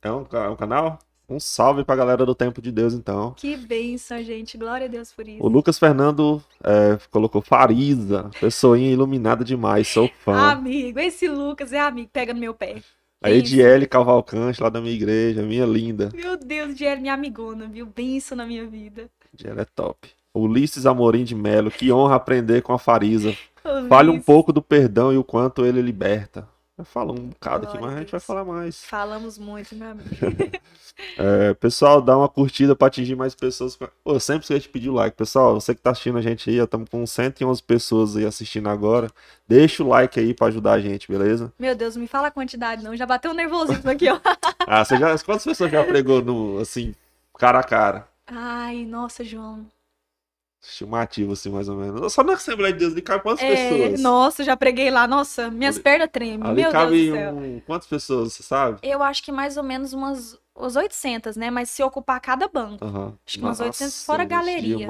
É 0.00 0.10
um, 0.10 0.24
ca- 0.24 0.50
um 0.50 0.56
canal? 0.56 0.98
Um 1.30 1.38
salve 1.38 1.84
pra 1.84 1.94
galera 1.94 2.26
do 2.26 2.34
Tempo 2.34 2.60
de 2.60 2.72
Deus, 2.72 2.92
então. 2.92 3.34
Que 3.36 3.56
bênção, 3.56 4.20
gente. 4.22 4.58
Glória 4.58 4.86
a 4.86 4.90
Deus 4.90 5.12
por 5.12 5.28
isso. 5.28 5.40
O 5.40 5.48
Lucas 5.48 5.78
Fernando 5.78 6.42
é, 6.64 6.98
colocou 7.08 7.40
Farisa, 7.40 8.28
pessoinha 8.40 8.90
iluminada 8.90 9.44
demais, 9.44 9.86
sou 9.86 10.10
fã. 10.24 10.50
Amigo, 10.50 10.98
esse 10.98 11.28
Lucas 11.28 11.72
é 11.72 11.78
amigo, 11.78 12.10
pega 12.12 12.34
no 12.34 12.40
meu 12.40 12.52
pé. 12.52 12.82
A 13.22 13.30
Ediele 13.30 13.86
Cavalcante, 13.86 14.60
lá 14.60 14.68
da 14.68 14.80
minha 14.80 14.94
igreja, 14.94 15.42
minha 15.42 15.66
linda. 15.66 16.10
Meu 16.12 16.36
Deus, 16.36 16.70
Ediele, 16.70 17.00
minha 17.00 17.14
amigona, 17.14 17.68
viu? 17.68 17.86
Benção 17.86 18.36
na 18.36 18.44
minha 18.44 18.66
vida. 18.66 19.08
Ediele 19.32 19.60
é 19.60 19.64
top. 19.64 20.08
Ulisses 20.34 20.84
Amorim 20.84 21.22
de 21.22 21.34
Melo, 21.36 21.70
que 21.70 21.92
honra 21.92 22.16
aprender 22.16 22.62
com 22.62 22.72
a 22.72 22.78
Farisa. 22.78 23.36
Fale 23.88 24.08
um 24.08 24.20
pouco 24.20 24.52
do 24.52 24.62
perdão 24.62 25.12
e 25.12 25.16
o 25.16 25.22
quanto 25.22 25.64
ele 25.64 25.80
liberta. 25.82 26.48
Fala 26.84 27.12
um 27.12 27.28
bocado 27.28 27.66
aqui, 27.66 27.78
mas 27.78 27.94
a 27.94 27.98
gente 27.98 28.10
vai 28.10 28.20
falar 28.20 28.44
mais. 28.44 28.84
Falamos 28.84 29.38
muito, 29.38 29.74
meu 29.74 29.90
amigo. 29.90 30.08
é, 31.18 31.54
pessoal, 31.54 32.00
dá 32.00 32.16
uma 32.16 32.28
curtida 32.28 32.74
para 32.76 32.88
atingir 32.88 33.16
mais 33.16 33.34
pessoas. 33.34 33.78
Pô, 34.04 34.18
sempre 34.20 34.42
esqueço 34.42 34.62
de 34.62 34.68
pedir 34.68 34.90
o 34.90 34.94
like. 34.94 35.16
Pessoal, 35.16 35.54
você 35.54 35.74
que 35.74 35.80
tá 35.80 35.90
assistindo 35.90 36.18
a 36.18 36.22
gente 36.22 36.50
aí, 36.50 36.58
estamos 36.58 36.88
com 36.88 37.06
111 37.06 37.62
pessoas 37.62 38.16
aí 38.16 38.24
assistindo 38.24 38.68
agora. 38.68 39.10
Deixa 39.46 39.82
o 39.82 39.88
like 39.88 40.18
aí 40.18 40.34
para 40.34 40.48
ajudar 40.48 40.72
a 40.72 40.80
gente, 40.80 41.10
beleza? 41.10 41.52
Meu 41.58 41.74
Deus, 41.74 41.96
me 41.96 42.06
fala 42.06 42.28
a 42.28 42.30
quantidade 42.30 42.84
não. 42.84 42.96
Já 42.96 43.06
bateu 43.06 43.30
um 43.30 43.34
nervosismo 43.34 43.90
aqui, 43.90 44.08
ó. 44.08 44.20
ah, 44.66 44.84
você 44.84 44.96
já, 44.96 45.18
quantas 45.18 45.44
pessoas 45.44 45.70
já 45.70 45.84
pregou 45.84 46.22
no, 46.22 46.58
assim, 46.58 46.94
cara 47.38 47.60
a 47.60 47.64
cara? 47.64 48.08
Ai, 48.26 48.84
nossa, 48.84 49.24
João 49.24 49.66
estimativo, 50.62 51.32
assim, 51.32 51.50
mais 51.50 51.68
ou 51.68 51.76
menos. 51.76 52.12
Só 52.12 52.22
na 52.22 52.34
Assembleia 52.34 52.72
de 52.72 52.80
Deus 52.80 52.92
ali 52.92 53.02
cabe 53.02 53.22
quantas 53.22 53.44
é, 53.44 53.70
pessoas? 53.70 54.00
Nossa, 54.00 54.44
já 54.44 54.56
preguei 54.56 54.90
lá. 54.90 55.06
Nossa, 55.06 55.50
minhas 55.50 55.76
ali, 55.76 55.82
pernas 55.82 56.08
tremem. 56.12 56.48
Ali 56.48 56.62
Meu 56.62 56.70
cabe 56.70 56.90
Deus 56.90 57.08
do 57.08 57.14
céu. 57.14 57.34
Um, 57.34 57.60
quantas 57.66 57.88
pessoas, 57.88 58.32
você 58.32 58.42
sabe? 58.42 58.78
Eu 58.82 59.02
acho 59.02 59.22
que 59.22 59.32
mais 59.32 59.56
ou 59.56 59.62
menos 59.62 59.92
umas, 59.92 60.38
umas 60.54 60.76
800, 60.76 61.36
né? 61.36 61.50
Mas 61.50 61.70
se 61.70 61.82
ocupar 61.82 62.20
cada 62.20 62.46
banco. 62.46 62.84
Uhum. 62.84 63.14
Acho 63.26 63.38
que 63.38 63.40
Nossa, 63.40 63.64
umas 63.64 63.80
800 63.80 64.04
fora 64.04 64.22
a 64.22 64.26
galeria. 64.26 64.86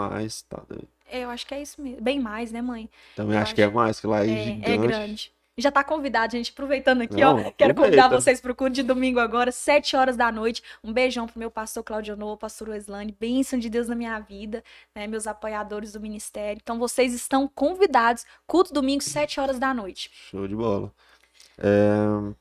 tá 0.48 0.62
doido. 0.68 0.88
É, 1.08 1.24
eu 1.24 1.30
acho 1.30 1.46
que 1.46 1.54
é 1.54 1.62
isso 1.62 1.80
mesmo. 1.80 2.00
Bem 2.00 2.20
mais, 2.20 2.52
né, 2.52 2.62
mãe? 2.62 2.88
Também 3.16 3.36
acho, 3.36 3.44
acho, 3.44 3.54
que 3.54 3.62
é 3.62 3.68
mais, 3.68 4.00
que 4.00 4.06
lá 4.06 4.24
é, 4.24 4.30
é 4.30 4.44
gigante. 4.44 4.70
É 4.70 4.76
grande 4.76 5.32
já 5.59 5.70
tá 5.70 5.84
convidado, 5.84 6.32
gente. 6.32 6.51
Aproveitando 6.51 7.03
aqui, 7.03 7.20
Não, 7.20 7.46
ó. 7.46 7.51
Quero 7.51 7.74
convidar 7.74 8.09
vocês 8.09 8.40
pro 8.40 8.55
culto 8.55 8.74
de 8.74 8.82
domingo 8.82 9.20
agora, 9.20 9.53
7 9.53 9.96
horas 9.96 10.16
da 10.16 10.30
noite. 10.32 10.62
Um 10.82 10.92
beijão 10.92 11.26
pro 11.26 11.38
meu 11.38 11.51
pastor 11.51 11.82
Claudio 11.82 12.16
Novo, 12.16 12.36
pastor 12.36 12.68
Weslane. 12.70 13.16
Bênção 13.18 13.59
de 13.59 13.68
Deus 13.68 13.88
na 13.88 13.94
minha 13.94 14.18
vida, 14.20 14.62
né? 14.94 15.07
Meus 15.07 15.26
apoiadores 15.26 15.92
do 15.92 16.01
ministério. 16.01 16.61
Então, 16.62 16.78
vocês 16.78 17.12
estão 17.12 17.48
convidados. 17.48 18.24
Culto 18.46 18.72
domingo, 18.72 19.03
7 19.03 19.40
horas 19.40 19.59
da 19.59 19.74
noite. 19.74 20.11
Show 20.30 20.46
de 20.46 20.55
bola. 20.57 20.92
É... 21.59 22.39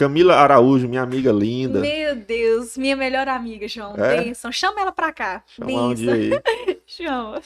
Camila 0.00 0.34
Araújo, 0.36 0.88
minha 0.88 1.02
amiga 1.02 1.30
linda. 1.30 1.78
Meu 1.78 2.16
Deus, 2.16 2.74
minha 2.78 2.96
melhor 2.96 3.28
amiga, 3.28 3.68
João. 3.68 3.94
É? 3.98 4.24
Benção. 4.24 4.50
Chama 4.50 4.80
ela 4.80 4.92
pra 4.92 5.12
cá. 5.12 5.44
Chama 5.46 5.70
um 5.70 5.92
dia 5.92 6.14
aí. 6.14 6.30
Chama. 6.86 7.42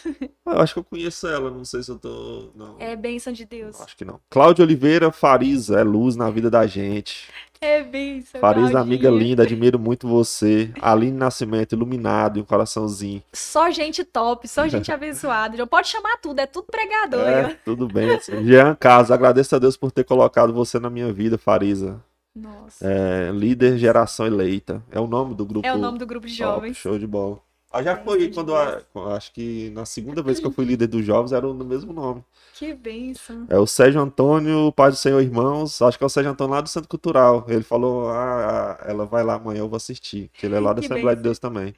Eu 0.47 0.61
acho 0.61 0.75
que 0.75 0.79
eu 0.79 0.85
conheço 0.85 1.27
ela, 1.27 1.51
não 1.51 1.65
sei 1.65 1.83
se 1.83 1.91
eu 1.91 1.99
tô. 1.99 2.51
Não. 2.55 2.77
É 2.79 2.95
bênção 2.95 3.33
de 3.33 3.45
Deus. 3.45 3.81
Acho 3.81 3.97
que 3.97 4.05
não. 4.05 4.21
Cláudia 4.31 4.65
Oliveira 4.65 5.11
Fariza, 5.11 5.81
é 5.81 5.83
luz 5.83 6.15
na 6.15 6.31
vida 6.31 6.49
da 6.49 6.65
gente. 6.65 7.29
É 7.61 7.83
bênção. 7.83 8.41
Fariza, 8.41 8.79
amiga 8.79 9.11
linda, 9.11 9.43
admiro 9.43 9.77
muito 9.77 10.07
você. 10.07 10.71
Aline 10.81 11.17
Nascimento, 11.17 11.73
iluminado 11.73 12.39
e 12.39 12.43
um 12.43 12.45
coraçãozinho. 12.45 13.21
Só 13.33 13.69
gente 13.73 14.05
top, 14.05 14.47
só 14.47 14.69
gente 14.69 14.93
abençoada. 14.93 15.57
João. 15.57 15.67
Pode 15.67 15.89
chamar 15.89 16.19
tudo, 16.19 16.39
é 16.39 16.47
tudo 16.47 16.67
pregador. 16.71 17.27
É, 17.27 17.59
tudo 17.65 17.89
bem. 17.89 18.17
Jean 18.45 18.77
Carlos, 18.77 19.11
agradeço 19.11 19.57
a 19.57 19.59
Deus 19.59 19.77
por 19.77 19.91
ter 19.91 20.05
colocado 20.05 20.53
você 20.53 20.79
na 20.79 20.89
minha 20.89 21.13
vida, 21.13 21.37
Fariza. 21.37 22.01
Nossa. 22.35 22.87
É, 22.87 23.31
líder 23.31 23.79
Geração 23.79 24.27
Eleita. 24.27 24.83
É 24.91 24.99
o 24.99 25.07
nome 25.07 25.35
do 25.35 25.47
grupo. 25.47 25.67
É 25.67 25.73
o 25.73 25.79
nome 25.79 25.99
do 25.99 26.07
grupo 26.07 26.27
de 26.27 26.35
jovens. 26.35 26.77
show 26.77 26.99
de 26.99 27.07
bola. 27.07 27.39
Ah, 27.75 27.83
já 27.83 27.97
foi 27.97 28.31
quando 28.31 28.55
a, 28.55 28.81
acho 29.17 29.33
que 29.33 29.69
na 29.71 29.85
segunda 29.85 30.23
vez 30.23 30.39
que 30.39 30.47
eu 30.47 30.53
fui 30.53 30.65
líder 30.65 30.87
dos 30.87 31.05
jovens 31.05 31.33
era 31.33 31.45
no 31.45 31.65
mesmo 31.65 31.93
nome. 31.93 32.25
Que 32.55 32.73
bênção. 32.73 33.47
É 33.49 33.59
o 33.59 33.67
Sérgio 33.67 34.01
Antônio, 34.01 34.71
Pai 34.71 34.91
do 34.91 34.97
Senhor 34.97 35.21
Irmãos, 35.21 35.83
acho 35.83 35.99
que 35.99 36.05
é 36.05 36.07
o 36.07 36.11
Sérgio 36.11 36.31
Antônio 36.31 36.55
lá 36.55 36.61
do 36.61 36.69
Centro 36.69 36.89
Cultural. 36.89 37.45
Ele 37.49 37.65
falou: 37.65 38.09
"Ah, 38.11 38.79
ela 38.87 39.05
vai 39.05 39.25
lá 39.25 39.35
amanhã, 39.35 39.59
eu 39.59 39.69
vou 39.69 39.77
assistir", 39.77 40.31
que 40.35 40.47
ele 40.47 40.55
é 40.55 40.61
lá 40.61 40.73
da 40.73 40.81
Assembleia 40.81 41.17
de 41.17 41.23
Deus 41.23 41.41
também. 41.41 41.75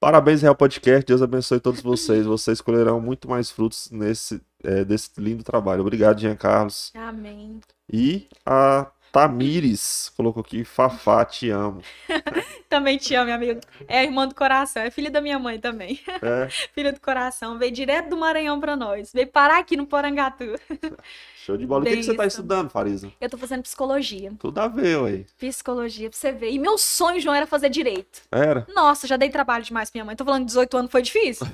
Parabéns, 0.00 0.42
Real 0.42 0.56
Podcast. 0.56 1.06
Deus 1.06 1.22
abençoe 1.22 1.60
todos 1.60 1.80
vocês. 1.80 2.26
Vocês 2.26 2.60
colherão 2.60 3.00
muito 3.00 3.28
mais 3.28 3.50
frutos 3.50 3.90
nesse 3.92 4.40
é, 4.64 4.84
desse 4.84 5.10
lindo 5.18 5.44
trabalho. 5.44 5.82
Obrigado, 5.82 6.20
Jean 6.20 6.36
Carlos. 6.36 6.92
Amém. 6.94 7.60
E 7.92 8.26
a 8.44 8.90
Tamires 9.10 10.12
colocou 10.16 10.42
aqui, 10.42 10.64
Fafá, 10.64 11.24
te 11.24 11.50
amo. 11.50 11.82
também 12.68 12.98
te 12.98 13.14
amo, 13.14 13.26
meu 13.26 13.34
amigo. 13.34 13.60
É 13.86 14.04
irmã 14.04 14.28
do 14.28 14.34
coração, 14.34 14.82
é 14.82 14.90
filha 14.90 15.10
da 15.10 15.20
minha 15.20 15.38
mãe 15.38 15.58
também. 15.58 16.00
É. 16.22 16.48
filha 16.74 16.92
do 16.92 17.00
coração, 17.00 17.58
veio 17.58 17.72
direto 17.72 18.10
do 18.10 18.16
Maranhão 18.16 18.60
pra 18.60 18.76
nós. 18.76 19.12
Veio 19.12 19.26
parar 19.26 19.58
aqui 19.58 19.76
no 19.76 19.86
Porangatu. 19.86 20.44
Show 21.36 21.56
de 21.56 21.66
bola. 21.66 21.82
o 21.82 21.86
que, 21.86 21.96
que, 21.96 22.02
você 22.02 22.14
tá 22.14 22.26
estudando, 22.26 22.68
Farisa? 22.68 23.10
Eu 23.18 23.30
tô 23.30 23.38
fazendo 23.38 23.62
psicologia. 23.62 24.32
Tudo 24.38 24.58
a 24.58 24.68
ver, 24.68 24.98
ué. 24.98 25.24
Psicologia, 25.38 26.10
pra 26.10 26.18
você 26.18 26.30
ver. 26.30 26.50
E 26.50 26.58
meu 26.58 26.76
sonho, 26.76 27.20
João, 27.20 27.34
era 27.34 27.46
fazer 27.46 27.70
direito. 27.70 28.20
Era? 28.30 28.66
Nossa, 28.74 29.06
já 29.06 29.16
dei 29.16 29.30
trabalho 29.30 29.64
demais 29.64 29.90
pra 29.90 29.98
minha 29.98 30.04
mãe. 30.04 30.14
Tô 30.14 30.24
falando 30.24 30.42
de 30.42 30.48
18 30.48 30.76
anos, 30.76 30.92
foi 30.92 31.00
difícil? 31.00 31.46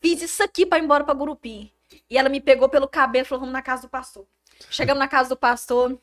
Fiz 0.00 0.22
isso 0.22 0.42
aqui 0.42 0.64
pra 0.64 0.78
ir 0.78 0.84
embora 0.84 1.04
pra 1.04 1.12
Gurupi. 1.12 1.70
E 2.08 2.16
ela 2.16 2.28
me 2.28 2.40
pegou 2.40 2.68
pelo 2.68 2.88
cabelo 2.88 3.26
e 3.26 3.28
falou, 3.28 3.40
vamos 3.40 3.52
na 3.52 3.60
casa 3.60 3.82
do 3.82 3.88
pastor. 3.88 4.24
Chegamos 4.70 4.98
na 4.98 5.08
casa 5.08 5.28
do 5.28 5.36
pastor, 5.36 5.98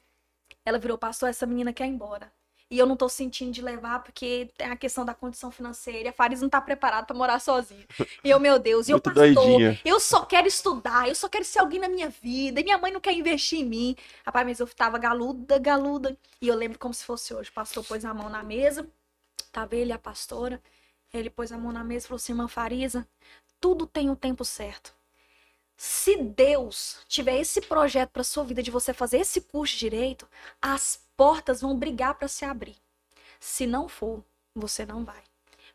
ela 0.66 0.80
virou, 0.80 0.98
pastor, 0.98 1.30
essa 1.30 1.46
menina 1.46 1.72
quer 1.72 1.86
ir 1.86 1.92
embora. 1.92 2.32
E 2.70 2.80
eu 2.80 2.88
não 2.88 2.98
tô 2.98 3.08
sentindo 3.08 3.52
de 3.52 3.62
levar 3.62 4.02
porque 4.02 4.50
tem 4.58 4.68
a 4.68 4.76
questão 4.76 5.06
da 5.06 5.14
condição 5.14 5.52
financeira. 5.52 6.10
A 6.10 6.14
Faris 6.14 6.42
não 6.42 6.50
tá 6.50 6.60
preparada 6.60 7.06
para 7.06 7.16
morar 7.16 7.40
sozinha. 7.40 7.86
E 8.24 8.30
eu, 8.30 8.40
meu 8.40 8.58
Deus, 8.58 8.88
e 8.88 8.92
eu, 8.92 9.00
pastor, 9.00 9.34
doidinha. 9.34 9.80
eu 9.86 10.00
só 10.00 10.26
quero 10.26 10.48
estudar, 10.48 11.08
eu 11.08 11.14
só 11.14 11.30
quero 11.30 11.46
ser 11.46 11.60
alguém 11.60 11.80
na 11.80 11.88
minha 11.88 12.10
vida. 12.10 12.60
E 12.60 12.64
minha 12.64 12.78
mãe 12.80 12.92
não 12.92 13.00
quer 13.00 13.14
investir 13.14 13.60
em 13.60 13.66
mim. 13.66 13.96
Rapaz, 14.26 14.48
mas 14.48 14.60
eu 14.60 14.68
tava 14.68 14.98
galuda, 14.98 15.60
galuda. 15.60 16.18
E 16.42 16.48
eu 16.48 16.56
lembro 16.56 16.80
como 16.80 16.94
se 16.94 17.06
fosse 17.06 17.36
hoje. 17.36 17.52
O 17.52 17.54
pastor 17.54 17.86
pôs 17.86 18.04
a 18.04 18.14
mão 18.16 18.30
na 18.30 18.42
mesa, 18.42 18.88
tava 19.52 19.76
ele 19.76 19.92
a 19.92 20.00
pastora. 20.00 20.60
Ele 21.14 21.30
pôs 21.30 21.52
a 21.52 21.58
mão 21.60 21.72
na 21.72 21.84
mesa 21.84 22.06
e 22.06 22.08
falou 22.08 22.18
assim: 22.18 22.32
irmã 22.34 22.48
Farisa, 22.48 23.08
tudo 23.62 23.86
tem 23.86 24.10
o 24.10 24.16
tempo 24.16 24.44
certo. 24.44 24.95
Se 25.78 26.18
Deus 26.18 27.00
tiver 27.08 27.40
esse 27.40 27.62
projeto 27.62 28.12
para 28.12 28.24
sua 28.24 28.44
vida 28.44 28.64
de 28.64 28.72
você 28.72 28.94
fazer 28.94 29.20
esse 29.20 29.42
curso 29.42 29.74
de 29.74 29.80
direito, 29.82 30.28
as 30.62 31.00
portas 31.18 31.62
vão 31.62 31.78
brigar 31.78 32.16
para 32.16 32.28
se 32.28 32.46
abrir. 32.46 32.76
Se 33.40 33.68
não 33.68 33.88
for, 33.88 34.24
você 34.56 34.86
não 34.86 35.04
vai. 35.04 35.22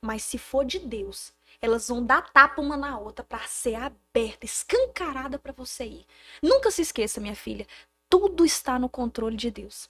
Mas 0.00 0.22
se 0.22 0.38
for 0.38 0.64
de 0.64 0.78
Deus, 0.78 1.32
elas 1.60 1.88
vão 1.88 2.04
dar 2.04 2.32
tapa 2.32 2.60
uma 2.60 2.76
na 2.76 2.98
outra 2.98 3.22
para 3.22 3.46
ser 3.46 3.74
aberta, 3.74 4.46
escancarada 4.46 5.38
para 5.38 5.52
você 5.52 5.84
ir. 5.84 6.06
Nunca 6.42 6.70
se 6.70 6.80
esqueça, 6.80 7.20
minha 7.20 7.36
filha, 7.36 7.66
tudo 8.08 8.44
está 8.44 8.78
no 8.78 8.88
controle 8.88 9.36
de 9.36 9.50
Deus. 9.50 9.88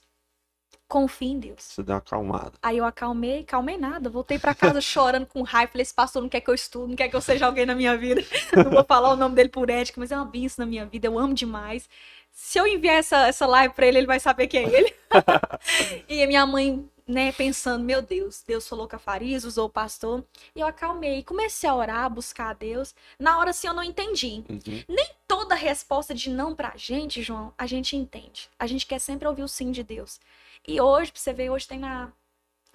Confie 0.91 1.29
em 1.29 1.39
Deus. 1.39 1.63
Você 1.63 1.85
deu 1.85 1.95
uma 1.95 1.99
acalmada. 2.01 2.53
Aí 2.61 2.77
eu 2.77 2.85
acalmei, 2.85 3.45
calmei 3.45 3.79
nada. 3.79 4.11
Voltei 4.11 4.41
para 4.41 4.53
casa 4.53 4.81
chorando 4.83 5.25
com 5.25 5.41
raiva. 5.43 5.71
Falei, 5.71 5.83
esse 5.83 5.95
pastor 5.95 6.21
não 6.21 6.29
quer 6.29 6.41
que 6.41 6.51
eu 6.51 6.55
estude, 6.55 6.89
não 6.89 6.97
quer 6.97 7.09
que 7.09 7.15
eu 7.15 7.21
seja 7.21 7.47
alguém 7.47 7.65
na 7.65 7.77
minha 7.77 7.97
vida. 7.97 8.25
Não 8.57 8.73
vou 8.73 8.85
falar 8.85 9.13
o 9.13 9.17
nome 9.17 9.37
dele 9.37 9.49
por 9.49 9.71
ética, 9.71 10.01
mas 10.01 10.11
é 10.11 10.17
uma 10.17 10.25
benção 10.25 10.65
na 10.65 10.69
minha 10.69 10.85
vida. 10.85 11.07
Eu 11.07 11.17
amo 11.17 11.33
demais. 11.33 11.89
Se 12.33 12.59
eu 12.59 12.67
enviar 12.67 12.97
essa, 12.97 13.29
essa 13.29 13.47
live 13.47 13.73
para 13.73 13.87
ele, 13.87 13.99
ele 13.99 14.07
vai 14.09 14.19
saber 14.19 14.49
quem 14.49 14.65
é 14.65 14.79
ele. 14.81 14.95
e 16.09 16.25
a 16.25 16.27
minha 16.27 16.45
mãe, 16.45 16.85
né, 17.07 17.31
pensando, 17.31 17.85
meu 17.85 18.03
Deus, 18.03 18.43
Deus 18.45 18.67
falou 18.67 18.89
com 18.89 18.97
a 18.97 18.99
Fariz, 18.99 19.45
usou 19.45 19.67
o 19.67 19.71
pastor. 19.71 20.25
E 20.57 20.61
eu 20.61 20.67
acalmei. 20.67 21.23
Comecei 21.23 21.71
a 21.71 21.75
orar, 21.77 22.05
a 22.07 22.09
buscar 22.09 22.51
a 22.51 22.53
Deus. 22.53 22.97
Na 23.17 23.39
hora, 23.39 23.51
assim, 23.51 23.69
eu 23.69 23.75
não 23.75 23.85
entendi. 23.85 24.43
Uhum. 24.49 24.83
Nem 24.89 25.11
toda 25.29 25.55
resposta 25.55 26.13
de 26.13 26.31
não 26.31 26.53
pra 26.53 26.73
gente, 26.75 27.23
João, 27.23 27.55
a 27.57 27.65
gente 27.65 27.97
entende. 27.97 28.51
A 28.59 28.67
gente 28.67 28.85
quer 28.85 28.99
sempre 28.99 29.29
ouvir 29.29 29.45
o 29.45 29.49
sim 29.49 29.71
de 29.71 29.85
Deus. 29.85 30.19
E 30.67 30.81
hoje, 30.81 31.13
pra 31.13 31.21
você 31.21 31.33
ver, 31.33 31.51
hoje 31.51 31.67
tem 31.67 31.79
na, 31.79 32.13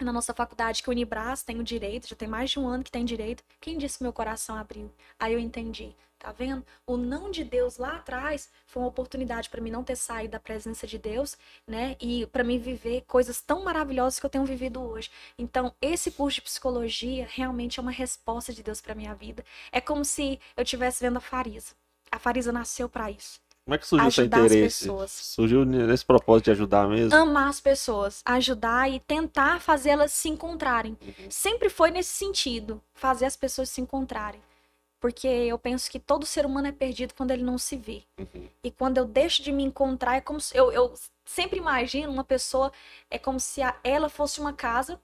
na 0.00 0.12
nossa 0.12 0.34
faculdade 0.34 0.82
que 0.82 0.88
o 0.88 0.92
Unibras 0.92 1.42
tem 1.42 1.58
o 1.60 1.64
direito, 1.64 2.08
já 2.08 2.16
tem 2.16 2.28
mais 2.28 2.50
de 2.50 2.58
um 2.58 2.68
ano 2.68 2.84
que 2.84 2.90
tem 2.90 3.04
direito. 3.04 3.42
Quem 3.60 3.78
disse 3.78 3.98
que 3.98 4.04
meu 4.04 4.12
coração 4.12 4.56
abriu? 4.56 4.90
Aí 5.18 5.32
eu 5.32 5.38
entendi. 5.38 5.94
Tá 6.18 6.32
vendo? 6.32 6.64
O 6.86 6.96
não 6.96 7.30
de 7.30 7.44
Deus 7.44 7.76
lá 7.76 7.96
atrás 7.96 8.50
foi 8.66 8.82
uma 8.82 8.88
oportunidade 8.88 9.50
para 9.50 9.60
mim 9.60 9.70
não 9.70 9.84
ter 9.84 9.96
saído 9.96 10.32
da 10.32 10.40
presença 10.40 10.86
de 10.86 10.98
Deus, 10.98 11.36
né? 11.66 11.94
E 12.00 12.26
para 12.26 12.42
mim 12.42 12.58
viver 12.58 13.02
coisas 13.06 13.40
tão 13.42 13.62
maravilhosas 13.62 14.18
que 14.18 14.24
eu 14.24 14.30
tenho 14.30 14.44
vivido 14.44 14.80
hoje. 14.82 15.10
Então, 15.38 15.74
esse 15.80 16.10
curso 16.10 16.36
de 16.36 16.42
psicologia 16.42 17.26
realmente 17.30 17.78
é 17.78 17.82
uma 17.82 17.90
resposta 17.92 18.52
de 18.52 18.62
Deus 18.62 18.80
para 18.80 18.94
minha 18.94 19.14
vida. 19.14 19.44
É 19.70 19.80
como 19.80 20.04
se 20.04 20.40
eu 20.56 20.62
estivesse 20.62 21.04
vendo 21.04 21.18
a 21.18 21.20
Farisa. 21.20 21.74
A 22.10 22.18
Farisa 22.18 22.50
nasceu 22.50 22.88
para 22.88 23.10
isso. 23.10 23.40
Como 23.66 23.74
é 23.74 23.78
que 23.78 23.86
surgiu 23.86 24.10
seu 24.12 24.24
interesse? 24.24 24.88
Surgiu 25.08 25.64
nesse 25.64 26.04
propósito 26.04 26.44
de 26.44 26.50
ajudar 26.52 26.88
mesmo? 26.88 27.12
Amar 27.16 27.48
as 27.48 27.60
pessoas, 27.60 28.22
ajudar 28.24 28.88
e 28.88 29.00
tentar 29.00 29.60
fazê-las 29.60 30.12
se 30.12 30.28
encontrarem. 30.28 30.96
Uhum. 31.02 31.28
Sempre 31.28 31.68
foi 31.68 31.90
nesse 31.90 32.12
sentido, 32.12 32.80
fazer 32.94 33.26
as 33.26 33.36
pessoas 33.36 33.68
se 33.68 33.80
encontrarem. 33.80 34.40
Porque 35.00 35.26
eu 35.26 35.58
penso 35.58 35.90
que 35.90 35.98
todo 35.98 36.24
ser 36.24 36.46
humano 36.46 36.68
é 36.68 36.72
perdido 36.72 37.12
quando 37.12 37.32
ele 37.32 37.42
não 37.42 37.58
se 37.58 37.76
vê. 37.76 38.04
Uhum. 38.16 38.48
E 38.62 38.70
quando 38.70 38.98
eu 38.98 39.04
deixo 39.04 39.42
de 39.42 39.50
me 39.50 39.64
encontrar, 39.64 40.14
é 40.14 40.20
como 40.20 40.40
se 40.40 40.56
eu, 40.56 40.70
eu 40.70 40.94
sempre 41.24 41.58
imagino 41.58 42.12
uma 42.12 42.22
pessoa, 42.22 42.70
é 43.10 43.18
como 43.18 43.40
se 43.40 43.62
a, 43.62 43.74
ela 43.82 44.08
fosse 44.08 44.40
uma 44.40 44.52
casa 44.52 44.96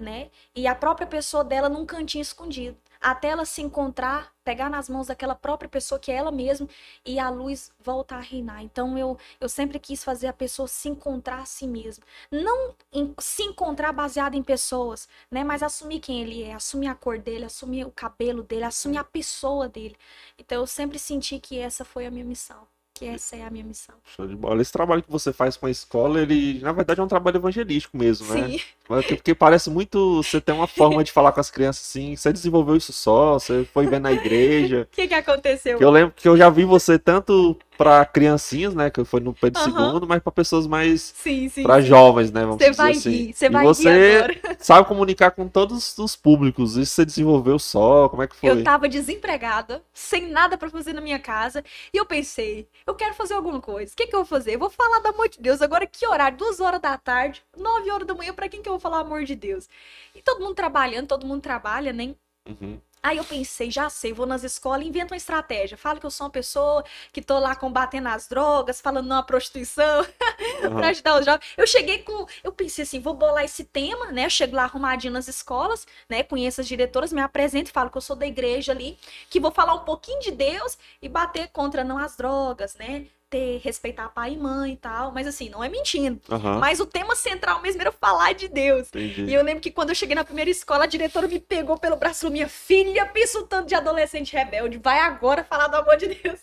né? 0.00 0.30
E 0.54 0.66
a 0.66 0.74
própria 0.74 1.06
pessoa 1.06 1.42
dela 1.42 1.68
num 1.68 1.84
cantinho 1.84 2.22
escondido. 2.22 2.76
Até 3.00 3.28
ela 3.28 3.44
se 3.44 3.62
encontrar, 3.62 4.32
pegar 4.44 4.68
nas 4.70 4.88
mãos 4.88 5.06
daquela 5.06 5.34
própria 5.34 5.68
pessoa 5.68 5.98
que 5.98 6.10
é 6.10 6.16
ela 6.16 6.32
mesma 6.32 6.68
e 7.04 7.18
a 7.18 7.30
luz 7.30 7.70
voltar 7.78 8.18
a 8.18 8.20
reinar. 8.20 8.62
Então 8.62 8.98
eu, 8.98 9.16
eu 9.40 9.48
sempre 9.48 9.78
quis 9.78 10.02
fazer 10.04 10.26
a 10.26 10.32
pessoa 10.32 10.66
se 10.68 10.88
encontrar 10.88 11.40
a 11.40 11.44
si 11.44 11.66
mesma. 11.66 12.04
Não 12.30 12.74
em, 12.92 13.14
se 13.18 13.42
encontrar 13.42 13.92
baseado 13.92 14.34
em 14.34 14.42
pessoas, 14.42 15.08
né? 15.30 15.44
Mas 15.44 15.62
assumir 15.62 16.00
quem 16.00 16.22
ele 16.22 16.42
é, 16.42 16.54
assumir 16.54 16.88
a 16.88 16.94
cor 16.94 17.18
dele, 17.18 17.44
assumir 17.44 17.84
o 17.86 17.90
cabelo 17.90 18.42
dele, 18.42 18.64
assumir 18.64 18.98
a 18.98 19.04
pessoa 19.04 19.68
dele. 19.68 19.96
Então 20.38 20.60
eu 20.60 20.66
sempre 20.66 20.98
senti 20.98 21.38
que 21.38 21.58
essa 21.58 21.84
foi 21.84 22.06
a 22.06 22.10
minha 22.10 22.24
missão 22.24 22.66
que 22.98 23.06
essa 23.06 23.36
é 23.36 23.44
a 23.44 23.50
minha 23.50 23.64
missão. 23.64 23.94
Show 24.16 24.26
de 24.26 24.34
bola. 24.34 24.60
Esse 24.60 24.72
trabalho 24.72 25.02
que 25.02 25.10
você 25.10 25.32
faz 25.32 25.56
com 25.56 25.66
a 25.66 25.70
escola, 25.70 26.20
ele, 26.20 26.58
na 26.60 26.72
verdade, 26.72 27.00
é 27.00 27.02
um 27.02 27.08
trabalho 27.08 27.36
evangelístico 27.36 27.96
mesmo, 27.96 28.26
né? 28.34 28.48
Sim. 28.48 28.60
Porque, 28.88 29.14
porque 29.16 29.34
parece 29.34 29.70
muito. 29.70 30.22
Você 30.22 30.40
tem 30.40 30.54
uma 30.54 30.66
forma 30.66 31.04
de 31.04 31.12
falar 31.12 31.30
com 31.32 31.40
as 31.40 31.50
crianças 31.50 31.86
assim. 31.86 32.16
Você 32.16 32.32
desenvolveu 32.32 32.74
isso 32.74 32.92
só, 32.92 33.34
você 33.38 33.64
foi 33.72 33.86
ver 33.86 34.00
na 34.00 34.10
igreja. 34.10 34.82
O 34.82 34.86
que, 34.96 35.06
que 35.06 35.14
aconteceu? 35.14 35.78
Que 35.78 35.84
eu 35.84 35.90
lembro 35.90 36.14
que 36.16 36.26
eu 36.28 36.36
já 36.36 36.48
vi 36.48 36.64
você 36.64 36.98
tanto 36.98 37.56
para 37.76 38.04
criancinhas, 38.04 38.74
né? 38.74 38.90
Que 38.90 39.04
foi 39.04 39.20
no 39.20 39.32
Pedro 39.32 39.60
Aham. 39.60 40.00
II, 40.00 40.08
mas 40.08 40.20
para 40.20 40.32
pessoas 40.32 40.66
mais. 40.66 41.12
Sim, 41.16 41.48
sim. 41.48 41.62
para 41.62 41.80
sim. 41.80 41.86
jovens, 41.86 42.32
né? 42.32 42.40
Vamos 42.40 42.56
Você 42.56 42.70
dizer 42.70 42.82
vai 42.82 42.92
assim. 42.92 43.10
rir, 43.10 43.32
você 43.34 43.46
E 43.46 43.48
vai 43.50 43.64
você 43.64 44.28
sabe 44.58 44.88
comunicar 44.88 45.30
com 45.30 45.46
todos 45.46 45.96
os 45.98 46.16
públicos. 46.16 46.76
Isso 46.76 46.94
você 46.94 47.04
desenvolveu 47.04 47.58
só? 47.58 48.08
Como 48.08 48.22
é 48.22 48.26
que 48.26 48.34
foi? 48.34 48.48
Eu 48.50 48.64
tava 48.64 48.88
desempregada, 48.88 49.82
sem 49.92 50.28
nada 50.28 50.58
pra 50.58 50.68
fazer 50.70 50.92
na 50.92 51.00
minha 51.00 51.18
casa, 51.18 51.62
e 51.92 51.96
eu 51.96 52.04
pensei, 52.04 52.66
eu 52.86 52.94
quero 52.94 53.14
fazer 53.14 53.34
alguma 53.34 53.60
coisa. 53.60 53.92
O 53.92 53.96
que, 53.96 54.06
que 54.06 54.14
eu 54.14 54.20
vou 54.20 54.26
fazer? 54.26 54.54
Eu 54.54 54.58
vou 54.58 54.70
falar 54.70 55.00
do 55.00 55.08
amor 55.08 55.28
de 55.28 55.40
Deus. 55.40 55.62
Agora, 55.62 55.86
que 55.86 56.06
horário? 56.06 56.36
Duas 56.38 56.60
horas 56.60 56.80
da 56.80 56.96
tarde, 56.96 57.42
nove 57.56 57.90
horas 57.90 58.06
da 58.06 58.14
manhã, 58.14 58.32
pra 58.32 58.48
quem 58.48 58.62
que 58.62 58.68
eu 58.68 58.77
vou 58.78 58.80
falar 58.80 59.00
amor 59.00 59.24
de 59.24 59.34
Deus? 59.34 59.68
E 60.14 60.22
todo 60.22 60.40
mundo 60.40 60.54
trabalhando, 60.54 61.08
todo 61.08 61.26
mundo 61.26 61.42
trabalha, 61.42 61.92
né? 61.92 62.14
Uhum. 62.48 62.80
Aí 63.00 63.16
eu 63.16 63.24
pensei, 63.24 63.70
já 63.70 63.88
sei, 63.88 64.12
vou 64.12 64.26
nas 64.26 64.42
escolas 64.42 64.84
invento 64.84 65.12
uma 65.14 65.16
estratégia. 65.16 65.76
Falo 65.76 66.00
que 66.00 66.06
eu 66.06 66.10
sou 66.10 66.26
uma 66.26 66.32
pessoa 66.32 66.84
que 67.12 67.22
tô 67.22 67.38
lá 67.38 67.54
combatendo 67.54 68.08
as 68.08 68.26
drogas, 68.26 68.80
falando 68.80 69.06
não 69.06 69.18
à 69.18 69.22
prostituição, 69.22 70.00
Aham. 70.64 70.76
pra 70.76 70.88
ajudar 70.88 71.20
os 71.20 71.24
jovens. 71.24 71.46
Eu 71.56 71.66
cheguei 71.66 71.98
com. 71.98 72.26
Eu 72.42 72.52
pensei 72.52 72.82
assim, 72.82 72.98
vou 72.98 73.14
bolar 73.14 73.44
esse 73.44 73.64
tema, 73.64 74.10
né? 74.10 74.26
Eu 74.26 74.30
chego 74.30 74.56
lá 74.56 74.64
arrumadinho 74.64 75.12
nas 75.12 75.28
escolas, 75.28 75.86
né? 76.08 76.24
Conheço 76.24 76.60
as 76.60 76.66
diretoras, 76.66 77.12
me 77.12 77.20
apresento 77.20 77.70
e 77.70 77.72
falo 77.72 77.88
que 77.88 77.96
eu 77.96 78.02
sou 78.02 78.16
da 78.16 78.26
igreja 78.26 78.72
ali, 78.72 78.98
que 79.30 79.38
vou 79.38 79.52
falar 79.52 79.74
um 79.74 79.84
pouquinho 79.84 80.20
de 80.20 80.32
Deus 80.32 80.76
e 81.00 81.08
bater 81.08 81.48
contra 81.48 81.84
não 81.84 81.98
as 81.98 82.16
drogas, 82.16 82.74
né? 82.74 83.06
Ter, 83.30 83.58
respeitar 83.58 84.08
pai 84.08 84.32
e 84.32 84.36
mãe 84.36 84.72
e 84.72 84.76
tal. 84.76 85.12
Mas 85.12 85.26
assim, 85.26 85.48
não 85.50 85.62
é 85.62 85.68
mentindo. 85.68 86.20
Aham. 86.30 86.58
Mas 86.58 86.80
o 86.80 86.86
tema 86.86 87.14
central 87.14 87.60
mesmo 87.60 87.80
era 87.80 87.92
falar 87.92 88.32
de 88.32 88.48
Deus. 88.48 88.88
Entendi. 88.88 89.24
E 89.24 89.34
eu 89.34 89.42
lembro 89.42 89.60
que 89.60 89.70
quando 89.70 89.90
eu 89.90 89.94
cheguei 89.94 90.14
na 90.14 90.24
primeira 90.24 90.50
escola, 90.50 90.84
a 90.84 90.86
diretora 90.86 91.28
me 91.28 91.38
pegou 91.38 91.78
pelo 91.78 91.96
braço 91.96 92.18
e 92.18 92.20
falou: 92.20 92.32
Minha 92.32 92.48
filha, 92.48 93.06
pensa 93.06 93.38
o 93.38 93.46
tanto 93.46 93.68
de 93.68 93.74
adolescente 93.74 94.34
rebelde, 94.34 94.78
vai 94.78 95.00
agora 95.00 95.44
falar 95.44 95.68
do 95.68 95.76
amor 95.76 95.96
de 95.96 96.08
Deus. 96.08 96.40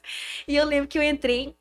E 0.47 0.55
eu 0.55 0.65
lembro 0.65 0.87
que 0.87 0.97
eu 0.97 1.03
entrei, 1.03 1.55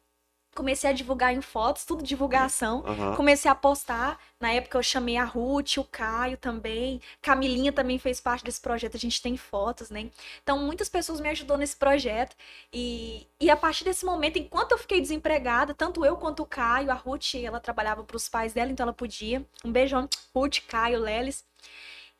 comecei 0.55 0.89
a 0.89 0.93
divulgar 0.93 1.35
em 1.35 1.41
fotos, 1.41 1.85
tudo 1.85 2.03
divulgação. 2.03 2.83
Aham. 2.87 3.17
Comecei 3.17 3.51
a 3.51 3.55
postar. 3.55 4.19
Na 4.41 4.53
época 4.53 4.79
eu 4.79 4.83
chamei 4.83 5.17
a 5.17 5.25
Ruth, 5.25 5.79
o 5.79 5.85
Caio 5.85 6.37
também. 6.37 7.01
Camilinha 7.21 7.73
também 7.73 7.99
fez 7.99 8.21
parte 8.21 8.45
desse 8.45 8.61
projeto. 8.61 8.97
A 8.97 9.01
gente 9.01 9.21
tem 9.21 9.37
fotos, 9.37 9.91
né? 9.91 10.11
Então 10.43 10.59
muitas 10.59 10.89
pessoas 10.89 11.21
me 11.21 11.29
ajudou 11.29 11.57
nesse 11.57 11.77
projeto. 11.77 12.37
E, 12.73 13.27
e 13.41 13.51
a 13.51 13.57
partir 13.57 13.85
desse 13.85 14.05
momento, 14.05 14.39
enquanto 14.39 14.73
eu 14.73 14.79
fiquei 14.79 15.01
desempregada, 15.01 15.75
tanto 15.75 16.05
eu 16.05 16.17
quanto 16.17 16.43
o 16.43 16.47
Caio, 16.47 16.91
a 16.91 16.95
Ruth, 16.95 17.35
ela 17.35 17.61
trabalhava 17.61 18.05
para 18.05 18.17
os 18.17 18.29
pais 18.29 18.53
dela, 18.53 18.71
então 18.71 18.85
ela 18.85 18.93
podia. 18.93 19.45
Um 19.65 19.73
beijão, 19.73 20.09
Ruth, 20.35 20.61
Caio, 20.69 21.01
Lelis. 21.01 21.45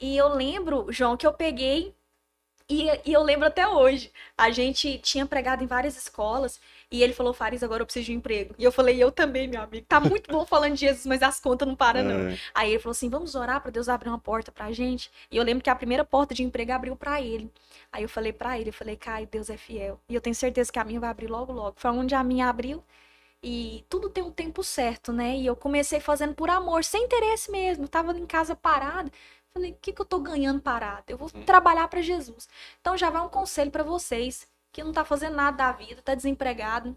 E 0.01 0.17
eu 0.17 0.29
lembro, 0.29 0.87
João, 0.91 1.17
que 1.17 1.27
eu 1.27 1.33
peguei. 1.33 1.95
E, 2.69 2.87
e 3.05 3.13
eu 3.13 3.23
lembro 3.23 3.47
até 3.47 3.67
hoje. 3.69 4.11
A 4.37 4.51
gente 4.51 4.99
tinha 4.99 5.27
pregado 5.27 5.63
em 5.63 5.67
várias 5.67 5.97
escolas. 5.97 6.61
E 6.91 7.03
ele 7.03 7.13
falou, 7.13 7.35
Faris, 7.35 7.63
agora 7.63 7.83
eu 7.83 7.87
preciso 7.87 8.07
de 8.07 8.13
um 8.13 8.17
emprego. 8.17 8.55
E 8.59 8.65
eu 8.65 8.73
falei, 8.73 9.03
eu 9.03 9.11
também, 9.13 9.49
meu 9.49 9.61
amigo. 9.61 9.85
Tá 9.87 10.01
muito 10.01 10.31
bom 10.33 10.47
falando 10.47 10.75
de 10.75 10.81
Jesus, 10.81 11.07
mas 11.07 11.23
as 11.23 11.41
contas 11.41 11.67
não 11.69 11.77
param, 11.77 12.03
não. 12.05 12.29
É. 12.29 12.39
Aí 12.55 12.71
ele 12.71 12.79
falou 12.79 12.93
assim: 12.93 13.11
vamos 13.11 13.35
orar 13.35 13.61
para 13.61 13.71
Deus 13.71 13.89
abrir 13.89 14.09
uma 14.09 14.19
porta 14.19 14.51
pra 14.53 14.73
gente. 14.73 15.11
E 15.31 15.37
eu 15.37 15.43
lembro 15.45 15.63
que 15.63 15.71
a 15.71 15.75
primeira 15.75 16.05
porta 16.05 16.35
de 16.35 16.43
emprego 16.43 16.73
abriu 16.73 16.97
pra 16.97 17.21
ele. 17.21 17.51
Aí 17.93 18.03
eu 18.03 18.09
falei 18.09 18.33
pra 18.33 18.59
ele, 18.59 18.71
eu 18.71 18.73
falei, 18.73 18.97
Caio, 18.97 19.29
Deus 19.31 19.51
é 19.51 19.57
fiel. 19.57 20.01
E 20.09 20.15
eu 20.15 20.21
tenho 20.21 20.35
certeza 20.35 20.73
que 20.73 20.79
a 20.79 20.85
minha 20.85 21.01
vai 21.01 21.11
abrir 21.11 21.27
logo, 21.29 21.53
logo. 21.53 21.75
Foi 21.79 21.91
onde 21.91 22.15
a 22.15 22.25
minha 22.25 22.49
abriu. 22.49 22.83
E 23.43 23.85
tudo 23.91 24.09
tem 24.09 24.25
um 24.25 24.31
tempo 24.31 24.65
certo, 24.65 25.13
né? 25.13 25.37
E 25.37 25.47
eu 25.47 25.55
comecei 25.55 26.01
fazendo 26.01 26.35
por 26.35 26.49
amor, 26.49 26.83
sem 26.83 27.05
interesse 27.05 27.51
mesmo. 27.51 27.85
Eu 27.85 27.89
tava 27.89 28.17
em 28.19 28.27
casa 28.27 28.57
parada. 28.57 29.11
Falei, 29.57 29.71
o 29.71 29.77
que, 29.81 29.93
que 29.93 30.01
eu 30.01 30.05
tô 30.05 30.19
ganhando 30.19 30.61
parada? 30.61 31.05
Eu 31.07 31.17
vou 31.17 31.31
trabalhar 31.31 31.87
pra 31.87 32.03
Jesus. 32.03 32.49
Então 32.81 32.97
já 32.97 33.09
vai 33.09 33.23
um 33.23 33.29
conselho 33.29 33.71
pra 33.71 33.85
vocês 33.85 34.49
que 34.73 34.83
não 34.83 34.93
tá 34.93 35.05
fazendo 35.05 35.37
nada 35.37 35.57
da 35.57 35.73
vida, 35.73 36.03
tá 36.03 36.13
desempregado. 36.13 36.97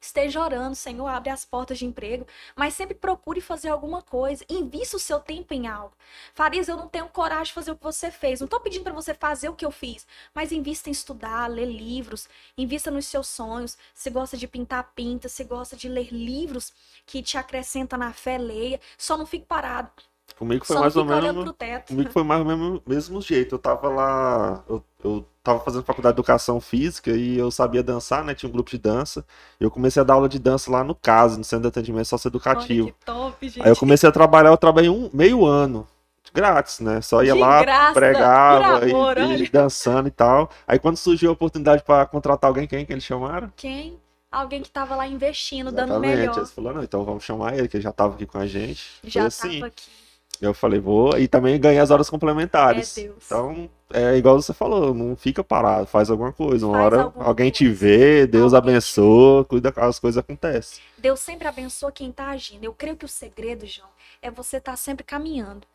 Esteja 0.00 0.40
orando, 0.40 0.74
Senhor, 0.74 1.06
abre 1.06 1.30
as 1.30 1.44
portas 1.44 1.78
de 1.78 1.86
emprego, 1.86 2.26
mas 2.56 2.74
sempre 2.74 2.94
procure 2.94 3.40
fazer 3.40 3.68
alguma 3.68 4.02
coisa. 4.02 4.44
Invista 4.48 4.96
o 4.96 5.00
seu 5.00 5.20
tempo 5.20 5.54
em 5.54 5.68
algo. 5.68 5.94
Farias, 6.34 6.66
eu 6.66 6.76
não 6.76 6.88
tenho 6.88 7.08
coragem 7.08 7.46
de 7.46 7.52
fazer 7.52 7.70
o 7.70 7.76
que 7.76 7.84
você 7.84 8.10
fez. 8.10 8.40
Não 8.40 8.48
tô 8.48 8.58
pedindo 8.60 8.82
para 8.82 8.92
você 8.92 9.14
fazer 9.14 9.48
o 9.48 9.54
que 9.54 9.64
eu 9.64 9.70
fiz, 9.70 10.04
mas 10.34 10.50
invista 10.50 10.88
em 10.88 10.92
estudar, 10.92 11.46
ler 11.46 11.66
livros, 11.66 12.28
invista 12.58 12.90
nos 12.90 13.06
seus 13.06 13.28
sonhos. 13.28 13.78
Se 13.94 14.10
gosta 14.10 14.36
de 14.36 14.48
pintar, 14.48 14.92
pinta. 14.94 15.28
Se 15.28 15.44
gosta 15.44 15.76
de 15.76 15.88
ler 15.88 16.12
livros 16.12 16.72
que 17.06 17.22
te 17.22 17.38
acrescentam 17.38 17.96
na 17.96 18.12
fé, 18.12 18.38
leia. 18.38 18.80
Só 18.98 19.16
não 19.16 19.24
fique 19.26 19.46
parado. 19.46 19.90
Comigo 20.38 20.66
foi 20.66 20.76
Só 20.76 20.82
mais 20.82 20.96
ou 20.96 21.04
menos. 21.04 21.54
Comigo 21.88 22.10
foi 22.10 22.22
mais 22.22 22.40
ou 22.40 22.46
menos 22.46 22.80
mesmo 22.86 23.22
jeito. 23.22 23.54
Eu 23.54 23.58
tava 23.58 23.88
lá, 23.88 24.62
eu, 24.68 24.84
eu 25.02 25.24
tava 25.42 25.60
fazendo 25.60 25.82
faculdade 25.82 26.14
de 26.14 26.20
educação 26.20 26.60
física 26.60 27.10
e 27.10 27.38
eu 27.38 27.50
sabia 27.50 27.82
dançar, 27.82 28.22
né? 28.22 28.34
Tinha 28.34 28.48
um 28.48 28.52
grupo 28.52 28.70
de 28.70 28.76
dança. 28.76 29.24
E 29.58 29.64
eu 29.64 29.70
comecei 29.70 30.00
a 30.02 30.04
dar 30.04 30.14
aula 30.14 30.28
de 30.28 30.38
dança 30.38 30.70
lá 30.70 30.84
no 30.84 30.94
CASE, 30.94 31.38
no 31.38 31.44
Centro 31.44 31.62
de 31.62 31.68
Atendimento 31.68 32.06
Socioeducativo. 32.06 32.86
Olha 32.86 32.92
que 32.92 33.04
top, 33.04 33.48
gente. 33.48 33.62
Aí 33.62 33.70
eu 33.70 33.76
comecei 33.76 34.06
a 34.06 34.12
trabalhar, 34.12 34.50
eu 34.50 34.56
trabalhei 34.58 34.90
um 34.90 35.08
meio 35.12 35.46
ano. 35.46 35.86
Grátis, 36.34 36.80
né? 36.80 37.00
Só 37.00 37.22
ia 37.22 37.32
De 37.32 37.38
lá, 37.38 37.62
graça, 37.62 37.94
pregava 37.94 38.84
amor, 38.84 39.16
e, 39.16 39.44
e 39.44 39.48
dançando 39.48 40.08
e 40.08 40.10
tal. 40.10 40.50
Aí 40.68 40.78
quando 40.78 40.98
surgiu 40.98 41.30
a 41.30 41.32
oportunidade 41.32 41.82
pra 41.82 42.04
contratar 42.04 42.48
alguém, 42.48 42.66
quem 42.66 42.84
que 42.84 42.92
eles 42.92 43.04
chamaram? 43.04 43.50
Quem? 43.56 43.98
Alguém 44.30 44.60
que 44.60 44.68
tava 44.68 44.96
lá 44.96 45.06
investindo, 45.06 45.72
dando 45.72 45.92
Exatamente. 45.92 46.16
melhor. 46.18 46.36
Eles 46.36 46.50
falaram, 46.50 46.76
não, 46.76 46.84
então 46.84 47.04
vamos 47.04 47.24
chamar 47.24 47.56
ele, 47.56 47.68
que 47.68 47.76
ele 47.76 47.84
já 47.84 47.92
tava 47.92 48.16
aqui 48.16 48.26
com 48.26 48.38
a 48.38 48.46
gente. 48.46 48.98
Já 49.04 49.20
Foi 49.20 49.28
assim. 49.28 49.60
tava 49.60 49.66
aqui. 49.68 50.05
Eu 50.40 50.52
falei, 50.54 50.80
vou. 50.80 51.18
E 51.18 51.26
também 51.28 51.58
ganhei 51.60 51.78
as 51.80 51.90
horas 51.90 52.10
complementares. 52.10 52.96
É 52.96 53.02
Deus. 53.02 53.16
Então, 53.24 53.70
é 53.92 54.16
igual 54.16 54.40
você 54.40 54.52
falou, 54.52 54.92
não 54.94 55.16
fica 55.16 55.42
parado, 55.44 55.86
faz 55.86 56.10
alguma 56.10 56.32
coisa. 56.32 56.66
Uma 56.66 56.78
Faz 56.78 56.86
hora 56.86 57.12
alguém 57.16 57.50
te 57.50 57.64
coisa. 57.64 57.78
vê, 57.78 58.26
Deus 58.26 58.52
Alguém 58.52 58.72
te 58.72 58.72
abençoa, 58.72 59.44
cuida, 59.44 59.72
as 59.76 59.98
coisas 59.98 60.18
acontecem. 60.18 60.82
Deus 60.98 61.20
sempre 61.20 61.46
abençoa 61.48 61.92
quem 61.92 62.10
tá 62.12 62.28
agindo. 62.30 62.64
Eu 62.64 62.72
creio 62.74 62.96
que 62.96 63.04
o 63.04 63.08
segredo, 63.08 63.66
João, 63.66 63.88
é 64.20 64.30
você 64.30 64.56
estar 64.58 64.76
sempre 64.76 65.04
caminhando. 65.04 65.66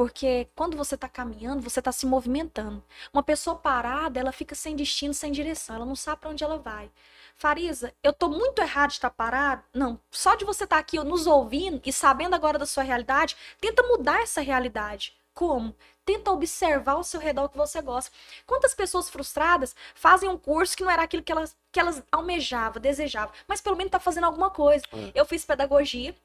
Porque 0.00 0.48
quando 0.56 0.78
você 0.78 0.96
tá 0.96 1.10
caminhando, 1.10 1.60
você 1.60 1.82
tá 1.82 1.92
se 1.92 2.06
movimentando. 2.06 2.82
Uma 3.12 3.22
pessoa 3.22 3.54
parada, 3.54 4.18
ela 4.18 4.32
fica 4.32 4.54
sem 4.54 4.74
destino, 4.74 5.12
sem 5.12 5.30
direção, 5.30 5.76
ela 5.76 5.84
não 5.84 5.94
sabe 5.94 6.22
para 6.22 6.30
onde 6.30 6.42
ela 6.42 6.56
vai. 6.56 6.90
Farisa, 7.36 7.92
eu 8.02 8.10
tô 8.10 8.26
muito 8.30 8.62
errado 8.62 8.88
de 8.88 8.94
estar 8.94 9.10
parado? 9.10 9.62
Não, 9.74 10.00
só 10.10 10.36
de 10.36 10.44
você 10.46 10.64
estar 10.64 10.78
aqui 10.78 10.98
nos 11.00 11.26
ouvindo 11.26 11.82
e 11.84 11.92
sabendo 11.92 12.34
agora 12.34 12.58
da 12.58 12.64
sua 12.64 12.82
realidade, 12.82 13.36
tenta 13.60 13.82
mudar 13.82 14.22
essa 14.22 14.40
realidade. 14.40 15.14
Como? 15.34 15.76
Tenta 16.02 16.30
observar 16.30 16.92
ao 16.92 17.04
seu 17.04 17.20
redor 17.20 17.44
o 17.44 17.48
que 17.50 17.58
você 17.58 17.82
gosta. 17.82 18.10
Quantas 18.46 18.74
pessoas 18.74 19.10
frustradas 19.10 19.76
fazem 19.94 20.30
um 20.30 20.38
curso 20.38 20.78
que 20.78 20.82
não 20.82 20.90
era 20.90 21.02
aquilo 21.02 21.22
que 21.22 21.30
elas, 21.30 21.54
que 21.70 21.78
elas 21.78 22.02
almejavam, 22.10 22.80
desejavam, 22.80 23.34
mas 23.46 23.60
pelo 23.60 23.76
menos 23.76 23.90
tá 23.90 24.00
fazendo 24.00 24.24
alguma 24.24 24.48
coisa. 24.48 24.82
É. 24.94 25.12
Eu 25.14 25.26
fiz 25.26 25.44
pedagogia, 25.44 26.16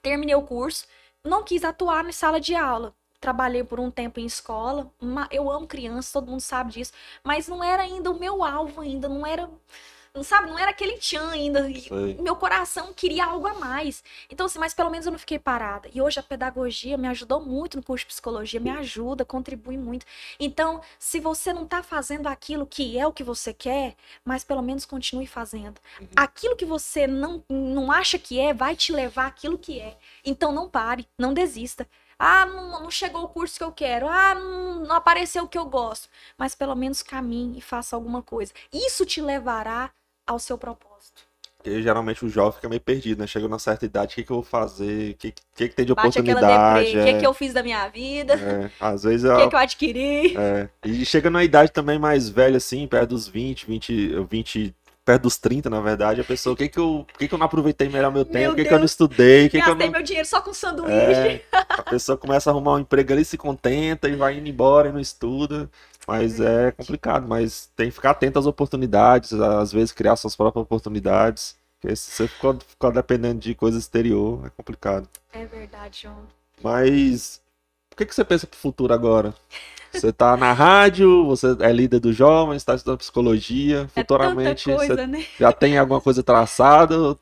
terminei 0.00 0.36
o 0.36 0.42
curso, 0.42 0.86
não 1.24 1.42
quis 1.42 1.64
atuar 1.64 2.06
em 2.06 2.12
sala 2.12 2.40
de 2.40 2.54
aula. 2.54 2.94
Trabalhei 3.20 3.64
por 3.64 3.80
um 3.80 3.90
tempo 3.90 4.20
em 4.20 4.26
escola. 4.26 4.90
Eu 5.30 5.50
amo 5.50 5.66
crianças, 5.66 6.12
todo 6.12 6.30
mundo 6.30 6.40
sabe 6.40 6.72
disso. 6.72 6.92
Mas 7.24 7.48
não 7.48 7.62
era 7.62 7.82
ainda 7.82 8.10
o 8.10 8.18
meu 8.18 8.44
alvo 8.44 8.80
ainda, 8.80 9.08
não 9.08 9.26
era, 9.26 9.50
não 10.14 10.22
sabe, 10.22 10.48
não 10.48 10.58
era 10.58 10.70
aquele 10.70 10.98
tchan 10.98 11.28
ainda. 11.30 11.68
Meu 12.20 12.36
coração 12.36 12.92
queria 12.92 13.24
algo 13.26 13.46
a 13.48 13.54
mais. 13.54 14.02
Então, 14.30 14.46
assim, 14.46 14.58
mas 14.58 14.72
pelo 14.72 14.88
menos 14.90 15.06
eu 15.06 15.12
não 15.12 15.18
fiquei 15.18 15.38
parada. 15.38 15.88
E 15.92 16.00
hoje 16.00 16.20
a 16.20 16.22
pedagogia 16.22 16.96
me 16.96 17.08
ajudou 17.08 17.40
muito 17.44 17.76
no 17.76 17.82
curso 17.82 18.04
de 18.04 18.08
psicologia, 18.08 18.60
me 18.60 18.70
ajuda, 18.70 19.24
contribui 19.24 19.76
muito. 19.76 20.06
Então, 20.38 20.80
se 20.98 21.18
você 21.20 21.52
não 21.52 21.66
tá 21.66 21.82
fazendo 21.82 22.28
aquilo 22.28 22.66
que 22.66 22.98
é 22.98 23.06
o 23.06 23.12
que 23.12 23.24
você 23.24 23.52
quer, 23.52 23.96
mas 24.24 24.44
pelo 24.44 24.62
menos 24.62 24.84
continue 24.84 25.26
fazendo. 25.26 25.80
Aquilo 26.16 26.56
que 26.56 26.64
você 26.64 27.06
não, 27.06 27.44
não 27.48 27.90
acha 27.90 28.18
que 28.18 28.38
é, 28.38 28.54
vai 28.54 28.76
te 28.76 28.92
levar 28.92 29.26
àquilo 29.26 29.58
que 29.58 29.80
é. 29.80 29.96
Então 30.24 30.52
não 30.52 30.68
pare, 30.68 31.06
não 31.18 31.34
desista. 31.34 31.86
Ah, 32.18 32.44
não, 32.46 32.82
não 32.82 32.90
chegou 32.90 33.22
o 33.24 33.28
curso 33.28 33.58
que 33.58 33.64
eu 33.64 33.72
quero. 33.72 34.08
Ah, 34.08 34.34
não, 34.34 34.80
não 34.86 34.96
apareceu 34.96 35.44
o 35.44 35.48
que 35.48 35.58
eu 35.58 35.66
gosto. 35.66 36.08
Mas 36.36 36.54
pelo 36.54 36.74
menos 36.74 37.02
caminhe 37.02 37.58
e 37.58 37.62
faça 37.62 37.94
alguma 37.94 38.22
coisa. 38.22 38.52
Isso 38.72 39.06
te 39.06 39.20
levará 39.20 39.90
ao 40.26 40.38
seu 40.38 40.58
propósito. 40.58 41.22
Porque 41.56 41.82
geralmente 41.82 42.24
o 42.24 42.28
jovem 42.28 42.52
fica 42.52 42.68
meio 42.68 42.80
perdido, 42.80 43.20
né? 43.20 43.26
Chega 43.26 43.48
numa 43.48 43.58
certa 43.58 43.84
idade, 43.84 44.12
o 44.12 44.14
que, 44.14 44.22
que 44.22 44.30
eu 44.30 44.36
vou 44.36 44.44
fazer? 44.44 45.12
O 45.12 45.14
que, 45.16 45.32
que, 45.32 45.68
que 45.68 45.74
tem 45.74 45.84
de 45.84 45.92
Bate 45.92 46.08
oportunidade? 46.08 46.88
O 46.88 47.02
que, 47.02 47.08
é, 47.08 47.18
que 47.18 47.26
eu 47.26 47.34
fiz 47.34 47.52
da 47.52 47.62
minha 47.64 47.88
vida? 47.88 48.34
é, 48.34 48.70
às 48.80 49.02
vezes 49.02 49.28
O 49.28 49.32
é, 49.32 49.42
que, 49.42 49.48
que 49.48 49.54
eu 49.56 49.58
adquiri? 49.58 50.36
é. 50.36 50.68
E 50.84 51.04
chega 51.04 51.28
numa 51.28 51.42
idade 51.42 51.72
também 51.72 51.98
mais 51.98 52.28
velha, 52.28 52.58
assim, 52.58 52.86
perto 52.86 53.10
dos 53.10 53.26
20, 53.26 53.66
20, 53.66 54.24
20, 54.30 54.74
perto 55.08 55.22
dos 55.22 55.38
30, 55.38 55.70
na 55.70 55.80
verdade, 55.80 56.20
a 56.20 56.24
pessoa, 56.24 56.52
o 56.52 56.56
que 56.56 56.68
que 56.68 56.78
eu, 56.78 57.06
por 57.10 57.18
que 57.18 57.26
que 57.26 57.32
eu 57.32 57.38
não 57.38 57.46
aproveitei 57.46 57.88
melhor 57.88 58.12
meu 58.12 58.26
tempo? 58.26 58.50
Por 58.50 58.56
que 58.56 58.66
que 58.66 58.74
eu 58.74 58.78
não 58.78 58.84
estudei? 58.84 59.46
O 59.46 59.50
que 59.50 59.56
que 59.56 59.64
eu 59.64 59.68
Gastei 59.68 59.86
não... 59.86 59.92
meu 59.92 60.02
dinheiro 60.02 60.28
só 60.28 60.38
com 60.42 60.52
sanduíche. 60.52 60.92
É, 60.92 61.44
a 61.50 61.82
pessoa 61.82 62.18
começa 62.18 62.50
a 62.50 62.52
arrumar 62.52 62.74
um 62.74 62.80
emprego 62.80 63.14
ali, 63.14 63.24
se 63.24 63.38
contenta 63.38 64.06
e 64.06 64.14
vai 64.14 64.36
indo 64.36 64.46
embora 64.46 64.90
e 64.90 64.92
não 64.92 65.00
estuda. 65.00 65.70
Mas 66.06 66.40
é 66.40 66.72
complicado, 66.72 67.26
mas 67.26 67.70
tem 67.74 67.88
que 67.88 67.94
ficar 67.94 68.10
atento 68.10 68.38
às 68.38 68.44
oportunidades, 68.44 69.32
às 69.32 69.72
vezes 69.72 69.92
criar 69.92 70.14
suas 70.16 70.36
próprias 70.36 70.62
oportunidades. 70.62 71.56
Porque 71.80 71.96
se 71.96 72.10
você 72.10 72.28
ficou, 72.28 72.58
ficar 72.60 72.90
dependendo 72.90 73.40
de 73.40 73.54
coisa 73.54 73.78
exterior, 73.78 74.46
é 74.46 74.50
complicado. 74.50 75.08
É 75.32 75.46
verdade, 75.46 76.02
João. 76.02 76.26
Mas 76.62 77.40
o 77.90 77.96
que 77.96 78.04
que 78.04 78.14
você 78.14 78.24
pensa 78.24 78.46
pro 78.46 78.58
futuro 78.58 78.92
agora? 78.92 79.34
Você 79.92 80.12
tá 80.12 80.36
na 80.36 80.52
rádio, 80.52 81.24
você 81.26 81.56
é 81.60 81.72
líder 81.72 82.00
dos 82.00 82.14
jovens, 82.14 82.56
está 82.56 82.74
estudando 82.74 82.98
psicologia. 82.98 83.88
É 83.96 84.00
Futuramente 84.00 84.64
tanta 84.64 84.78
você 84.78 84.86
coisa, 84.86 85.06
né? 85.06 85.26
já 85.38 85.52
tem 85.52 85.78
alguma 85.78 86.00
coisa 86.00 86.22
traçada? 86.22 86.98
Ou 86.98 87.18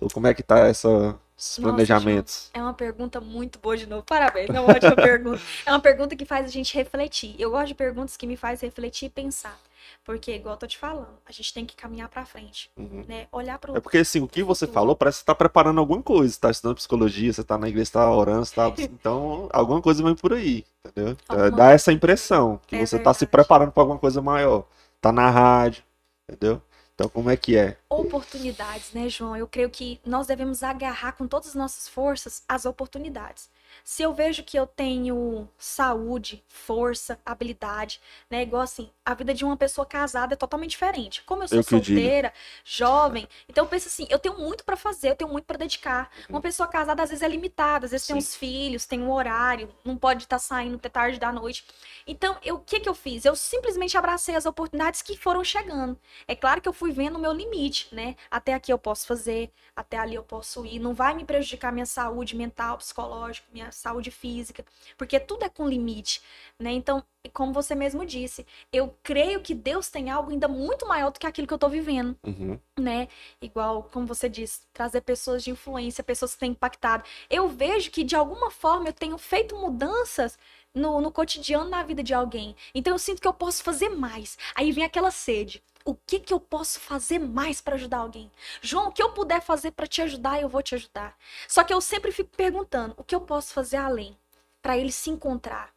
ou 0.00 0.08
como 0.10 0.26
é 0.26 0.34
que 0.34 0.42
tá 0.42 0.60
essa, 0.60 1.18
esses 1.36 1.58
Nossa, 1.58 1.62
planejamentos? 1.62 2.50
É 2.54 2.62
uma 2.62 2.74
pergunta 2.74 3.20
muito 3.20 3.58
boa 3.58 3.76
de 3.76 3.86
novo. 3.86 4.02
Parabéns, 4.02 4.48
é 4.48 4.60
uma 4.60 4.72
ótima 4.72 4.94
pergunta. 4.96 5.40
É 5.66 5.70
uma 5.70 5.80
pergunta 5.80 6.16
que 6.16 6.24
faz 6.24 6.46
a 6.46 6.48
gente 6.48 6.74
refletir. 6.74 7.34
Eu 7.38 7.50
gosto 7.50 7.68
de 7.68 7.74
perguntas 7.74 8.16
que 8.16 8.26
me 8.26 8.36
faz 8.36 8.60
refletir 8.60 9.06
e 9.06 9.10
pensar. 9.10 9.58
Porque, 10.04 10.32
igual 10.34 10.54
eu 10.54 10.58
tô 10.58 10.66
te 10.66 10.78
falando, 10.78 11.18
a 11.26 11.32
gente 11.32 11.52
tem 11.54 11.64
que 11.66 11.76
caminhar 11.76 12.08
pra 12.08 12.24
frente, 12.26 12.70
Uhum. 12.76 13.04
né? 13.08 13.26
Olhar 13.32 13.58
pro 13.58 13.76
É 13.76 13.80
porque 13.80 13.98
assim, 13.98 14.20
o 14.20 14.28
que 14.28 14.42
você 14.42 14.66
futuro. 14.66 14.74
falou 14.74 14.96
parece 14.96 15.18
que 15.18 15.20
você 15.20 15.26
tá 15.26 15.34
preparando 15.34 15.78
alguma 15.80 16.02
coisa. 16.02 16.32
Você 16.32 16.40
tá 16.40 16.50
estudando 16.50 16.76
psicologia, 16.76 17.32
você 17.32 17.44
tá 17.44 17.56
na 17.58 17.68
igreja, 17.68 17.86
você 17.86 17.92
tá 17.92 18.10
orando, 18.10 18.44
você 18.44 18.54
tá... 18.54 18.72
Então, 18.78 19.48
alguma 19.52 19.80
coisa 19.82 20.02
vem 20.02 20.14
por 20.14 20.32
aí, 20.32 20.64
entendeu? 20.86 21.16
É, 21.30 21.32
Alguma 21.32 21.50
Dá 21.50 21.70
essa 21.72 21.92
impressão 21.92 22.60
que 22.66 22.76
É 22.76 22.86
você 22.86 22.98
tá 22.98 23.12
se 23.14 23.20
verdade. 23.20 23.30
preparando 23.30 23.72
pra 23.72 23.82
alguma 23.82 23.98
coisa 23.98 24.20
maior. 24.22 24.64
Tá 25.00 25.12
na 25.12 25.30
rádio, 25.30 25.82
entendeu? 26.28 26.60
Então, 26.94 27.08
como 27.08 27.30
é 27.30 27.36
que 27.36 27.56
é? 27.56 27.76
oportunidades, 27.88 28.92
né, 28.92 29.08
João? 29.08 29.36
Eu 29.36 29.46
creio 29.48 29.70
que 29.70 30.00
nós 30.04 30.26
devemos 30.26 30.62
agarrar 30.62 31.12
com 31.12 31.26
todas 31.26 31.48
as 31.48 31.54
nossas 31.54 31.88
forças 31.88 32.42
as 32.48 32.64
oportunidades. 32.66 33.48
Se 33.84 34.02
eu 34.02 34.12
vejo 34.14 34.42
que 34.44 34.58
eu 34.58 34.66
tenho 34.66 35.48
saúde, 35.58 36.44
força, 36.48 37.18
habilidade, 37.24 38.00
né, 38.30 38.42
igual 38.42 38.62
assim, 38.62 38.90
a 39.04 39.14
vida 39.14 39.32
de 39.34 39.44
uma 39.44 39.56
pessoa 39.56 39.86
casada 39.86 40.34
é 40.34 40.36
totalmente 40.36 40.70
diferente. 40.70 41.22
Como 41.22 41.42
eu 41.42 41.48
sou 41.48 41.58
Eu 41.58 41.62
solteira, 41.62 42.32
jovem, 42.64 43.28
então 43.48 43.64
eu 43.64 43.68
penso 43.68 43.88
assim, 43.88 44.06
eu 44.10 44.18
tenho 44.18 44.38
muito 44.38 44.64
pra 44.64 44.76
fazer, 44.76 45.10
eu 45.10 45.16
tenho 45.16 45.30
muito 45.30 45.44
pra 45.44 45.56
dedicar. 45.56 46.10
Uhum. 46.28 46.36
Uma 46.36 46.40
pessoa 46.40 46.68
casada 46.68 47.02
às 47.02 47.10
vezes 47.10 47.22
é 47.22 47.28
limitada, 47.28 47.84
às 47.86 47.90
vezes 47.92 48.06
tem 48.06 48.14
Sim. 48.14 48.18
uns 48.18 48.34
filhos, 48.36 48.86
tem 48.86 49.00
um 49.00 49.10
horário, 49.12 49.74
não 49.84 49.96
pode 49.96 50.22
estar 50.24 50.38
saindo 50.38 50.76
até 50.76 50.88
tarde 50.88 51.18
da 51.18 51.32
noite. 51.32 51.64
Então, 52.06 52.36
eu- 52.42 52.56
o 52.56 52.60
que 52.60 52.80
que 52.80 52.88
eu 52.88 52.94
fiz? 52.94 53.24
Eu 53.24 53.34
simplesmente 53.36 53.96
abracei 53.96 54.34
as 54.36 54.46
oportunidades 54.46 55.02
que 55.02 55.16
foram 55.16 55.42
chegando. 55.44 55.98
É 56.26 56.34
claro 56.34 56.60
que 56.60 56.68
eu 56.68 56.72
fui 56.72 56.92
vendo 56.92 57.16
o 57.16 57.18
meu 57.20 57.32
limite, 57.32 57.88
né? 57.94 58.16
Até 58.30 58.54
aqui 58.54 58.72
eu 58.72 58.78
posso 58.78 59.06
fazer, 59.06 59.50
até 59.74 59.98
ali 59.98 60.14
eu 60.14 60.22
posso 60.22 60.64
ir. 60.66 60.78
Não 60.78 60.94
vai 60.94 61.14
me 61.14 61.24
prejudicar 61.24 61.72
minha 61.72 61.86
saúde 61.86 62.36
mental, 62.36 62.78
psicológica, 62.78 63.46
minha 63.52 63.59
saúde 63.72 64.10
física, 64.10 64.64
porque 64.96 65.18
tudo 65.20 65.44
é 65.44 65.48
com 65.48 65.68
limite, 65.68 66.22
né? 66.58 66.72
Então, 66.72 67.02
como 67.32 67.52
você 67.52 67.74
mesmo 67.74 68.04
disse, 68.06 68.46
eu 68.72 68.94
creio 69.02 69.40
que 69.40 69.54
Deus 69.54 69.88
tem 69.90 70.10
algo 70.10 70.30
ainda 70.30 70.48
muito 70.48 70.86
maior 70.86 71.10
do 71.10 71.18
que 71.20 71.26
aquilo 71.26 71.46
que 71.46 71.54
eu 71.54 71.58
tô 71.58 71.68
vivendo 71.68 72.16
Uhum. 72.24 72.58
né? 72.78 73.08
Igual, 73.40 73.84
como 73.92 74.06
você 74.06 74.28
disse, 74.28 74.60
trazer 74.72 75.02
pessoas 75.02 75.42
de 75.44 75.50
influência, 75.50 76.02
pessoas 76.04 76.32
que 76.34 76.40
têm 76.40 76.52
impactado. 76.52 77.04
Eu 77.28 77.48
vejo 77.48 77.90
que, 77.90 78.02
de 78.04 78.16
alguma 78.16 78.50
forma, 78.50 78.88
eu 78.88 78.92
tenho 78.92 79.18
feito 79.18 79.56
mudanças 79.56 80.38
no, 80.74 81.00
no 81.00 81.10
cotidiano, 81.12 81.68
na 81.68 81.82
vida 81.82 82.02
de 82.02 82.14
alguém. 82.14 82.56
Então, 82.74 82.94
eu 82.94 82.98
sinto 82.98 83.20
que 83.20 83.28
eu 83.28 83.34
posso 83.34 83.62
fazer 83.62 83.88
mais. 83.90 84.38
Aí 84.54 84.72
vem 84.72 84.84
aquela 84.84 85.10
sede. 85.10 85.62
O 85.84 85.94
que 85.94 86.20
que 86.20 86.32
eu 86.32 86.38
posso 86.38 86.78
fazer 86.78 87.18
mais 87.18 87.60
para 87.60 87.74
ajudar 87.74 87.98
alguém? 87.98 88.30
João, 88.60 88.88
o 88.88 88.92
que 88.92 89.02
eu 89.02 89.12
puder 89.12 89.40
fazer 89.40 89.70
para 89.70 89.86
te 89.86 90.02
ajudar, 90.02 90.40
eu 90.40 90.48
vou 90.48 90.62
te 90.62 90.74
ajudar. 90.74 91.16
Só 91.48 91.64
que 91.64 91.72
eu 91.72 91.80
sempre 91.80 92.12
fico 92.12 92.30
perguntando, 92.36 92.94
o 92.98 93.04
que 93.04 93.14
eu 93.14 93.20
posso 93.20 93.52
fazer 93.54 93.78
além? 93.78 94.16
Para 94.60 94.76
ele 94.76 94.92
se 94.92 95.08
encontrar. 95.08 95.72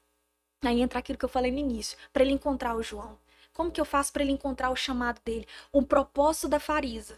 Aí 0.62 0.82
entra 0.82 1.00
aquilo 1.00 1.18
que 1.18 1.26
eu 1.26 1.30
falei 1.30 1.52
no 1.52 1.58
início, 1.58 1.98
para 2.12 2.24
ele 2.24 2.34
encontrar 2.34 2.76
o 2.76 2.84
João. 2.84 3.18
Como 3.54 3.72
que 3.72 3.80
eu 3.80 3.86
faço 3.86 4.12
para 4.12 4.24
ele 4.24 4.32
encontrar 4.32 4.72
o 4.72 4.76
chamado 4.76 5.22
dele? 5.24 5.48
O 5.72 5.84
propósito 5.84 6.48
da 6.48 6.60
Farisa. 6.60 7.18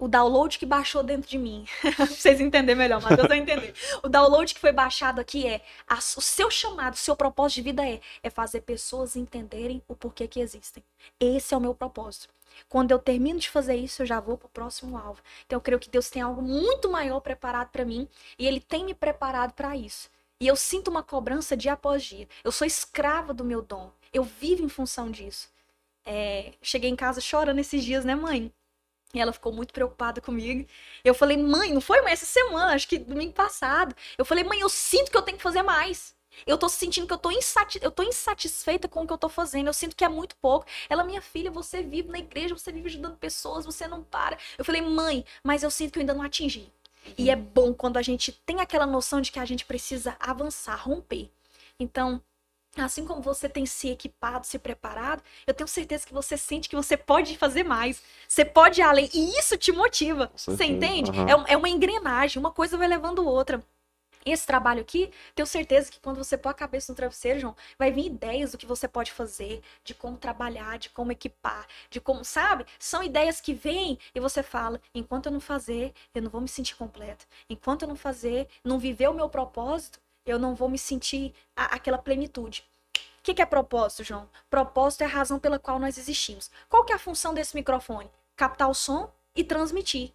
O 0.00 0.08
download 0.08 0.58
que 0.58 0.64
baixou 0.64 1.02
dentro 1.02 1.28
de 1.28 1.36
mim. 1.38 1.66
pra 1.94 2.06
vocês 2.06 2.40
entenderem 2.40 2.74
melhor, 2.74 3.02
mas 3.02 3.18
eu 3.18 3.26
vou 3.28 3.36
entender. 3.36 3.74
O 4.02 4.08
download 4.08 4.54
que 4.54 4.58
foi 4.58 4.72
baixado 4.72 5.20
aqui 5.20 5.46
é 5.46 5.60
a- 5.86 5.98
o 5.98 6.20
seu 6.22 6.50
chamado, 6.50 6.94
o 6.94 6.96
seu 6.96 7.14
propósito 7.14 7.56
de 7.56 7.62
vida 7.62 7.86
é, 7.86 8.00
é 8.22 8.30
fazer 8.30 8.62
pessoas 8.62 9.14
entenderem 9.14 9.82
o 9.86 9.94
porquê 9.94 10.26
que 10.26 10.40
existem. 10.40 10.82
Esse 11.20 11.52
é 11.52 11.56
o 11.56 11.60
meu 11.60 11.74
propósito. 11.74 12.32
Quando 12.68 12.90
eu 12.90 12.98
termino 12.98 13.38
de 13.38 13.50
fazer 13.50 13.76
isso, 13.76 14.02
eu 14.02 14.06
já 14.06 14.18
vou 14.20 14.38
pro 14.38 14.48
próximo 14.48 14.96
alvo. 14.96 15.20
Então 15.46 15.58
eu 15.58 15.60
creio 15.60 15.78
que 15.78 15.90
Deus 15.90 16.08
tem 16.08 16.22
algo 16.22 16.40
muito 16.42 16.90
maior 16.90 17.20
preparado 17.20 17.68
para 17.68 17.84
mim 17.84 18.08
e 18.38 18.46
ele 18.46 18.58
tem 18.60 18.84
me 18.84 18.94
preparado 18.94 19.52
para 19.52 19.76
isso. 19.76 20.10
E 20.40 20.46
eu 20.46 20.56
sinto 20.56 20.88
uma 20.88 21.02
cobrança 21.02 21.54
dia 21.54 21.74
após 21.74 22.02
dia. 22.02 22.26
Eu 22.42 22.50
sou 22.50 22.66
escrava 22.66 23.34
do 23.34 23.44
meu 23.44 23.60
dom. 23.60 23.90
Eu 24.12 24.24
vivo 24.24 24.64
em 24.64 24.68
função 24.68 25.10
disso. 25.10 25.50
É, 26.06 26.54
cheguei 26.62 26.88
em 26.88 26.96
casa 26.96 27.20
chorando 27.20 27.58
esses 27.58 27.84
dias, 27.84 28.04
né, 28.04 28.14
mãe? 28.14 28.50
E 29.12 29.20
ela 29.20 29.32
ficou 29.32 29.52
muito 29.52 29.72
preocupada 29.72 30.20
comigo. 30.20 30.68
Eu 31.04 31.14
falei, 31.14 31.36
mãe, 31.36 31.72
não 31.72 31.80
foi 31.80 32.00
mãe 32.00 32.12
essa 32.12 32.26
semana, 32.26 32.74
acho 32.74 32.88
que 32.88 32.98
domingo 32.98 33.32
passado. 33.32 33.94
Eu 34.16 34.24
falei, 34.24 34.44
mãe, 34.44 34.60
eu 34.60 34.68
sinto 34.68 35.10
que 35.10 35.16
eu 35.16 35.22
tenho 35.22 35.36
que 35.36 35.42
fazer 35.42 35.62
mais. 35.62 36.14
Eu 36.46 36.56
tô 36.56 36.68
sentindo 36.68 37.06
que 37.06 37.12
eu 37.12 37.18
tô, 37.18 37.30
insati 37.30 37.78
eu 37.82 37.90
tô 37.90 38.02
insatisfeita 38.02 38.88
com 38.88 39.02
o 39.02 39.06
que 39.06 39.12
eu 39.12 39.18
tô 39.18 39.28
fazendo. 39.28 39.66
Eu 39.66 39.72
sinto 39.72 39.96
que 39.96 40.04
é 40.04 40.08
muito 40.08 40.36
pouco. 40.36 40.66
Ela, 40.88 41.04
minha 41.04 41.20
filha, 41.20 41.50
você 41.50 41.82
vive 41.82 42.08
na 42.08 42.18
igreja, 42.18 42.56
você 42.56 42.72
vive 42.72 42.86
ajudando 42.88 43.16
pessoas, 43.16 43.64
você 43.64 43.86
não 43.88 44.02
para. 44.02 44.38
Eu 44.56 44.64
falei, 44.64 44.80
mãe, 44.80 45.24
mas 45.42 45.62
eu 45.62 45.70
sinto 45.70 45.92
que 45.92 45.98
eu 45.98 46.02
ainda 46.02 46.14
não 46.14 46.22
atingi. 46.22 46.72
E 47.16 47.30
é 47.30 47.36
bom 47.36 47.72
quando 47.74 47.96
a 47.96 48.02
gente 48.02 48.32
tem 48.32 48.60
aquela 48.60 48.86
noção 48.86 49.20
de 49.20 49.32
que 49.32 49.38
a 49.38 49.44
gente 49.44 49.64
precisa 49.64 50.16
avançar, 50.20 50.76
romper. 50.76 51.30
Então, 51.78 52.22
assim 52.76 53.04
como 53.04 53.20
você 53.20 53.48
tem 53.48 53.66
se 53.66 53.88
equipado, 53.88 54.46
se 54.46 54.58
preparado, 54.58 55.22
eu 55.46 55.52
tenho 55.52 55.68
certeza 55.68 56.06
que 56.06 56.12
você 56.12 56.36
sente 56.36 56.68
que 56.68 56.76
você 56.76 56.96
pode 56.96 57.36
fazer 57.36 57.64
mais. 57.64 58.02
Você 58.28 58.44
pode 58.44 58.80
ir 58.80 58.84
além. 58.84 59.10
E 59.12 59.38
isso 59.38 59.56
te 59.56 59.72
motiva. 59.72 60.30
Você 60.36 60.64
entende? 60.64 61.10
aham. 61.10 61.44
É, 61.48 61.52
é 61.52 61.56
uma 61.56 61.68
engrenagem, 61.68 62.38
uma 62.38 62.52
coisa 62.52 62.76
vai 62.76 62.86
levando 62.86 63.26
outra. 63.26 63.62
Esse 64.24 64.46
trabalho 64.46 64.82
aqui, 64.82 65.10
tenho 65.34 65.46
certeza 65.46 65.90
que 65.90 65.98
quando 65.98 66.18
você 66.18 66.36
pôr 66.36 66.50
a 66.50 66.54
cabeça 66.54 66.92
no 66.92 66.96
travesseiro, 66.96 67.40
João, 67.40 67.56
vai 67.78 67.90
vir 67.90 68.06
ideias 68.06 68.52
do 68.52 68.58
que 68.58 68.66
você 68.66 68.86
pode 68.86 69.10
fazer, 69.12 69.62
de 69.82 69.94
como 69.94 70.18
trabalhar, 70.18 70.78
de 70.78 70.90
como 70.90 71.10
equipar, 71.10 71.66
de 71.88 72.00
como, 72.00 72.22
sabe? 72.22 72.66
São 72.78 73.02
ideias 73.02 73.40
que 73.40 73.54
vêm 73.54 73.98
e 74.14 74.20
você 74.20 74.42
fala, 74.42 74.78
enquanto 74.94 75.26
eu 75.26 75.32
não 75.32 75.40
fazer, 75.40 75.94
eu 76.14 76.20
não 76.20 76.30
vou 76.30 76.40
me 76.42 76.48
sentir 76.48 76.76
completa. 76.76 77.24
Enquanto 77.48 77.82
eu 77.82 77.88
não 77.88 77.96
fazer, 77.96 78.46
não 78.62 78.78
viver 78.78 79.08
o 79.08 79.14
meu 79.14 79.28
propósito, 79.28 79.98
eu 80.30 80.38
não 80.38 80.54
vou 80.54 80.68
me 80.68 80.78
sentir 80.78 81.34
a- 81.56 81.74
aquela 81.76 81.98
plenitude. 81.98 82.64
O 82.96 83.22
que, 83.22 83.34
que 83.34 83.42
é 83.42 83.46
propósito, 83.46 84.02
João? 84.02 84.28
Propósito 84.48 85.02
é 85.02 85.04
a 85.04 85.08
razão 85.08 85.38
pela 85.38 85.58
qual 85.58 85.78
nós 85.78 85.98
existimos. 85.98 86.50
Qual 86.68 86.84
que 86.84 86.92
é 86.92 86.96
a 86.96 86.98
função 86.98 87.34
desse 87.34 87.54
microfone? 87.54 88.10
Captar 88.34 88.68
o 88.70 88.74
som 88.74 89.12
e 89.36 89.44
transmitir, 89.44 90.12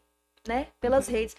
né? 0.47 0.67
Pelas 0.79 1.07
redes. 1.07 1.37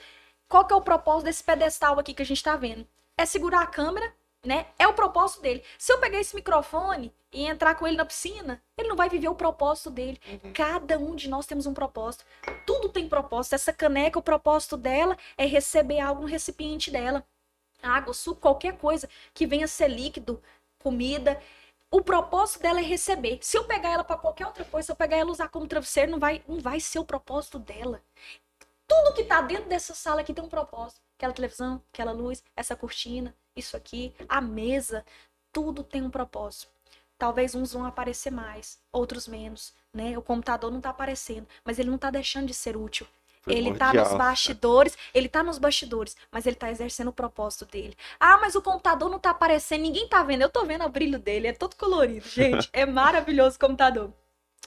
Qual 0.48 0.64
que 0.64 0.72
é 0.72 0.76
o 0.76 0.80
propósito 0.80 1.24
desse 1.24 1.42
pedestal 1.42 1.98
aqui 1.98 2.14
que 2.14 2.22
a 2.22 2.26
gente 2.26 2.42
tá 2.42 2.56
vendo? 2.56 2.86
É 3.18 3.26
segurar 3.26 3.62
a 3.62 3.66
câmera, 3.66 4.14
né? 4.44 4.66
É 4.78 4.86
o 4.86 4.92
propósito 4.94 5.42
dele. 5.42 5.64
Se 5.76 5.92
eu 5.92 5.98
pegar 5.98 6.20
esse 6.20 6.36
microfone 6.36 7.12
e 7.32 7.44
entrar 7.46 7.74
com 7.74 7.84
ele 7.86 7.96
na 7.96 8.04
piscina, 8.04 8.62
ele 8.78 8.88
não 8.88 8.94
vai 8.94 9.08
viver 9.08 9.28
o 9.28 9.34
propósito 9.34 9.90
dele. 9.90 10.20
Cada 10.54 10.96
um 10.98 11.16
de 11.16 11.28
nós 11.28 11.46
temos 11.46 11.66
um 11.66 11.74
propósito. 11.74 12.24
Tudo 12.64 12.88
tem 12.88 13.08
propósito. 13.08 13.54
Essa 13.54 13.72
caneca, 13.72 14.20
o 14.20 14.22
propósito 14.22 14.76
dela 14.76 15.18
é 15.36 15.44
receber 15.44 15.98
algo 15.98 16.22
no 16.22 16.28
recipiente 16.28 16.92
dela. 16.92 17.24
Água, 17.82 18.14
suco, 18.14 18.40
qualquer 18.40 18.76
coisa 18.78 19.08
que 19.32 19.46
venha 19.46 19.68
ser 19.68 19.88
líquido, 19.88 20.42
comida. 20.78 21.40
O 21.90 22.02
propósito 22.02 22.62
dela 22.62 22.80
é 22.80 22.82
receber. 22.82 23.38
Se 23.42 23.56
eu 23.56 23.64
pegar 23.64 23.90
ela 23.90 24.04
para 24.04 24.18
qualquer 24.18 24.46
outra 24.46 24.64
coisa, 24.64 24.86
se 24.86 24.92
eu 24.92 24.96
pegar 24.96 25.16
ela 25.16 25.30
usar 25.30 25.48
como 25.48 25.66
travesseiro, 25.66 26.10
não 26.10 26.18
vai, 26.18 26.42
não 26.48 26.58
vai 26.60 26.80
ser 26.80 26.98
o 26.98 27.04
propósito 27.04 27.58
dela. 27.58 28.02
Tudo 28.86 29.14
que 29.14 29.24
tá 29.24 29.40
dentro 29.40 29.68
dessa 29.68 29.94
sala 29.94 30.20
aqui 30.20 30.32
tem 30.34 30.44
um 30.44 30.48
propósito. 30.48 31.00
Aquela 31.16 31.32
televisão, 31.32 31.82
aquela 31.92 32.12
luz, 32.12 32.42
essa 32.54 32.76
cortina, 32.76 33.34
isso 33.54 33.76
aqui, 33.76 34.14
a 34.28 34.40
mesa, 34.40 35.04
tudo 35.52 35.82
tem 35.82 36.02
um 36.02 36.10
propósito. 36.10 36.70
Talvez 37.18 37.54
uns 37.54 37.72
vão 37.72 37.86
aparecer 37.86 38.30
mais, 38.30 38.78
outros 38.92 39.26
menos, 39.26 39.74
né? 39.92 40.18
O 40.18 40.22
computador 40.22 40.70
não 40.70 40.80
tá 40.80 40.90
aparecendo, 40.90 41.48
mas 41.64 41.78
ele 41.78 41.88
não 41.90 41.96
tá 41.96 42.10
deixando 42.10 42.46
de 42.46 42.54
ser 42.54 42.76
útil. 42.76 43.06
Ele 43.46 43.74
tá 43.74 43.92
nos 43.92 44.12
bastidores, 44.14 44.96
ele 45.14 45.28
tá 45.28 45.42
nos 45.42 45.58
bastidores, 45.58 46.16
mas 46.30 46.46
ele 46.46 46.56
tá 46.56 46.70
exercendo 46.70 47.08
o 47.08 47.12
propósito 47.12 47.64
dele. 47.66 47.96
Ah, 48.18 48.38
mas 48.38 48.54
o 48.54 48.62
computador 48.62 49.08
não 49.08 49.18
tá 49.18 49.30
aparecendo, 49.30 49.82
ninguém 49.82 50.08
tá 50.08 50.22
vendo. 50.22 50.42
Eu 50.42 50.50
tô 50.50 50.64
vendo 50.64 50.84
o 50.84 50.88
brilho 50.88 51.18
dele, 51.18 51.48
é 51.48 51.52
todo 51.52 51.76
colorido, 51.76 52.28
gente. 52.28 52.68
É 52.72 52.84
maravilhoso 52.84 53.56
o 53.56 53.60
computador. 53.60 54.12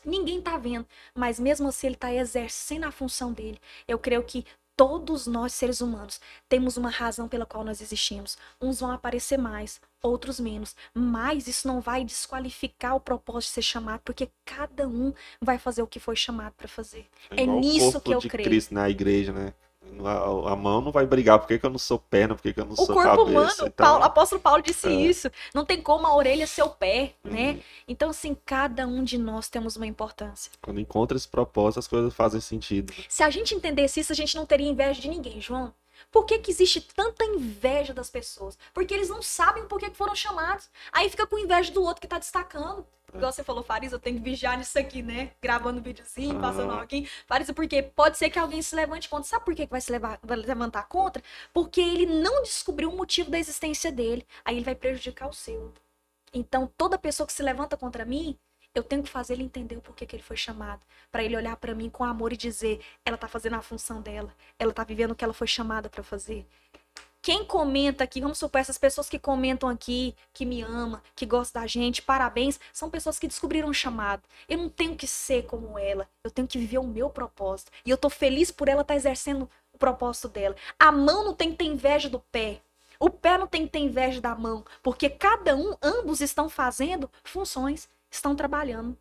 Ninguém 0.05 0.41
tá 0.41 0.57
vendo, 0.57 0.87
mas 1.13 1.39
mesmo 1.39 1.67
assim 1.67 1.87
ele 1.87 1.95
tá 1.95 2.13
exercendo 2.13 2.85
a 2.85 2.91
função 2.91 3.33
dele. 3.33 3.59
Eu 3.87 3.99
creio 3.99 4.23
que 4.23 4.45
todos 4.79 5.27
nós 5.27 5.51
seres 5.51 5.81
humanos 5.81 6.21
temos 6.47 6.77
uma 6.77 6.89
razão 6.89 7.27
pela 7.27 7.45
qual 7.45 7.65
nós 7.65 7.81
existimos. 7.81 8.37
Uns 8.61 8.79
vão 8.79 8.91
aparecer 8.91 9.37
mais, 9.37 9.81
outros 10.01 10.39
menos, 10.39 10.73
mas 10.93 11.47
isso 11.49 11.67
não 11.67 11.81
vai 11.81 12.05
desqualificar 12.05 12.95
o 12.95 12.99
propósito 13.01 13.49
de 13.49 13.53
ser 13.55 13.61
chamado, 13.61 13.99
porque 14.05 14.29
cada 14.45 14.87
um 14.87 15.13
vai 15.41 15.57
fazer 15.57 15.81
o 15.81 15.87
que 15.87 15.99
foi 15.99 16.15
chamado 16.15 16.53
para 16.53 16.69
fazer. 16.69 17.05
É, 17.29 17.41
É 17.43 17.45
nisso 17.45 17.99
que 17.99 18.13
eu 18.13 18.19
de 18.19 18.29
creio. 18.29 18.47
Cristo 18.47 18.73
na 18.73 18.89
igreja, 18.89 19.33
né? 19.33 19.53
A, 20.05 20.51
a 20.53 20.55
mão 20.55 20.81
não 20.81 20.91
vai 20.91 21.05
brigar, 21.05 21.39
por 21.39 21.47
que, 21.47 21.57
que 21.59 21.65
eu 21.65 21.69
não 21.69 21.79
sou 21.79 21.99
perna, 21.99 22.35
por 22.35 22.41
que, 22.41 22.53
que 22.53 22.59
eu 22.59 22.65
não 22.65 22.73
O 22.73 22.75
sou 22.75 22.87
corpo 22.87 23.01
cabeça? 23.09 23.23
humano, 23.23 23.51
Então, 23.59 23.71
Paulo, 23.85 24.03
apóstolo 24.03 24.41
Paulo 24.41 24.61
disse 24.61 24.87
é. 24.87 24.91
isso. 24.91 25.31
Não 25.53 25.65
tem 25.65 25.81
como 25.81 26.05
a 26.07 26.15
orelha 26.15 26.45
ser 26.47 26.63
o 26.63 26.69
pé, 26.69 27.13
Uhum. 27.23 27.31
né? 27.31 27.59
Então, 27.87 28.09
assim, 28.09 28.35
cada 28.45 28.85
um 28.87 29.03
de 29.03 29.17
nós 29.17 29.49
temos 29.49 29.75
uma 29.75 29.87
importância. 29.87 30.51
Quando 30.61 30.79
encontra 30.79 31.17
esse 31.17 31.27
propósito, 31.27 31.79
as 31.79 31.87
coisas 31.87 32.13
fazem 32.13 32.39
sentido. 32.41 32.93
Se 33.07 33.23
a 33.23 33.29
gente 33.29 33.53
entendesse 33.55 33.99
isso, 33.99 34.11
a 34.11 34.15
gente 34.15 34.35
não 34.35 34.45
teria 34.45 34.67
inveja 34.69 35.01
de 35.01 35.09
ninguém, 35.09 35.41
João. 35.41 35.73
Por 36.11 36.25
que, 36.25 36.39
que 36.39 36.51
existe 36.51 36.81
tanta 36.81 37.23
inveja 37.25 37.93
das 37.93 38.09
pessoas? 38.09 38.57
Porque 38.73 38.93
eles 38.93 39.09
não 39.09 39.21
sabem 39.21 39.65
por 39.67 39.79
que 39.79 39.89
que 39.89 39.97
foram 39.97 40.15
chamados. 40.15 40.69
Aí 40.91 41.09
fica 41.09 41.25
com 41.27 41.37
inveja 41.37 41.71
do 41.71 41.83
outro 41.83 42.01
que 42.01 42.07
tá 42.07 42.19
destacando. 42.19 42.85
Igual 43.13 43.31
você 43.31 43.43
falou, 43.43 43.63
Farisa, 43.63 43.95
eu 43.95 43.99
tenho 43.99 44.17
que 44.17 44.23
vigiar 44.23 44.55
nisso 44.57 44.77
aqui, 44.77 45.01
né? 45.01 45.31
Gravando 45.41 45.79
um 45.79 45.83
videozinho, 45.83 46.39
passando 46.39 46.71
alguém. 46.71 47.07
Farisa, 47.25 47.53
porque 47.53 47.81
pode 47.81 48.17
ser 48.17 48.29
que 48.29 48.37
alguém 48.37 48.61
se 48.61 48.75
levante 48.75 49.09
contra. 49.09 49.27
Sabe 49.27 49.45
por 49.45 49.55
que 49.55 49.65
que 49.65 49.71
vai 49.71 49.81
se 49.81 49.91
levar- 49.91 50.19
vai 50.21 50.37
levantar 50.37 50.87
contra? 50.87 51.23
Porque 51.51 51.81
ele 51.81 52.05
não 52.05 52.43
descobriu 52.43 52.89
o 52.89 52.95
motivo 52.95 53.31
da 53.31 53.39
existência 53.39 53.91
dele. 53.91 54.27
Aí 54.45 54.55
ele 54.57 54.65
vai 54.65 54.75
prejudicar 54.75 55.27
o 55.27 55.33
seu. 55.33 55.73
Então, 56.33 56.71
toda 56.77 56.97
pessoa 56.99 57.25
que 57.25 57.33
se 57.33 57.41
levanta 57.41 57.75
contra 57.75 58.05
mim, 58.05 58.37
eu 58.79 58.83
tenho 58.83 59.03
que 59.03 59.09
fazer 59.09 59.33
ele 59.33 59.43
entender 59.43 59.75
o 59.77 59.81
porquê 59.81 60.05
que 60.05 60.15
ele 60.15 60.23
foi 60.23 60.37
chamado. 60.37 60.81
Pra 61.11 61.23
ele 61.23 61.35
olhar 61.35 61.55
pra 61.57 61.75
mim 61.75 61.89
com 61.89 62.03
amor 62.03 62.33
e 62.33 62.37
dizer: 62.37 62.81
ela 63.05 63.17
tá 63.17 63.27
fazendo 63.27 63.55
a 63.55 63.61
função 63.61 64.01
dela. 64.01 64.33
Ela 64.57 64.73
tá 64.73 64.83
vivendo 64.83 65.11
o 65.11 65.15
que 65.15 65.23
ela 65.23 65.33
foi 65.33 65.47
chamada 65.47 65.89
pra 65.89 66.03
fazer. 66.03 66.45
Quem 67.21 67.43
comenta 67.43 68.03
aqui, 68.05 68.21
vamos 68.21 68.37
supor, 68.37 68.61
essas 68.61 68.77
pessoas 68.77 69.09
que 69.09 69.19
comentam 69.19 69.67
aqui, 69.67 70.15
que 70.33 70.45
me 70.45 70.61
ama, 70.61 71.03
que 71.13 71.25
gosta 71.25 71.59
da 71.59 71.67
gente, 71.67 72.01
parabéns, 72.01 72.57
são 72.71 72.89
pessoas 72.89 73.19
que 73.19 73.27
descobriram 73.27 73.67
o 73.67 73.73
chamado. 73.73 74.23
Eu 74.47 74.57
não 74.57 74.69
tenho 74.69 74.95
que 74.95 75.05
ser 75.05 75.45
como 75.45 75.77
ela, 75.77 76.07
eu 76.23 76.31
tenho 76.31 76.47
que 76.47 76.57
viver 76.57 76.77
o 76.77 76.87
meu 76.87 77.09
propósito. 77.09 77.71
E 77.85 77.89
eu 77.89 77.97
tô 77.97 78.09
feliz 78.09 78.51
por 78.51 78.69
ela 78.69 78.83
estar 78.83 78.95
exercendo 78.95 79.49
o 79.73 79.77
propósito 79.77 80.29
dela. 80.29 80.55
A 80.79 80.93
mão 80.93 81.25
não 81.25 81.33
tem 81.33 81.51
que 81.51 81.57
ter 81.57 81.65
inveja 81.65 82.09
do 82.09 82.19
pé. 82.19 82.61
O 82.97 83.09
pé 83.09 83.37
não 83.37 83.47
tem 83.47 83.65
que 83.65 83.73
ter 83.73 83.79
inveja 83.79 84.21
da 84.21 84.35
mão, 84.35 84.63
porque 84.81 85.09
cada 85.09 85.55
um, 85.55 85.75
ambos 85.81 86.21
estão 86.21 86.49
fazendo 86.49 87.09
funções, 87.23 87.89
estão 88.09 88.35
trabalhando. 88.35 88.97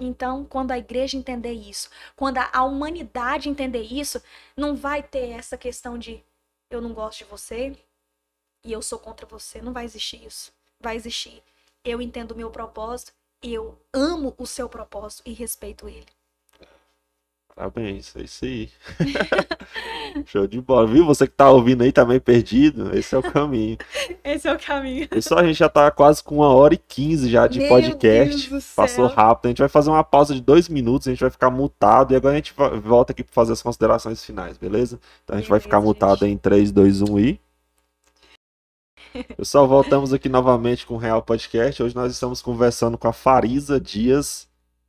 Então, 0.00 0.44
quando 0.44 0.70
a 0.70 0.78
igreja 0.78 1.16
entender 1.16 1.52
isso, 1.52 1.90
quando 2.14 2.38
a, 2.38 2.62
humanidade 2.62 3.48
entender 3.48 3.82
isso, 3.82 4.22
não 4.56 4.76
vai 4.76 5.02
ter 5.02 5.30
essa 5.30 5.56
questão 5.56 5.98
de 5.98 6.22
eu 6.70 6.80
não 6.80 6.92
gosto 6.92 7.18
de 7.18 7.24
você 7.24 7.76
e 8.64 8.72
eu 8.72 8.80
sou 8.80 8.98
contra 8.98 9.26
você. 9.26 9.60
Não 9.60 9.72
vai 9.72 9.84
existir 9.84 10.24
isso. 10.24 10.52
Vai 10.80 10.94
existir. 10.94 11.42
Eu 11.84 12.00
entendo 12.00 12.32
o 12.32 12.36
meu 12.36 12.50
propósito, 12.50 13.12
eu 13.42 13.76
amo 13.92 14.34
o 14.38 14.46
seu 14.46 14.68
propósito 14.68 15.22
e 15.26 15.32
respeito 15.32 15.88
ele. 15.88 16.17
Parabéns, 17.58 18.14
é 18.14 18.22
isso 18.22 18.44
aí. 18.44 18.70
Show 20.26 20.46
de 20.46 20.60
bola, 20.60 20.86
viu? 20.86 21.04
Você 21.06 21.26
que 21.26 21.32
tá 21.32 21.50
ouvindo 21.50 21.82
aí, 21.82 21.90
tá 21.90 22.04
meio 22.04 22.20
perdido, 22.20 22.96
esse 22.96 23.12
é 23.16 23.18
o 23.18 23.22
caminho. 23.22 23.76
Esse 24.22 24.46
é 24.46 24.52
o 24.52 24.58
caminho. 24.58 25.08
Pessoal, 25.08 25.40
a 25.40 25.44
gente 25.44 25.58
já 25.58 25.68
tá 25.68 25.90
quase 25.90 26.22
com 26.22 26.36
uma 26.36 26.48
hora 26.48 26.74
e 26.74 26.78
quinze 26.78 27.28
já 27.28 27.48
de 27.48 27.58
Meu 27.58 27.68
podcast. 27.68 28.48
Passou 28.76 29.06
rápido. 29.08 29.46
A 29.46 29.48
gente 29.48 29.58
vai 29.58 29.68
fazer 29.68 29.90
uma 29.90 30.04
pausa 30.04 30.34
de 30.34 30.40
dois 30.40 30.68
minutos, 30.68 31.08
a 31.08 31.10
gente 31.10 31.20
vai 31.20 31.30
ficar 31.30 31.50
mutado 31.50 32.12
e 32.12 32.16
agora 32.16 32.34
a 32.34 32.36
gente 32.36 32.54
volta 32.84 33.12
aqui 33.12 33.24
pra 33.24 33.32
fazer 33.32 33.54
as 33.54 33.62
considerações 33.62 34.24
finais, 34.24 34.56
beleza? 34.56 35.00
Então 35.24 35.34
a 35.34 35.40
gente 35.40 35.48
vai 35.48 35.58
Beleza, 35.58 35.68
ficar 35.68 35.80
mutado 35.80 36.20
gente. 36.20 36.34
em 36.34 36.36
3, 36.36 36.70
2, 36.70 37.02
1 37.02 37.18
e. 37.18 37.40
Pessoal, 39.36 39.66
voltamos 39.66 40.12
aqui 40.12 40.28
novamente 40.28 40.86
com 40.86 40.94
o 40.94 40.98
Real 40.98 41.22
Podcast. 41.22 41.82
Hoje 41.82 41.96
nós 41.96 42.12
estamos 42.12 42.40
conversando 42.40 42.96
com 42.96 43.08
a 43.08 43.12
Farisa 43.12 43.80
Dias. 43.80 44.47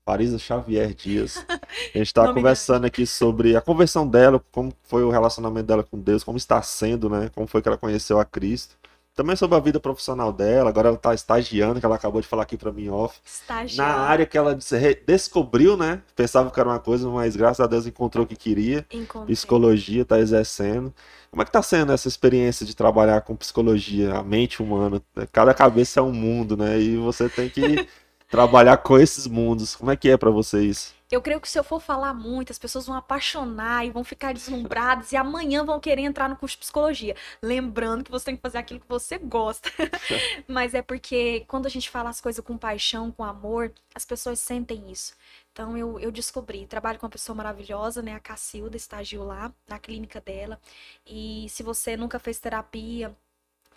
Farisa 0.09 0.39
Xavier 0.39 0.91
Dias. 0.95 1.45
A 1.47 1.97
gente 1.99 2.07
está 2.09 2.33
conversando 2.33 2.83
aqui 2.85 3.05
sobre 3.05 3.55
a 3.55 3.61
conversão 3.61 4.07
dela, 4.07 4.43
como 4.51 4.73
foi 4.81 5.03
o 5.03 5.11
relacionamento 5.11 5.67
dela 5.67 5.83
com 5.83 5.99
Deus, 5.99 6.23
como 6.23 6.35
está 6.35 6.59
sendo, 6.63 7.07
né? 7.07 7.29
Como 7.35 7.45
foi 7.45 7.61
que 7.61 7.67
ela 7.67 7.77
conheceu 7.77 8.19
a 8.19 8.25
Cristo. 8.25 8.75
Também 9.13 9.35
sobre 9.35 9.55
a 9.55 9.59
vida 9.59 9.79
profissional 9.79 10.33
dela. 10.33 10.71
Agora 10.71 10.87
ela 10.87 10.97
está 10.97 11.13
estagiando, 11.13 11.79
que 11.79 11.85
ela 11.85 11.95
acabou 11.95 12.21
de 12.21 12.27
falar 12.27 12.41
aqui 12.41 12.57
para 12.57 12.71
mim 12.71 12.89
off. 12.89 13.19
na 13.23 13.29
Estagiário. 13.29 14.01
área 14.01 14.25
que 14.25 14.35
ela 14.35 14.57
descobriu, 15.05 15.77
né? 15.77 16.01
Pensava 16.15 16.49
que 16.49 16.59
era 16.59 16.69
uma 16.69 16.79
coisa, 16.79 17.07
mas 17.07 17.35
graças 17.35 17.59
a 17.59 17.67
Deus 17.67 17.85
encontrou 17.85 18.25
o 18.25 18.27
que 18.27 18.35
queria. 18.35 18.83
Encontrei. 18.91 19.35
Psicologia, 19.35 20.03
tá 20.05 20.19
exercendo. 20.19 20.91
Como 21.29 21.43
é 21.43 21.45
que 21.45 21.51
tá 21.51 21.61
sendo 21.61 21.91
essa 21.91 22.07
experiência 22.07 22.65
de 22.65 22.75
trabalhar 22.75 23.21
com 23.21 23.35
psicologia, 23.35 24.15
a 24.15 24.23
mente 24.23 24.63
humana? 24.63 24.99
Cada 25.31 25.53
cabeça 25.53 25.99
é 25.99 26.03
um 26.03 26.11
mundo, 26.11 26.57
né? 26.57 26.79
E 26.79 26.97
você 26.97 27.29
tem 27.29 27.47
que 27.47 27.87
trabalhar 28.29 28.77
com 28.77 28.97
esses 28.97 29.27
mundos. 29.27 29.75
Como 29.75 29.91
é 29.91 29.97
que 29.97 30.09
é 30.09 30.15
pra 30.15 30.29
vocês? 30.29 30.93
Eu 31.11 31.23
creio 31.23 31.41
que 31.41 31.49
se 31.49 31.57
eu 31.57 31.63
for 31.63 31.81
falar 31.81 32.13
muito, 32.13 32.51
as 32.51 32.59
pessoas 32.59 32.85
vão 32.85 32.95
apaixonar 32.95 33.83
e 33.83 33.89
vão 33.89 34.03
ficar 34.03 34.31
deslumbradas 34.31 35.11
e 35.11 35.17
amanhã 35.17 35.65
vão 35.65 35.79
querer 35.79 36.03
entrar 36.03 36.29
no 36.29 36.35
curso 36.35 36.55
de 36.55 36.59
psicologia. 36.59 37.15
Lembrando 37.41 38.03
que 38.03 38.11
você 38.11 38.25
tem 38.25 38.35
que 38.35 38.41
fazer 38.43 38.59
aquilo 38.59 38.79
que 38.79 38.87
você 38.87 39.17
gosta. 39.17 39.71
Mas 40.47 40.75
é 40.75 40.83
porque 40.83 41.45
quando 41.47 41.65
a 41.65 41.69
gente 41.69 41.89
fala 41.89 42.11
as 42.11 42.21
coisas 42.21 42.45
com 42.45 42.55
paixão, 42.55 43.11
com 43.11 43.23
amor, 43.23 43.73
as 43.95 44.05
pessoas 44.05 44.39
sentem 44.39 44.91
isso. 44.91 45.15
Então 45.51 45.75
eu, 45.75 45.99
eu 45.99 46.11
descobri, 46.11 46.67
trabalho 46.67 46.99
com 46.99 47.07
uma 47.07 47.11
pessoa 47.11 47.35
maravilhosa, 47.35 48.03
né? 48.03 48.13
A 48.13 48.19
Cacilda, 48.19 48.77
estagiou 48.77 49.25
lá 49.25 49.51
na 49.67 49.79
clínica 49.79 50.21
dela. 50.21 50.59
E 51.07 51.47
se 51.49 51.63
você 51.63 51.97
nunca 51.97 52.19
fez 52.19 52.39
terapia, 52.39 53.15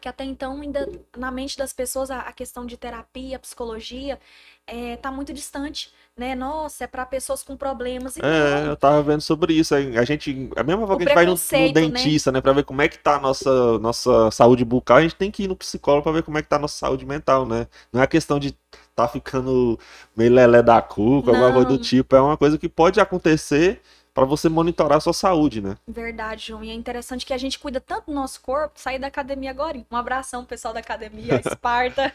que 0.02 0.08
até 0.08 0.24
então 0.24 0.60
ainda 0.60 0.86
na 1.16 1.30
mente 1.30 1.56
das 1.56 1.72
pessoas 1.72 2.10
a, 2.10 2.18
a 2.20 2.32
questão 2.32 2.66
de 2.66 2.76
terapia, 2.76 3.38
psicologia, 3.38 4.18
é, 4.66 4.96
tá 4.96 5.12
muito 5.12 5.32
distante, 5.32 5.92
né? 6.16 6.34
Nossa, 6.34 6.84
é 6.84 6.86
para 6.88 7.06
pessoas 7.06 7.44
com 7.44 7.56
problemas. 7.56 8.16
E 8.16 8.20
É, 8.20 8.66
eu 8.66 8.76
tava 8.76 9.00
vendo 9.02 9.20
sobre 9.20 9.54
isso. 9.54 9.74
A 9.74 10.04
gente, 10.04 10.50
a 10.56 10.64
mesma 10.64 10.86
forma 10.86 10.96
que 10.96 11.04
a 11.04 11.06
gente 11.06 11.14
vai 11.14 11.24
no, 11.24 11.34
no 11.34 11.66
né? 11.66 11.72
dentista, 11.72 12.32
né, 12.32 12.40
Pra 12.40 12.52
ver 12.52 12.64
como 12.64 12.82
é 12.82 12.88
que 12.88 12.98
tá 12.98 13.16
a 13.16 13.20
nossa, 13.20 13.78
nossa 13.78 14.30
saúde 14.32 14.64
bucal, 14.64 14.96
a 14.96 15.02
gente 15.02 15.14
tem 15.14 15.30
que 15.30 15.44
ir 15.44 15.48
no 15.48 15.56
psicólogo 15.56 16.02
pra 16.02 16.12
ver 16.12 16.24
como 16.24 16.36
é 16.36 16.42
que 16.42 16.48
tá 16.48 16.56
a 16.56 16.58
nossa 16.58 16.76
saúde 16.76 17.06
mental, 17.06 17.46
né? 17.46 17.68
Não 17.92 18.02
é 18.02 18.06
questão 18.06 18.40
de 18.40 18.56
tá 18.94 19.06
ficando 19.08 19.78
meio 20.16 20.32
lelé 20.32 20.62
da 20.62 20.82
cuca, 20.82 21.30
alguma 21.30 21.52
coisa 21.52 21.68
do 21.68 21.78
tipo. 21.78 22.16
É 22.16 22.20
uma 22.20 22.36
coisa 22.36 22.58
que 22.58 22.68
pode 22.68 23.00
acontecer 23.00 23.80
pra 24.14 24.24
você 24.24 24.48
monitorar 24.48 24.98
a 24.98 25.00
sua 25.00 25.12
saúde, 25.12 25.60
né? 25.60 25.76
Verdade, 25.86 26.46
João. 26.48 26.62
E 26.62 26.70
é 26.70 26.74
interessante 26.74 27.24
que 27.24 27.32
a 27.32 27.38
gente 27.38 27.58
cuida 27.58 27.80
tanto 27.80 28.06
do 28.06 28.12
nosso 28.12 28.40
corpo, 28.40 28.78
sair 28.78 28.98
da 28.98 29.06
academia 29.06 29.50
agora. 29.50 29.82
Um 29.90 29.96
abração, 29.96 30.44
pessoal 30.44 30.74
da 30.74 30.80
academia, 30.80 31.40
Esparta. 31.44 32.12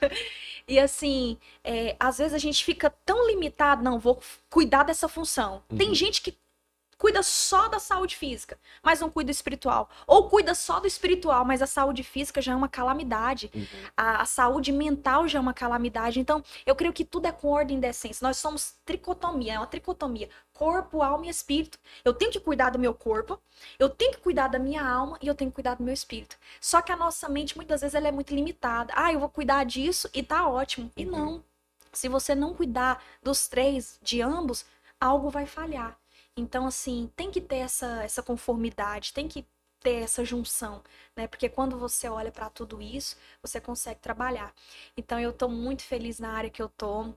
e 0.68 0.80
assim, 0.80 1.38
é, 1.64 1.95
às 1.99 2.18
vezes 2.19 2.34
a 2.34 2.38
gente 2.38 2.64
fica 2.64 2.90
tão 3.06 3.28
limitado, 3.28 3.84
não, 3.84 3.99
vou 3.99 4.19
cuidar 4.49 4.84
dessa 4.84 5.07
função. 5.07 5.61
Tem 5.76 5.90
Uhum. 5.90 5.95
gente 5.95 6.22
que 6.22 6.36
cuida 6.98 7.22
só 7.22 7.68
da 7.68 7.80
saúde 7.80 8.15
física, 8.15 8.57
mas 8.82 8.99
não 8.99 9.10
cuida 9.10 9.28
do 9.28 9.36
espiritual. 9.36 9.90
Ou 10.06 10.30
cuida 10.30 10.56
só 10.56 10.80
do 10.80 10.88
espiritual, 10.88 11.45
mas 11.45 11.61
a 11.61 11.68
saúde 11.68 12.03
física 12.03 12.41
já 12.41 12.53
é 12.53 12.56
uma 12.56 12.68
calamidade. 12.68 13.52
A, 13.95 14.22
a 14.22 14.26
saúde 14.26 14.72
mental 14.72 15.28
já 15.28 15.38
é 15.38 15.41
uma 15.41 15.53
calamidade. 15.53 16.19
Então, 16.19 16.44
eu 16.65 16.76
creio 16.76 16.94
que 16.94 17.06
tudo 17.06 17.28
é 17.28 17.32
com 17.32 17.49
ordem 17.49 17.78
e 17.78 17.82
decência. 17.82 18.26
Nós 18.26 18.38
somos 18.38 18.76
tricotomia, 18.84 19.53
é 19.53 19.60
uma 19.60 19.68
tricotomia. 19.68 20.30
Corpo, 20.53 21.03
alma 21.03 21.28
e 21.28 21.30
espírito. 21.30 21.78
Eu 22.03 22.14
tenho 22.14 22.32
que 22.32 22.40
cuidar 22.40 22.72
do 22.72 22.80
meu 22.80 22.94
corpo, 22.94 23.40
eu 23.78 23.90
tenho 23.90 24.11
que 24.14 24.18
cuidar 24.18 24.48
da 24.48 24.57
minha 24.57 24.84
alma 24.84 25.19
e 25.22 25.28
eu 25.28 25.36
tenho 25.36 25.52
que 25.52 25.56
cuidar 25.56 25.76
do 25.76 25.84
meu 25.84 25.94
espírito. 25.94 26.36
Só 26.60 26.82
que 26.82 26.91
a 26.91 26.98
nossa 26.98 27.30
mente, 27.30 27.56
muitas 27.56 27.82
vezes, 27.82 27.94
ela 27.94 28.07
é 28.07 28.11
muito 28.11 28.34
limitada. 28.34 28.91
Ah, 28.95 29.14
eu 29.14 29.19
vou 29.19 29.30
cuidar 29.30 29.64
disso 29.65 30.10
e 30.14 30.24
tá 30.24 30.48
ótimo. 30.48 30.91
E 30.98 31.06
não. 31.06 31.44
Se 31.94 32.10
você 32.10 32.34
não 32.34 32.53
cuidar 32.53 33.03
dos 33.22 33.48
três, 33.48 33.99
de 34.02 34.22
ambos, 34.22 34.65
algo 34.99 35.30
vai 35.30 35.45
falhar. 35.45 35.98
Então, 36.38 36.65
assim, 36.68 37.11
tem 37.15 37.31
que 37.31 37.41
ter 37.41 37.57
essa, 37.57 38.03
essa 38.03 38.23
conformidade, 38.23 39.14
tem 39.14 39.27
que 39.27 39.45
ter 39.81 40.03
essa 40.03 40.23
junção, 40.26 40.84
né? 41.15 41.27
Porque 41.27 41.49
quando 41.49 41.77
você 41.77 42.07
olha 42.09 42.31
para 42.31 42.49
tudo 42.49 42.81
isso, 42.81 43.18
você 43.41 43.59
consegue 43.59 43.99
trabalhar. 44.01 44.53
Então, 44.95 45.19
eu 45.19 45.34
tô 45.34 45.49
muito 45.49 45.84
feliz 45.84 46.19
na 46.19 46.31
área 46.34 46.49
que 46.49 46.61
eu 46.61 46.69
tô. 46.69 47.14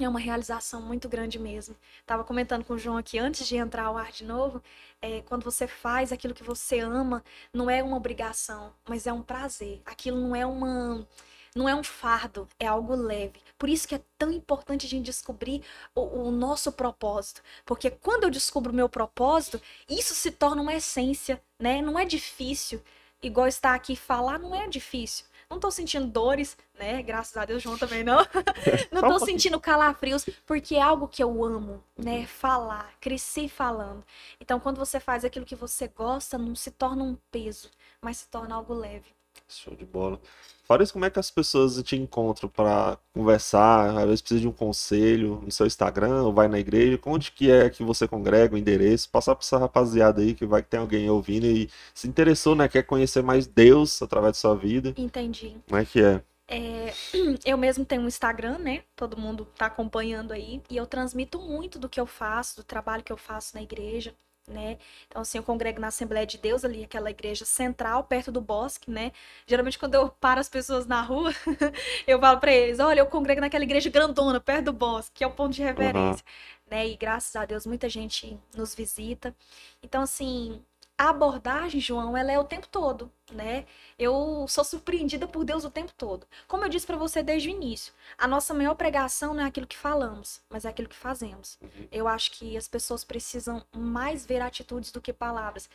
É 0.00 0.08
uma 0.08 0.18
realização 0.20 0.80
muito 0.82 1.08
grande 1.08 1.38
mesmo. 1.38 1.76
Tava 2.06 2.24
comentando 2.24 2.64
com 2.64 2.74
o 2.74 2.78
João 2.78 2.96
aqui 2.96 3.18
antes 3.18 3.46
de 3.46 3.56
entrar 3.56 3.84
ao 3.84 3.98
ar 3.98 4.10
de 4.12 4.24
novo. 4.24 4.62
É, 5.00 5.22
quando 5.22 5.44
você 5.44 5.66
faz 5.66 6.12
aquilo 6.12 6.34
que 6.34 6.42
você 6.42 6.80
ama, 6.80 7.22
não 7.52 7.68
é 7.70 7.82
uma 7.82 7.96
obrigação, 7.96 8.72
mas 8.88 9.06
é 9.06 9.12
um 9.12 9.22
prazer. 9.22 9.82
Aquilo 9.84 10.18
não 10.20 10.34
é 10.34 10.46
uma, 10.46 11.06
não 11.54 11.68
é 11.68 11.74
um 11.74 11.84
fardo, 11.84 12.48
é 12.58 12.66
algo 12.66 12.94
leve. 12.94 13.40
Por 13.58 13.68
isso 13.68 13.86
que 13.86 13.94
é 13.94 14.02
tão 14.18 14.32
importante 14.32 14.86
a 14.86 14.88
gente 14.88 15.04
descobrir 15.04 15.62
o, 15.94 16.00
o 16.00 16.30
nosso 16.30 16.72
propósito, 16.72 17.42
porque 17.64 17.90
quando 17.90 18.24
eu 18.24 18.30
descubro 18.30 18.72
o 18.72 18.74
meu 18.74 18.88
propósito, 18.88 19.60
isso 19.88 20.14
se 20.14 20.30
torna 20.30 20.62
uma 20.62 20.74
essência, 20.74 21.42
né? 21.58 21.82
Não 21.82 21.98
é 21.98 22.04
difícil. 22.04 22.82
Igual 23.22 23.46
estar 23.46 23.74
aqui 23.74 23.94
falar, 23.94 24.38
não 24.38 24.54
é 24.54 24.66
difícil. 24.66 25.26
não 25.48 25.60
tô 25.60 25.70
sentindo 25.70 26.06
dores, 26.06 26.56
né? 26.76 27.02
Graças 27.02 27.36
a 27.36 27.44
Deus, 27.44 27.62
João 27.62 27.78
também 27.78 28.02
não. 28.02 28.18
não 28.90 29.02
tô 29.02 29.24
sentindo 29.24 29.60
calafrios, 29.60 30.26
porque 30.44 30.74
é 30.74 30.82
algo 30.82 31.06
que 31.06 31.22
eu 31.22 31.44
amo, 31.44 31.84
né? 31.96 32.26
Falar, 32.26 32.92
crescer 33.00 33.48
falando. 33.48 34.04
Então, 34.40 34.58
quando 34.58 34.78
você 34.78 34.98
faz 34.98 35.24
aquilo 35.24 35.46
que 35.46 35.54
você 35.54 35.86
gosta, 35.86 36.36
não 36.36 36.56
se 36.56 36.70
torna 36.72 37.04
um 37.04 37.16
peso, 37.30 37.70
mas 38.00 38.16
se 38.18 38.28
torna 38.28 38.56
algo 38.56 38.74
leve. 38.74 39.14
Show 39.48 39.74
de 39.74 39.84
bola. 39.84 40.20
Fora 40.64 40.82
isso, 40.82 40.92
como 40.92 41.04
é 41.04 41.10
que 41.10 41.18
as 41.18 41.30
pessoas 41.30 41.82
te 41.82 41.96
encontram 41.96 42.48
para 42.48 42.96
conversar? 43.12 43.98
Às 43.98 44.04
vezes 44.04 44.20
precisa 44.22 44.40
de 44.40 44.48
um 44.48 44.52
conselho 44.52 45.42
no 45.44 45.50
seu 45.50 45.66
Instagram 45.66 46.22
ou 46.22 46.32
vai 46.32 46.48
na 46.48 46.58
igreja. 46.58 46.98
Onde 47.04 47.32
que 47.32 47.50
é 47.50 47.68
que 47.68 47.82
você 47.82 48.06
congrega 48.08 48.54
o 48.54 48.58
endereço? 48.58 49.10
Passar 49.10 49.34
para 49.34 49.44
essa 49.44 49.58
rapaziada 49.58 50.22
aí 50.22 50.34
que 50.34 50.46
vai 50.46 50.62
que 50.62 50.68
tem 50.68 50.80
alguém 50.80 51.10
ouvindo 51.10 51.46
e 51.46 51.68
se 51.92 52.08
interessou, 52.08 52.54
né? 52.54 52.68
Quer 52.68 52.84
conhecer 52.84 53.22
mais 53.22 53.46
Deus 53.46 54.00
através 54.00 54.32
da 54.32 54.40
sua 54.40 54.54
vida. 54.54 54.94
Entendi. 54.96 55.56
Como 55.68 55.80
é 55.80 55.84
que 55.84 56.00
é? 56.00 56.22
É, 56.48 56.92
eu 57.44 57.58
mesmo 57.58 57.84
tenho 57.84 58.02
um 58.02 58.08
Instagram, 58.08 58.58
né? 58.58 58.82
Todo 58.96 59.16
mundo 59.16 59.46
tá 59.56 59.66
acompanhando 59.66 60.32
aí. 60.32 60.62
E 60.70 60.76
eu 60.76 60.86
transmito 60.86 61.38
muito 61.40 61.78
do 61.78 61.88
que 61.88 62.00
eu 62.00 62.06
faço, 62.06 62.56
do 62.56 62.64
trabalho 62.64 63.02
que 63.02 63.12
eu 63.12 63.16
faço 63.16 63.56
na 63.56 63.62
igreja 63.62 64.14
né? 64.48 64.78
Então, 65.06 65.22
assim, 65.22 65.38
eu 65.38 65.44
congrego 65.44 65.80
na 65.80 65.88
Assembleia 65.88 66.26
de 66.26 66.38
Deus, 66.38 66.64
ali, 66.64 66.84
aquela 66.84 67.10
igreja 67.10 67.44
central, 67.44 68.04
perto 68.04 68.32
do 68.32 68.40
bosque, 68.40 68.90
né? 68.90 69.12
Geralmente, 69.46 69.78
quando 69.78 69.94
eu 69.94 70.08
paro 70.08 70.40
as 70.40 70.48
pessoas 70.48 70.86
na 70.86 71.00
rua, 71.00 71.32
eu 72.06 72.18
falo 72.20 72.40
para 72.40 72.52
eles: 72.52 72.78
olha, 72.80 73.00
eu 73.00 73.06
congrego 73.06 73.40
naquela 73.40 73.64
igreja 73.64 73.90
grandona, 73.90 74.40
perto 74.40 74.66
do 74.66 74.72
bosque, 74.72 75.12
que 75.18 75.24
é 75.24 75.26
o 75.26 75.30
ponto 75.30 75.54
de 75.54 75.62
referência, 75.62 76.24
uhum. 76.24 76.70
né? 76.70 76.88
E 76.88 76.96
graças 76.96 77.34
a 77.36 77.44
Deus, 77.44 77.66
muita 77.66 77.88
gente 77.88 78.38
nos 78.56 78.74
visita. 78.74 79.34
Então, 79.82 80.02
assim, 80.02 80.62
a 81.02 81.10
abordagem, 81.10 81.80
João, 81.80 82.16
ela 82.16 82.30
é 82.30 82.38
o 82.38 82.44
tempo 82.44 82.68
todo, 82.68 83.10
né? 83.32 83.66
Eu 83.98 84.46
sou 84.48 84.62
surpreendida 84.62 85.26
por 85.26 85.44
Deus 85.44 85.64
o 85.64 85.70
tempo 85.70 85.92
todo. 85.98 86.24
Como 86.46 86.64
eu 86.64 86.68
disse 86.68 86.86
para 86.86 86.96
você 86.96 87.24
desde 87.24 87.48
o 87.48 87.50
início, 87.50 87.92
a 88.16 88.28
nossa 88.28 88.54
maior 88.54 88.76
pregação 88.76 89.34
não 89.34 89.42
é 89.42 89.46
aquilo 89.46 89.66
que 89.66 89.76
falamos, 89.76 90.40
mas 90.48 90.64
é 90.64 90.68
aquilo 90.68 90.88
que 90.88 90.94
fazemos. 90.94 91.58
Uhum. 91.60 91.88
Eu 91.90 92.06
acho 92.06 92.30
que 92.30 92.56
as 92.56 92.68
pessoas 92.68 93.02
precisam 93.02 93.64
mais 93.76 94.24
ver 94.24 94.40
atitudes 94.40 94.92
do 94.92 95.00
que 95.00 95.12
palavras. 95.12 95.68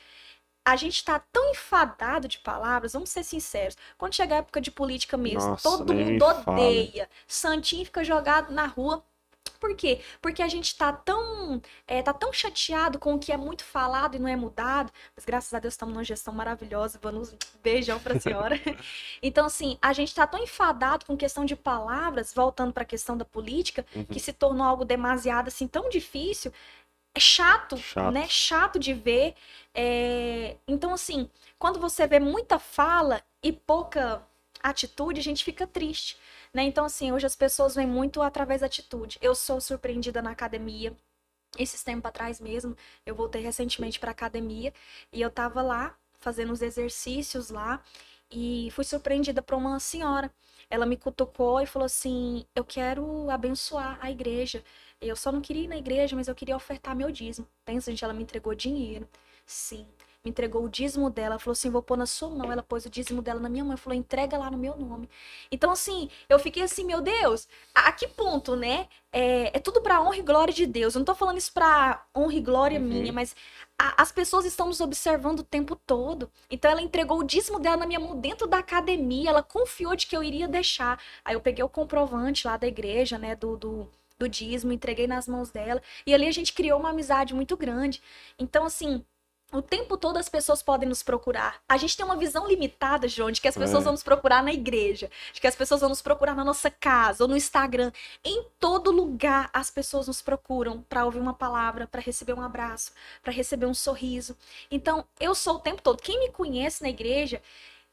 A 0.63 0.77
gente 0.77 0.95
está 0.95 1.19
tão 1.19 1.51
enfadado 1.51 2.29
de 2.29 2.39
palavras, 2.39 2.93
vamos 2.93 3.09
ser 3.09 3.23
sinceros. 3.23 3.75
Quando 3.97 4.15
chega 4.15 4.35
a 4.35 4.37
época 4.37 4.61
de 4.61 4.71
política 4.71 5.17
mesmo, 5.17 5.49
Nossa, 5.49 5.63
todo 5.69 5.93
mundo 5.93 6.23
odeia. 6.23 7.09
Santinho 7.27 7.83
fica 7.83 8.01
jogado 8.01 8.53
na 8.53 8.65
rua 8.65 9.03
por 9.49 9.75
quê? 9.75 10.01
Porque 10.21 10.41
a 10.41 10.47
gente 10.47 10.75
tá 10.75 10.91
tão, 10.91 11.61
é, 11.87 12.01
tá 12.01 12.13
tão 12.13 12.31
chateado 12.33 12.99
com 12.99 13.13
o 13.13 13.19
que 13.19 13.31
é 13.31 13.37
muito 13.37 13.63
falado 13.63 14.15
e 14.15 14.19
não 14.19 14.27
é 14.27 14.35
mudado, 14.35 14.91
mas 15.15 15.25
graças 15.25 15.53
a 15.53 15.59
Deus 15.59 15.73
estamos 15.73 15.93
numa 15.93 16.03
gestão 16.03 16.33
maravilhosa, 16.33 16.99
vamos 17.01 17.35
beijão 17.61 17.99
pra 17.99 18.19
senhora. 18.19 18.59
então, 19.21 19.45
assim, 19.45 19.77
a 19.81 19.93
gente 19.93 20.13
tá 20.13 20.25
tão 20.25 20.41
enfadado 20.41 21.05
com 21.05 21.17
questão 21.17 21.45
de 21.45 21.55
palavras, 21.55 22.33
voltando 22.33 22.73
para 22.73 22.83
a 22.83 22.85
questão 22.85 23.17
da 23.17 23.25
política, 23.25 23.85
uhum. 23.95 24.05
que 24.05 24.19
se 24.19 24.33
tornou 24.33 24.65
algo 24.65 24.85
demasiado, 24.85 25.47
assim, 25.47 25.67
tão 25.67 25.89
difícil, 25.89 26.51
é 27.17 27.19
chato, 27.19 27.77
chato, 27.77 28.11
né? 28.11 28.27
Chato 28.29 28.77
de 28.77 28.93
ver. 28.93 29.33
É... 29.73 30.55
Então, 30.67 30.93
assim, 30.93 31.29
quando 31.57 31.79
você 31.79 32.05
vê 32.05 32.19
muita 32.19 32.59
fala 32.59 33.21
e 33.41 33.51
pouca 33.51 34.21
atitude, 34.61 35.19
a 35.19 35.23
gente 35.23 35.43
fica 35.43 35.65
triste. 35.65 36.17
Né? 36.57 36.63
Então, 36.63 36.85
assim, 36.85 37.11
hoje 37.11 37.27
as 37.27 37.35
pessoas 37.35 37.75
vêm 37.75 37.85
muito 37.85 38.19
através 38.19 38.61
da 38.61 38.65
atitude. 38.65 39.19
Eu 39.21 39.35
sou 39.35 39.61
surpreendida 39.61 40.23
na 40.23 40.31
academia. 40.31 40.91
Esses 41.55 41.83
tempos 41.83 42.09
atrás 42.09 42.41
mesmo, 42.41 42.75
eu 43.05 43.13
voltei 43.13 43.43
recentemente 43.43 43.99
para 43.99 44.09
academia 44.09 44.73
e 45.13 45.21
eu 45.21 45.29
tava 45.29 45.61
lá 45.61 45.95
fazendo 46.19 46.51
os 46.51 46.63
exercícios 46.63 47.51
lá 47.51 47.83
e 48.31 48.69
fui 48.71 48.83
surpreendida 48.83 49.39
por 49.39 49.55
uma 49.55 49.79
senhora. 49.79 50.31
Ela 50.67 50.87
me 50.87 50.97
cutucou 50.97 51.61
e 51.61 51.67
falou 51.67 51.85
assim: 51.85 52.43
Eu 52.55 52.65
quero 52.65 53.29
abençoar 53.29 53.99
a 54.01 54.09
igreja. 54.09 54.63
Eu 54.99 55.15
só 55.15 55.31
não 55.31 55.41
queria 55.41 55.65
ir 55.65 55.67
na 55.67 55.77
igreja, 55.77 56.15
mas 56.15 56.27
eu 56.27 56.33
queria 56.35 56.55
ofertar 56.55 56.95
meu 56.95 57.11
dízimo. 57.11 57.47
Pensa, 57.65 57.91
gente, 57.91 58.03
ela 58.03 58.13
me 58.13 58.23
entregou 58.23 58.55
dinheiro. 58.55 59.07
Sim 59.45 59.87
me 60.27 60.29
entregou 60.29 60.63
o 60.63 60.69
dízimo 60.69 61.09
dela. 61.09 61.35
Ela 61.35 61.39
falou 61.39 61.53
assim: 61.53 61.69
vou 61.69 61.81
pôr 61.81 61.97
na 61.97 62.05
sua 62.05 62.29
mão. 62.29 62.51
Ela 62.51 62.61
pôs 62.61 62.85
o 62.85 62.89
dízimo 62.89 63.21
dela 63.21 63.39
na 63.39 63.49
minha 63.49 63.63
mão. 63.63 63.77
Falou: 63.77 63.97
entrega 63.97 64.37
lá 64.37 64.51
no 64.51 64.57
meu 64.57 64.75
nome. 64.77 65.09
Então, 65.51 65.71
assim, 65.71 66.09
eu 66.29 66.37
fiquei 66.37 66.63
assim: 66.63 66.83
meu 66.83 67.01
Deus, 67.01 67.47
a, 67.73 67.87
a 67.89 67.91
que 67.91 68.07
ponto, 68.07 68.55
né? 68.55 68.87
É, 69.11 69.57
é 69.57 69.59
tudo 69.59 69.81
pra 69.81 70.01
honra 70.01 70.17
e 70.17 70.21
glória 70.21 70.53
de 70.53 70.65
Deus. 70.67 70.93
Eu 70.93 70.99
não 70.99 71.05
tô 71.05 71.15
falando 71.15 71.37
isso 71.37 71.53
pra 71.53 72.05
honra 72.15 72.33
e 72.33 72.41
glória 72.41 72.79
uhum. 72.79 72.85
minha, 72.85 73.13
mas 73.13 73.35
a, 73.77 74.01
as 74.01 74.11
pessoas 74.11 74.45
estão 74.45 74.67
nos 74.67 74.81
observando 74.81 75.39
o 75.39 75.43
tempo 75.43 75.75
todo. 75.75 76.29
Então, 76.49 76.69
ela 76.69 76.81
entregou 76.81 77.19
o 77.19 77.23
dízimo 77.23 77.59
dela 77.59 77.77
na 77.77 77.85
minha 77.85 77.99
mão 77.99 78.19
dentro 78.19 78.47
da 78.47 78.59
academia. 78.59 79.29
Ela 79.29 79.43
confiou 79.43 79.95
de 79.95 80.07
que 80.07 80.15
eu 80.15 80.23
iria 80.23 80.47
deixar. 80.47 81.01
Aí, 81.23 81.35
eu 81.35 81.41
peguei 81.41 81.63
o 81.63 81.69
comprovante 81.69 82.45
lá 82.45 82.57
da 82.57 82.67
igreja, 82.67 83.17
né? 83.17 83.35
do, 83.35 83.57
do 83.57 83.89
do 84.17 84.27
dízimo, 84.27 84.73
entreguei 84.73 85.07
nas 85.07 85.27
mãos 85.27 85.51
dela. 85.51 85.81
E 86.05 86.13
ali 86.13 86.27
a 86.27 86.31
gente 86.31 86.53
criou 86.53 86.79
uma 86.79 86.89
amizade 86.89 87.33
muito 87.33 87.55
grande. 87.55 88.01
Então, 88.39 88.65
assim, 88.65 89.03
o 89.51 89.61
tempo 89.61 89.95
todo 89.97 90.17
as 90.17 90.27
pessoas 90.27 90.61
podem 90.61 90.89
nos 90.89 91.01
procurar. 91.01 91.61
A 91.69 91.77
gente 91.77 91.95
tem 91.95 92.05
uma 92.05 92.17
visão 92.17 92.47
limitada, 92.47 93.07
João, 93.07 93.31
de 93.31 93.39
que 93.39 93.47
as 93.47 93.55
pessoas 93.55 93.81
é. 93.81 93.83
vão 93.85 93.93
nos 93.93 94.03
procurar 94.03 94.43
na 94.43 94.51
igreja, 94.51 95.09
de 95.31 95.39
que 95.39 95.47
as 95.47 95.55
pessoas 95.55 95.79
vão 95.79 95.89
nos 95.89 96.01
procurar 96.01 96.35
na 96.35 96.43
nossa 96.43 96.69
casa 96.69 97.23
ou 97.23 97.29
no 97.29 97.37
Instagram. 97.37 97.91
Em 98.25 98.43
todo 98.59 98.91
lugar 98.91 99.49
as 99.53 99.71
pessoas 99.71 100.07
nos 100.07 100.21
procuram 100.21 100.81
para 100.89 101.05
ouvir 101.05 101.19
uma 101.19 101.33
palavra, 101.33 101.87
para 101.87 102.01
receber 102.01 102.33
um 102.33 102.41
abraço, 102.41 102.91
para 103.23 103.31
receber 103.31 103.65
um 103.65 103.73
sorriso. 103.73 104.35
Então, 104.69 105.05
eu 105.19 105.33
sou 105.33 105.55
o 105.55 105.59
tempo 105.59 105.81
todo. 105.81 106.01
Quem 106.01 106.19
me 106.19 106.29
conhece 106.29 106.83
na 106.83 106.89
igreja, 106.89 107.41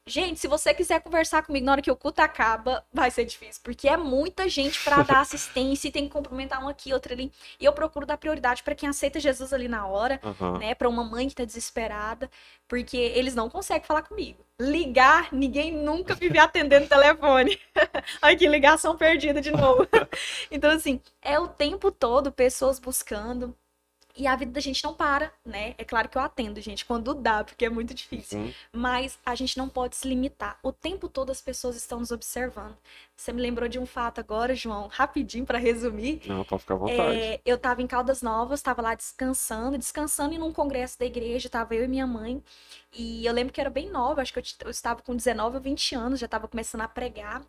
Gente, 0.07 0.39
se 0.39 0.47
você 0.47 0.71
quiser 0.71 1.01
conversar 1.01 1.41
comigo 1.41 1.65
na 1.65 1.71
hora 1.71 1.81
que 1.81 1.89
o 1.89 1.95
culto 1.95 2.21
acaba, 2.21 2.85
vai 2.93 3.09
ser 3.09 3.25
difícil, 3.25 3.59
porque 3.63 3.89
é 3.89 3.97
muita 3.97 4.47
gente 4.47 4.83
para 4.83 5.01
dar 5.01 5.21
assistência 5.21 5.87
e 5.87 5.91
tem 5.91 6.05
que 6.05 6.11
cumprimentar 6.11 6.63
um 6.63 6.67
aqui, 6.67 6.93
outro 6.93 7.11
ali. 7.11 7.31
E 7.59 7.65
eu 7.65 7.73
procuro 7.73 8.05
dar 8.05 8.15
prioridade 8.15 8.61
para 8.61 8.75
quem 8.75 8.87
aceita 8.87 9.19
Jesus 9.19 9.51
ali 9.51 9.67
na 9.67 9.87
hora, 9.87 10.21
uhum. 10.23 10.59
né? 10.59 10.75
Para 10.75 10.87
uma 10.87 11.03
mãe 11.03 11.27
que 11.27 11.33
tá 11.33 11.43
desesperada, 11.43 12.29
porque 12.67 12.95
eles 12.95 13.33
não 13.33 13.49
conseguem 13.49 13.87
falar 13.87 14.03
comigo. 14.03 14.45
Ligar, 14.61 15.33
ninguém 15.33 15.71
nunca 15.71 16.13
vive 16.13 16.37
atendendo 16.37 16.87
telefone. 16.87 17.59
Ai, 18.21 18.35
que 18.35 18.47
ligação 18.47 18.95
perdida 18.95 19.41
de 19.41 19.49
novo. 19.49 19.87
então, 20.51 20.69
assim, 20.69 21.01
é 21.19 21.39
o 21.39 21.47
tempo 21.47 21.91
todo 21.91 22.31
pessoas 22.31 22.77
buscando 22.77 23.55
e 24.15 24.25
a 24.25 24.35
vida 24.35 24.51
da 24.51 24.61
gente 24.61 24.83
não 24.83 24.93
para, 24.93 25.31
né? 25.45 25.75
É 25.77 25.83
claro 25.83 26.07
que 26.07 26.17
eu 26.17 26.21
atendo, 26.21 26.61
gente, 26.61 26.85
quando 26.85 27.13
dá, 27.13 27.43
porque 27.43 27.65
é 27.65 27.69
muito 27.69 27.93
difícil. 27.93 28.39
Uhum. 28.39 28.53
Mas 28.71 29.19
a 29.25 29.35
gente 29.35 29.57
não 29.57 29.67
pode 29.67 29.95
se 29.95 30.07
limitar. 30.07 30.57
O 30.63 30.71
tempo 30.71 31.09
todo 31.09 31.31
as 31.31 31.41
pessoas 31.41 31.75
estão 31.75 31.99
nos 31.99 32.11
observando. 32.11 32.77
Você 33.15 33.33
me 33.33 33.41
lembrou 33.41 33.67
de 33.67 33.77
um 33.77 33.85
fato 33.85 34.19
agora, 34.19 34.55
João, 34.55 34.87
rapidinho 34.87 35.45
para 35.45 35.57
resumir. 35.57 36.21
Não, 36.25 36.43
pode 36.45 36.61
ficar 36.61 36.75
à 36.75 36.77
vontade. 36.77 37.19
É, 37.19 37.41
eu 37.45 37.57
tava 37.57 37.81
em 37.81 37.87
Caldas 37.87 38.21
Novas, 38.21 38.61
tava 38.61 38.81
lá 38.81 38.95
descansando, 38.95 39.77
descansando 39.77 40.33
em 40.33 40.41
um 40.41 40.53
congresso 40.53 40.97
da 40.97 41.05
igreja, 41.05 41.49
tava 41.49 41.75
eu 41.75 41.83
e 41.83 41.87
minha 41.87 42.07
mãe. 42.07 42.41
E 42.93 43.25
eu 43.25 43.33
lembro 43.33 43.53
que 43.53 43.59
era 43.59 43.69
bem 43.69 43.89
nova, 43.89 44.21
acho 44.21 44.31
que 44.31 44.39
eu, 44.39 44.43
eu 44.63 44.69
estava 44.69 45.01
com 45.01 45.15
19 45.15 45.57
ou 45.57 45.61
20 45.61 45.95
anos, 45.95 46.19
já 46.19 46.27
tava 46.27 46.47
começando 46.47 46.81
a 46.81 46.87
pregar. 46.87 47.41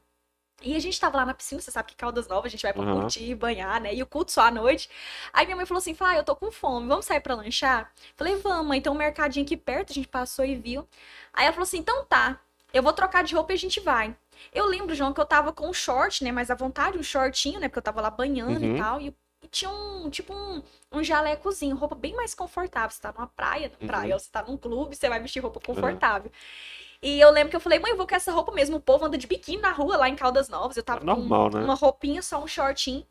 E 0.62 0.74
a 0.74 0.78
gente 0.78 0.98
tava 0.98 1.18
lá 1.18 1.26
na 1.26 1.34
piscina, 1.34 1.60
você 1.60 1.70
sabe 1.70 1.88
que 1.88 1.96
Caldas 1.96 2.26
Novas 2.28 2.46
a 2.46 2.48
gente 2.48 2.62
vai 2.62 2.72
pra 2.72 2.82
uhum. 2.82 3.02
curtir, 3.02 3.34
banhar, 3.34 3.80
né? 3.80 3.94
E 3.94 4.02
o 4.02 4.06
culto 4.06 4.32
só 4.32 4.42
à 4.42 4.50
noite. 4.50 4.88
Aí 5.32 5.44
minha 5.44 5.56
mãe 5.56 5.66
falou 5.66 5.78
assim: 5.78 5.94
Fá, 5.94 6.16
eu 6.16 6.24
tô 6.24 6.34
com 6.34 6.50
fome, 6.50 6.88
vamos 6.88 7.04
sair 7.04 7.20
pra 7.20 7.34
lanchar? 7.34 7.92
Falei, 8.16 8.36
vamos. 8.36 8.74
Então 8.76 8.94
um 8.94 8.96
mercadinho 8.96 9.44
aqui 9.44 9.56
perto, 9.56 9.90
a 9.90 9.94
gente 9.94 10.08
passou 10.08 10.44
e 10.44 10.56
viu. 10.56 10.88
Aí 11.32 11.44
ela 11.44 11.52
falou 11.52 11.64
assim: 11.64 11.78
então 11.78 12.04
tá, 12.06 12.40
eu 12.72 12.82
vou 12.82 12.92
trocar 12.92 13.22
de 13.22 13.34
roupa 13.34 13.52
e 13.52 13.54
a 13.54 13.58
gente 13.58 13.80
vai. 13.80 14.16
Eu 14.52 14.66
lembro, 14.66 14.94
João, 14.94 15.12
que 15.12 15.20
eu 15.20 15.26
tava 15.26 15.52
com 15.52 15.68
um 15.68 15.74
short, 15.74 16.24
né? 16.24 16.32
Mais 16.32 16.50
à 16.50 16.54
vontade, 16.54 16.98
um 16.98 17.02
shortinho, 17.02 17.60
né? 17.60 17.68
Porque 17.68 17.78
eu 17.78 17.82
tava 17.82 18.00
lá 18.00 18.10
banhando 18.10 18.64
uhum. 18.64 18.76
e 18.76 18.78
tal. 18.78 19.00
E, 19.00 19.14
e, 19.42 19.48
tinha 19.48 19.70
um, 19.70 20.08
tipo, 20.08 20.32
um, 20.34 20.62
um 20.92 21.02
jalecozinho, 21.02 21.76
roupa 21.76 21.94
bem 21.94 22.14
mais 22.14 22.34
confortável. 22.34 22.90
Você 22.90 23.00
tá 23.00 23.12
numa 23.12 23.26
praia, 23.26 23.70
na 23.80 23.86
praia, 23.86 24.08
uhum. 24.08 24.12
ou 24.14 24.18
você 24.18 24.30
tá 24.30 24.42
num 24.42 24.56
clube, 24.56 24.96
você 24.96 25.08
vai 25.08 25.20
vestir 25.20 25.40
roupa 25.40 25.60
confortável. 25.60 26.30
Uhum. 26.30 26.85
E 27.02 27.20
eu 27.20 27.30
lembro 27.30 27.50
que 27.50 27.56
eu 27.56 27.60
falei, 27.60 27.78
mãe, 27.78 27.90
eu 27.90 27.96
vou 27.96 28.06
com 28.06 28.14
essa 28.14 28.32
roupa 28.32 28.52
mesmo. 28.52 28.76
O 28.76 28.80
povo 28.80 29.04
anda 29.04 29.18
de 29.18 29.26
biquíni 29.26 29.60
na 29.60 29.70
rua 29.70 29.96
lá 29.96 30.08
em 30.08 30.16
Caldas 30.16 30.48
Novas. 30.48 30.76
Eu 30.76 30.82
tava 30.82 31.02
é 31.02 31.04
normal, 31.04 31.50
com 31.50 31.58
né? 31.58 31.64
uma 31.64 31.74
roupinha, 31.74 32.22
só 32.22 32.42
um 32.42 32.46
shortinho. 32.46 33.06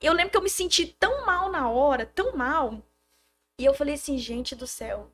E 0.00 0.06
eu 0.06 0.12
lembro 0.12 0.30
que 0.30 0.36
eu 0.36 0.42
me 0.42 0.50
senti 0.50 0.86
tão 0.86 1.26
mal 1.26 1.50
na 1.50 1.68
hora, 1.68 2.06
tão 2.06 2.36
mal. 2.36 2.80
E 3.58 3.64
eu 3.64 3.74
falei 3.74 3.94
assim, 3.94 4.16
gente 4.16 4.54
do 4.54 4.66
céu, 4.66 5.10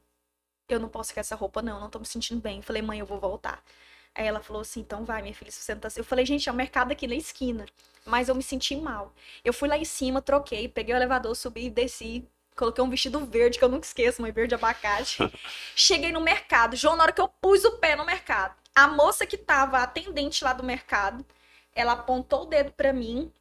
eu 0.69 0.79
não 0.79 0.89
posso 0.89 1.15
com 1.15 1.21
essa 1.21 1.35
roupa, 1.35 1.63
não, 1.63 1.81
não 1.81 1.91
tô 1.91 1.99
me 1.99 2.07
sentindo 2.07 2.41
bem. 2.41 2.59
Eu 2.59 2.63
falei, 2.63 2.83
mãe, 2.83 2.99
eu 2.99 3.07
vou 3.07 3.19
voltar. 3.19 3.63
Aí 4.15 4.27
ela 4.27 4.41
falou 4.41 4.63
assim, 4.63 4.81
então 4.81 5.05
vai, 5.05 5.23
minha 5.23 5.35
filha, 5.35 5.51
senta 5.51 5.89
assim. 5.89 6.01
Eu 6.01 6.05
falei, 6.05 6.25
gente, 6.25 6.49
é 6.49 6.53
o 6.53 6.55
um 6.55 6.57
mercado 6.59 6.93
aqui 6.93 7.07
na 7.07 7.15
esquina. 7.15 7.67
Mas 8.05 8.29
eu 8.29 8.35
me 8.35 8.43
senti 8.43 8.77
mal. 8.77 9.13
Eu 9.45 9.53
fui 9.53 9.69
lá 9.69 9.77
em 9.77 9.85
cima, 9.85 10.23
troquei, 10.23 10.69
peguei 10.69 10.95
o 10.95 10.99
elevador, 10.99 11.35
subi 11.35 11.67
e 11.67 11.71
desci. 11.71 12.27
Coloquei 12.57 12.85
um 12.85 12.91
vestido 12.91 13.25
verde, 13.27 13.59
que 13.59 13.65
eu 13.65 13.69
nunca 13.69 13.87
esqueço, 13.87 14.23
mãe, 14.23 14.31
verde 14.31 14.55
abacate. 14.55 15.19
Cheguei 15.75 16.13
no 16.13 16.21
mercado. 16.21 16.77
João, 16.77 16.97
na 16.97 17.05
hora 17.05 17.13
que 17.13 17.21
eu 17.21 17.29
pus 17.29 17.65
o 17.65 17.79
pé 17.79 17.97
no 17.97 18.05
mercado, 18.05 18.55
a 18.75 18.87
moça 18.87 19.27
que 19.27 19.37
tava 19.37 19.79
atendente 19.79 20.45
lá 20.45 20.53
do 20.53 20.63
mercado, 20.63 21.25
ela 21.75 21.93
apontou 21.93 22.43
o 22.43 22.47
dedo 22.47 22.73
para 22.73 22.93
mim 22.93 23.33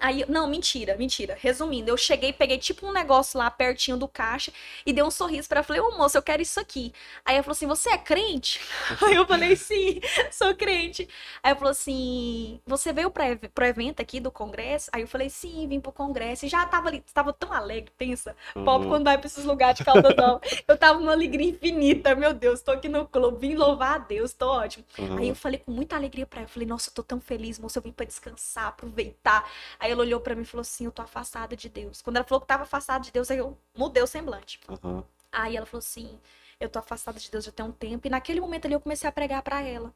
Aí, 0.00 0.24
não, 0.28 0.46
mentira, 0.46 0.96
mentira. 0.98 1.36
Resumindo, 1.40 1.88
eu 1.90 1.96
cheguei, 1.96 2.32
peguei 2.32 2.58
tipo 2.58 2.86
um 2.86 2.92
negócio 2.92 3.38
lá 3.38 3.50
pertinho 3.50 3.96
do 3.96 4.06
caixa 4.06 4.52
e 4.84 4.92
dei 4.92 5.02
um 5.02 5.10
sorriso 5.10 5.48
pra 5.48 5.58
ela. 5.58 5.64
Falei, 5.64 5.80
ô 5.80 5.96
moça, 5.96 6.18
eu 6.18 6.22
quero 6.22 6.42
isso 6.42 6.60
aqui. 6.60 6.92
Aí 7.24 7.36
ela 7.36 7.42
falou 7.42 7.52
assim: 7.54 7.66
Você 7.66 7.88
é 7.90 7.96
crente? 7.96 8.60
Aí 9.06 9.14
eu 9.14 9.26
falei: 9.26 9.56
Sim, 9.56 10.00
sou 10.30 10.54
crente. 10.54 11.08
Aí 11.42 11.50
ela 11.52 11.56
falou 11.58 11.70
assim: 11.70 12.60
Você 12.66 12.92
veio 12.92 13.10
pra, 13.10 13.24
pro 13.54 13.64
evento 13.64 14.00
aqui 14.00 14.20
do 14.20 14.30
congresso? 14.30 14.90
Aí 14.92 15.02
eu 15.02 15.08
falei: 15.08 15.30
Sim, 15.30 15.66
vim 15.68 15.80
pro 15.80 15.92
congresso. 15.92 16.44
E 16.44 16.48
já 16.48 16.66
tava 16.66 16.88
ali, 16.88 17.02
tava 17.14 17.32
tão 17.32 17.52
alegre, 17.52 17.90
pensa. 17.96 18.36
Pobre 18.62 18.86
Uhum. 18.86 18.88
quando 18.88 19.04
vai 19.04 19.16
pra 19.16 19.26
esses 19.26 19.44
lugares 19.44 19.76
de 19.78 19.84
calda 19.84 20.12
não. 20.12 20.40
Eu 20.68 20.76
tava 20.76 20.98
numa 20.98 21.12
alegria 21.12 21.48
infinita. 21.50 22.14
Meu 22.14 22.34
Deus, 22.34 22.60
tô 22.60 22.72
aqui 22.72 22.88
no 22.88 23.06
clube, 23.06 23.38
vim 23.48 23.54
louvar 23.54 23.94
a 23.94 23.98
Deus, 23.98 24.32
tô 24.32 24.48
ótimo. 24.50 24.84
Uhum. 24.98 25.16
Aí 25.16 25.28
eu 25.28 25.34
falei 25.34 25.58
com 25.58 25.70
muita 25.72 25.96
alegria 25.96 26.26
pra 26.26 26.40
ela. 26.40 26.46
Eu 26.48 26.52
falei, 26.52 26.66
nossa, 26.68 26.90
eu 26.90 26.94
tô 26.94 27.02
tão 27.02 27.20
feliz, 27.20 27.58
moça, 27.58 27.78
eu 27.78 27.82
vim 27.82 27.92
pra 27.92 28.04
descansar, 28.06 28.66
aproveitar. 28.68 29.48
Aí 29.84 29.90
ela 29.90 30.00
olhou 30.00 30.18
pra 30.18 30.34
mim 30.34 30.40
e 30.40 30.46
falou 30.46 30.62
assim: 30.62 30.86
eu 30.86 30.90
tô 30.90 31.02
afastada 31.02 31.54
de 31.54 31.68
Deus. 31.68 32.00
Quando 32.00 32.16
ela 32.16 32.24
falou 32.24 32.40
que 32.40 32.46
tava 32.46 32.62
afastada 32.62 33.04
de 33.04 33.12
Deus, 33.12 33.30
aí 33.30 33.36
eu 33.36 33.54
mudei 33.76 34.02
o 34.02 34.06
semblante. 34.06 34.58
Uhum. 34.66 35.04
Aí 35.30 35.58
ela 35.58 35.66
falou 35.66 35.80
assim: 35.80 36.18
eu 36.58 36.70
tô 36.70 36.78
afastada 36.78 37.20
de 37.20 37.30
Deus 37.30 37.44
já 37.44 37.52
tem 37.52 37.66
um 37.66 37.70
tempo. 37.70 38.06
E 38.06 38.10
naquele 38.10 38.40
momento 38.40 38.64
ali 38.64 38.72
eu 38.72 38.80
comecei 38.80 39.06
a 39.06 39.12
pregar 39.12 39.42
pra 39.42 39.60
ela. 39.60 39.92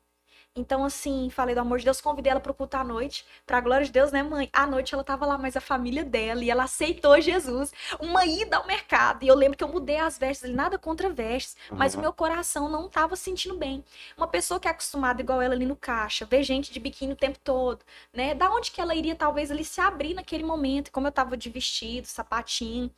Então, 0.61 0.85
assim, 0.85 1.29
falei 1.31 1.55
do 1.55 1.61
amor 1.61 1.79
de 1.79 1.85
Deus, 1.85 2.01
convidei 2.01 2.31
ela 2.31 2.41
pro 2.41 2.53
culto 2.55 2.77
à 2.77 2.85
noite. 2.85 3.25
Pra 3.47 3.61
glória 3.61 3.87
de 3.87 3.93
Deus, 3.93 4.13
né, 4.13 4.23
mãe? 4.23 4.49
À 4.53 4.67
noite 4.67 4.95
ela 4.95 5.05
tava 5.05 5.25
lá, 5.27 5.39
mas 5.39 5.57
a 5.57 5.61
família 5.61 6.05
dela, 6.05 6.43
e 6.45 6.51
ela 6.51 6.65
aceitou 6.65 7.21
Jesus. 7.21 7.73
Uma 8.01 8.25
ida 8.27 8.57
ao 8.57 8.67
mercado. 8.67 9.23
E 9.25 9.29
eu 9.29 9.35
lembro 9.35 9.57
que 9.57 9.65
eu 9.65 9.69
mudei 9.69 9.97
as 9.99 10.19
vestes 10.19 10.45
ali, 10.45 10.55
nada 10.55 10.79
contra 10.79 11.09
vestes, 11.11 11.57
mas 11.77 11.95
o 11.95 11.99
Uhum. 11.99 12.03
meu 12.03 12.13
coração 12.13 12.69
não 12.69 12.89
tava 12.89 13.17
sentindo 13.17 13.57
bem. 13.57 13.85
Uma 14.17 14.29
pessoa 14.29 14.61
que 14.61 14.69
é 14.69 14.71
acostumada 14.71 15.21
igual 15.23 15.41
ela 15.41 15.55
ali 15.55 15.67
no 15.67 15.77
caixa, 15.77 16.25
ver 16.27 16.43
gente 16.43 16.73
de 16.73 16.81
biquíni 16.81 17.13
o 17.13 17.17
tempo 17.17 17.39
todo, 17.43 17.85
né? 18.13 18.35
Da 18.35 18.51
onde 18.51 18.71
que 18.71 18.81
ela 18.81 18.95
iria 18.95 19.15
talvez 19.17 19.51
ali 19.51 19.65
se 19.65 19.81
abrir 19.81 20.15
naquele 20.15 20.45
momento, 20.45 20.91
como 20.93 21.07
eu 21.07 21.13
tava 21.13 21.37
de 21.37 21.49
vestido, 21.51 22.07
sapatinho. 22.07 22.91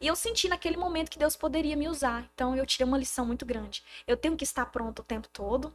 E 0.00 0.06
eu 0.06 0.16
senti 0.16 0.48
naquele 0.48 0.76
momento 0.76 1.10
que 1.10 1.18
Deus 1.18 1.36
poderia 1.36 1.76
me 1.76 1.88
usar. 1.88 2.28
Então 2.34 2.56
eu 2.56 2.66
tirei 2.66 2.86
uma 2.86 2.98
lição 2.98 3.24
muito 3.24 3.46
grande. 3.46 3.82
Eu 4.06 4.16
tenho 4.16 4.36
que 4.36 4.44
estar 4.44 4.66
pronto 4.66 5.00
o 5.00 5.04
tempo 5.04 5.28
todo, 5.32 5.72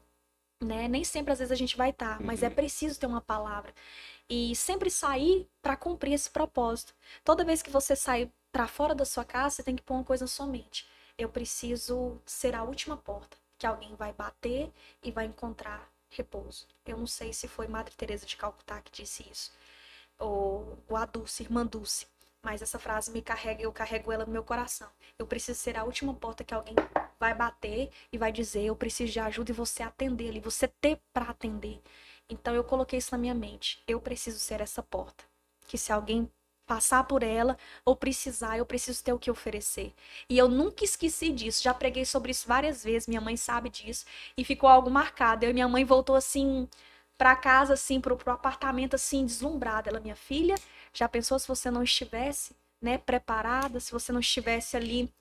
né? 0.64 0.88
Nem 0.88 1.04
sempre 1.04 1.32
às 1.34 1.40
vezes 1.40 1.52
a 1.52 1.56
gente 1.56 1.78
vai 1.78 1.92
estar, 1.92 2.20
mas 2.22 2.44
é 2.44 2.48
Uhum. 2.48 2.54
preciso 2.56 3.00
ter 3.00 3.06
uma 3.06 3.22
palavra. 3.22 3.74
E 4.30 4.56
sempre 4.56 4.90
sair 4.90 5.48
para 5.62 5.78
cumprir 5.78 6.14
esse 6.14 6.30
propósito. 6.30 6.94
Toda 7.24 7.46
vez 7.46 7.62
que 7.62 7.70
você 7.70 7.96
sair 7.96 8.32
para 8.52 8.68
fora 8.68 8.96
da 8.96 9.06
sua 9.06 9.24
casa, 9.26 9.56
você 9.58 9.64
tem 9.64 9.76
que 9.76 9.84
pôr 9.84 9.96
uma 9.96 10.04
coisa 10.04 10.26
na 10.26 10.30
sua 10.30 10.48
mente. 10.48 10.88
Eu 11.18 11.30
preciso 11.30 12.20
ser 12.26 12.56
a 12.56 12.64
última 12.64 12.98
porta 12.98 13.38
que 13.58 13.66
alguém 13.68 13.96
vai 13.96 14.14
bater 14.14 14.72
e 15.04 15.12
vai 15.12 15.26
encontrar 15.26 15.90
repouso. 16.10 16.68
Eu 16.86 16.98
não 16.98 17.08
sei 17.08 17.34
se 17.34 17.48
foi 17.48 17.68
Madre 17.68 17.94
Teresa 17.96 18.26
de 18.26 18.38
Calcutá 18.38 18.82
que 18.82 18.92
disse 18.92 19.26
isso, 19.32 19.52
ou, 20.20 20.78
ou 20.88 20.98
a 20.98 21.06
Dulce, 21.06 21.44
irmã 21.44 21.66
Dulce. 21.66 22.08
Mas 22.42 22.62
essa 22.62 22.80
frase 22.80 23.12
me 23.12 23.22
carrega, 23.22 23.64
eu 23.64 23.72
carrego 23.74 24.12
ela 24.12 24.26
no 24.26 24.32
meu 24.32 24.44
coração. 24.44 24.88
Eu 25.20 25.28
preciso 25.28 25.60
ser 25.60 25.78
a 25.78 25.84
última 25.84 26.14
porta 26.14 26.44
que 26.44 26.54
alguém 26.54 26.76
vai 27.20 27.34
bater 27.34 27.90
e 28.12 28.18
vai 28.18 28.32
dizer, 28.32 28.64
eu 28.64 28.76
preciso 28.76 29.12
de 29.12 29.20
ajuda 29.20 29.52
e 29.52 29.54
você 29.56 29.84
atender 29.84 30.30
ali, 30.30 30.40
você 30.40 30.68
ter 30.68 31.00
para 31.14 31.30
atender. 31.30 31.82
Então 32.30 32.54
eu 32.54 32.64
coloquei 32.64 33.00
isso 33.00 33.12
na 33.12 33.18
minha 33.18 33.34
mente. 33.34 33.82
Eu 33.88 34.00
preciso 34.00 34.40
ser 34.40 34.62
essa 34.62 34.84
porta. 34.84 35.24
Que 35.68 35.78
se 35.78 35.92
alguém 35.92 36.30
passar 36.66 37.06
por 37.06 37.24
ela 37.24 37.58
ou 37.86 37.96
precisar, 37.96 38.58
eu 38.58 38.66
preciso 38.66 39.04
ter 39.04 39.14
o 39.14 39.20
que 39.20 39.32
oferecer. 39.32 39.94
E 40.30 40.38
eu 40.38 40.50
nunca 40.50 40.84
esqueci 40.84 41.32
disso. 41.32 41.64
Já 41.64 41.74
preguei 41.74 42.06
sobre 42.06 42.32
isso 42.32 42.48
várias 42.48 42.84
vezes, 42.84 43.08
minha 43.08 43.22
mãe 43.22 43.38
sabe 43.38 43.70
disso 43.70 44.06
e 44.38 44.44
ficou 44.44 44.70
algo 44.70 44.90
marcado. 44.90 45.46
Eu 45.46 45.52
e 45.52 45.54
minha 45.54 45.68
mãe 45.68 45.86
voltou 45.86 46.16
assim 46.16 46.68
para 47.18 47.36
casa 47.36 47.74
assim, 47.74 48.00
pro, 48.00 48.18
pro 48.18 48.34
apartamento 48.34 48.96
assim 48.96 49.26
deslumbrada. 49.26 49.90
Ela, 49.90 50.00
minha 50.00 50.16
filha, 50.16 50.56
já 50.94 51.08
pensou 51.08 51.40
se 51.40 51.48
você 51.48 51.72
não 51.72 51.84
estivesse, 51.84 52.56
né, 52.82 52.98
preparada, 52.98 53.80
se 53.80 53.92
você 53.92 54.12
não 54.12 54.20
estivesse 54.20 54.78
ali 54.78 55.12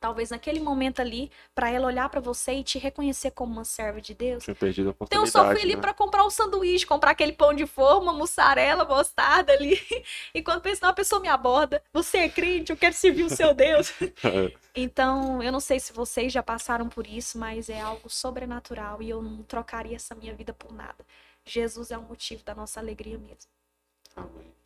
talvez 0.00 0.30
naquele 0.30 0.60
momento 0.60 1.00
ali, 1.00 1.30
para 1.54 1.70
ela 1.70 1.86
olhar 1.86 2.08
para 2.08 2.20
você 2.20 2.52
e 2.54 2.64
te 2.64 2.78
reconhecer 2.78 3.30
como 3.32 3.52
uma 3.52 3.64
serva 3.64 4.00
de 4.00 4.14
Deus? 4.14 4.44
Tinha 4.44 4.54
perdido 4.54 4.88
a 4.88 4.90
Então 4.90 5.22
eu 5.22 5.26
oportunidade. 5.26 5.30
só 5.30 5.44
fui 5.50 5.62
ali 5.62 5.74
né? 5.76 5.80
pra 5.80 5.94
comprar 5.94 6.24
um 6.24 6.30
sanduíche, 6.30 6.86
comprar 6.86 7.12
aquele 7.12 7.32
pão 7.32 7.54
de 7.54 7.66
forma, 7.66 8.12
mussarela, 8.12 8.84
mostarda 8.84 9.52
ali. 9.52 9.78
E 10.34 10.42
quando 10.42 10.60
pensa, 10.62 10.80
não, 10.82 10.90
a 10.90 10.94
pessoa 10.94 11.20
me 11.20 11.28
aborda. 11.28 11.82
Você 11.92 12.18
é 12.18 12.28
crente, 12.28 12.70
eu 12.72 12.76
quero 12.76 12.94
servir 12.94 13.24
o 13.24 13.30
seu 13.30 13.54
Deus. 13.54 13.92
Então, 14.74 15.42
eu 15.42 15.50
não 15.50 15.60
sei 15.60 15.80
se 15.80 15.92
vocês 15.92 16.32
já 16.32 16.42
passaram 16.42 16.88
por 16.88 17.06
isso, 17.06 17.38
mas 17.38 17.68
é 17.68 17.80
algo 17.80 18.08
sobrenatural 18.08 19.02
e 19.02 19.10
eu 19.10 19.20
não 19.22 19.42
trocaria 19.42 19.96
essa 19.96 20.14
minha 20.14 20.34
vida 20.34 20.52
por 20.52 20.72
nada. 20.72 21.04
Jesus 21.44 21.90
é 21.90 21.98
o 21.98 22.02
motivo 22.02 22.44
da 22.44 22.54
nossa 22.54 22.78
alegria 22.78 23.18
mesmo. 23.18 23.50
Amém. 24.16 24.57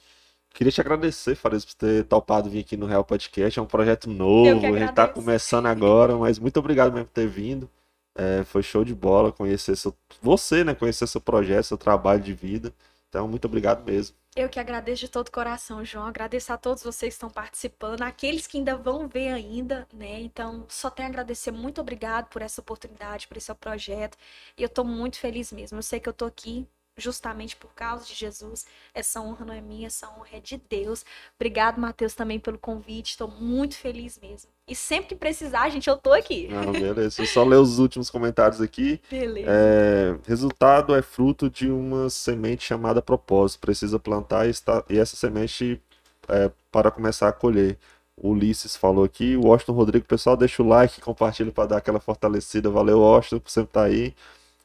Queria 0.52 0.70
te 0.70 0.80
agradecer, 0.80 1.34
Farias, 1.34 1.64
por 1.64 1.74
ter 1.74 2.04
topado 2.04 2.50
vir 2.50 2.60
aqui 2.60 2.76
no 2.76 2.86
Real 2.86 3.04
Podcast. 3.04 3.58
É 3.58 3.62
um 3.62 3.66
projeto 3.66 4.08
novo, 4.08 4.66
a 4.66 4.78
gente 4.78 4.92
tá 4.92 5.08
começando 5.08 5.66
agora, 5.66 6.16
mas 6.16 6.38
muito 6.38 6.58
obrigado 6.58 6.92
mesmo 6.92 7.06
por 7.06 7.12
ter 7.12 7.26
vindo. 7.26 7.68
É, 8.14 8.44
foi 8.44 8.62
show 8.62 8.84
de 8.84 8.94
bola 8.94 9.32
conhecer 9.32 9.74
seu, 9.76 9.96
você, 10.20 10.62
né? 10.62 10.74
Conhecer 10.74 11.06
seu 11.06 11.20
projeto, 11.20 11.64
seu 11.64 11.78
trabalho 11.78 12.20
de 12.20 12.34
vida. 12.34 12.72
Então, 13.08 13.26
muito 13.26 13.46
obrigado 13.46 13.84
mesmo. 13.84 14.16
Eu 14.34 14.48
que 14.48 14.58
agradeço 14.58 15.00
de 15.00 15.08
todo 15.08 15.30
coração, 15.30 15.84
João. 15.84 16.06
Agradeço 16.06 16.52
a 16.52 16.56
todos 16.56 16.82
vocês 16.82 17.12
que 17.12 17.16
estão 17.16 17.28
participando, 17.28 18.00
aqueles 18.02 18.46
que 18.46 18.56
ainda 18.56 18.74
vão 18.76 19.06
ver 19.06 19.28
ainda, 19.28 19.86
né? 19.92 20.20
Então, 20.20 20.64
só 20.68 20.88
tenho 20.88 21.08
a 21.08 21.10
agradecer. 21.10 21.50
Muito 21.50 21.80
obrigado 21.80 22.28
por 22.28 22.40
essa 22.40 22.60
oportunidade, 22.60 23.28
por 23.28 23.36
esse 23.36 23.52
projeto. 23.54 24.16
E 24.56 24.62
eu 24.62 24.68
tô 24.68 24.84
muito 24.84 25.18
feliz 25.18 25.52
mesmo. 25.52 25.78
Eu 25.78 25.82
sei 25.82 26.00
que 26.00 26.08
eu 26.08 26.12
tô 26.14 26.24
aqui 26.24 26.66
justamente 26.96 27.56
por 27.56 27.72
causa 27.74 28.04
de 28.04 28.14
Jesus. 28.14 28.66
Essa 28.94 29.20
honra 29.20 29.44
não 29.44 29.54
é 29.54 29.60
minha, 29.60 29.86
essa 29.86 30.08
honra 30.08 30.28
é 30.34 30.40
de 30.40 30.60
Deus. 30.68 31.04
Obrigado, 31.36 31.80
Matheus, 31.80 32.14
também 32.14 32.38
pelo 32.38 32.58
convite. 32.58 33.10
Estou 33.10 33.28
muito 33.28 33.76
feliz 33.76 34.18
mesmo. 34.20 34.50
E 34.68 34.74
sempre 34.74 35.08
que 35.08 35.16
precisar, 35.16 35.68
gente, 35.70 35.88
eu 35.88 35.96
tô 35.96 36.12
aqui. 36.12 36.48
Ah, 36.52 36.70
beleza. 36.70 37.22
Eu 37.22 37.26
só 37.26 37.44
ler 37.44 37.56
os 37.56 37.78
últimos 37.78 38.10
comentários 38.10 38.60
aqui. 38.60 39.00
Beleza. 39.10 39.48
É, 39.50 40.16
resultado 40.26 40.94
é 40.94 41.02
fruto 41.02 41.50
de 41.50 41.68
uma 41.70 42.08
semente 42.08 42.64
chamada 42.64 43.02
propósito. 43.02 43.60
Precisa 43.60 43.98
plantar 43.98 44.46
e, 44.46 44.50
está, 44.50 44.84
e 44.88 44.98
essa 44.98 45.16
semente 45.16 45.80
é, 46.28 46.50
para 46.70 46.90
começar 46.90 47.28
a 47.28 47.32
colher. 47.32 47.78
O 48.16 48.30
Ulisses 48.30 48.76
falou 48.76 49.04
aqui. 49.04 49.36
O 49.36 49.46
Washington 49.46 49.72
Rodrigo, 49.72 50.04
pessoal, 50.04 50.36
deixa 50.36 50.62
o 50.62 50.68
like, 50.68 51.00
compartilha 51.00 51.50
para 51.50 51.68
dar 51.68 51.76
aquela 51.78 51.98
fortalecida. 51.98 52.70
Valeu, 52.70 53.00
Washington, 53.00 53.40
por 53.40 53.50
sempre 53.50 53.70
estar 53.70 53.82
aí. 53.84 54.14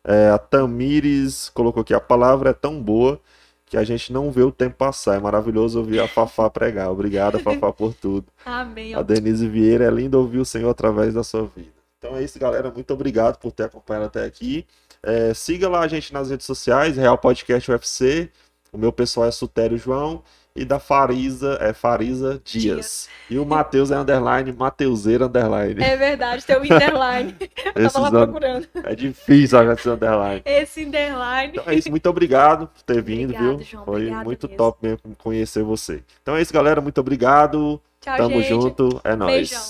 É, 0.08 0.30
a 0.30 0.38
Tamires 0.38 1.50
colocou 1.50 1.82
aqui: 1.82 1.94
a 1.94 2.00
palavra 2.00 2.52
é 2.52 2.54
tão 2.54 2.82
boa 2.82 3.20
que 3.66 3.76
a 3.76 3.84
gente 3.84 4.14
não 4.14 4.32
vê 4.32 4.42
o 4.42 4.52
tempo 4.52 4.78
passar. 4.78 5.18
É 5.18 5.20
maravilhoso 5.20 5.80
ouvir 5.80 6.00
a 6.00 6.08
Fafá 6.08 6.50
pregar. 6.50 6.90
Obrigada, 6.90 7.38
Fafá, 7.38 7.74
por 7.74 7.94
tudo. 7.94 8.26
Amém. 8.46 8.96
A 8.96 9.02
Denise 9.02 9.48
Vieira, 9.48 9.84
é 9.84 9.92
lindo 9.92 10.18
ouvir 10.18 10.40
o 10.40 10.46
Senhor 10.46 10.70
através 10.70 11.14
da 11.14 11.24
sua 11.24 11.44
vida. 11.54 11.76
Então 11.98 12.16
é 12.16 12.24
isso, 12.24 12.40
galera. 12.40 12.72
Muito 12.72 12.94
obrigado 12.94 13.38
por 13.38 13.52
ter 13.52 13.64
acompanhado 13.64 14.06
até 14.06 14.24
aqui. 14.24 14.66
É, 15.04 15.34
siga 15.34 15.68
lá 15.68 15.82
a 15.82 15.88
gente 15.88 16.14
nas 16.14 16.30
redes 16.30 16.46
sociais, 16.46 16.96
Real 16.96 17.18
Podcast 17.18 17.70
UFC. 17.70 18.30
O 18.72 18.78
meu 18.78 18.94
pessoal 18.94 19.28
é 19.28 19.32
Sutério 19.32 19.78
João. 19.78 20.24
E 20.58 20.66
da 20.66 20.80
Farisa 20.80 21.58
é 21.62 21.72
Farisa 21.72 22.42
Dias. 22.44 22.64
Dias. 22.64 23.10
E 23.30 23.38
o 23.38 23.46
Matheus 23.46 23.92
é 23.92 23.96
underline, 23.98 24.52
Mateuseira 24.52 25.26
underline. 25.28 25.82
É 25.84 25.96
verdade, 25.96 26.46
tem 26.46 26.56
o 26.58 26.62
underline. 26.62 27.36
Eu 27.76 27.84
Esses 27.84 27.94
tava 27.94 28.10
lá 28.10 28.24
an- 28.24 28.26
procurando. 28.28 28.68
É 28.84 28.96
difícil 28.96 29.60
achar 29.60 29.74
esse 29.74 29.90
underline. 29.90 30.42
Esse 30.46 30.84
underline. 30.86 31.52
Então 31.54 31.64
é 31.68 31.76
isso, 31.76 31.90
muito 31.90 32.10
obrigado 32.10 32.68
por 32.68 32.82
ter 32.82 33.02
vindo, 33.02 33.30
Obrigada, 33.32 33.56
viu? 33.58 33.64
João, 33.64 33.86
Foi 33.86 34.10
muito 34.10 34.48
mesmo. 34.48 34.58
top 34.58 34.80
mesmo 34.82 35.00
conhecer 35.18 35.64
você. 35.64 36.02
Então 36.22 36.36
é 36.36 36.42
isso, 36.42 36.52
galera. 36.54 36.82
Muito 36.82 37.00
obrigado. 37.00 37.80
Tchau, 38.02 38.18
Tamo 38.18 38.42
gente. 38.42 38.48
junto. 38.50 39.02
É 39.04 39.16
nóis. 39.16 39.32
Beijão. 39.34 39.62